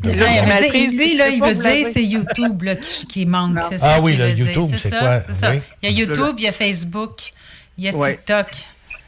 lui, 0.00 1.16
là, 1.16 1.28
il 1.28 1.42
veut 1.42 1.56
dire 1.56 1.86
c'est 1.92 2.04
YouTube 2.04 2.62
qui, 3.08 3.26
manque. 3.26 3.58
ah 3.82 4.00
oui, 4.00 4.16
le 4.16 4.30
YouTube, 4.30 4.70
c'est 4.76 4.96
quoi? 4.96 5.22
Il 5.82 5.90
y 5.90 5.92
a 5.92 6.06
YouTube, 6.06 6.36
il 6.38 6.44
y 6.44 6.48
a 6.48 6.52
Facebook, 6.52 7.32
il 7.76 7.84
y 7.84 7.88
a 7.88 7.92
TikTok. 7.92 8.46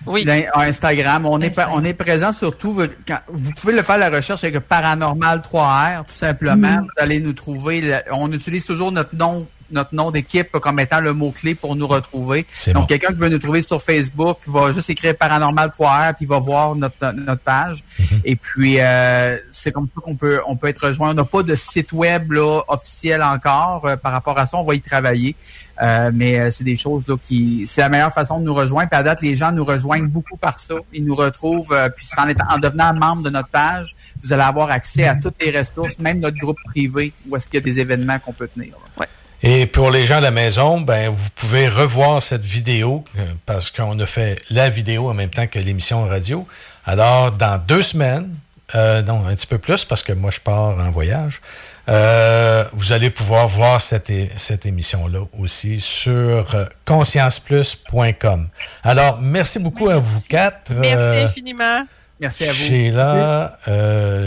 Oui. 0.07 0.27
Instagram, 0.55 1.27
on 1.27 1.41
est, 1.41 1.59
on 1.73 1.85
est 1.85 1.95
présent 1.95 2.33
surtout. 2.33 2.73
vous 2.73 3.53
pouvez 3.53 3.75
le 3.75 3.83
faire 3.83 3.99
la 3.99 4.11
recherche 4.11 4.45
avec 4.45 4.59
Paranormal 4.61 5.41
3R, 5.41 6.05
tout 6.05 6.15
simplement. 6.15 6.81
Mm. 6.81 6.83
Vous 6.83 7.03
allez 7.03 7.21
nous 7.21 7.33
trouver. 7.33 8.01
On 8.13 8.31
utilise 8.31 8.65
toujours 8.65 8.93
notre 8.93 9.17
nom 9.17 9.47
notre 9.71 9.95
nom 9.95 10.11
d'équipe 10.11 10.51
comme 10.53 10.81
étant 10.81 11.01
le 11.01 11.13
mot-clé 11.13 11.55
pour 11.55 11.77
nous 11.77 11.87
retrouver. 11.87 12.47
Donc, 12.73 12.89
quelqu'un 12.89 13.09
qui 13.09 13.19
veut 13.19 13.29
nous 13.29 13.39
trouver 13.39 13.63
sur 13.63 13.83
Facebook 13.83 14.39
va 14.47 14.73
juste 14.73 14.91
écrire 14.91 15.17
Paranormal 15.17 15.71
puis 15.71 15.87
il 16.23 16.29
va 16.29 16.39
voir 16.39 16.75
notre, 16.75 17.13
notre 17.13 17.43
page. 17.43 17.85
Mhm. 17.99 18.21
Et 18.25 18.37
puis, 18.37 18.81
euh, 18.81 19.39
c'est 19.51 19.73
comme 19.73 19.89
ça 19.95 20.01
qu'on 20.03 20.15
peut, 20.15 20.41
on 20.47 20.57
peut 20.57 20.69
être 20.69 20.87
rejoint. 20.87 21.11
On 21.11 21.15
n'a 21.15 21.25
pas 21.25 21.43
de 21.43 21.55
site 21.55 21.93
web 21.93 22.33
là, 22.33 22.63
officiel 22.69 23.23
encore. 23.23 23.87
Euh, 23.87 23.97
par 23.97 24.13
rapport 24.13 24.39
à 24.39 24.47
ça, 24.47 24.57
on 24.57 24.65
va 24.65 24.75
y 24.75 24.81
travailler. 24.81 25.37
Euh, 25.83 26.11
mais 26.15 26.51
c'est 26.51 26.65
des 26.65 26.77
choses 26.77 27.05
là, 27.07 27.17
qui... 27.29 27.67
C'est 27.69 27.83
la 27.83 27.91
meilleure 27.91 28.13
façon 28.13 28.41
de 28.41 28.45
nous 28.45 28.55
rejoindre. 28.55 28.89
Puis 28.89 28.99
à 28.99 29.03
date, 29.03 29.21
les 29.21 29.37
gens 29.37 29.53
nous 29.53 29.65
rejoignent 29.65 30.09
beaucoup 30.09 30.37
par 30.37 30.59
ça. 30.59 30.75
Ils 30.93 31.05
nous 31.05 31.15
retrouvent. 31.15 31.77
puis 31.97 32.07
en, 32.17 32.29
étant, 32.29 32.47
en 32.49 32.59
devenant 32.59 32.95
membre 32.95 33.23
de 33.23 33.31
notre 33.31 33.49
page, 33.49 33.95
vous 34.23 34.33
allez 34.33 34.43
avoir 34.43 34.71
accès 34.71 35.07
à 35.07 35.17
toutes 35.17 35.43
les 35.43 35.57
ressources, 35.57 35.99
même 35.99 36.21
notre 36.21 36.39
groupe 36.39 36.59
privé, 36.67 37.13
où 37.29 37.37
est-ce 37.37 37.47
qu'il 37.47 37.55
y 37.55 37.63
a 37.63 37.65
des 37.65 37.79
événements 37.79 38.19
qu'on 38.19 38.33
peut 38.33 38.49
tenir. 38.49 38.73
Ouais. 38.99 39.07
Et 39.43 39.67
pour 39.67 39.91
les 39.91 40.07
gens 40.07 40.17
à 40.17 40.21
la 40.21 40.31
maison, 40.31 40.81
ben, 40.81 41.11
vous 41.11 41.29
pouvez 41.35 41.69
revoir 41.69 42.23
cette 42.23 42.45
vidéo 42.45 43.05
euh, 43.19 43.25
parce 43.45 43.71
qu'on 43.71 43.99
a 43.99 44.07
fait 44.07 44.41
la 44.51 44.71
vidéo 44.71 45.11
en 45.11 45.15
même 45.15 45.31
temps 45.31 45.47
que 45.47 45.59
l'émission 45.59 46.07
radio. 46.07 46.47
Alors, 46.87 47.33
dans 47.33 47.59
deux 47.59 47.83
semaines, 47.83 48.35
euh, 48.75 49.03
non, 49.03 49.27
un 49.27 49.35
petit 49.35 49.47
peu 49.47 49.59
plus 49.59 49.85
parce 49.85 50.03
que 50.03 50.13
moi, 50.13 50.31
je 50.31 50.41
pars 50.41 50.79
en 50.79 50.91
voyage. 50.91 51.41
Euh, 51.89 52.65
vous 52.73 52.93
allez 52.93 53.11
pouvoir 53.11 53.47
voir 53.47 53.81
cette, 53.81 54.13
cette 54.39 54.67
émission-là 54.67 55.21
aussi 55.39 55.81
sur 55.81 56.69
conscienceplus.com. 56.85 58.49
Alors, 58.83 59.21
merci 59.21 59.59
beaucoup 59.59 59.89
à 59.89 59.99
vous 59.99 60.21
quatre. 60.23 60.73
Merci 60.73 61.25
infiniment. 61.25 61.87
Merci 62.19 62.45
à 62.45 62.53
vous. 62.53 62.65
Sheila, 62.65 63.59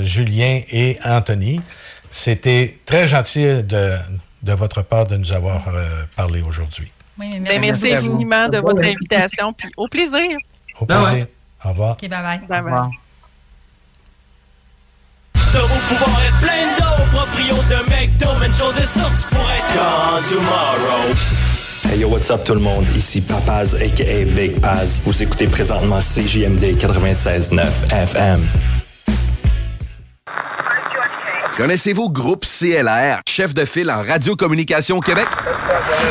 Julien 0.03 0.61
et 0.69 0.99
Anthony. 1.03 1.59
C'était 2.11 2.79
très 2.85 3.07
gentil 3.07 3.63
de 3.63 3.97
de 4.41 4.53
votre 4.53 4.81
part 4.81 5.05
de 5.07 5.17
nous 5.17 5.31
avoir 5.31 5.67
euh, 5.67 6.03
parlé 6.15 6.41
aujourd'hui. 6.41 6.91
Oui, 7.19 7.27
merci, 7.39 7.59
merci 7.59 7.93
infiniment 7.93 8.47
de 8.47 8.57
votre 8.57 8.79
invitation, 8.79 9.51
puis 9.53 9.69
au 9.75 9.87
plaisir. 9.87 10.37
Au 10.79 10.85
plaisir. 10.85 11.27
Au 11.63 11.69
revoir. 11.69 11.91
OK, 11.91 12.07
bye 12.07 12.21
bye. 12.21 12.39
Bye 12.47 12.61
bye. 12.61 12.89
De 15.53 15.59
vos 15.59 15.67
pouvoirs 15.67 16.21
être 16.27 16.39
plein 16.39 16.77
d'eau, 16.77 17.05
proprio 17.11 17.55
de 17.55 17.89
McDo, 17.89 18.27
une 18.45 18.53
chose 18.53 18.77
est 18.77 18.93
sûre, 18.93 19.09
tu 19.09 19.35
pourrais 19.35 19.57
être 19.57 19.73
gone 19.73 20.23
tomorrow. 20.29 21.13
Hey 21.89 21.99
yo, 21.99 22.07
what's 22.07 22.29
up 22.29 22.43
tout 22.43 22.53
le 22.53 22.59
monde? 22.59 22.85
Ici 22.95 23.19
Papaz, 23.19 23.73
a.k.a. 23.75 24.25
Big 24.25 24.59
Paz. 24.61 25.01
Vous 25.05 25.23
écoutez 25.23 25.47
présentement 25.47 25.99
CJMD 25.99 26.77
96.9 26.77 27.91
FM. 27.91 28.39
Connaissez-vous 31.59 32.09
Groupe 32.09 32.45
CLR, 32.45 33.19
chef 33.27 33.53
de 33.53 33.65
file 33.65 33.91
en 33.91 34.01
radiocommunication 34.01 35.01
Québec? 35.01 35.27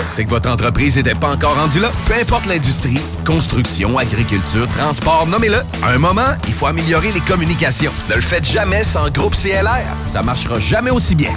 C'est 0.07 0.27
que 0.27 0.29
votre 0.29 0.51
entreprise 0.51 0.97
n'était 0.97 1.15
pas 1.15 1.31
encore 1.31 1.55
rendue 1.55 1.81
là? 1.81 1.91
Peu 2.07 2.13
importe 2.21 2.45
l'industrie, 2.45 3.01
construction, 3.25 3.97
agriculture, 3.97 4.69
transport, 4.77 5.27
nommez-le. 5.27 5.63
À 5.83 5.93
un 5.93 5.97
moment, 5.97 6.37
il 6.47 6.53
faut 6.53 6.67
améliorer 6.67 7.13
les 7.13 7.21
communications. 7.21 7.91
Ne 8.11 8.17
le 8.17 8.21
faites 8.21 8.45
jamais 8.45 8.85
sans 8.85 9.09
Groupe 9.09 9.35
CLR. 9.35 9.87
Ça 10.13 10.23
marchera 10.23 10.59
jamais 10.59 10.91
aussi 10.91 11.15
bien. 11.15 11.33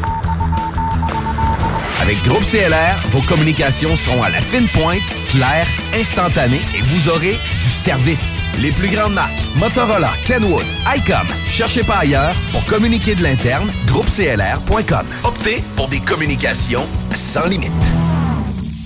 Avec 2.02 2.22
Groupe 2.26 2.44
CLR, 2.52 3.08
vos 3.12 3.22
communications 3.22 3.96
seront 3.96 4.24
à 4.24 4.30
la 4.30 4.42
fine 4.42 4.68
pointe, 4.74 5.00
claires, 5.32 5.68
instantanées 5.96 6.62
et 6.76 6.82
vous 6.82 7.10
aurez 7.10 7.38
du 7.64 7.70
service 7.70 8.32
les 8.60 8.72
plus 8.72 8.90
grandes 8.90 9.14
marques, 9.14 9.32
Motorola, 9.56 10.12
Kenwood, 10.26 10.66
ICOM. 10.96 11.28
Cherchez 11.50 11.84
pas 11.84 12.00
ailleurs 12.00 12.36
pour 12.52 12.66
communiquer 12.66 13.16
de 13.16 13.24
l'interne, 13.24 13.72
groupeclr.com. 13.88 15.06
Optez 15.24 15.64
pour 15.76 15.88
des 15.88 16.00
communications 16.00 16.86
sans 17.14 17.48
limite. 17.48 17.72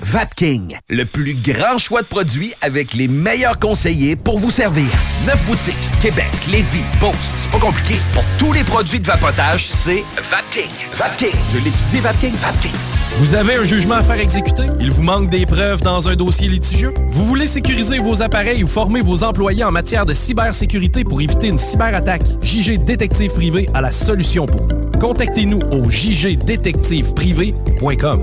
Vapking, 0.08 0.78
le 0.88 1.06
plus 1.06 1.34
grand 1.34 1.80
choix 1.80 2.04
de 2.04 2.08
produits 2.08 2.54
avec 2.62 2.94
les 2.94 3.08
meilleurs 3.08 3.58
conseillers 3.58 4.16
pour 4.16 4.38
vous 4.38 4.52
servir. 4.52 4.86
Neuf 5.26 5.44
boutiques, 5.46 5.74
Québec, 6.00 6.30
Lévis, 6.48 6.84
Beauce, 7.02 7.34
c'est 7.38 7.50
pas 7.50 7.58
compliqué. 7.58 7.96
Pour 8.14 8.24
tous 8.38 8.54
les 8.54 8.64
produits 8.64 9.00
de 9.00 9.08
vapotage, 9.08 9.66
c'est 9.66 10.04
Vapking. 10.18 10.70
Vapking, 10.94 11.36
je 11.52 11.58
l'étudie, 11.58 12.02
Vapking, 12.02 12.36
Vapking. 12.36 12.70
Vous 13.18 13.34
avez 13.34 13.56
un 13.56 13.64
jugement 13.64 13.96
à 13.96 14.04
faire 14.04 14.20
exécuter? 14.20 14.66
Il 14.80 14.92
vous 14.92 15.02
manque 15.02 15.32
des 15.32 15.48
preuves 15.48 15.82
dans 15.82 16.08
un 16.08 16.16
dossier 16.16 16.50
litigieux? 16.50 16.94
Vous 17.10 17.26
voulez 17.26 17.48
sécuriser 17.48 17.98
vos 17.98 18.22
appareils 18.22 18.64
ou 18.64 18.68
former 18.68 19.02
vos 19.02 19.24
employés 19.24 19.64
en 19.64 19.72
matière 19.72 20.06
de 20.06 20.14
cybersécurité 20.14 21.04
pour 21.04 21.20
éviter 21.20 21.48
une 21.48 21.58
cyberattaque? 21.58 22.28
JG 22.44 22.78
Détective 22.78 23.34
Privé 23.34 23.68
a 23.74 23.82
la 23.82 23.90
solution 23.90 24.46
pour 24.46 24.68
vous. 24.68 24.76
Contactez-nous 25.00 25.62
au 25.72 25.90
jgdétectiveprivé.com. 25.90 28.22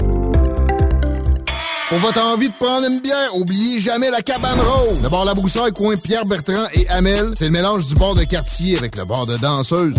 Pour 1.93 2.01
votre 2.01 2.23
envie 2.23 2.48
de 2.48 2.55
prendre 2.55 2.86
une 2.86 3.01
bière, 3.01 3.36
oubliez 3.36 3.78
jamais 3.78 4.09
la 4.09 4.23
cabane 4.23 4.59
rose. 4.59 5.02
Le 5.02 5.10
bar 5.10 5.27
La 5.27 5.35
Broussaille, 5.35 5.74
coin 5.74 5.94
Pierre 6.02 6.24
Bertrand 6.24 6.64
et 6.73 6.89
Amel, 6.89 7.32
c'est 7.35 7.44
le 7.44 7.51
mélange 7.51 7.86
du 7.86 7.94
bar 7.97 8.14
de 8.14 8.24
quartier 8.24 8.78
avec 8.78 8.97
le 8.97 9.05
bar 9.05 9.27
de 9.27 9.36
danseuse. 9.36 9.93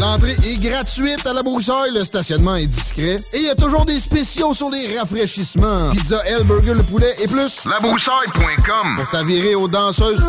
L'entrée 0.00 0.32
est 0.32 0.60
gratuite 0.60 1.24
à 1.24 1.32
La 1.32 1.44
Broussaille, 1.44 1.92
le 1.94 2.02
stationnement 2.02 2.56
est 2.56 2.66
discret 2.66 3.14
et 3.32 3.36
il 3.36 3.44
y 3.44 3.48
a 3.48 3.54
toujours 3.54 3.84
des 3.84 4.00
spéciaux 4.00 4.54
sur 4.54 4.70
les 4.70 4.98
rafraîchissements. 4.98 5.92
Pizza, 5.92 6.20
L, 6.26 6.42
burger, 6.42 6.74
le 6.74 6.82
poulet 6.82 7.14
et 7.22 7.28
plus. 7.28 7.64
Labroussaille.com 7.64 8.96
Pour 8.96 9.10
t'avirer 9.10 9.54
aux 9.54 9.68
danseuses. 9.68 10.20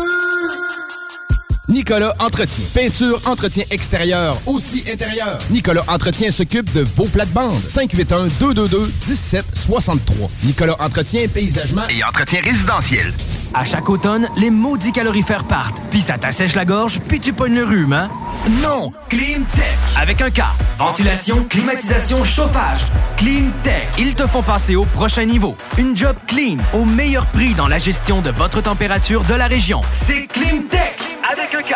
Nicolas 1.68 2.14
Entretien. 2.20 2.64
Peinture, 2.72 3.20
entretien 3.26 3.64
extérieur, 3.72 4.40
aussi 4.46 4.84
intérieur. 4.90 5.36
Nicolas 5.50 5.82
Entretien 5.88 6.30
s'occupe 6.30 6.72
de 6.72 6.82
vos 6.82 7.06
plates-bandes. 7.06 7.58
581-222-1763. 7.58 10.30
Nicolas 10.44 10.76
Entretien, 10.78 11.26
paysagement 11.26 11.88
Et 11.88 12.04
entretien 12.04 12.40
résidentiel. 12.40 13.12
À 13.52 13.64
chaque 13.64 13.88
automne, 13.88 14.28
les 14.36 14.50
maudits 14.50 14.92
calorifères 14.92 15.44
partent, 15.44 15.82
puis 15.90 16.00
ça 16.00 16.18
t'assèche 16.18 16.54
la 16.54 16.64
gorge, 16.64 17.00
puis 17.08 17.18
tu 17.18 17.32
pognes 17.32 17.54
le 17.54 17.64
rhume, 17.64 17.94
hein? 17.94 18.10
Non! 18.62 18.92
Climtech! 19.08 19.76
Avec 19.96 20.20
un 20.20 20.30
K. 20.30 20.42
Ventilation, 20.78 21.44
climatisation, 21.48 22.22
chauffage. 22.22 22.80
Climtech. 23.16 23.88
Ils 23.98 24.14
te 24.14 24.26
font 24.26 24.42
passer 24.42 24.76
au 24.76 24.84
prochain 24.84 25.24
niveau. 25.24 25.56
Une 25.78 25.96
job 25.96 26.14
clean, 26.28 26.58
au 26.74 26.84
meilleur 26.84 27.26
prix 27.26 27.54
dans 27.54 27.66
la 27.66 27.78
gestion 27.78 28.20
de 28.20 28.30
votre 28.30 28.60
température 28.60 29.24
de 29.24 29.34
la 29.34 29.46
région. 29.46 29.80
C'est 29.92 30.26
Climtech! 30.28 30.95
Avec 31.38 31.54
un 31.54 31.62
K. 31.62 31.74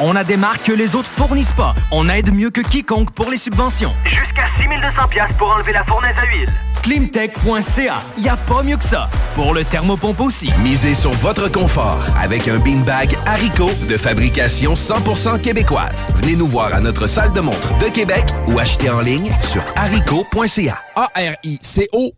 On 0.00 0.16
a 0.16 0.24
des 0.24 0.36
marques 0.36 0.62
que 0.64 0.72
les 0.72 0.94
autres 0.94 1.08
fournissent 1.08 1.52
pas. 1.52 1.74
On 1.90 2.08
aide 2.08 2.34
mieux 2.34 2.50
que 2.50 2.60
quiconque 2.60 3.10
pour 3.10 3.30
les 3.30 3.36
subventions. 3.36 3.92
Jusqu'à 4.04 4.46
6200 4.58 5.08
pièces 5.08 5.32
pour 5.36 5.50
enlever 5.50 5.72
la 5.72 5.84
fournaise 5.84 6.14
à 6.16 6.26
huile. 6.26 6.50
Climtech.ca. 6.82 8.02
Y 8.16 8.28
a 8.28 8.36
pas 8.36 8.62
mieux 8.62 8.76
que 8.76 8.84
ça. 8.84 9.10
Pour 9.34 9.52
le 9.52 9.64
thermopompe 9.64 10.20
aussi. 10.20 10.50
Misez 10.62 10.94
sur 10.94 11.10
votre 11.10 11.48
confort 11.50 12.00
avec 12.18 12.48
un 12.48 12.58
beanbag 12.58 13.18
Haricot 13.26 13.70
de 13.88 13.96
fabrication 13.96 14.74
100% 14.74 15.40
québécoise. 15.40 16.06
Venez 16.16 16.36
nous 16.36 16.46
voir 16.46 16.72
à 16.72 16.80
notre 16.80 17.06
salle 17.06 17.32
de 17.32 17.40
montre 17.40 17.76
de 17.78 17.88
Québec 17.88 18.24
ou 18.46 18.58
achetez 18.58 18.90
en 18.90 19.00
ligne 19.00 19.30
sur 19.42 19.62
haricot.ca. 19.76 20.78
A-R-I-C-O 20.96 22.17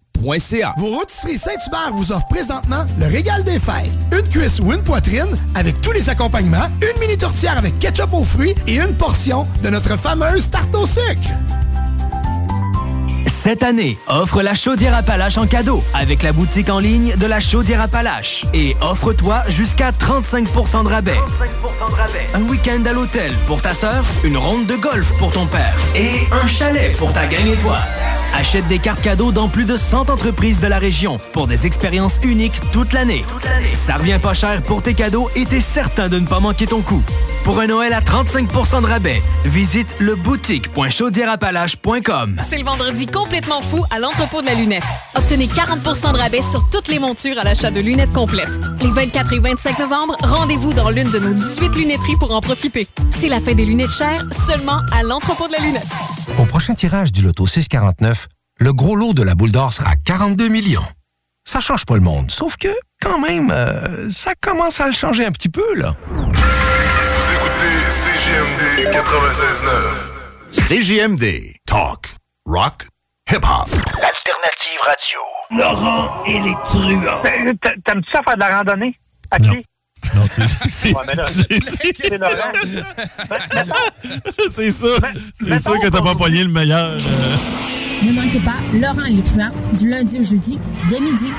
Vos 0.77 0.87
rôtisseries 0.87 1.39
Saint-Hubert 1.39 1.93
vous 1.93 2.12
offrent 2.12 2.28
présentement 2.28 2.85
le 2.99 3.07
régal 3.07 3.43
des 3.43 3.59
fêtes. 3.59 3.91
Une 4.12 4.28
cuisse 4.28 4.61
ou 4.61 4.73
une 4.73 4.82
poitrine 4.82 5.37
avec 5.55 5.81
tous 5.81 5.93
les 5.93 6.11
accompagnements, 6.11 6.69
une 6.82 7.01
mini 7.01 7.16
tourtière 7.16 7.57
avec 7.57 7.78
ketchup 7.78 8.12
aux 8.12 8.24
fruits 8.24 8.55
et 8.66 8.78
une 8.78 8.95
portion 8.95 9.47
de 9.62 9.70
notre 9.70 9.97
fameuse 9.97 10.51
tarte 10.51 10.74
au 10.74 10.87
sucre. 10.87 11.31
Cette 13.27 13.62
année, 13.62 13.97
offre 14.07 14.43
la 14.43 14.55
chaudière 14.55 14.95
Appalache 14.95 15.39
en 15.39 15.47
cadeau 15.47 15.82
avec 15.95 16.23
la 16.23 16.32
boutique 16.32 16.69
en 16.69 16.78
ligne 16.78 17.16
de 17.16 17.27
la 17.27 17.41
chaudière 17.41 17.81
Appalache. 17.81 18.45
Et 18.53 18.77
offre-toi 18.82 19.43
jusqu'à 19.49 19.93
35% 19.93 20.85
de 20.85 20.89
rabais. 20.89 21.19
Un 22.35 22.43
week-end 22.43 22.85
à 22.85 22.93
l'hôtel 22.93 23.32
pour 23.47 23.62
ta 23.62 23.73
sœur, 23.73 24.05
une 24.24 24.37
ronde 24.37 24.66
de 24.66 24.77
golf 24.77 25.11
pour 25.19 25.31
ton 25.31 25.47
père 25.47 25.74
et 25.97 26.11
un 26.31 26.47
chalet 26.47 26.95
pour 26.99 27.15
ta 27.15 27.27
gang 27.27 27.47
étoile. 27.47 27.89
Achète 28.35 28.66
des 28.69 28.78
cartes 28.78 29.02
cadeaux 29.02 29.32
dans 29.32 29.48
plus 29.48 29.65
de 29.65 29.77
100 29.77 30.11
entreprises 30.11 30.61
de 30.61 30.66
la 30.66 30.78
région 30.78 31.16
pour 31.32 31.47
des 31.47 31.66
expériences 31.66 32.19
uniques 32.23 32.61
toute 32.73 32.93
l'année. 32.93 33.24
Ça 33.74 33.94
revient 33.97 34.19
pas 34.23 34.35
cher 34.35 34.62
pour 34.62 34.82
tes 34.82 34.94
cadeaux 34.94 35.28
et 35.36 35.44
t'es 35.44 35.61
certain 35.61 36.09
de 36.09 36.19
ne 36.19 36.27
pas 36.27 36.40
manquer 36.40 36.66
ton 36.66 36.81
coup. 36.81 37.02
Pour 37.44 37.61
un 37.61 37.66
Noël 37.66 37.93
à 37.93 38.01
35% 38.01 38.81
de 38.82 38.86
rabais, 38.86 39.23
visite 39.44 39.94
leboutique.chaudierapalache.com. 40.01 42.40
C'est 42.48 42.59
le 42.59 42.65
vendredi 42.65 43.07
complètement 43.07 43.61
fou 43.62 43.85
à 43.90 43.98
l'entrepôt 43.98 44.43
de 44.43 44.47
la 44.47 44.55
lunette. 44.55 44.82
Obtenez 45.15 45.47
40% 45.47 46.12
de 46.12 46.19
rabais 46.19 46.43
sur 46.43 46.69
toutes 46.70 46.89
les 46.89 46.98
montures 46.98 47.39
à 47.39 47.44
l'achat 47.44 47.70
de 47.70 47.81
lunettes 47.81 48.12
complètes. 48.12 48.61
Les 48.82 48.90
24 48.90 49.32
et 49.32 49.39
25 49.40 49.78
novembre, 49.78 50.16
rendez-vous 50.23 50.73
dans 50.74 50.90
l'une 50.90 51.11
de 51.11 51.19
nos 51.19 51.32
18 51.32 51.74
lunetteries 51.77 52.16
pour 52.19 52.32
en 52.32 52.40
profiter. 52.40 52.86
C'est 53.11 53.28
la 53.28 53.40
fin 53.40 53.55
des 53.55 53.65
lunettes 53.65 53.90
chères 53.90 54.24
seulement 54.32 54.81
à 54.93 55.02
l'entrepôt 55.02 55.48
de 55.48 55.52
la 55.52 55.61
lunette. 55.61 55.86
Au 56.39 56.44
prochain 56.44 56.74
tirage 56.74 57.11
du 57.12 57.23
loto 57.23 57.47
649, 57.47 58.20
le 58.61 58.73
gros 58.73 58.95
lot 58.97 59.15
de 59.15 59.23
la 59.23 59.35
boule 59.35 59.51
d'or 59.53 59.73
sera 59.73 59.97
42 59.97 60.49
millions. 60.49 60.85
Ça 61.45 61.61
change 61.61 61.87
pas 61.87 61.95
le 61.95 62.01
monde, 62.03 62.31
sauf 62.31 62.57
que, 62.57 62.69
quand 63.01 63.19
même, 63.19 63.51
euh, 63.51 64.11
ça 64.11 64.35
commence 64.41 64.81
à 64.81 64.87
le 64.87 64.93
changer 64.93 65.24
un 65.24 65.32
petit 65.32 65.49
peu, 65.49 65.74
là. 65.74 65.97
Vous 66.09 66.23
écoutez 67.35 67.74
CJMD 67.89 68.93
96.9. 68.93 70.53
CJMD. 70.53 71.55
Talk. 71.66 72.15
Rock. 72.45 72.87
Hip-hop. 73.31 73.69
Alternative 73.70 74.81
radio. 74.85 75.20
Laurent 75.51 76.23
et 76.27 76.41
les 76.41 76.55
truands. 76.66 77.23
T'aimes-tu 77.23 78.11
ça 78.12 78.20
faire 78.24 78.35
de 78.35 78.41
la 78.41 78.57
randonnée? 78.59 78.99
À 79.31 79.39
pied? 79.39 79.65
Non, 80.15 80.23
c'est- 80.31 80.93
Ouais, 80.95 81.05
c'est- 81.61 81.97
c'est 81.97 82.19
Laurent. 82.19 82.53
c'est 84.51 84.70
ça. 84.70 84.89
C'est 85.35 85.59
sûr 85.59 85.78
que 85.81 85.89
t'as 85.89 86.03
pas 86.03 86.15
pogné 86.15 86.43
le 86.45 86.51
meilleur. 86.51 86.87
euh. 86.89 87.01
Ne 88.11 88.16
manquez 88.16 88.41
pas 88.41 88.57
Laurent 88.74 89.23
truands 89.24 89.51
du 89.73 89.89
lundi 89.89 90.19
au 90.19 90.23
jeudi 90.23 90.59
dès 90.89 90.99
midi. 90.99 91.32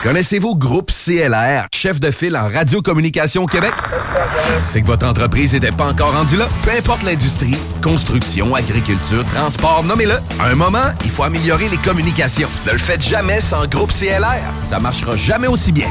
Connaissez-vous 0.00 0.54
Groupe 0.54 0.92
CLR, 0.92 1.66
chef 1.74 1.98
de 1.98 2.12
file 2.12 2.36
en 2.36 2.46
radiocommunication 2.46 3.42
au 3.42 3.46
Québec? 3.46 3.72
C'est 4.64 4.82
que 4.82 4.86
votre 4.86 5.08
entreprise 5.08 5.54
n'était 5.54 5.72
pas 5.72 5.88
encore 5.88 6.12
rendue 6.12 6.36
là? 6.36 6.48
Peu 6.62 6.70
importe 6.70 7.02
l'industrie, 7.02 7.56
construction, 7.82 8.54
agriculture, 8.54 9.24
transport, 9.34 9.82
nommez-le. 9.82 10.18
À 10.38 10.46
un 10.46 10.54
moment, 10.54 10.92
il 11.04 11.10
faut 11.10 11.24
améliorer 11.24 11.68
les 11.68 11.78
communications. 11.78 12.48
Ne 12.66 12.72
le 12.72 12.78
faites 12.78 13.02
jamais 13.02 13.40
sans 13.40 13.66
Groupe 13.66 13.90
CLR. 13.90 14.38
Ça 14.68 14.78
marchera 14.78 15.16
jamais 15.16 15.48
aussi 15.48 15.72
bien. 15.72 15.88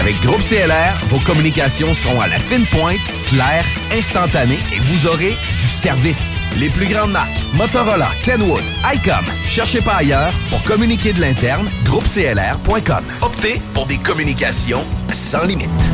Avec 0.00 0.18
Groupe 0.22 0.40
CLR, 0.40 0.98
vos 1.08 1.18
communications 1.18 1.92
seront 1.92 2.22
à 2.22 2.26
la 2.26 2.38
fine 2.38 2.64
pointe, 2.68 2.96
claires, 3.26 3.66
instantanées 3.92 4.58
et 4.74 4.78
vous 4.78 5.06
aurez 5.06 5.36
du 5.60 5.66
service. 5.66 6.30
Les 6.56 6.70
plus 6.70 6.86
grandes 6.86 7.12
marques, 7.12 7.28
Motorola, 7.52 8.08
Kenwood, 8.22 8.64
ICOM. 8.94 9.26
Cherchez 9.46 9.82
pas 9.82 9.96
ailleurs 9.96 10.32
pour 10.48 10.62
communiquer 10.62 11.12
de 11.12 11.20
l'interne, 11.20 11.68
groupeclr.com. 11.84 13.04
Optez 13.20 13.60
pour 13.74 13.84
des 13.86 13.98
communications 13.98 14.84
sans 15.12 15.44
limite. 15.44 15.92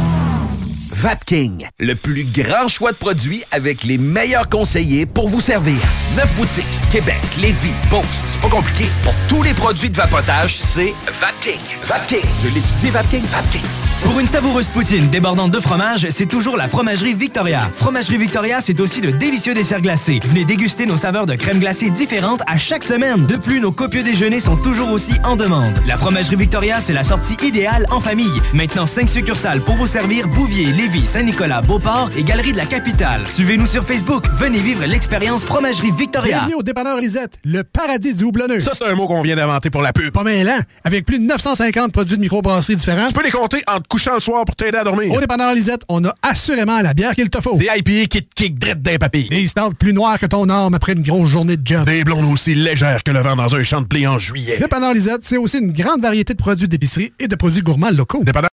Vapking, 0.99 1.69
le 1.79 1.95
plus 1.95 2.25
grand 2.25 2.69
choix 2.69 2.91
de 2.91 2.97
produits 2.97 3.45
avec 3.51 3.85
les 3.85 3.99
meilleurs 3.99 4.49
conseillers 4.49 5.05
pour 5.05 5.29
vous 5.29 5.43
servir. 5.43 5.77
Neuf 6.17 6.35
boutiques, 6.37 6.65
Québec, 6.91 7.21
Lévis, 7.39 7.75
Beauce, 7.91 8.25
c'est 8.27 8.41
pas 8.41 8.49
compliqué. 8.49 8.87
Pour 9.03 9.15
tous 9.29 9.43
les 9.43 9.53
produits 9.53 9.91
de 9.91 9.97
vapotage, 9.97 10.57
c'est 10.57 10.95
Vapking. 11.21 11.61
Vapking, 11.83 12.25
je 12.43 12.49
l'étudie, 12.49 12.91
Vapking, 12.91 13.25
Vapking. 13.25 13.61
Pour 14.03 14.21
une 14.21 14.27
savoureuse 14.27 14.69
poutine 14.69 15.09
débordante 15.09 15.51
de 15.51 15.59
fromage, 15.59 16.07
c'est 16.11 16.27
toujours 16.27 16.57
la 16.57 16.69
Fromagerie 16.69 17.15
Victoria. 17.15 17.69
Fromagerie 17.75 18.19
Victoria, 18.19 18.61
c'est 18.61 18.79
aussi 18.79 19.01
de 19.01 19.11
délicieux 19.11 19.55
desserts 19.55 19.81
glacés. 19.81 20.21
Venez 20.25 20.45
déguster 20.45 20.87
nos 20.87 20.99
saveurs 20.99 21.27
de 21.27 21.35
crème 21.35 21.59
glacée 21.59 21.91
différentes 21.91 22.43
à 22.47 22.57
chaque 22.57 22.85
semaine. 22.85 23.27
De 23.27 23.37
plus, 23.37 23.59
nos 23.59 23.73
copieux 23.73 24.03
déjeuners 24.03 24.41
sont 24.41 24.57
toujours 24.57 24.93
aussi 24.93 25.15
en 25.25 25.35
demande. 25.35 25.73
La 25.87 25.97
Fromagerie 25.97 26.37
Victoria, 26.37 26.81
c'est 26.81 26.93
la 26.93 27.05
sortie 27.05 27.37
idéale 27.43 27.87
en 27.91 28.01
famille. 28.01 28.41
Maintenant, 28.53 28.87
5 28.87 29.09
succursales 29.09 29.61
pour 29.61 29.77
vous 29.77 29.87
servir 29.87 30.29
Bouvier, 30.29 30.67
Lévis, 30.67 30.86
Saint-Nicolas, 30.87 31.63
Beauport 31.63 32.11
et 32.17 32.23
Galerie 32.23 32.53
de 32.53 32.59
la 32.59 32.65
Capitale. 32.65 33.27
Suivez-nous 33.27 33.67
sur 33.67 33.85
Facebook. 33.85 34.25
Venez 34.35 34.61
vivre 34.61 34.85
l'expérience 34.87 35.45
Fromagerie 35.45 35.91
Victoria. 35.91 36.39
Bienvenue 36.39 36.55
au 36.55 36.63
dépanneur 36.63 36.99
Lisette, 36.99 37.39
le 37.45 37.65
paradis 37.65 38.15
du 38.15 38.23
houblonneux. 38.23 38.61
Ça, 38.61 38.71
c'est 38.73 38.85
un 38.85 38.95
mot 38.95 39.09
qu'on 39.09 39.21
vient 39.23 39.35
d'inventer 39.35 39.69
pour 39.69 39.83
la 39.83 39.93
pub. 39.93 40.13
Pas 40.13 40.23
mêlant, 40.23 40.61
avec 40.85 41.05
plus 41.05 41.19
de 41.19 41.25
950 41.25 41.91
produits 41.91 42.17
de 42.17 42.21
microbrasserie 42.21 42.77
différents. 42.77 43.09
Tu 43.09 43.15
peux 43.15 43.25
les 43.25 43.33
compter 43.33 43.65
en 43.67 43.81
te 43.81 43.89
couchant 43.89 44.15
le 44.15 44.21
soir 44.21 44.45
pour 44.45 44.55
t'aider 44.55 44.79
à 44.79 44.85
dormir. 44.85 45.13
Au 45.13 45.21
dépanneur 45.21 45.55
Lisette, 45.55 45.83
on 45.89 46.05
a 46.05 46.15
assurément 46.23 46.81
la 46.81 46.95
bière 46.95 47.17
qu'il 47.17 47.31
te 47.31 47.41
faut. 47.41 47.57
Des 47.57 47.67
IPA 47.77 48.07
qui 48.07 48.23
te 48.23 48.35
kick 48.35 48.57
drette 48.57 48.81
d'un 48.81 48.97
papy. 48.97 49.29
Des 49.29 49.49
stouts 49.49 49.75
plus 49.77 49.93
noirs 49.93 50.21
que 50.21 50.27
ton 50.27 50.49
arme 50.49 50.75
après 50.75 50.93
une 50.93 51.03
grosse 51.03 51.31
journée 51.31 51.57
de 51.57 51.67
job. 51.67 51.85
Des 51.87 52.05
blondes 52.05 52.33
aussi 52.33 52.55
légères 52.55 53.03
que 53.03 53.11
le 53.11 53.21
vent 53.21 53.35
dans 53.35 53.53
un 53.57 53.63
champ 53.65 53.81
de 53.81 53.87
blé 53.87 54.07
en 54.07 54.21
juillet. 54.21 54.59
Dépanneur 54.59 54.95
Lisette, 54.95 55.25
c'est 55.25 55.37
aussi 55.37 55.59
une 55.59 55.73
grande 55.73 56.01
variété 56.01 56.33
de 56.33 56.39
produits 56.39 56.69
d'épicerie 56.69 57.13
et 57.19 57.27
de 57.27 57.35
produits 57.35 57.63
gourmands 57.63 57.91
locaux. 57.91 58.23
Dépanneur 58.23 58.51